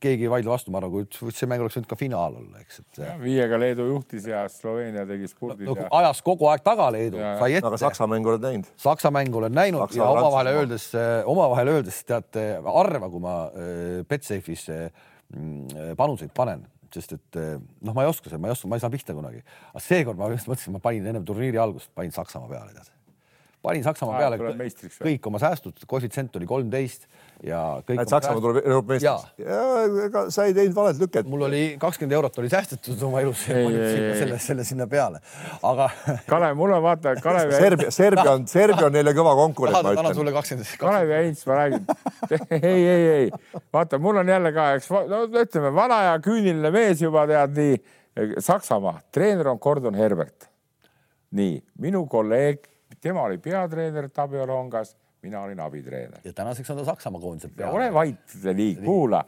keegi 0.03 0.27
ei 0.27 0.31
vaidle 0.31 0.51
vastu, 0.51 0.71
ma 0.73 0.79
arvan, 0.81 1.05
kui 1.07 1.31
see 1.35 1.47
mäng 1.49 1.63
oleks 1.63 1.77
võinud 1.77 1.89
ka 1.89 1.97
finaal 1.99 2.35
olla, 2.39 2.61
eks, 2.63 2.81
et. 2.81 2.99
viiega 3.21 3.59
Leedu 3.59 3.85
juhtis 3.89 4.27
ja 4.29 4.43
Sloveenia 4.51 5.05
tegi 5.09 5.29
spurdid 5.31 5.69
no, 5.69 5.75
ja. 5.79 5.87
ajas 6.01 6.21
kogu 6.25 6.49
aeg 6.51 6.63
taga 6.65 6.89
Leedu, 6.93 7.21
sai 7.39 7.57
ette. 7.57 7.69
aga 7.69 7.79
Saksa 7.81 8.07
mängu 8.11 8.33
oled 8.33 8.43
näinud? 8.43 8.69
Saksa 8.83 9.11
mängu 9.13 9.39
olen 9.39 9.55
näinud 9.55 9.85
Saksa 9.85 10.01
ja 10.01 10.09
omavahel 10.11 10.51
öeldes, 10.57 10.89
omavahel 11.29 11.73
öeldes 11.77 12.01
teate, 12.09 12.45
harva, 12.67 13.09
kui 13.13 13.23
ma 13.23 13.37
äh, 13.47 14.03
Betsafe'is 14.09 14.67
äh, 14.73 14.87
panuseid 15.99 16.33
panen 16.35 16.67
sest 16.97 17.15
et 17.17 17.39
noh, 17.39 17.93
ma 17.93 18.05
ei 18.05 18.11
oska 18.11 18.29
seda, 18.29 18.41
ma 18.41 18.51
ei 18.51 18.55
oska, 18.55 18.69
ma 18.71 18.79
ei 18.79 18.83
saa 18.83 18.93
pihta 18.93 19.15
kunagi. 19.17 19.43
aga 19.71 19.83
seekord 19.83 20.19
ma 20.19 20.29
just 20.33 20.49
mõtlesin, 20.49 20.75
ma 20.75 20.83
panin 20.83 21.07
ennem 21.11 21.25
turniiri 21.27 21.61
algust, 21.61 21.91
panin 21.95 22.13
Saksamaa 22.15 22.51
peale, 22.51 22.75
tead. 22.77 22.91
Panin 23.63 23.83
Saksamaa 23.85 24.19
peale 24.19 24.37
kõik 24.99 25.27
oma 25.29 25.39
säästud, 25.41 25.85
koefitsient 25.87 26.35
oli 26.35 26.47
kolmteist 26.47 27.05
ja 27.47 27.59
kõik. 27.87 28.01
et 28.03 28.11
Saksamaa 28.11 28.41
tuleb 28.43 28.59
Euroopa 28.63 28.93
meistriks? 28.93 29.29
ega 30.07 30.23
sa 30.33 30.47
ei 30.49 30.55
teinud 30.57 30.75
valet 30.75 30.99
lüket. 30.99 31.29
mul 31.31 31.45
oli 31.47 31.61
kakskümmend 31.79 32.17
eurot 32.17 32.39
oli 32.43 32.51
säästetud 32.51 33.05
oma 33.07 33.21
elus. 33.23 33.45
selle, 33.47 34.39
selle 34.43 34.67
sinna 34.67 34.87
peale, 34.91 35.21
aga. 35.63 35.89
Kalev, 36.31 36.57
mul 36.59 36.75
on 36.75 36.83
vaata 36.83 37.15
Kalev. 37.23 37.53
Serbia, 37.55 37.91
Serbia 37.91 38.35
on, 38.35 38.47
Serbia 38.51 38.87
on 38.89 38.95
neile 38.95 39.15
kõva 39.15 39.35
konkurent, 39.39 39.79
ma 39.79 39.95
ütlen. 39.95 40.17
sulle 40.19 40.35
kakskümmend. 40.35 40.75
Kalev 40.81 41.15
ja 41.15 41.21
Heinz, 41.23 41.45
ma 41.47 41.59
räägin. 41.61 41.87
ei, 42.59 42.83
ei, 42.83 43.07
ei, 43.15 43.57
vaata, 43.73 43.99
mul 44.03 44.19
on 44.23 44.33
jälle 44.35 44.53
ka, 44.55 44.69
eks 44.79 44.91
no 44.91 45.23
ütleme, 45.29 45.71
vana 45.75 46.01
ja 46.09 46.17
küüniline 46.23 46.73
mees 46.75 47.03
juba 47.03 47.27
tead 47.31 47.55
nii. 47.59 47.79
Saksamaa 48.43 48.99
treener 49.15 49.47
on 49.49 49.57
Gordon 49.61 49.95
Herbert. 49.97 50.49
nii, 51.33 51.57
minu 51.81 52.03
kolleeg, 52.05 52.67
tema 53.03 53.27
oli 53.27 53.37
peatreener 53.43 54.09
Tabio 54.09 54.47
Longas 54.47 54.95
mina 55.23 55.41
olin 55.41 55.59
abitreener. 55.59 56.19
ja 56.23 56.33
tänaseks 56.33 56.69
on 56.69 56.77
ta 56.77 56.85
Saksamaa 56.85 57.21
koondisel 57.21 57.51
peal. 57.55 57.75
ole 57.75 57.93
vait, 57.93 58.37
nii, 58.53 58.75
kuula. 58.83 59.23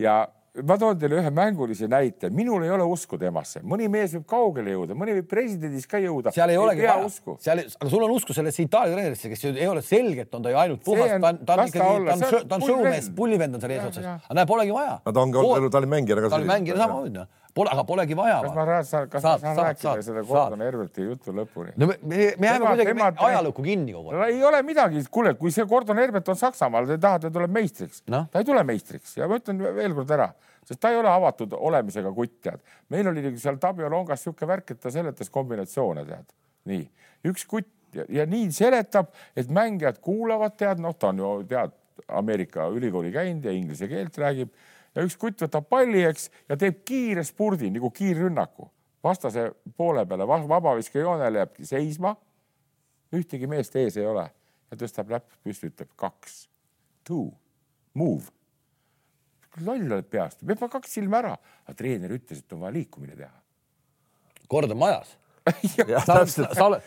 Ja 0.00 0.28
ma 0.68 0.76
toon 0.76 0.98
teile 1.00 1.16
ühe 1.20 1.30
mängulise 1.32 1.88
näite, 1.88 2.28
minul 2.30 2.64
ei 2.66 2.70
ole 2.74 2.84
usku 2.84 3.16
temasse, 3.20 3.62
mõni 3.64 3.88
mees 3.92 4.12
võib 4.18 4.26
kaugele 4.28 4.74
jõuda, 4.74 4.96
mõni 4.98 5.14
võib 5.16 5.28
presidendis 5.30 5.86
ka 5.88 6.00
jõuda. 6.02 6.32
seal 6.36 6.52
ei, 6.52 6.58
ei 6.58 6.60
olegi 6.60 6.84
vaja, 6.84 7.08
seal, 7.40 7.62
aga 7.80 7.92
sul 7.94 8.04
on 8.04 8.12
usku 8.12 8.36
sellesse 8.36 8.66
Itaalia 8.66 8.98
treenerisse, 8.98 9.32
kes 9.32 9.46
ei 9.48 9.68
ole 9.70 9.84
selgelt, 9.86 10.34
on 10.36 10.44
ta 10.44 10.52
ju 10.52 10.60
ainult 10.60 10.84
puhas, 10.84 11.14
ta 11.14 11.30
on, 11.32 11.40
ta 11.48 11.56
on 11.56 11.72
ikkagi, 11.72 11.86
ta 12.10 12.16
on, 12.16 12.48
ta 12.50 12.58
on 12.58 12.66
showmees, 12.68 13.08
pullivend 13.16 13.56
on 13.56 13.64
seal 13.64 13.76
eesotsas, 13.78 14.10
aga 14.18 14.40
näe, 14.40 14.50
polegi 14.52 14.76
vaja. 14.76 14.98
no 15.06 15.16
ta 15.16 15.24
on 15.24 15.32
ka 15.32 15.46
olnud 15.54 15.72
tallimängijana 15.72 16.26
ka. 16.26 16.34
tallimängijana 16.36 16.84
samamoodi 16.84 17.16
noh 17.16 17.30
Pole, 17.52 17.68
aga 17.68 17.82
polegi 17.84 18.16
vaja. 18.16 18.38
kas 18.40 18.54
ma 18.56 18.64
saan, 18.64 19.08
kas 19.12 19.22
saad, 19.22 19.42
ma 19.42 19.44
saan 19.44 19.56
saad, 19.56 19.66
rääkida 19.66 19.88
saad, 19.90 20.04
selle 20.06 20.22
Gordon 20.24 20.62
Herberti 20.64 21.04
jutu 21.04 21.34
lõpuni? 21.36 21.74
no 21.76 21.88
me, 21.90 21.98
me, 22.00 22.28
me 22.40 22.48
jääme 22.48 22.70
kuidagi 22.70 23.26
ajalukku 23.26 23.64
kinni 23.66 23.92
kogu 23.92 24.14
aeg. 24.14 24.32
ei 24.32 24.46
ole 24.48 24.62
midagi, 24.64 25.02
kuule, 25.12 25.34
kui 25.40 25.52
see 25.52 25.66
Gordon 25.68 26.00
Herbert 26.00 26.30
on 26.32 26.38
Saksamaal, 26.40 26.88
te 26.88 26.96
tahate, 27.02 27.32
tuleb 27.34 27.52
meistriks 27.52 28.00
no?. 28.12 28.22
ta 28.32 28.40
ei 28.40 28.48
tule 28.48 28.64
meistriks 28.64 29.18
ja 29.18 29.28
ma 29.28 29.36
ütlen 29.42 29.60
veel 29.76 29.96
kord 29.98 30.16
ära, 30.16 30.30
sest 30.64 30.80
ta 30.80 30.94
ei 30.94 30.96
ole 31.02 31.12
avatud 31.12 31.52
olemisega 31.58 32.14
kutt, 32.16 32.38
tead. 32.48 32.64
meil 32.94 33.12
oli 33.12 33.34
seal 33.36 33.60
Tabio 33.60 33.92
Longas 33.92 34.24
niisugune 34.24 34.48
värk, 34.54 34.72
et 34.72 34.80
ta 34.80 34.94
seletas 34.94 35.32
kombinatsioone, 35.36 36.08
tead. 36.08 36.32
nii, 36.72 36.88
üks 37.28 37.44
kutt 37.52 37.68
ja, 37.92 38.08
ja 38.22 38.28
nii 38.32 38.48
seletab, 38.56 39.12
et 39.36 39.52
mängijad 39.52 40.00
kuulavad, 40.00 40.56
tead, 40.56 40.80
noh, 40.80 40.96
ta 40.96 41.12
on 41.12 41.20
ju 41.20 41.36
tead 41.52 41.76
Ameerika 42.08 42.64
ülikooli 42.72 43.12
käinud 43.12 43.44
ja 43.44 43.52
inglise 43.52 43.86
keelt 43.92 44.16
räägib 44.18 44.56
ja 44.94 45.04
üks 45.06 45.16
kutt 45.20 45.42
võtab 45.44 45.68
palli, 45.70 46.04
eks, 46.08 46.28
ja 46.48 46.58
teeb 46.60 46.82
kiire 46.88 47.24
spurdi 47.24 47.70
nagu 47.72 47.90
kiirrünnaku 47.94 48.68
vastase 49.04 49.48
poole 49.76 50.04
peale, 50.06 50.26
vabaviskejoonele 50.26 51.42
jääbki 51.42 51.66
seisma. 51.66 52.16
ühtegi 53.12 53.46
meest 53.46 53.76
ees 53.76 53.96
ei 53.96 54.06
ole 54.06 54.24
ja 54.70 54.76
tõstab 54.78 55.10
läpp 55.12 55.34
püsti, 55.44 55.68
ütleb 55.68 55.90
kaks, 55.96 56.46
two, 57.04 57.32
move. 57.94 58.30
loll 59.60 59.92
oled 59.92 60.08
peast, 60.08 60.40
peab 60.46 60.70
kaks 60.70 60.94
silma 60.96 61.18
ära, 61.18 61.32
aga 61.66 61.74
treener 61.76 62.14
ütles, 62.16 62.40
et 62.40 62.52
on 62.52 62.62
vaja 62.64 62.76
liikumine 62.78 63.16
teha. 63.16 63.34
kord 64.48 64.70
on 64.70 64.78
majas 64.78 65.16
sa, 66.06 66.22
sa 66.26 66.66
oled, 66.66 66.82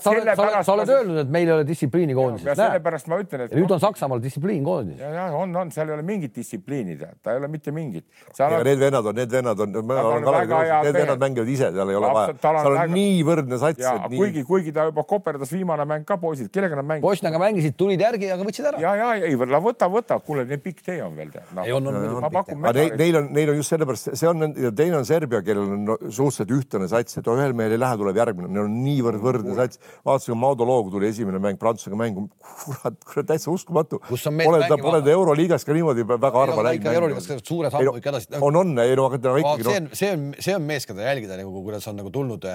sa 0.00 0.12
oled, 0.12 0.30
sa 0.64 0.72
oled 0.72 0.90
öelnud, 0.92 1.18
et 1.20 1.32
meil 1.32 1.48
ei 1.48 1.54
ole 1.58 1.64
distsipliini 1.68 2.14
koondises. 2.16 2.56
sellepärast 2.56 3.10
ma 3.12 3.18
ütlen, 3.20 3.44
et. 3.44 3.56
nüüd 3.58 3.72
on 3.74 3.82
Saksamaal 3.82 4.22
distsipliin 4.24 4.62
koondises. 4.64 5.02
ja, 5.02 5.10
ja 5.12 5.24
on, 5.36 5.52
on, 5.60 5.72
seal 5.74 5.90
ei 5.90 5.96
ole 5.98 6.04
mingit 6.08 6.32
distsipliini, 6.36 6.96
tead, 7.00 7.18
ta 7.22 7.34
ei 7.34 7.42
ole 7.42 7.50
mitte 7.52 7.74
mingit. 7.76 8.06
On... 8.38 8.54
Need 8.64 8.80
vennad 8.80 9.10
on, 9.10 9.18
need 9.18 9.32
vennad 9.32 9.60
on, 9.64 9.74
need 9.76 10.96
vennad 10.96 11.20
mängivad 11.20 11.52
ise, 11.52 11.68
seal 11.74 11.92
ei 11.92 11.98
ole 12.00 12.12
vaja. 12.14 12.36
seal 12.40 12.60
on 12.62 12.78
väga... 12.78 12.94
nii 12.94 13.18
võrdne 13.28 13.60
sats. 13.60 13.84
Nii... 13.84 14.16
kuigi, 14.16 14.46
kuigi 14.48 14.74
ta 14.76 14.88
juba 14.88 15.04
koperdas 15.08 15.52
viimane 15.52 15.84
mäng 15.88 16.08
ka 16.08 16.16
poisid, 16.22 16.48
kellega 16.54 16.80
nad 16.80 16.88
mängisid? 16.88 17.04
Bosniaga 17.04 17.42
mängisid, 17.44 17.76
tulid 17.76 18.06
järgi, 18.06 18.32
aga 18.32 18.48
võtsid 18.48 18.70
ära. 18.72 18.82
ja, 18.86 18.94
ja 18.96 19.28
ei, 19.28 19.36
võta, 19.36 19.90
võta, 19.92 20.20
kuule, 20.24 20.46
nii 20.48 20.62
pikk 20.64 20.80
tee 20.88 20.98
on 21.04 21.16
veel 21.18 21.34
tead 21.34 21.52
no.. 21.52 21.68
ei 21.68 21.76
on, 21.76 21.92
on 21.92 22.72
tee. 22.72 22.88
Neil 22.96 23.20
on, 23.20 23.30
neil 23.36 23.52
on 23.52 23.60
just 23.60 23.74
sellepärast, 23.74 24.12
see 24.16 24.28
on, 24.30 24.48
teine 24.76 24.96
on 25.02 25.06
Serbia, 25.08 25.42
kellel 25.44 25.76
on 25.76 25.94
suhteliselt 26.08 26.56
ühtlane 26.56 26.88
sats, 26.90 27.20
et 27.20 27.28
ühel 27.28 27.54
mehel 27.56 27.76
ei 27.76 27.82
lähe, 27.82 27.97
tuleb 27.98 28.18
järgmine, 28.20 28.50
neil 28.52 28.66
on 28.66 28.76
niivõrd 28.84 29.22
võrdne 29.22 29.56
sats. 29.58 29.80
vaatasin, 30.06 30.38
Maudo 30.38 30.66
Loogu 30.68 30.92
tuli 30.94 31.10
esimene 31.10 31.40
mäng 31.42 31.60
Prantsusega 31.60 31.98
mängu, 31.98 32.28
kurat, 32.64 32.98
kurat 33.04 33.30
täitsa 33.32 33.50
uskumatu. 33.52 34.00
pole 34.08 34.62
ta, 34.68 34.78
pole 34.80 35.02
ta 35.02 35.12
Euroliigas 35.14 35.66
ka 35.66 35.76
niimoodi 35.76 36.06
väga 36.08 36.32
harva 36.34 36.66
läinud. 36.68 36.90
Euroliigas 36.92 37.28
ka 37.30 37.38
suure 37.42 37.72
sammu 37.74 37.96
ikka 38.00 38.12
edasi. 38.14 38.32
on, 38.40 38.60
on, 38.62 38.74
ei 38.84 38.96
no 38.98 39.08
aga 39.10 39.20
ta 39.22 39.34
ikkagi. 39.42 39.68
see 39.68 39.80
on, 39.80 39.90
see 39.92 40.12
on, 40.14 40.26
see 40.48 40.56
on 40.56 40.66
mees, 40.68 40.86
keda 40.88 41.06
jälgida 41.06 41.38
nagu, 41.40 41.62
kuidas 41.66 41.88
on 41.90 41.98
nagu 42.00 42.12
tulnud 42.14 42.46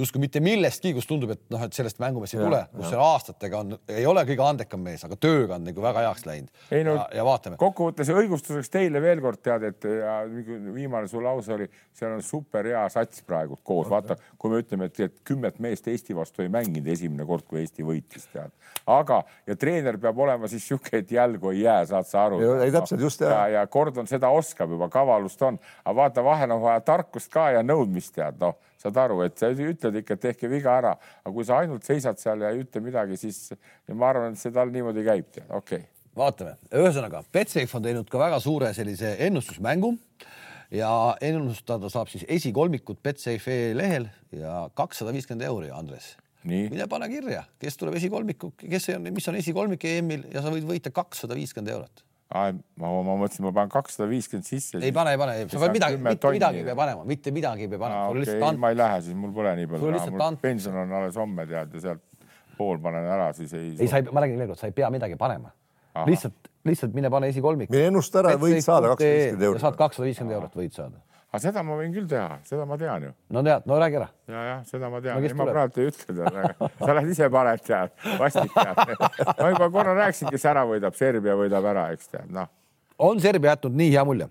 justkui 0.00 0.22
mitte 0.22 0.42
millestki, 0.44 0.92
kus 0.96 1.08
tundub, 1.08 1.34
et 1.34 1.42
noh, 1.52 1.62
et 1.66 1.76
sellest 1.76 2.00
mängumeest 2.02 2.36
ei 2.36 2.42
tule, 2.42 2.62
kus 2.76 2.90
seal 2.92 3.04
aastatega 3.04 3.62
on, 3.64 3.76
ei 3.90 4.06
ole 4.08 4.24
kõige 4.28 4.46
andekam 4.46 4.82
mees, 4.84 5.04
aga 5.06 5.18
tööga 5.20 5.56
on 5.58 5.66
nagu 5.68 5.84
väga 5.84 6.04
heaks 6.06 6.26
läinud. 6.28 6.50
No, 6.86 6.96
ja, 6.96 7.06
ja 7.20 7.26
vaatame. 7.26 7.58
kokkuvõttes 7.60 8.10
õigustuseks 8.14 8.72
teile 8.72 9.02
veel 9.02 9.22
kord 9.24 9.42
tead, 9.44 9.66
et 9.70 9.88
ja 9.90 10.20
viimane 10.74 11.08
su 11.10 11.22
lause 11.22 11.54
oli, 11.54 11.68
seal 11.96 12.16
on 12.16 12.24
super 12.24 12.68
hea 12.70 12.82
sats 12.92 13.24
praegu 13.26 13.58
koos, 13.66 13.88
vaata, 13.90 14.16
kui 14.40 14.52
me 14.52 14.62
ütleme, 14.62 14.89
et, 14.90 15.00
et 15.06 15.20
kümmet 15.26 15.60
meest 15.62 15.86
Eesti 15.90 16.16
vastu 16.16 16.44
ei 16.44 16.50
mänginud 16.52 16.88
esimene 16.90 17.26
kord, 17.26 17.46
kui 17.48 17.62
Eesti 17.62 17.86
võitis, 17.86 18.26
tead. 18.32 18.52
aga, 18.90 19.20
ja 19.48 19.56
treener 19.58 19.98
peab 20.02 20.18
olema 20.20 20.50
siis 20.50 20.66
sihuke, 20.68 21.00
et 21.00 21.12
jälgu 21.14 21.52
ei 21.54 21.62
jää, 21.62 21.84
saad 21.92 22.08
sa 22.08 22.24
aru? 22.26 22.40
ei, 22.64 22.72
täpselt 22.74 23.04
just 23.04 23.22
ja, 23.24 23.44
ja 23.54 23.62
Gordon 23.70 24.10
seda 24.10 24.32
oskab 24.34 24.74
juba, 24.74 24.90
kavalust 24.92 25.42
on, 25.46 25.60
aga 25.84 25.96
vaata, 26.02 26.24
vahel 26.26 26.56
on 26.56 26.64
vaja 26.64 26.82
tarkust 26.90 27.32
ka 27.32 27.50
ja 27.56 27.62
nõudmist 27.66 28.14
tead, 28.18 28.40
noh, 28.42 28.58
saad 28.80 28.98
aru, 29.04 29.22
et 29.26 29.38
sa 29.40 29.52
ütled 29.52 30.02
ikka, 30.02 30.18
et 30.18 30.26
tehke 30.26 30.50
viga 30.50 30.74
ära, 30.80 30.96
aga 31.24 31.34
kui 31.36 31.46
sa 31.46 31.62
ainult 31.62 31.86
seisad 31.86 32.20
seal 32.20 32.44
ja 32.44 32.52
ei 32.52 32.64
ütle 32.64 32.82
midagi, 32.84 33.18
siis 33.20 33.54
ma 33.94 34.10
arvan, 34.10 34.34
et 34.34 34.42
see 34.42 34.52
tal 34.54 34.72
niimoodi 34.74 35.06
käib, 35.06 35.30
tead, 35.30 35.48
okei 35.48 35.82
okay. 35.84 35.88
vaatame, 36.16 36.58
ühesõnaga 36.74 37.24
Betsafe 37.32 37.78
on 37.78 37.88
teinud 37.88 38.10
ka 38.10 38.20
väga 38.20 38.42
suure 38.42 38.74
sellise 38.76 39.16
ennustusmängu 39.28 39.94
ja 40.74 40.90
ennustada 41.24 41.90
saab 41.92 42.10
siis 42.12 42.24
esikolmikut 42.28 43.02
Betsafe 43.02 43.72
lehel 43.76 44.08
ja 44.36 44.68
kakssada 44.74 45.14
viiskümmend 45.14 45.46
euri, 45.48 45.70
Andres. 45.74 46.14
mine 46.46 46.86
pane 46.88 47.08
kirja, 47.10 47.42
kes 47.60 47.76
tuleb 47.80 47.98
esikolmiku, 47.98 48.52
kes 48.60 48.88
on, 48.94 49.10
mis 49.12 49.26
on 49.28 49.40
esikolmik 49.40 49.84
EM-il 49.84 50.28
ja 50.32 50.44
sa 50.44 50.52
võid 50.54 50.68
võita 50.68 50.92
kakssada 50.94 51.36
viiskümmend 51.38 51.74
eurot. 51.74 52.04
Ma, 52.30 52.52
ma 52.78 53.16
mõtlesin, 53.18 53.42
ma 53.42 53.50
panen 53.50 53.72
kakssada 53.72 54.06
viiskümmend 54.08 54.46
sisse. 54.46 54.78
ei 54.78 54.94
pane, 54.94 55.16
ei 55.16 55.18
pane, 55.18 55.34
sa 55.50 55.62
pead 55.64 55.74
midagi, 55.74 55.98
mitte 56.04 56.30
midagi 56.36 56.62
ei 56.62 56.68
pea 56.68 56.76
panema, 56.78 57.06
mitte 57.08 57.32
midagi 57.34 57.66
ei 57.66 57.72
pea 57.72 57.80
panema. 57.82 58.04
Okay, 58.12 58.38
and... 58.38 58.62
ma 58.62 58.70
ei 58.70 58.78
lähe, 58.78 59.00
siis 59.08 59.18
mul 59.18 59.34
pole 59.34 59.56
nii 59.58 59.72
palju 59.72 59.90
raha, 59.96 60.30
pension 60.44 60.78
on 60.78 60.94
alles 61.00 61.18
homme 61.18 61.48
tead 61.50 61.74
ja 61.74 61.82
sealt 61.88 62.06
pool 62.60 62.78
panen 62.84 63.08
ära, 63.10 63.32
siis 63.34 63.50
ei. 63.58 63.72
ei, 63.74 63.90
sa 63.90 63.98
ei, 63.98 64.06
ma 64.14 64.22
räägin 64.22 64.38
veel 64.38 64.52
kord, 64.52 64.62
sa 64.62 64.70
ei 64.70 64.76
pea 64.76 64.92
midagi 64.94 65.18
panema. 65.18 65.50
lihtsalt 66.06 66.49
lihtsalt 66.68 66.96
mine 66.96 67.10
pane 67.10 67.30
esikolmik. 67.32 67.70
mine 67.72 67.90
ennusta 67.90 68.20
ära, 68.22 68.34
võid 68.40 68.60
saada 68.64 68.92
kakssada 68.92 69.14
viiskümmend 69.14 69.46
eurot. 69.48 69.62
saad 69.62 69.78
kakssada 69.78 70.08
viiskümmend 70.08 70.36
eurot, 70.36 70.56
võid 70.60 70.74
saada. 70.76 71.00
aga 71.30 71.42
seda 71.44 71.62
ma 71.66 71.76
võin 71.78 71.94
küll 71.94 72.08
teha, 72.10 72.40
seda 72.48 72.66
ma 72.68 72.78
tean 72.80 73.06
ju. 73.08 73.12
no 73.36 73.44
tead, 73.46 73.68
no 73.70 73.78
räägi 73.80 74.00
ära. 74.00 74.08
ja, 74.28 74.42
jah, 74.48 74.64
seda 74.68 74.90
ma 74.92 75.00
tean 75.04 75.22
no,, 75.22 75.36
ma 75.40 75.46
praegu 75.50 75.84
ei 75.84 75.92
ütle 75.92 76.18
tead, 76.18 76.66
sa 76.82 76.90
lähed 76.98 77.14
ise 77.14 77.30
paned 77.36 77.64
tead, 77.64 77.94
vastik 78.20 78.52
tead. 78.56 78.82
ma 79.30 79.54
juba 79.54 79.70
korra 79.78 79.96
rääkisin, 80.02 80.32
kes 80.34 80.44
ära 80.52 80.66
võidab, 80.68 80.98
Serbia 80.98 81.38
võidab 81.40 81.70
ära, 81.72 81.88
eks 81.96 82.12
tead, 82.12 82.28
noh. 82.36 82.52
on 82.98 83.24
Serbia 83.24 83.56
jätnud 83.56 83.80
nii 83.80 83.96
hea 83.96 84.04
mulje? 84.04 84.28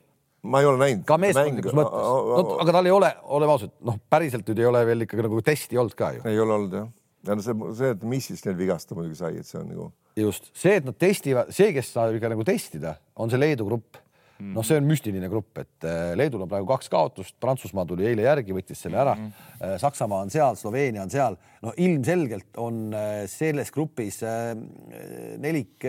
ma 0.49 0.61
ei 0.61 0.69
ole 0.69 0.79
näinud. 0.83 1.03
ka 1.07 1.17
meeskondlikus 1.19 1.75
mõttes 1.75 2.05
no,, 2.05 2.45
aga 2.61 2.77
tal 2.77 2.91
ei 2.91 2.93
ole, 2.93 3.09
oleme 3.39 3.57
ausad, 3.57 3.73
noh, 3.89 3.97
päriselt 4.11 4.45
nüüd 4.47 4.61
ei 4.61 4.69
ole 4.69 4.85
veel 4.87 5.07
ikkagi 5.07 5.25
nagu 5.25 5.41
testi 5.43 5.81
olnud 5.81 5.97
ka 5.97 6.13
ju. 6.19 6.23
ei 6.29 6.39
ole 6.39 6.57
olnud 6.59 6.77
jah 6.77 6.87
ja 7.27 7.35
no 7.35 7.43
see, 7.45 7.55
see, 7.77 7.95
et 7.95 8.03
missis 8.07 8.45
neil 8.45 8.59
vigasta 8.59 8.97
muidugi 8.97 9.19
sai, 9.19 9.39
et 9.39 9.47
see 9.47 9.59
on 9.59 9.71
nagu. 9.71 9.89
just 10.19 10.51
see, 10.53 10.77
et 10.79 10.85
nad 10.87 10.97
testivad, 10.99 11.51
see, 11.55 11.73
kes 11.75 11.91
saab 11.95 12.15
ikka 12.15 12.31
nagu 12.31 12.45
testida, 12.47 12.95
on 13.19 13.31
see 13.31 13.41
Leedu 13.41 13.67
grupp 13.67 13.99
mm 14.39 14.53
noh, 14.55 14.63
see 14.63 14.79
on 14.79 14.85
müstiline 14.87 15.27
grupp, 15.27 15.57
et 15.59 15.83
äh, 15.87 16.13
Leedul 16.15 16.45
on 16.45 16.47
praegu 16.47 16.67
kaks 16.69 16.87
kaotust, 16.91 17.35
Prantsusmaa 17.43 17.83
tuli 17.89 18.05
eile 18.07 18.23
järgi, 18.23 18.55
võttis 18.55 18.79
selle 18.85 19.01
ära 19.01 19.17
mm. 19.17 19.25
-hmm. 19.25 19.81
Saksamaa 19.81 20.21
on 20.23 20.31
seal, 20.31 20.55
Sloveenia 20.55 21.03
on 21.03 21.11
seal, 21.11 21.35
no 21.65 21.73
ilmselgelt 21.75 22.55
on 22.57 22.93
äh, 22.95 23.25
selles 23.27 23.71
grupis 23.75 24.21
nelik 25.43 25.83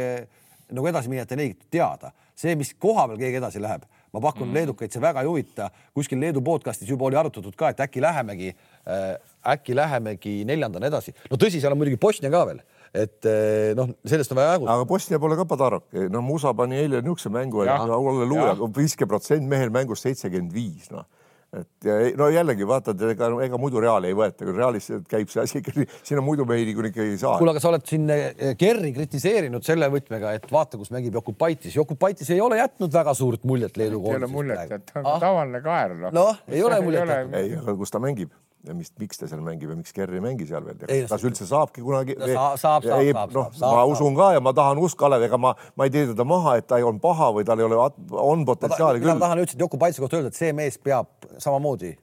nagu 0.74 0.91
edasi 0.91 1.11
minna, 1.11 1.24
et 1.24 1.33
ei 1.35 1.41
leidnud 1.45 1.70
teada. 1.70 2.12
see, 2.41 2.55
mis 2.57 2.72
koha 2.81 3.05
peal 3.09 3.18
keegi 3.20 3.37
edasi 3.37 3.61
läheb, 3.61 3.83
ma 4.14 4.20
pakun 4.24 4.47
mm. 4.49 4.55
leedukaid, 4.57 4.93
see 4.93 5.03
väga 5.03 5.20
ei 5.20 5.28
huvita. 5.28 5.70
kuskil 5.95 6.20
Leedu 6.20 6.41
podcast'is 6.41 6.89
juba 6.89 7.05
oli 7.05 7.18
arutatud 7.20 7.57
ka, 7.57 7.68
et 7.68 7.81
äkki 7.85 8.01
lähemegi 8.01 8.55
äh,, 8.55 9.18
äkki 9.47 9.76
lähemegi 9.76 10.41
neljandana 10.49 10.91
edasi. 10.91 11.14
no 11.30 11.38
tõsi, 11.41 11.61
seal 11.62 11.72
on 11.74 11.80
muidugi 11.80 12.01
Bosnia 12.01 12.32
ka 12.32 12.45
veel 12.51 12.62
et 12.91 13.26
eh, 13.30 13.70
noh, 13.78 13.93
sellest 14.03 14.32
on 14.34 14.41
vaja 14.41 14.57
jaguda. 14.57 14.74
aga 14.74 14.88
Bosnia 14.91 15.20
pole 15.22 15.38
ka 15.38 15.47
Padarok, 15.47 15.86
noh, 16.11 16.24
Musa 16.26 16.51
pani 16.59 16.80
eile 16.80 16.99
niisuguse 17.05 17.30
mängu, 17.30 17.62
halleluuja, 17.66 18.57
viiskümmend 18.76 19.14
protsenti 19.14 19.51
mehel 19.51 19.70
mängust 19.74 20.09
seitsekümmend 20.09 20.55
viis, 20.55 20.91
noh 20.91 21.07
et 21.51 21.86
ja 21.86 21.95
no 22.18 22.28
jällegi 22.30 22.66
vaatad, 22.68 23.01
ega, 23.11 23.28
ega 23.43 23.59
muidu 23.59 23.80
Reali 23.82 24.12
ei 24.12 24.14
võeta, 24.14 24.45
kui 24.47 24.55
Realis 24.55 24.86
käib 25.11 25.30
see 25.32 25.43
asi 25.43 25.59
ikkagi, 25.59 25.86
siin 26.07 26.20
on 26.20 26.26
muidu 26.26 26.47
mehi 26.47 26.68
niikuinii 26.68 27.03
ei 27.03 27.16
saa. 27.18 27.36
kuule, 27.41 27.55
aga 27.55 27.62
sa 27.62 27.72
oled 27.72 27.86
siin 27.88 28.07
eh, 28.14 28.53
Kerri 28.59 28.93
kritiseerinud 28.95 29.66
selle 29.66 29.88
võtmega, 29.91 30.36
et 30.38 30.47
vaata, 30.53 30.78
kus 30.78 30.93
mängib 30.95 31.18
Jokubaitis. 31.18 31.74
Jokubaitis 31.74 32.30
ei 32.30 32.38
ole 32.45 32.61
jätnud 32.61 32.95
väga 32.95 33.14
suurt 33.18 33.43
muljet 33.51 33.80
Leedu 33.80 33.99
koondisest. 33.99 34.22
ei 34.22 34.28
ole 34.28 34.32
muljet, 34.36 34.76
et 34.78 34.86
ta 34.93 35.01
on 35.03 35.11
ah. 35.11 35.18
tavaline 35.26 35.62
kaer. 35.64 35.97
noh 36.07 36.14
no, 36.14 36.26
ei 36.47 36.62
ole 36.66 36.80
muljet. 36.86 37.34
ei, 37.43 37.57
aga 37.59 37.74
kus 37.82 37.95
ta 37.97 38.03
mängib? 38.03 38.30
Ja 38.69 38.75
mis, 38.77 38.91
miks 39.01 39.21
ta 39.21 39.29
seal 39.31 39.41
mängib 39.45 39.73
ja 39.73 39.77
miks 39.79 39.95
Kerri 39.97 40.19
ei 40.19 40.25
mängi 40.25 40.47
seal 40.49 40.65
veel? 40.67 40.83
kas 41.09 41.25
üldse 41.25 41.47
saabki 41.49 41.85
kunagi 41.85 42.17
no,? 42.19 42.29
saab, 42.29 42.59
saab, 42.61 42.89
saab, 42.91 43.33
saab, 43.33 43.33
noh, 43.37 43.49
ma 43.63 43.87
usun 43.89 44.19
ka 44.19 44.33
ja 44.37 44.43
ma 44.45 44.53
tahan 44.57 44.81
usk 44.85 44.99
Kalev, 45.01 45.25
ega 45.29 45.41
ma, 45.41 45.55
ma 45.77 45.89
ei 45.89 45.95
tee 45.95 46.11
teda 46.13 46.27
maha, 46.29 46.59
et 46.61 46.69
ta 46.69 46.81
ei 46.81 46.87
olnud 46.87 47.03
paha 47.05 47.31
või 47.37 47.47
tal 47.49 47.63
ei 47.63 47.69
ole, 47.69 47.81
on 48.21 48.45
potentsiaali 48.49 49.01
küll. 49.01 49.15
ma 49.15 49.25
tahan 49.25 49.45
üldse 49.45 49.59
Joku 49.61 49.81
Paitsi 49.81 50.05
kohta 50.05 50.21
öelda, 50.21 50.33
et 50.35 50.41
see 50.41 50.53
mees 50.57 50.77
peab 50.83 51.31
samamoodi 51.41 51.95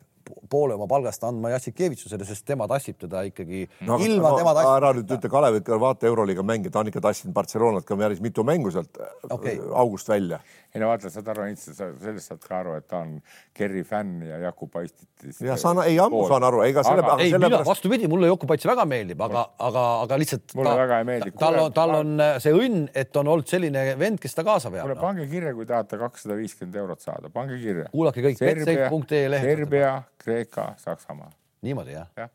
poole 0.50 0.78
oma 0.78 0.88
palgast 0.90 1.24
andma 1.28 1.52
Jassikevitsusele, 1.56 2.28
sest 2.28 2.46
tema 2.48 2.68
tassib 2.70 3.00
teda 3.02 3.24
ikkagi 3.30 3.66
no, 3.88 4.00
ilma 4.04 4.34
no, 4.34 4.38
tema 4.42 4.56
tassib. 4.58 4.74
ära 4.76 4.94
nüüd 4.98 5.18
ütle 5.18 5.32
Kalevit, 5.32 5.74
vaata 5.84 6.10
Euroliiga 6.10 6.46
mänge, 6.48 6.72
ta 6.74 6.84
on 6.84 6.92
ikka 6.92 7.04
tassinud 7.10 7.36
Barcelonat 7.36 7.88
ka 7.88 7.98
päris 8.00 8.24
mitu 8.24 8.46
mängu 8.48 8.72
sealt 8.74 9.02
okay. 9.30 9.60
august 9.74 10.10
välja 10.10 10.42
ei 10.78 10.82
no 10.82 10.90
vaata, 10.92 11.10
saad 11.12 11.30
aru, 11.32 11.46
sellest 11.58 12.32
saad 12.32 12.42
ka 12.44 12.60
aru, 12.60 12.76
et 12.78 12.88
ta 12.90 13.02
on 13.02 13.16
Kerri 13.58 13.84
fänn 13.88 14.22
ja 14.28 14.38
Jakub 14.46 14.70
Paistit. 14.72 15.08
ja 15.42 15.56
saan, 15.60 15.80
ei 15.86 15.98
ammu 16.02 16.24
saan 16.30 16.46
aru, 16.48 16.62
ega 16.68 16.84
selle. 16.86 17.06
ei, 17.18 17.32
mina 17.34 17.50
pärast... 17.50 17.70
vastupidi, 17.70 18.10
mulle 18.12 18.30
Jakub 18.30 18.52
Paits 18.52 18.68
väga 18.70 18.86
meeldib, 18.90 19.22
aga, 19.26 19.46
aga, 19.70 19.86
aga 20.04 20.20
lihtsalt. 20.22 20.54
mulle 20.58 20.74
ta, 20.74 20.82
väga 20.84 21.00
ei 21.02 21.08
meeldi. 21.10 21.34
tal 21.40 21.60
on, 21.64 21.72
tal 21.76 21.96
on 22.02 22.14
äh, 22.24 22.36
see 22.44 22.54
õnn, 22.56 22.86
et 22.98 23.22
on 23.22 23.32
olnud 23.34 23.50
selline 23.50 23.86
vend, 24.00 24.22
kes 24.24 24.38
ta 24.38 24.46
kaasa 24.48 24.72
veab. 24.74 24.86
kuule, 24.86 25.00
pange 25.02 25.30
kirja, 25.32 25.56
kui 25.58 25.70
tahate 25.70 26.02
kakssada 26.02 26.38
viiskümmend 26.40 26.78
eurot 26.84 27.08
saada, 27.08 27.34
pange 27.34 27.58
kirja. 27.64 27.90
kuulake 27.96 28.26
kõik 28.30 28.44
betsafe.ee 28.44 29.26
lehel. 29.34 29.56
Serbia, 29.56 29.96
Kreeka, 30.22 30.37
Saksamaa. 30.78 31.30
niimoodi 31.62 31.96
jah? 31.98 32.10
jah 32.18 32.30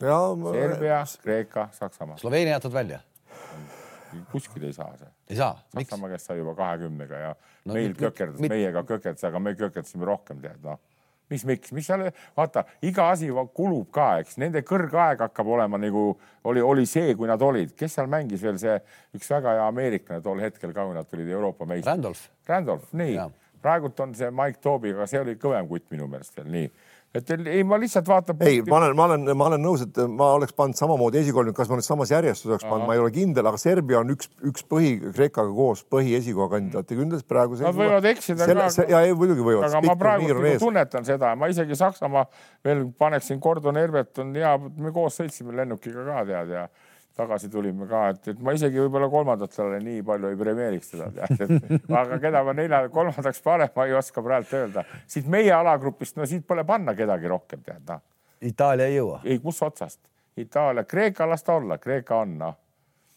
ja, 0.00 0.18
ma... 0.36 0.52
Serbia, 0.52 1.04
Kreeka, 1.22 1.68
Saksamaa. 1.72 2.18
Sloveenia 2.18 2.58
jätad 2.58 2.72
välja? 2.72 3.00
kuskil 4.32 4.64
ei 4.66 4.72
saa 4.72 4.96
see. 4.98 5.08
ei 5.30 5.36
saa? 5.36 5.58
Saksamaa 5.74 6.08
käest 6.10 6.26
sai 6.26 6.38
juba 6.38 6.54
kahekümnega 6.58 7.18
ja 7.18 7.34
no, 7.64 7.74
meil 7.74 7.94
kökerdas, 7.94 8.40
meiega 8.42 8.82
kökerdas, 8.82 9.24
aga 9.24 9.38
me 9.38 9.54
kökerdasime 9.54 10.08
rohkem, 10.08 10.40
tead 10.42 10.64
noh 10.66 10.80
mis, 11.30 11.44
miks, 11.46 11.70
mis 11.72 11.86
seal, 11.86 12.08
vaata, 12.36 12.64
iga 12.82 13.06
asi 13.12 13.30
kulub 13.54 13.90
ka, 13.94 14.08
eks 14.22 14.38
nende 14.42 14.64
kõrgaeg 14.66 15.22
hakkab 15.22 15.52
olema 15.54 15.78
nagu 15.78 16.04
oli, 16.50 16.62
oli 16.62 16.86
see, 16.90 17.14
kui 17.14 17.30
nad 17.30 17.42
olid, 17.46 17.76
kes 17.78 17.94
seal 17.98 18.10
mängis 18.10 18.42
veel 18.42 18.58
see 18.58 18.74
üks 19.16 19.30
väga 19.30 19.54
hea 19.58 19.68
ameeriklane 19.70 20.24
tol 20.24 20.42
hetkel 20.42 20.74
ka, 20.74 20.88
kui 20.88 20.96
nad 20.96 21.06
tulid 21.10 21.30
Euroopa 21.30 21.68
meistrid. 21.70 21.92
Randolph. 21.92 22.24
Randolph, 22.50 22.90
nii. 22.98 23.28
praegult 23.62 24.02
on 24.02 24.14
see 24.18 24.30
Mike 24.34 24.58
Toobi, 24.64 24.94
aga 24.96 25.06
see 25.10 25.22
oli 25.22 25.36
kõvem 25.38 25.70
kutt 25.70 25.86
minu 25.94 26.10
meelest 26.10 26.34
veel 26.40 26.50
nii 26.50 26.70
et 27.14 27.30
ei, 27.34 27.62
ma 27.66 27.78
lihtsalt 27.80 28.06
vaatan. 28.06 28.36
ei, 28.46 28.60
ma 28.66 28.76
olen, 28.78 28.92
ma 28.96 29.06
olen, 29.08 29.24
ma 29.38 29.46
olen 29.50 29.62
nõus, 29.64 29.82
et 29.82 29.96
ma 30.10 30.28
oleks 30.36 30.54
pannud 30.54 30.78
samamoodi 30.78 31.18
esikolmik, 31.24 31.56
kas 31.58 31.70
ma 31.70 31.78
nüüd 31.80 31.86
samas 31.86 32.12
järjestuses 32.14 32.52
oleks 32.52 32.66
pannud, 32.68 32.86
ma 32.86 32.94
ei 32.94 33.02
ole 33.02 33.10
kindel, 33.14 33.48
aga 33.50 33.58
Serbia 33.58 34.02
on 34.04 34.12
üks, 34.14 34.30
üks 34.46 34.66
põhi 34.70 34.92
Kreekaga 35.08 35.50
koos 35.56 35.82
põhi 35.90 36.14
esikoha 36.20 36.52
kandidaate 36.54 36.98
kündes 36.98 37.24
praegu. 37.26 37.58
Nad 37.64 37.78
võivad 37.78 38.06
eksida 38.12 38.46
selle, 38.46 38.68
ka. 38.76 38.86
ja 38.92 39.02
ei, 39.08 39.16
muidugi 39.18 39.42
võivad. 39.46 39.66
aga 39.70 39.82
ma 39.88 39.96
praegu 39.98 40.30
nagu 40.30 40.54
tunnetan 40.62 41.08
seda, 41.08 41.34
ma 41.40 41.50
isegi 41.50 41.78
Saksamaa 41.80 42.28
veel 42.66 42.86
paneksin 42.98 43.42
Gordon 43.42 43.80
Herbert 43.80 44.22
on 44.22 44.30
hea, 44.38 44.54
me 44.78 44.94
koos 44.94 45.18
sõitsime 45.18 45.56
lennukiga 45.58 46.06
ka 46.06 46.24
tead 46.30 46.54
ja 46.54 46.68
tagasi 47.16 47.50
tulime 47.50 47.86
ka, 47.90 48.04
et, 48.14 48.28
et 48.32 48.40
ma 48.42 48.54
isegi 48.56 48.80
võib-olla 48.84 49.08
kolmandatele 49.12 49.80
nii 49.84 50.04
palju 50.06 50.30
ei 50.30 50.38
premeeriks 50.40 50.92
teda 50.94 51.28
aga 52.02 52.20
keda 52.22 52.44
ma 52.46 52.54
nelja, 52.56 52.84
kolmandaks 52.92 53.42
panen, 53.44 53.72
ma 53.76 53.86
ei 53.88 53.96
oska 53.98 54.22
praegu 54.24 54.56
öelda. 54.62 54.84
siit 55.10 55.28
meie 55.30 55.52
alagrupist, 55.54 56.16
no 56.18 56.28
siit 56.28 56.46
pole 56.46 56.64
panna 56.68 56.94
kedagi 56.98 57.30
rohkem 57.30 57.64
tead 57.66 57.84
noh. 57.88 58.02
Itaalia 58.40 58.88
ei 58.88 58.96
jõua? 58.96 59.20
ei, 59.24 59.38
kus 59.42 59.60
otsast? 59.66 60.00
Itaalia, 60.40 60.86
Kreeka 60.88 61.26
las 61.28 61.44
ta 61.44 61.58
olla, 61.58 61.78
Kreeka 61.82 62.22
on 62.22 62.36
noh. 62.40 62.56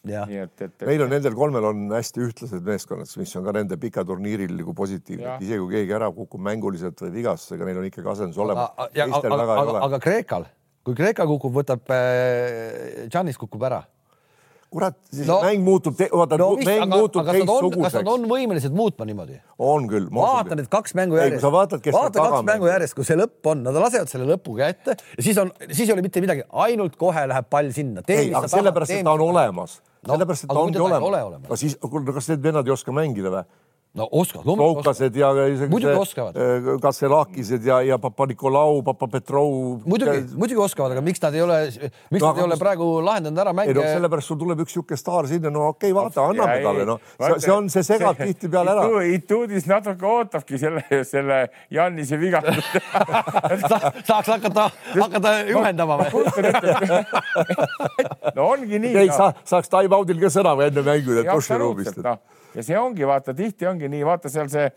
nii 0.04 0.42
et, 0.42 0.56
et, 0.58 0.74
et. 0.82 0.88
meil 0.90 1.06
on 1.06 1.14
nendel 1.14 1.36
kolmel 1.38 1.70
on 1.70 1.86
hästi 1.94 2.26
ühtlased 2.26 2.66
meeskonnad, 2.66 3.08
mis 3.20 3.36
on 3.38 3.46
ka 3.46 3.54
nende 3.56 3.78
pika 3.80 4.04
turniiril 4.04 4.52
nagu 4.58 4.74
positiivne, 4.76 5.38
et 5.38 5.46
isegi 5.46 5.62
kui 5.62 5.78
keegi 5.78 5.96
ära 5.96 6.10
kukub 6.12 6.42
mänguliselt 6.44 7.00
või 7.06 7.14
vigastusega, 7.20 7.70
neil 7.70 7.80
on 7.80 7.88
ikkagi 7.88 8.12
asendus 8.12 8.42
olemas. 8.44 8.74
aga, 8.76 9.08
aga, 9.14 9.48
aga, 9.62 9.80
aga 9.88 10.02
Kreekal, 10.04 10.50
kui 10.84 10.96
Kreeka 10.98 11.26
kukub, 11.28 11.54
võtab 11.62 11.90
äh,, 11.94 13.08
Giannis 13.12 13.40
kukub 13.40 13.62
ära 13.66 13.84
kurat, 14.74 14.96
siis 15.12 15.28
no, 15.28 15.38
mäng 15.44 15.62
muutub, 15.64 15.98
vaata 16.10 16.38
no, 16.40 16.48
mäng 16.58 16.82
aga, 16.82 16.98
muutub 16.98 17.28
teistsuguseks. 17.28 17.84
kas 17.84 17.96
nad 18.00 18.10
on 18.10 18.26
võimelised 18.30 18.74
muutma 18.74 19.06
niimoodi? 19.08 19.38
on 19.62 19.86
küll. 19.90 20.08
vaata 20.14 20.58
need 20.58 20.68
kaks 20.72 20.96
mängu 20.98 21.18
järjest. 21.20 21.46
vaata 21.46 21.80
kaks 21.84 22.46
mängu 22.48 22.70
järjest, 22.70 22.96
kui 22.98 23.06
see 23.06 23.18
lõpp 23.18 23.50
on, 23.52 23.62
nad 23.66 23.78
lasevad 23.78 24.10
selle 24.10 24.26
lõpu 24.32 24.56
kätte 24.58 24.96
ja 24.98 25.26
siis 25.26 25.38
on, 25.40 25.52
siis 25.70 25.86
ei 25.86 25.94
ole 25.94 26.04
mitte 26.06 26.22
midagi, 26.24 26.46
ainult 26.66 26.98
kohe 27.00 27.26
läheb 27.30 27.50
pall 27.50 27.70
sinna. 27.76 28.02
ei, 28.08 28.32
aga 28.34 28.50
sellepärast, 28.50 28.96
et 28.96 29.06
ta 29.06 29.14
on 29.14 29.26
olemas. 29.28 29.78
sellepärast, 30.08 30.48
et 30.48 30.54
ta 30.54 30.64
ongi 30.64 30.82
olemas. 30.82 31.44
aga 31.46 31.60
siis, 31.60 31.78
kas 31.78 32.32
need 32.34 32.48
vennad 32.48 32.70
ei 32.70 32.74
oska 32.74 32.94
mängida 32.96 33.34
või? 33.36 33.46
No 33.94 34.08
oskavad, 34.10 34.58
oskavad. 34.58 35.16
ja 35.16 35.28
muidugi 35.68 35.94
oskavad. 35.94 36.36
Äh, 36.36 36.80
Katselakised 36.82 37.64
ja, 37.64 37.82
ja 37.82 37.98
Papa-Nikolau, 37.98 38.82
Papa-Petrov. 38.82 39.80
muidugi, 39.86 40.24
muidugi 40.34 40.60
oskavad, 40.60 40.92
aga 40.96 41.00
miks 41.00 41.22
nad 41.22 41.34
ei 41.34 41.42
ole, 41.42 41.70
miks 42.10 42.24
no, 42.24 42.32
nad 42.32 42.38
ei 42.40 42.44
ole 42.48 42.56
praegu 42.58 43.04
lahendanud 43.06 43.38
ära 43.44 43.52
mänge? 43.54 43.74
No, 43.78 43.82
sellepärast 43.86 44.26
sul 44.32 44.38
tuleb 44.40 44.58
üks 44.66 44.72
sihuke 44.74 44.96
staar 44.98 45.28
sinna, 45.30 45.50
no 45.54 45.60
okei 45.70 45.92
okay,, 45.92 46.00
vaata, 46.00 46.26
anname 46.32 46.58
talle, 46.66 46.84
noh, 46.90 46.98
see 47.38 47.52
on, 47.54 47.64
see 47.70 47.84
segab 47.86 48.18
tihtipeale 48.18 48.70
ära. 48.74 48.82
Ituudis 49.14 49.64
natuke 49.70 50.06
ootabki 50.10 50.58
selle, 50.58 50.82
selle 51.06 51.38
Jannise 51.70 52.18
vigatust 52.18 52.74
saaks 54.10 54.28
hakata, 54.34 54.70
hakata 54.98 55.30
juhendama 55.52 55.94
või? 56.02 56.10
no 58.36 58.42
ongi 58.50 58.78
nii. 58.80 58.94
ei 59.04 59.06
no., 59.06 59.14
sa 59.14 59.30
saaks 59.54 59.70
time-out'il 59.70 60.18
ka 60.18 60.28
sõna 60.34 60.58
või 60.58 60.64
enne 60.72 60.82
mängu, 60.82 61.10
et 61.22 61.30
duširuumist 61.30 62.02
ja 62.54 62.64
see 62.66 62.76
ongi, 62.78 63.06
vaata, 63.08 63.34
tihti 63.36 63.68
ongi 63.68 63.90
nii, 63.92 64.04
vaata 64.06 64.30
seal 64.32 64.50
see 64.52 64.68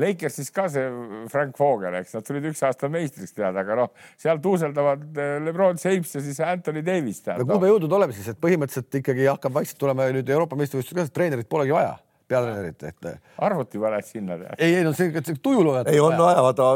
Lakersis 0.00 0.50
ka 0.52 0.66
see 0.72 0.86
Frank 1.32 1.58
Vogel, 1.60 1.98
eks 2.00 2.16
nad 2.16 2.26
tulid 2.26 2.48
üks 2.50 2.62
aasta 2.66 2.90
meistriks 2.92 3.36
tead, 3.36 3.56
aga 3.56 3.78
noh, 3.82 3.92
seal 4.20 4.40
tuuseldavad 4.44 5.20
eh, 5.22 5.36
Lebron 5.44 5.80
James 5.82 6.16
ja 6.16 6.24
siis 6.24 6.40
Anthony 6.44 6.84
Davis 6.86 7.22
tead. 7.24 7.40
no 7.40 7.48
kuhu 7.48 7.64
me 7.64 7.70
jõudnud 7.72 7.98
oleme 8.00 8.16
siis, 8.16 8.32
et 8.32 8.40
põhimõtteliselt 8.42 9.00
ikkagi 9.02 9.28
hakkab 9.30 9.56
vaikselt 9.60 9.80
tulema 9.82 10.10
nüüd 10.16 10.34
Euroopa 10.36 10.58
meistrivõistlused 10.60 11.00
ka, 11.00 11.08
treenerit 11.20 11.48
polegi 11.52 11.76
vaja 11.76 11.96
peatreenerit, 12.26 12.82
et. 12.82 13.08
arvuti 13.38 13.78
paned 13.78 14.06
sinna. 14.06 14.36
ei, 14.58 14.74
ei 14.80 14.84
no 14.84 14.92
see, 14.96 15.12
see 15.22 15.38
tujulooja. 15.42 15.84
ei, 15.92 16.00
on 16.02 16.16
vaja, 16.18 16.42
vaata, 16.42 16.70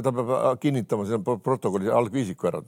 ta 0.00 0.12
peab 0.16 0.34
kinnitama, 0.62 1.06
see 1.08 1.18
on 1.18 1.40
protokolli 1.44 1.92
algviisiku 1.92 2.48
ära 2.50 2.62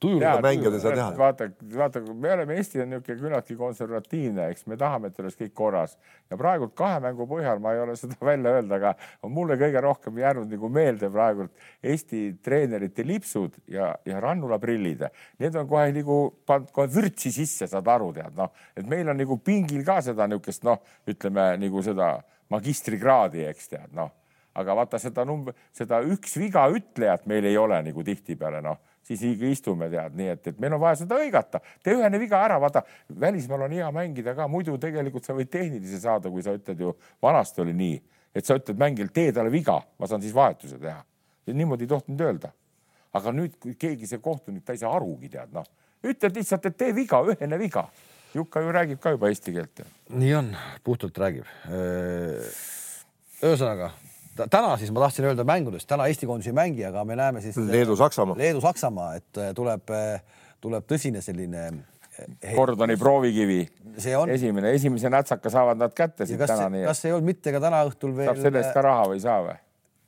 tujulda 0.00 0.40
mängida 0.40 0.74
ei 0.74 0.80
saa 0.80 0.92
teha. 0.92 1.12
vaata, 1.18 1.48
vaata, 1.76 2.00
me 2.00 2.32
oleme, 2.32 2.56
Eesti 2.60 2.82
on 2.82 2.90
niisugune 2.92 3.20
küllaltki 3.20 3.56
konservatiivne, 3.56 4.48
eks 4.52 4.66
me 4.68 4.76
tahame, 4.76 5.08
et 5.08 5.20
oleks 5.22 5.38
kõik 5.38 5.54
korras 5.56 5.96
ja 6.30 6.36
praegult 6.40 6.74
kahe 6.76 6.98
mängu 7.00 7.26
põhjal 7.30 7.62
ma 7.62 7.72
ei 7.72 7.80
ole 7.84 7.96
seda 8.00 8.18
välja 8.20 8.52
öelda, 8.58 8.76
aga 8.80 8.92
on 9.24 9.32
mulle 9.32 9.56
kõige 9.60 9.80
rohkem 9.84 10.20
jäänud 10.20 10.52
nagu 10.52 10.72
meelde 10.72 11.10
praegult 11.12 11.64
Eesti 11.82 12.24
treenerite 12.44 13.06
lipsud 13.06 13.56
ja, 13.72 13.92
ja 14.06 14.20
rannulaprillid. 14.20 15.06
Need 15.40 15.56
on 15.56 15.68
kohe 15.70 15.88
nagu 15.96 16.18
pannud 16.46 16.72
kohe 16.74 16.90
vürtsi 16.92 17.32
sisse, 17.32 17.68
saad 17.70 17.88
aru, 17.88 18.12
tead 18.16 18.36
noh, 18.36 18.52
et 18.76 18.88
meil 18.88 19.08
on 19.08 19.18
nagu 19.18 19.40
pingil 19.40 19.86
ka 19.88 20.02
seda 20.04 20.28
niisugust 20.28 20.68
noh, 20.68 20.82
ütleme 21.08 21.52
nagu 21.62 21.84
seda 21.84 22.18
magistrikraadi, 22.52 23.46
eks 23.48 23.72
tead 23.72 23.96
noh, 23.96 24.12
aga 24.58 24.76
vaata 24.76 25.00
seda 25.00 25.24
number, 25.24 25.56
seda 25.72 26.02
üks 26.04 26.36
viga 26.36 26.68
ütlejat 26.68 27.24
meil 27.30 27.48
ei 27.48 27.56
ole 27.56 27.80
nagu 27.88 28.04
tihtipeale 28.04 28.60
noh 28.64 28.80
siis 29.06 29.42
istume, 29.50 29.88
tead, 29.90 30.14
nii 30.18 30.30
et, 30.34 30.46
et 30.52 30.60
meil 30.62 30.76
on 30.76 30.82
vaja 30.82 31.00
seda 31.02 31.18
hõigata. 31.20 31.60
tee 31.82 31.96
ühene 31.98 32.20
viga 32.22 32.40
ära, 32.44 32.58
vaata, 32.62 32.84
välismaal 33.20 33.66
on 33.66 33.74
hea 33.76 33.90
mängida 33.94 34.34
ka, 34.38 34.48
muidu 34.48 34.78
tegelikult 34.80 35.26
sa 35.26 35.36
võid 35.36 35.50
tehnilise 35.52 36.00
saada, 36.02 36.30
kui 36.30 36.44
sa 36.44 36.54
ütled 36.56 36.80
ju, 36.80 36.94
vanasti 37.22 37.64
oli 37.64 37.74
nii, 37.78 37.96
et 38.34 38.46
sa 38.46 38.56
ütled 38.60 38.78
mängijal, 38.80 39.10
tee 39.14 39.32
talle 39.34 39.52
viga, 39.52 39.80
ma 39.98 40.10
saan 40.10 40.22
siis 40.22 40.34
vahetuse 40.34 40.78
teha. 40.82 41.02
niimoodi 41.52 41.84
ei 41.84 41.94
tohtinud 41.94 42.20
öelda. 42.20 42.52
aga 43.12 43.32
nüüd, 43.32 43.58
kui 43.60 43.74
keegi 43.76 44.06
see 44.08 44.22
kohtunik, 44.24 44.64
ta 44.64 44.72
ei 44.72 44.80
saa 44.80 44.94
arugi, 44.96 45.28
tead, 45.28 45.50
noh, 45.52 45.66
ütled 46.02 46.38
lihtsalt, 46.38 46.66
et 46.70 46.76
tee 46.78 46.94
viga, 46.96 47.20
ühene 47.28 47.58
viga. 47.60 47.88
Jukka 48.32 48.62
ju 48.64 48.70
räägib 48.72 49.00
ka 49.02 49.10
juba 49.12 49.28
eesti 49.28 49.52
keelt. 49.52 49.82
nii 50.08 50.32
on, 50.38 50.54
puhtalt 50.84 51.18
räägib. 51.20 51.44
ühesõnaga 53.42 53.90
täna 54.36 54.76
siis 54.80 54.90
ma 54.94 55.00
tahtsin 55.04 55.24
öelda 55.28 55.44
mängudest, 55.48 55.86
täna 55.90 56.06
Eesti 56.10 56.26
koondis 56.26 56.48
ei 56.50 56.56
mängi, 56.56 56.84
aga 56.88 57.04
me 57.04 57.16
näeme 57.16 57.40
siis 57.44 57.56
Leedu-Saksamaa. 57.56 58.36
Leedu-Saksamaa, 58.38 59.14
et 59.20 59.38
äh, 59.40 59.50
tuleb, 59.54 59.90
äh, 59.90 60.20
tuleb 60.60 60.86
tõsine 60.88 61.20
selline 61.24 61.70
Gordoni 62.54 62.96
proovikivi 63.00 63.62
See 63.98 64.12
on- 64.16 64.30
esimene, 64.30 64.72
esimese 64.76 65.08
nätsaka 65.12 65.50
saavad 65.50 65.80
nad 65.80 65.94
kätte 65.96 66.26
siit 66.28 66.40
täna, 66.40 66.68
kas 66.86 67.04
ei 67.04 67.12
olnud 67.12 67.30
mitte 67.30 67.52
ka 67.52 67.60
täna 67.60 67.82
õhtul 67.88 68.12
veel 68.16 68.28
saab 68.30 68.42
selle 68.44 68.60
eest 68.60 68.74
ka 68.76 68.82
raha 68.84 69.06
või 69.08 69.20
ei 69.20 69.24
saa 69.24 69.40
või? 69.46 69.56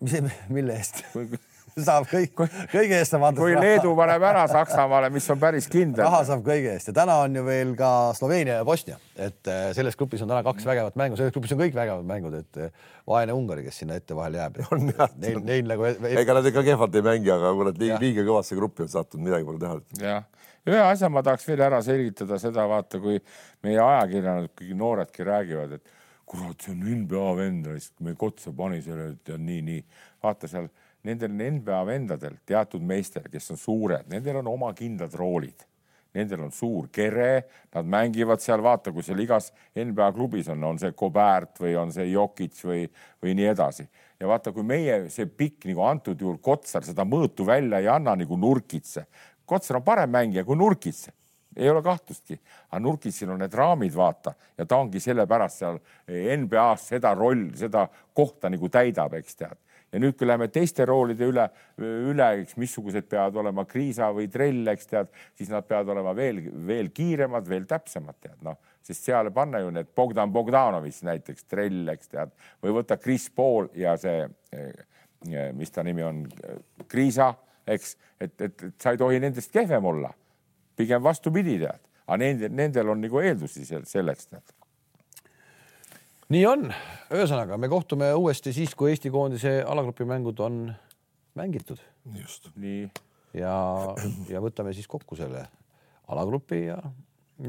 mis, 0.04 0.18
mille 0.52 0.76
eest? 0.76 1.04
Saab 1.82 2.06
kõik, 2.08 2.34
kõige 2.70 2.98
eest 2.98 3.14
saab 3.14 3.26
anda. 3.28 3.40
kui 3.40 3.54
Leedu 3.58 3.94
paneb 3.98 4.22
ära 4.28 4.44
Saksamaale, 4.50 5.10
mis 5.14 5.26
on 5.32 5.40
päris 5.42 5.66
kindel 5.70 6.04
raha, 6.06 6.20
saab 6.28 6.44
kõige 6.46 6.74
eest 6.74 6.90
ja 6.90 6.94
täna 7.00 7.16
on 7.24 7.34
ju 7.34 7.44
veel 7.46 7.72
ka 7.78 7.88
Sloveenia 8.18 8.60
ja 8.60 8.66
Bosnia, 8.66 8.98
et 9.16 9.50
äh, 9.50 9.66
selles 9.76 9.98
grupis 9.98 10.22
on 10.22 10.30
täna 10.30 10.44
kaks 10.46 10.66
vägevat 10.68 10.98
mängu, 11.00 11.18
selles 11.18 11.34
grupis 11.34 11.54
on 11.56 11.62
kõik 11.64 11.74
vägevad 11.76 12.06
mängud, 12.08 12.36
et 12.38 12.60
äh, 12.62 12.92
vaene 13.10 13.34
Ungari, 13.34 13.66
kes 13.66 13.82
sinna 13.82 13.98
ette 13.98 14.16
vahele 14.16 14.40
jääb. 14.42 14.60
Neil, 15.24 15.40
neil 15.42 15.66
nagu 15.68 15.86
ega 15.88 16.36
nad 16.36 16.46
ikka 16.48 16.62
kehvalt 16.66 16.94
ei 16.98 17.04
mängi, 17.04 17.30
aga 17.32 17.50
kurat 17.56 17.80
liiga, 17.80 17.98
liiga 18.02 18.24
kõvasse 18.26 18.56
gruppi 18.58 18.84
on 18.84 18.92
sattunud, 18.92 19.26
midagi 19.26 19.46
pole 19.48 19.60
teha. 19.62 19.80
jah, 20.02 20.48
ühe 20.68 20.80
asja 20.84 21.10
ma 21.12 21.24
tahaks 21.26 21.48
veel 21.48 21.64
ära 21.66 21.80
selgitada 21.84 22.38
seda, 22.42 22.68
vaata, 22.70 23.00
kui 23.02 23.18
meie 23.66 23.80
ajakirjanikud, 23.82 24.54
kõik 24.60 24.78
nooredki 24.78 25.26
räägivad, 25.26 25.76
et 25.78 25.94
kurat, 26.28 26.56
see 26.60 26.72
on 26.74 26.86
NBA 27.02 27.34
vend, 27.38 27.68
me 28.04 28.14
kotsa 28.18 28.52
pani 28.56 28.80
selle 28.84 29.14
ja 29.28 29.38
nii, 29.40 29.60
nii. 29.66 29.84
vaata 30.24 30.50
seal 30.50 30.70
nendel 31.04 31.36
NBA 31.36 31.84
vendadel, 31.88 32.38
teatud 32.46 32.82
meestel, 32.84 33.28
kes 33.32 33.52
on 33.54 33.60
suured, 33.60 34.08
nendel 34.12 34.40
on 34.40 34.50
oma 34.54 34.72
kindlad 34.76 35.14
roolid. 35.18 35.66
Nendel 36.14 36.44
on 36.44 36.52
suur 36.54 36.86
kere, 36.94 37.48
nad 37.74 37.88
mängivad 37.90 38.38
seal, 38.42 38.62
vaata, 38.62 38.92
kui 38.94 39.02
seal 39.02 39.18
igas 39.24 39.48
NBA 39.74 40.12
klubis 40.14 40.48
on, 40.52 40.62
on 40.62 40.78
see 40.78 40.94
Gobert 40.94 41.58
või 41.58 41.74
on 41.80 41.90
see 41.92 42.06
Jokic 42.12 42.60
või, 42.62 42.84
või 43.22 43.34
nii 43.34 43.48
edasi. 43.50 43.88
ja 44.20 44.30
vaata, 44.30 44.52
kui 44.54 44.62
meie 44.62 45.08
see 45.10 45.26
pikk 45.26 45.66
nagu 45.72 45.82
antud 45.88 46.20
juhul 46.20 46.38
Kotsar 46.38 46.86
seda 46.86 47.02
mõõtu 47.02 47.46
välja 47.46 47.82
ei 47.82 47.90
anna 47.90 48.14
nagu 48.14 48.38
Nurkitse. 48.38 49.08
Kotsar 49.44 49.80
on 49.80 49.84
parem 49.84 50.14
mängija 50.14 50.46
kui 50.46 50.56
Nurkitse 50.56 51.10
ei 51.56 51.70
ole 51.70 51.82
kahtlustki, 51.82 52.38
aga 52.70 52.80
Nurkitsil 52.82 53.30
on 53.30 53.42
need 53.42 53.54
raamid, 53.54 53.94
vaata, 53.94 54.34
ja 54.58 54.66
ta 54.66 54.78
ongi 54.82 55.00
sellepärast 55.02 55.60
seal 55.62 55.78
NBA-s 56.40 56.88
seda 56.94 57.14
roll, 57.14 57.46
seda 57.58 57.86
kohta 58.14 58.50
nagu 58.50 58.70
täidab, 58.72 59.14
eks 59.18 59.38
tead. 59.38 59.58
Ja 59.94 60.00
nüüd, 60.02 60.16
kui 60.18 60.26
läheme 60.26 60.48
teiste 60.50 60.86
roolide 60.88 61.28
üle, 61.30 61.44
üle, 61.78 62.28
eks 62.42 62.56
missugused 62.58 63.06
peavad 63.10 63.36
olema 63.44 63.62
Kriisa 63.70 64.08
või 64.14 64.26
Trell, 64.32 64.66
eks 64.72 64.90
tead, 64.90 65.12
siis 65.38 65.52
nad 65.52 65.66
peavad 65.68 65.92
olema 65.94 66.14
veel, 66.18 66.40
veel 66.66 66.90
kiiremad, 66.94 67.46
veel 67.48 67.68
täpsemad, 67.70 68.18
tead 68.22 68.42
noh, 68.46 68.58
sest 68.84 69.06
seal 69.06 69.30
panna 69.34 69.62
ju 69.62 69.70
need 69.74 69.92
Bogdan 69.94 70.32
Bogdanovitš 70.34 71.04
näiteks, 71.06 71.46
Trell, 71.50 71.86
eks 71.94 72.10
tead, 72.10 72.34
või 72.64 72.74
võtta 72.80 72.98
Chris 73.00 73.28
Paul 73.30 73.70
ja 73.78 73.94
see, 74.00 74.26
mis 75.54 75.72
ta 75.72 75.86
nimi 75.86 76.04
on, 76.04 76.24
Kriisa, 76.90 77.30
eks, 77.66 77.94
et, 78.18 78.34
et, 78.34 78.68
et 78.70 78.74
sa 78.82 78.92
ei 78.92 79.00
tohi 79.00 79.22
nendest 79.22 79.54
kehvem 79.54 79.86
olla. 79.94 80.10
Pigem 80.74 81.02
vastupidi, 81.06 81.60
tead, 81.62 81.86
aga 82.08 82.20
nendel, 82.24 82.52
nendel 82.58 82.90
on 82.90 83.04
nagu 83.06 83.22
eeldusi 83.22 83.62
sel- 83.68 83.86
selleks, 83.86 84.26
tead. 84.32 84.58
Nii 86.32 86.44
on, 86.48 86.68
ühesõnaga 87.12 87.58
me 87.60 87.68
kohtume 87.72 88.12
uuesti 88.16 88.52
siis, 88.56 88.74
kui 88.78 88.92
Eesti 88.92 89.12
koondise 89.12 89.56
alagrupi 89.66 90.06
mängud 90.08 90.40
on 90.44 90.60
mängitud 91.38 91.80
just. 92.18 92.50
nii, 92.56 92.86
ja, 93.36 93.56
ja 94.30 94.44
võtame 94.44 94.74
siis 94.76 94.88
kokku 94.90 95.18
selle 95.18 95.46
alagrupi 96.08 96.64
ja, 96.66 96.78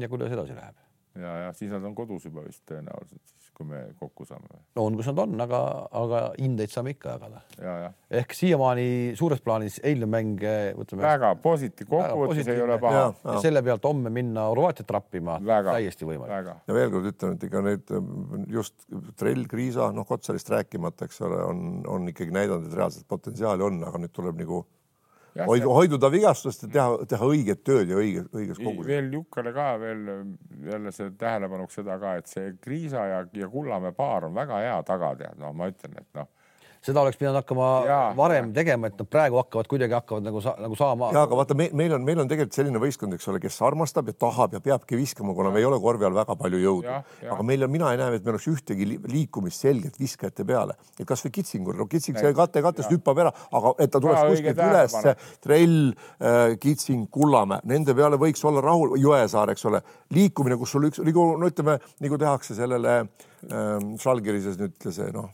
ja 0.00 0.08
kuidas 0.12 0.34
edasi 0.34 0.56
läheb. 0.56 0.85
ja, 1.20 1.32
ja 1.46 1.52
siis 1.56 1.70
nad 1.72 1.84
on 1.86 1.94
kodus 1.96 2.26
juba 2.26 2.44
vist 2.44 2.62
tõenäoliselt, 2.68 3.22
siis 3.32 3.50
kui 3.56 3.66
me 3.68 3.82
kokku 4.00 4.26
saame. 4.28 4.60
no 4.76 4.84
on, 4.88 4.96
kus 4.98 5.08
nad 5.10 5.22
on, 5.24 5.34
aga, 5.42 5.60
aga 5.96 6.20
hindeid 6.38 6.72
saame 6.72 6.92
ikka 6.96 7.16
jagada. 7.16 7.42
ja, 7.60 7.76
ja 7.84 8.20
ehk 8.20 8.36
siiamaani 8.36 8.86
suures 9.18 9.42
plaanis 9.44 9.78
eilne 9.86 10.08
mäng, 10.10 10.44
võtame 10.78 11.06
väga 11.06 11.32
positiivne, 11.42 11.90
kokkuvõttes 11.94 12.52
ei 12.52 12.62
ole 12.64 12.78
paha. 12.82 13.06
ja 13.24 13.36
selle 13.44 13.64
pealt 13.66 13.88
homme 13.88 14.12
minna 14.14 14.46
Horvaatiat 14.50 14.94
rappima, 14.98 15.38
väga, 15.42 15.76
täiesti 15.78 16.08
võimalik. 16.08 16.34
väga, 16.34 16.56
ja 16.68 16.78
veel 16.78 16.94
kord 16.94 17.10
ütlen, 17.12 17.36
et 17.36 17.48
ega 17.48 17.64
need 17.66 17.96
just 18.52 18.88
Trell, 19.16 19.48
Kriisa, 19.50 19.90
noh, 19.96 20.06
Kotsarist 20.08 20.50
rääkimata, 20.52 21.08
eks 21.08 21.20
ole, 21.26 21.42
on, 21.44 21.66
on 21.90 22.08
ikkagi 22.12 22.34
näidanud, 22.34 22.68
et 22.68 22.78
reaalselt 22.78 23.08
potentsiaali 23.08 23.64
on, 23.66 23.82
aga 23.88 24.00
nüüd 24.02 24.14
tuleb 24.16 24.38
nagu 24.44 24.64
Jah, 24.64 24.75
hoidu, 25.44 25.72
hoiduda 25.74 26.10
vigastust 26.12 26.64
ja 26.64 26.70
teha, 26.72 27.06
teha 27.10 27.28
õiget 27.32 27.62
tööd 27.66 27.90
ja 27.92 27.98
õige, 28.00 28.24
õiges 28.32 28.60
koguses. 28.60 28.88
veel 28.88 29.12
Jukkale 29.12 29.52
ka 29.56 29.66
veel 29.82 30.02
jälle 30.70 30.92
see 30.94 31.12
tähelepanuks 31.18 31.78
seda 31.80 31.98
ka, 32.02 32.16
et 32.20 32.30
see 32.30 32.54
Kriisa 32.62 33.04
ja, 33.10 33.20
ja 33.36 33.50
Kullamäe 33.52 33.92
paar 33.96 34.28
on 34.28 34.34
väga 34.36 34.62
hea 34.64 34.78
taga, 34.86 35.12
tead, 35.20 35.38
no 35.42 35.52
ma 35.56 35.68
ütlen, 35.72 35.98
et 36.00 36.08
noh, 36.18 36.30
seda 36.86 37.02
oleks 37.02 37.18
pidanud 37.20 37.40
hakkama 37.40 37.70
Jaa. 37.86 38.04
varem 38.16 38.52
tegema, 38.56 38.90
et 38.90 38.98
nad 39.00 39.10
praegu 39.10 39.40
hakkavad 39.40 39.70
kuidagi 39.70 39.96
hakkavad 39.96 40.26
nagu 40.26 40.42
sa, 40.44 40.54
nagu 40.62 40.78
saama. 40.78 41.10
ja 41.14 41.24
aga 41.26 41.40
vaata, 41.40 41.58
me, 41.58 41.68
meil 41.76 41.96
on, 41.96 42.04
meil 42.06 42.22
on 42.22 42.30
tegelikult 42.30 42.56
selline 42.56 42.82
võistkond, 42.82 43.16
eks 43.18 43.28
ole, 43.32 43.42
kes 43.42 43.58
armastab 43.66 44.10
ja 44.12 44.16
tahab 44.26 44.56
ja 44.56 44.62
peabki 44.64 44.98
viskama, 44.98 45.34
kuna 45.36 45.52
me 45.54 45.62
ei 45.62 45.68
ole 45.68 45.80
korvi 45.82 46.08
all 46.08 46.16
väga 46.16 46.38
palju 46.38 46.62
jõudu 46.62 46.96
aga 46.96 47.46
meil 47.46 47.66
on, 47.66 47.72
mina 47.72 47.92
ei 47.92 48.00
näe, 48.00 48.18
et 48.18 48.24
meil 48.24 48.36
oleks 48.36 48.48
ühtegi 48.50 48.88
li- 48.88 48.98
liikumist 49.10 49.64
selgelt 49.66 49.98
viskajate 50.00 50.46
peale, 50.48 50.76
et 50.98 51.06
kasvõi 51.08 51.32
Kitsingur, 51.36 51.78
no 51.78 51.86
Kitsing 51.90 52.18
sai 52.20 52.34
kate 52.36 52.62
kattest 52.64 52.92
hüppab 52.92 53.20
ära, 53.24 53.32
aga 53.58 53.74
et 53.82 53.92
ta 53.92 54.00
tuleks 54.02 54.22
kuskilt 54.30 54.62
ülesse 54.68 55.16
Trell 55.44 55.78
äh,, 55.90 56.56
Kitsing, 56.62 57.08
Kullamäe, 57.12 57.62
nende 57.68 57.94
peale 57.96 58.20
võiks 58.20 58.44
olla 58.48 58.62
rahul, 58.64 58.96
Jõesaar, 59.00 59.52
eks 59.54 59.66
ole, 59.68 59.82
liikumine, 60.14 60.58
kus 60.60 60.74
sul 60.76 60.88
üks 60.90 61.02
nagu 61.04 61.26
no 61.40 61.50
ütleme 61.50 61.78
nagu 62.02 62.18
tehakse 62.20 62.56
sellele 62.56 62.98
ähm, 63.02 63.94
Žalgirises 64.02 64.58
nüüd 64.60 64.88
see 64.90 65.10
noh, 65.14 65.30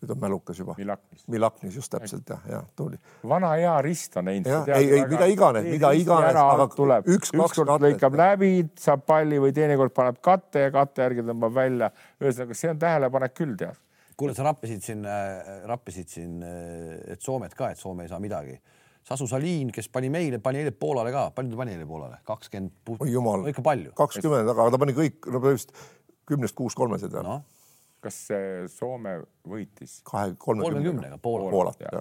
nüüd 0.00 0.14
on 0.14 0.20
mälukas 0.22 0.58
juba. 0.58 0.74
Milaknis. 0.78 1.24
Milaknis 1.28 1.76
just 1.76 1.92
täpselt 1.92 2.28
jah, 2.32 2.40
jah, 2.48 2.64
tubli 2.76 2.98
vana 3.28 3.52
hea 3.58 3.74
rist 3.84 4.16
on 4.16 4.24
näinud. 4.30 4.68
Ei- 4.76 4.90
ei, 4.96 5.04
mida 5.10 5.28
iganes, 5.30 5.66
mida 5.68 5.92
iganes, 5.96 6.36
aga 6.40 6.66
tuleb 6.74 7.06
üks- 7.06 7.34
üks, 7.34 7.60
katet. 7.60 7.84
lõikab 7.86 8.16
läbi, 8.16 8.52
saab 8.80 9.04
palli 9.06 9.38
või 9.42 9.52
teinekord 9.56 9.94
paneb 9.96 10.20
katte 10.24 10.66
ja 10.66 10.72
katte 10.74 11.02
järgi 11.02 11.26
tõmbab 11.28 11.54
välja. 11.54 11.90
ühesõnaga, 12.20 12.54
see 12.54 12.70
on 12.70 12.78
tähelepanek 12.78 13.34
küll 13.34 13.56
tead. 13.56 13.76
kuule, 14.16 14.34
sa 14.34 14.44
rappisid 14.44 14.82
siin, 14.84 15.06
rappisid 15.66 16.08
siin, 16.08 16.42
et 16.42 17.20
Soomet 17.20 17.54
ka, 17.54 17.70
et 17.70 17.78
Soome 17.78 18.04
ei 18.04 18.08
saa 18.08 18.20
midagi. 18.20 18.58
Sasu 19.02 19.26
Salin, 19.26 19.70
kes 19.72 19.88
pani 19.88 20.10
meile, 20.12 20.38
pani 20.38 20.58
eile 20.60 20.72
Poolale 20.76 21.10
ka, 21.10 21.30
palju 21.34 21.50
ta 21.50 21.56
pani 21.56 21.72
eile 21.72 21.86
Poolale? 21.86 22.18
kakskümmend. 22.24 22.72
oi 23.00 23.08
jumal 23.10 23.42
no 23.42 23.48
ikka 23.48 23.62
palju. 23.62 23.92
kakskümmend, 23.96 24.48
aga 24.52 24.70
ta 24.70 24.78
pani 24.78 24.92
kõik, 24.92 25.24
no 25.26 25.40
põhimõtteliselt 25.40 25.72
kümnest 26.28 26.54
kuus 26.54 26.76
kolmesed 26.78 27.10
või 27.10 27.24
noh, 27.24 27.40
kas 28.00 28.18
Soome 28.72 29.16
võitis? 29.48 29.98
kahe, 30.04 30.34
kolmekümnega 30.38 31.18
kolmekümnega 31.18 31.18
Poola. 31.22 31.50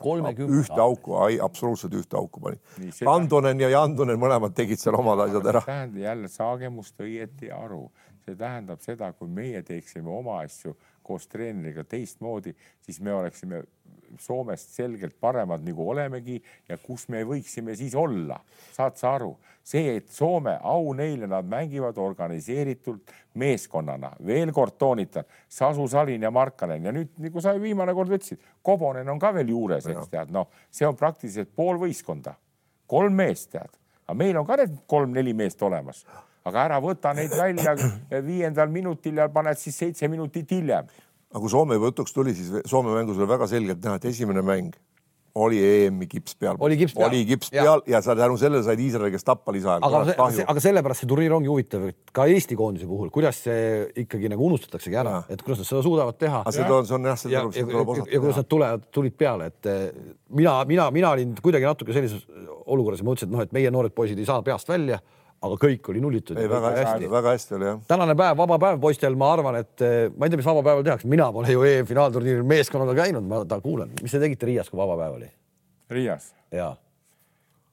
Poolat, 0.03 0.39
ühte 0.59 0.81
auku, 0.81 1.15
absoluutselt 1.43 1.93
ühte 1.99 2.17
auku 2.19 2.39
pani 2.43 2.91
seda- 2.91 3.13
Antonen 3.13 3.59
ja 3.59 3.69
Jantonen 3.69 4.19
mõlemad 4.19 4.55
tegid 4.57 4.79
seal 4.81 4.95
omad 4.99 5.25
asjad 5.27 5.45
ära. 5.53 5.61
tähendab 5.65 6.01
jälle, 6.03 6.27
saage 6.27 6.69
must 6.69 6.99
õieti 6.99 7.51
aru, 7.53 7.89
see 8.25 8.35
tähendab 8.35 8.81
seda, 8.81 9.11
kui 9.13 9.27
meie 9.27 9.61
teeksime 9.63 10.09
oma 10.09 10.39
asju 10.45 10.75
koos 11.03 11.27
treeneriga 11.27 11.83
teistmoodi, 11.83 12.53
siis 12.85 12.99
me 13.01 13.13
oleksime 13.13 13.63
Soomest 14.19 14.73
selgelt 14.75 15.15
paremad, 15.19 15.61
nagu 15.65 15.89
olemegi 15.91 16.39
ja 16.69 16.77
kus 16.81 17.07
me 17.09 17.23
võiksime 17.27 17.75
siis 17.77 17.95
olla, 17.95 18.39
saad 18.75 18.97
sa 18.99 19.13
aru? 19.19 19.35
see, 19.69 19.95
et 19.99 20.09
Soome, 20.11 20.55
au 20.65 20.93
neile, 20.97 21.27
nad 21.29 21.45
mängivad 21.45 21.97
organiseeritult 22.01 23.11
meeskonnana, 23.39 24.11
veel 24.25 24.51
kord 24.55 24.77
toonitan, 24.81 25.27
Sasu 25.49 25.87
Salin 25.87 26.25
ja 26.25 26.31
Markanen 26.33 26.87
ja 26.89 26.93
nüüd 26.95 27.11
nagu 27.21 27.43
sa 27.43 27.53
viimane 27.59 27.93
kord 27.97 28.13
ütlesid, 28.15 28.41
Kobonen 28.65 29.09
on 29.09 29.21
ka 29.21 29.33
veel 29.35 29.51
juures, 29.53 29.85
eks 29.89 30.09
tead, 30.11 30.33
noh, 30.33 30.49
see 30.73 30.87
on 30.87 30.97
praktiliselt 30.97 31.51
pool 31.55 31.79
võistkonda. 31.81 32.33
Kolm 32.89 33.13
meest 33.21 33.51
tead, 33.53 33.69
aga 34.07 34.17
meil 34.17 34.39
on 34.41 34.47
ka 34.47 34.57
need 34.59 34.81
kolm-neli 34.89 35.35
meest 35.37 35.61
olemas, 35.65 36.01
aga 36.49 36.65
ära 36.65 36.79
võta 36.81 37.13
neid 37.13 37.35
välja 37.37 37.75
viiendal 38.25 38.73
minutil 38.73 39.21
ja 39.21 39.29
paned 39.29 39.59
siis 39.61 39.77
seitse 39.77 40.09
minutit 40.09 40.49
hiljem. 40.57 40.89
Aga 41.29 41.41
kui 41.43 41.51
Soome 41.51 41.77
jutuks 41.79 42.13
tuli, 42.15 42.35
siis 42.37 42.51
Soome 42.69 42.93
mängus 42.95 43.19
oli 43.19 43.29
väga 43.29 43.47
selgelt 43.47 43.83
näha, 43.83 43.99
et 43.99 44.09
esimene 44.09 44.41
mäng 44.45 44.77
oli 45.39 45.59
EM-i 45.61 46.07
kips 46.09 46.35
peal. 46.39 46.57
Oli 46.59 46.77
kips 46.77 46.95
peal. 46.95 47.07
oli 47.07 47.25
kips 47.25 47.51
Ja. 47.53 47.63
peal 47.63 47.81
ja 47.87 48.01
sa 48.01 48.15
tänu 48.15 48.37
sellele 48.37 48.63
said 48.63 48.79
Iisraeli 48.79 49.11
käest 49.11 49.25
tappa 49.25 49.51
lisaaega. 49.51 49.85
aga, 49.85 50.13
aga, 50.17 50.45
aga 50.47 50.59
sellepärast 50.59 51.03
see 51.03 51.09
turniir 51.09 51.33
ongi 51.33 51.47
huvitav, 51.47 51.85
et 51.89 52.11
ka 52.13 52.25
Eesti 52.25 52.55
koondise 52.55 52.87
puhul, 52.87 53.11
kuidas 53.13 53.43
see 53.43 53.85
ikkagi 54.03 54.29
nagu 54.29 54.45
unustataksegi 54.45 54.95
ära 54.95 55.23
et 55.29 55.41
kuidas 55.41 55.61
nad 55.61 55.69
seda 55.69 55.83
suudavad 55.85 56.17
teha. 56.17 56.43
seda 56.51 56.75
on, 56.75 56.89
see 56.89 56.95
on 56.95 57.05
jah, 57.05 57.21
ja, 57.29 57.43
tuleb, 57.45 57.53
ja, 57.53 57.59
seda 57.61 57.71
tuleb 57.71 57.87
ja, 57.87 57.93
osata 57.93 58.11
ja 58.15 58.19
kuidas 58.19 58.41
nad 58.41 58.49
tulevad, 58.49 58.89
tulid 58.91 59.17
peale, 59.17 59.45
et 59.53 59.65
eh, 59.65 59.85
mina, 60.29 60.57
mina, 60.65 60.89
mina 60.91 61.11
olin 61.11 61.35
kuidagi 61.41 61.69
natuke 61.69 61.93
sellises 61.93 62.25
olukorras 62.65 62.99
ja 62.99 63.05
mõtlesin, 63.05 63.29
et 63.29 63.37
noh, 63.37 63.45
et 63.45 63.55
meie 63.55 63.71
noored 63.71 63.93
poisid 63.93 64.19
ei 64.19 64.25
saa 64.25 64.41
peast 64.41 64.69
välja, 64.69 64.99
aga 65.45 65.59
kõik 65.61 65.89
oli 65.91 66.01
nullitud. 66.03 66.37
ei, 66.39 66.49
väga 66.51 66.73
hästi, 66.75 67.09
väga 67.11 67.33
hästi 67.35 67.55
oli 67.57 67.69
jah. 67.69 67.79
tänane 67.87 68.15
päev, 68.19 68.35
vaba 68.39 68.59
päev 68.61 68.81
poistel, 68.83 69.15
ma 69.19 69.31
arvan, 69.33 69.59
et 69.61 69.85
eh, 69.85 70.11
ma 70.15 70.27
ei 70.27 70.33
tea, 70.33 70.41
mis 70.41 70.49
vaba 70.49 70.65
päeval 70.65 70.85
tehakse, 70.87 71.07
mina 71.11 71.29
pole 71.35 71.55
ju 71.55 71.63
EM-finaalturniiril 71.69 72.45
meeskonnaga 72.47 72.97
käinud, 72.99 73.25
ma 73.29 73.41
ta 73.47 73.61
kuulan, 73.63 73.93
mis 74.01 74.15
te 74.15 74.21
tegite 74.21 74.49
Riias, 74.49 74.71
kui 74.71 74.79
vaba 74.81 74.99
päev 74.99 75.17
oli? 75.19 75.31
Riias, 75.95 76.31
ja 76.55 76.73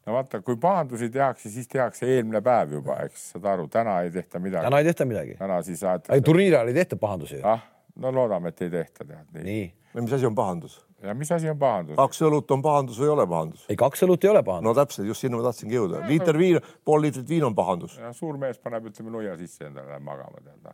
no 0.07 0.15
vaata, 0.15 0.41
kui 0.47 0.59
pahandusi 0.63 1.11
tehakse, 1.11 1.51
siis 1.51 1.69
tehakse 1.69 2.07
eelmine 2.07 2.43
päev 2.45 2.79
juba, 2.79 3.01
eks 3.07 3.33
saad 3.35 3.51
aru, 3.57 3.67
täna 3.73 4.01
ei 4.07 4.13
tehta 4.15 4.43
midagi. 4.43 4.69
täna 4.69 4.83
ei 4.83 4.91
tehta 4.91 5.09
midagi. 5.11 5.39
täna 5.41 5.61
siis 5.67 5.83
ei 5.83 5.91
aetakse, 5.95 6.21
turniiri 6.31 6.55
ajal 6.55 6.71
ei 6.71 6.81
tehta 6.81 7.01
pahandusi. 7.03 7.43
ah, 7.43 7.67
no 7.97 8.15
loodame, 8.15 8.55
et 8.55 8.63
ei 8.63 8.71
tehta 8.71 9.05
tead 9.05 9.25
nii, 9.35 9.43
nii.. 9.43 9.65
nii, 9.95 10.03
mis 10.07 10.19
asi 10.19 10.27
on 10.27 10.39
pahandus? 10.39 10.86
Ja 11.03 11.15
mis 11.15 11.33
asi 11.33 11.51
on 11.51 11.59
pahandus? 11.59 11.97
kaks 11.97 12.23
õlut 12.27 12.51
on 12.55 12.63
pahandus 12.65 12.99
või 13.01 13.09
ei 13.09 13.13
ole 13.13 13.27
pahandus? 13.29 13.67
ei, 13.69 13.77
kaks 13.81 14.03
õlut 14.07 14.25
ei 14.25 14.31
ole 14.31 14.43
pahandus. 14.47 14.69
no 14.69 14.75
täpselt, 14.79 15.07
just 15.11 15.25
sinna 15.25 15.41
ma 15.41 15.47
tahtsingi 15.49 15.77
jõuda. 15.77 16.03
liiter 16.09 16.39
viina, 16.39 16.63
pool 16.85 17.05
liitrit 17.05 17.29
viina 17.29 17.51
on 17.51 17.55
pahandus. 17.59 17.99
suur 18.17 18.41
mees 18.41 18.59
paneb, 18.63 18.89
ütleme, 18.91 19.13
nuia 19.13 19.37
sisse 19.41 19.69
endale, 19.69 19.91
läheb 19.93 20.07
magama, 20.07 20.43
tead. 20.45 20.73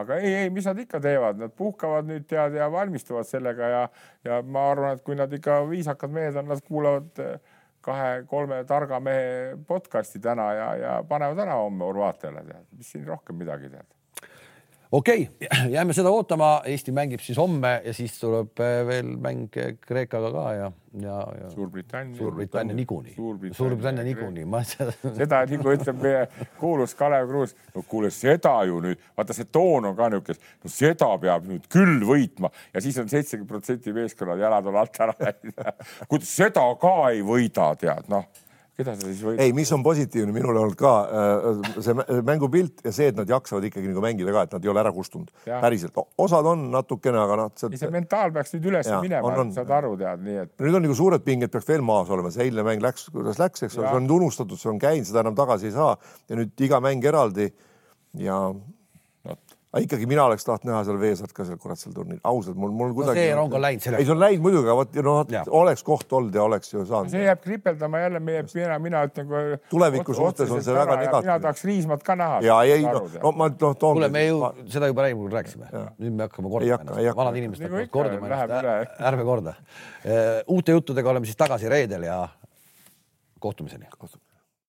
aga 0.00 0.18
ei, 0.22 0.34
ei, 0.44 0.50
mis 0.54 0.68
nad 0.70 0.80
ikka 0.80 1.02
teevad, 1.04 1.40
nad 1.40 1.54
puhkavad 1.56 2.08
nüüd 2.08 2.26
tead 2.30 2.56
ja 2.56 2.70
valmistuvad 2.72 3.28
sellega 3.28 3.70
ja, 3.74 3.86
ja 4.24 4.42
ma 4.42 4.70
arvan, 4.72 4.98
et 4.98 5.06
kui 5.06 5.18
nad 5.18 5.32
ikka 5.36 5.62
viisakad 5.70 6.12
mehed 6.14 6.40
on, 6.40 6.50
nad 6.54 6.64
kuulavad 6.66 7.24
kahe-kolme 7.84 8.64
targa 8.68 8.98
mehe 9.00 9.56
podcast'i 9.68 10.20
täna 10.20 10.50
ja, 10.56 10.68
ja 10.76 10.98
panevad 11.08 11.46
ära 11.46 11.56
homme 11.62 11.88
Horvaatiale, 11.88 12.44
tead, 12.48 12.68
mis 12.76 12.92
siin 12.92 13.08
rohkem 13.08 13.40
midagi 13.40 13.72
tead 13.72 13.88
okei 14.92 15.28
okay,, 15.32 15.70
jääme 15.74 15.94
seda 15.94 16.10
ootama. 16.10 16.50
Eesti 16.64 16.92
mängib 16.92 17.22
siis 17.22 17.38
homme 17.38 17.80
ja 17.84 17.94
siis 17.94 18.16
tuleb 18.20 18.60
äh, 18.60 18.80
veel 18.86 19.12
mäng 19.22 19.46
Kreekaga 19.86 20.32
ka 20.34 20.44
ja, 20.54 20.70
ja, 21.02 21.18
ja. 21.40 21.50
Suurbritannia. 21.54 22.18
Suurbritannia 22.18 22.76
niikuinii. 22.76 23.14
Suurbritannia 23.52 24.04
niikuinii. 24.04 24.46
seda 25.20 25.44
nagu 25.46 25.74
ütleb 25.74 26.02
meie 26.02 26.26
kuulus 26.58 26.94
Kalev 26.98 27.28
Kruus. 27.28 27.54
no 27.74 27.84
kuule, 27.88 28.10
seda 28.10 28.56
ju 28.66 28.82
nüüd, 28.82 29.00
vaata 29.16 29.36
see 29.36 29.48
toon 29.52 29.90
on 29.90 29.96
ka 29.96 30.10
niisugune, 30.10 30.52
no 30.64 30.74
seda 30.74 31.10
peab 31.22 31.48
nüüd 31.48 31.70
küll 31.70 32.04
võitma 32.06 32.50
ja 32.74 32.82
siis 32.82 32.98
on 32.98 33.08
seitsekümmend 33.08 33.50
protsenti 33.50 33.94
meeskonnad 33.94 34.42
jalad 34.42 34.66
on 34.66 34.78
alt 34.82 35.00
ära 35.00 35.16
läinud. 35.20 35.66
kuidas 36.08 36.36
seda 36.42 36.66
ka 36.80 36.94
ei 37.14 37.22
võida, 37.26 37.72
tead 37.78 38.10
noh 38.10 38.26
keda 38.80 38.96
sa 38.96 39.06
siis 39.06 39.22
võid? 39.24 39.40
ei, 39.44 39.54
mis 39.56 39.70
on 39.76 39.84
positiivne 39.86 40.34
minul 40.34 40.58
olnud 40.62 40.76
ka 40.80 40.92
äh, 41.06 41.70
see 41.84 42.22
mängupilt 42.26 42.82
ja 42.86 42.92
see, 42.94 43.10
et 43.12 43.18
nad 43.18 43.30
jaksavad 43.30 43.66
ikkagi 43.68 43.90
nagu 43.90 44.04
mängida 44.04 44.34
ka, 44.34 44.46
et 44.48 44.56
nad 44.56 44.66
ei 44.66 44.72
ole 44.72 44.82
ära 44.82 44.92
kustunud. 44.96 45.30
päriselt, 45.50 45.96
osad 46.20 46.48
on 46.50 46.66
natukene, 46.74 47.20
aga 47.22 47.38
noh. 47.42 47.54
see 47.60 47.92
mentaal 47.92 48.34
peaks 48.34 48.54
nüüd 48.56 48.70
üles 48.72 48.90
ja, 48.90 49.00
minema, 49.04 49.46
saad 49.56 49.72
aru, 49.80 49.94
tead, 50.00 50.24
nii 50.26 50.42
et. 50.44 50.52
nüüd 50.64 50.80
on 50.80 50.86
nagu 50.88 50.98
suured 50.98 51.24
pinged 51.26 51.52
peaks 51.52 51.68
veel 51.68 51.84
maas 51.86 52.10
olema, 52.12 52.32
see 52.34 52.48
eilne 52.48 52.66
mäng 52.66 52.84
läks, 52.84 53.08
kuidas 53.14 53.40
läks, 53.42 53.66
eks 53.66 53.78
ole, 53.78 53.88
see 53.88 54.02
on 54.02 54.10
unustatud, 54.18 54.60
see 54.60 54.72
on 54.72 54.82
käinud, 54.82 55.08
seda 55.08 55.24
enam 55.24 55.38
tagasi 55.38 55.70
ei 55.70 55.76
saa 55.76 55.94
ja 56.30 56.40
nüüd 56.40 56.66
iga 56.66 56.82
mäng 56.84 57.04
eraldi 57.06 57.50
ja 58.18 58.42
aga 59.70 59.84
ikkagi 59.84 60.06
mina 60.10 60.24
oleks 60.26 60.42
tahtnud 60.46 60.72
näha 60.72 60.80
seal 60.86 60.96
Veesart 60.98 61.32
ka 61.34 61.44
seal 61.46 61.58
kurat 61.62 61.78
seal 61.78 61.92
turniiril, 61.94 62.20
ausalt 62.26 62.56
mul, 62.58 62.72
mul 62.74 62.94
kuidagi 62.96 63.20
no. 63.20 63.26
see 63.26 63.34
rong 63.38 63.52
on 63.54 63.62
läinud 63.62 63.84
selleks. 63.84 64.02
ei, 64.02 64.06
see 64.08 64.14
on 64.14 64.18
läinud 64.18 64.42
muidugi, 64.42 64.66
aga 64.66 64.74
vot 64.80 64.96
noh, 65.06 65.20
oleks 65.60 65.84
koht 65.86 66.14
olnud 66.18 66.34
ja 66.34 66.42
oleks 66.42 66.72
ju 66.72 66.82
saanud. 66.88 67.12
see 67.12 67.22
jääb 67.22 67.44
kripeldama 67.44 68.00
jälle 68.02 68.22
meie, 68.26 68.42
mina, 68.50 68.78
mina 68.82 69.02
ütlen, 69.06 69.28
kui. 69.30 69.60
tuleviku 69.70 70.16
suhtes 70.18 70.50
on 70.50 70.64
see 70.66 70.74
väga 70.74 70.96
negatiivne. 70.98 71.22
mina 71.28 71.36
tahaks 71.46 71.62
Riismat 71.70 72.02
ka 72.06 72.16
näha. 72.18 72.40
ja 72.48 72.56
ei, 72.66 72.82
no, 72.82 73.04
no 73.14 73.32
ma 73.38 73.48
noh 73.52 73.76
kuule, 73.84 74.08
me 74.10 74.24
ju 74.26 74.40
seda 74.74 74.90
juba 74.90 75.06
räägime, 75.06 75.30
rääkisime. 75.36 75.70
nüüd 76.02 76.18
me 76.18 76.26
hakkame 76.26 76.50
kordama 76.56 76.80
ennast, 76.80 77.20
vanad 77.22 77.38
inimesed 77.42 77.68
hakkavad 77.68 77.92
kordama 77.94 78.32
ennast, 78.32 78.98
ärme 79.12 79.28
korda. 79.28 79.54
uute 80.50 80.74
juttudega 80.74 81.14
oleme 81.14 81.30
siis 81.30 81.38
tagasi 81.38 81.70
reedel 81.70 82.10
ja 82.10 82.18
kohtumiseni. 83.38 83.86
kohtumiseni. 83.98 84.29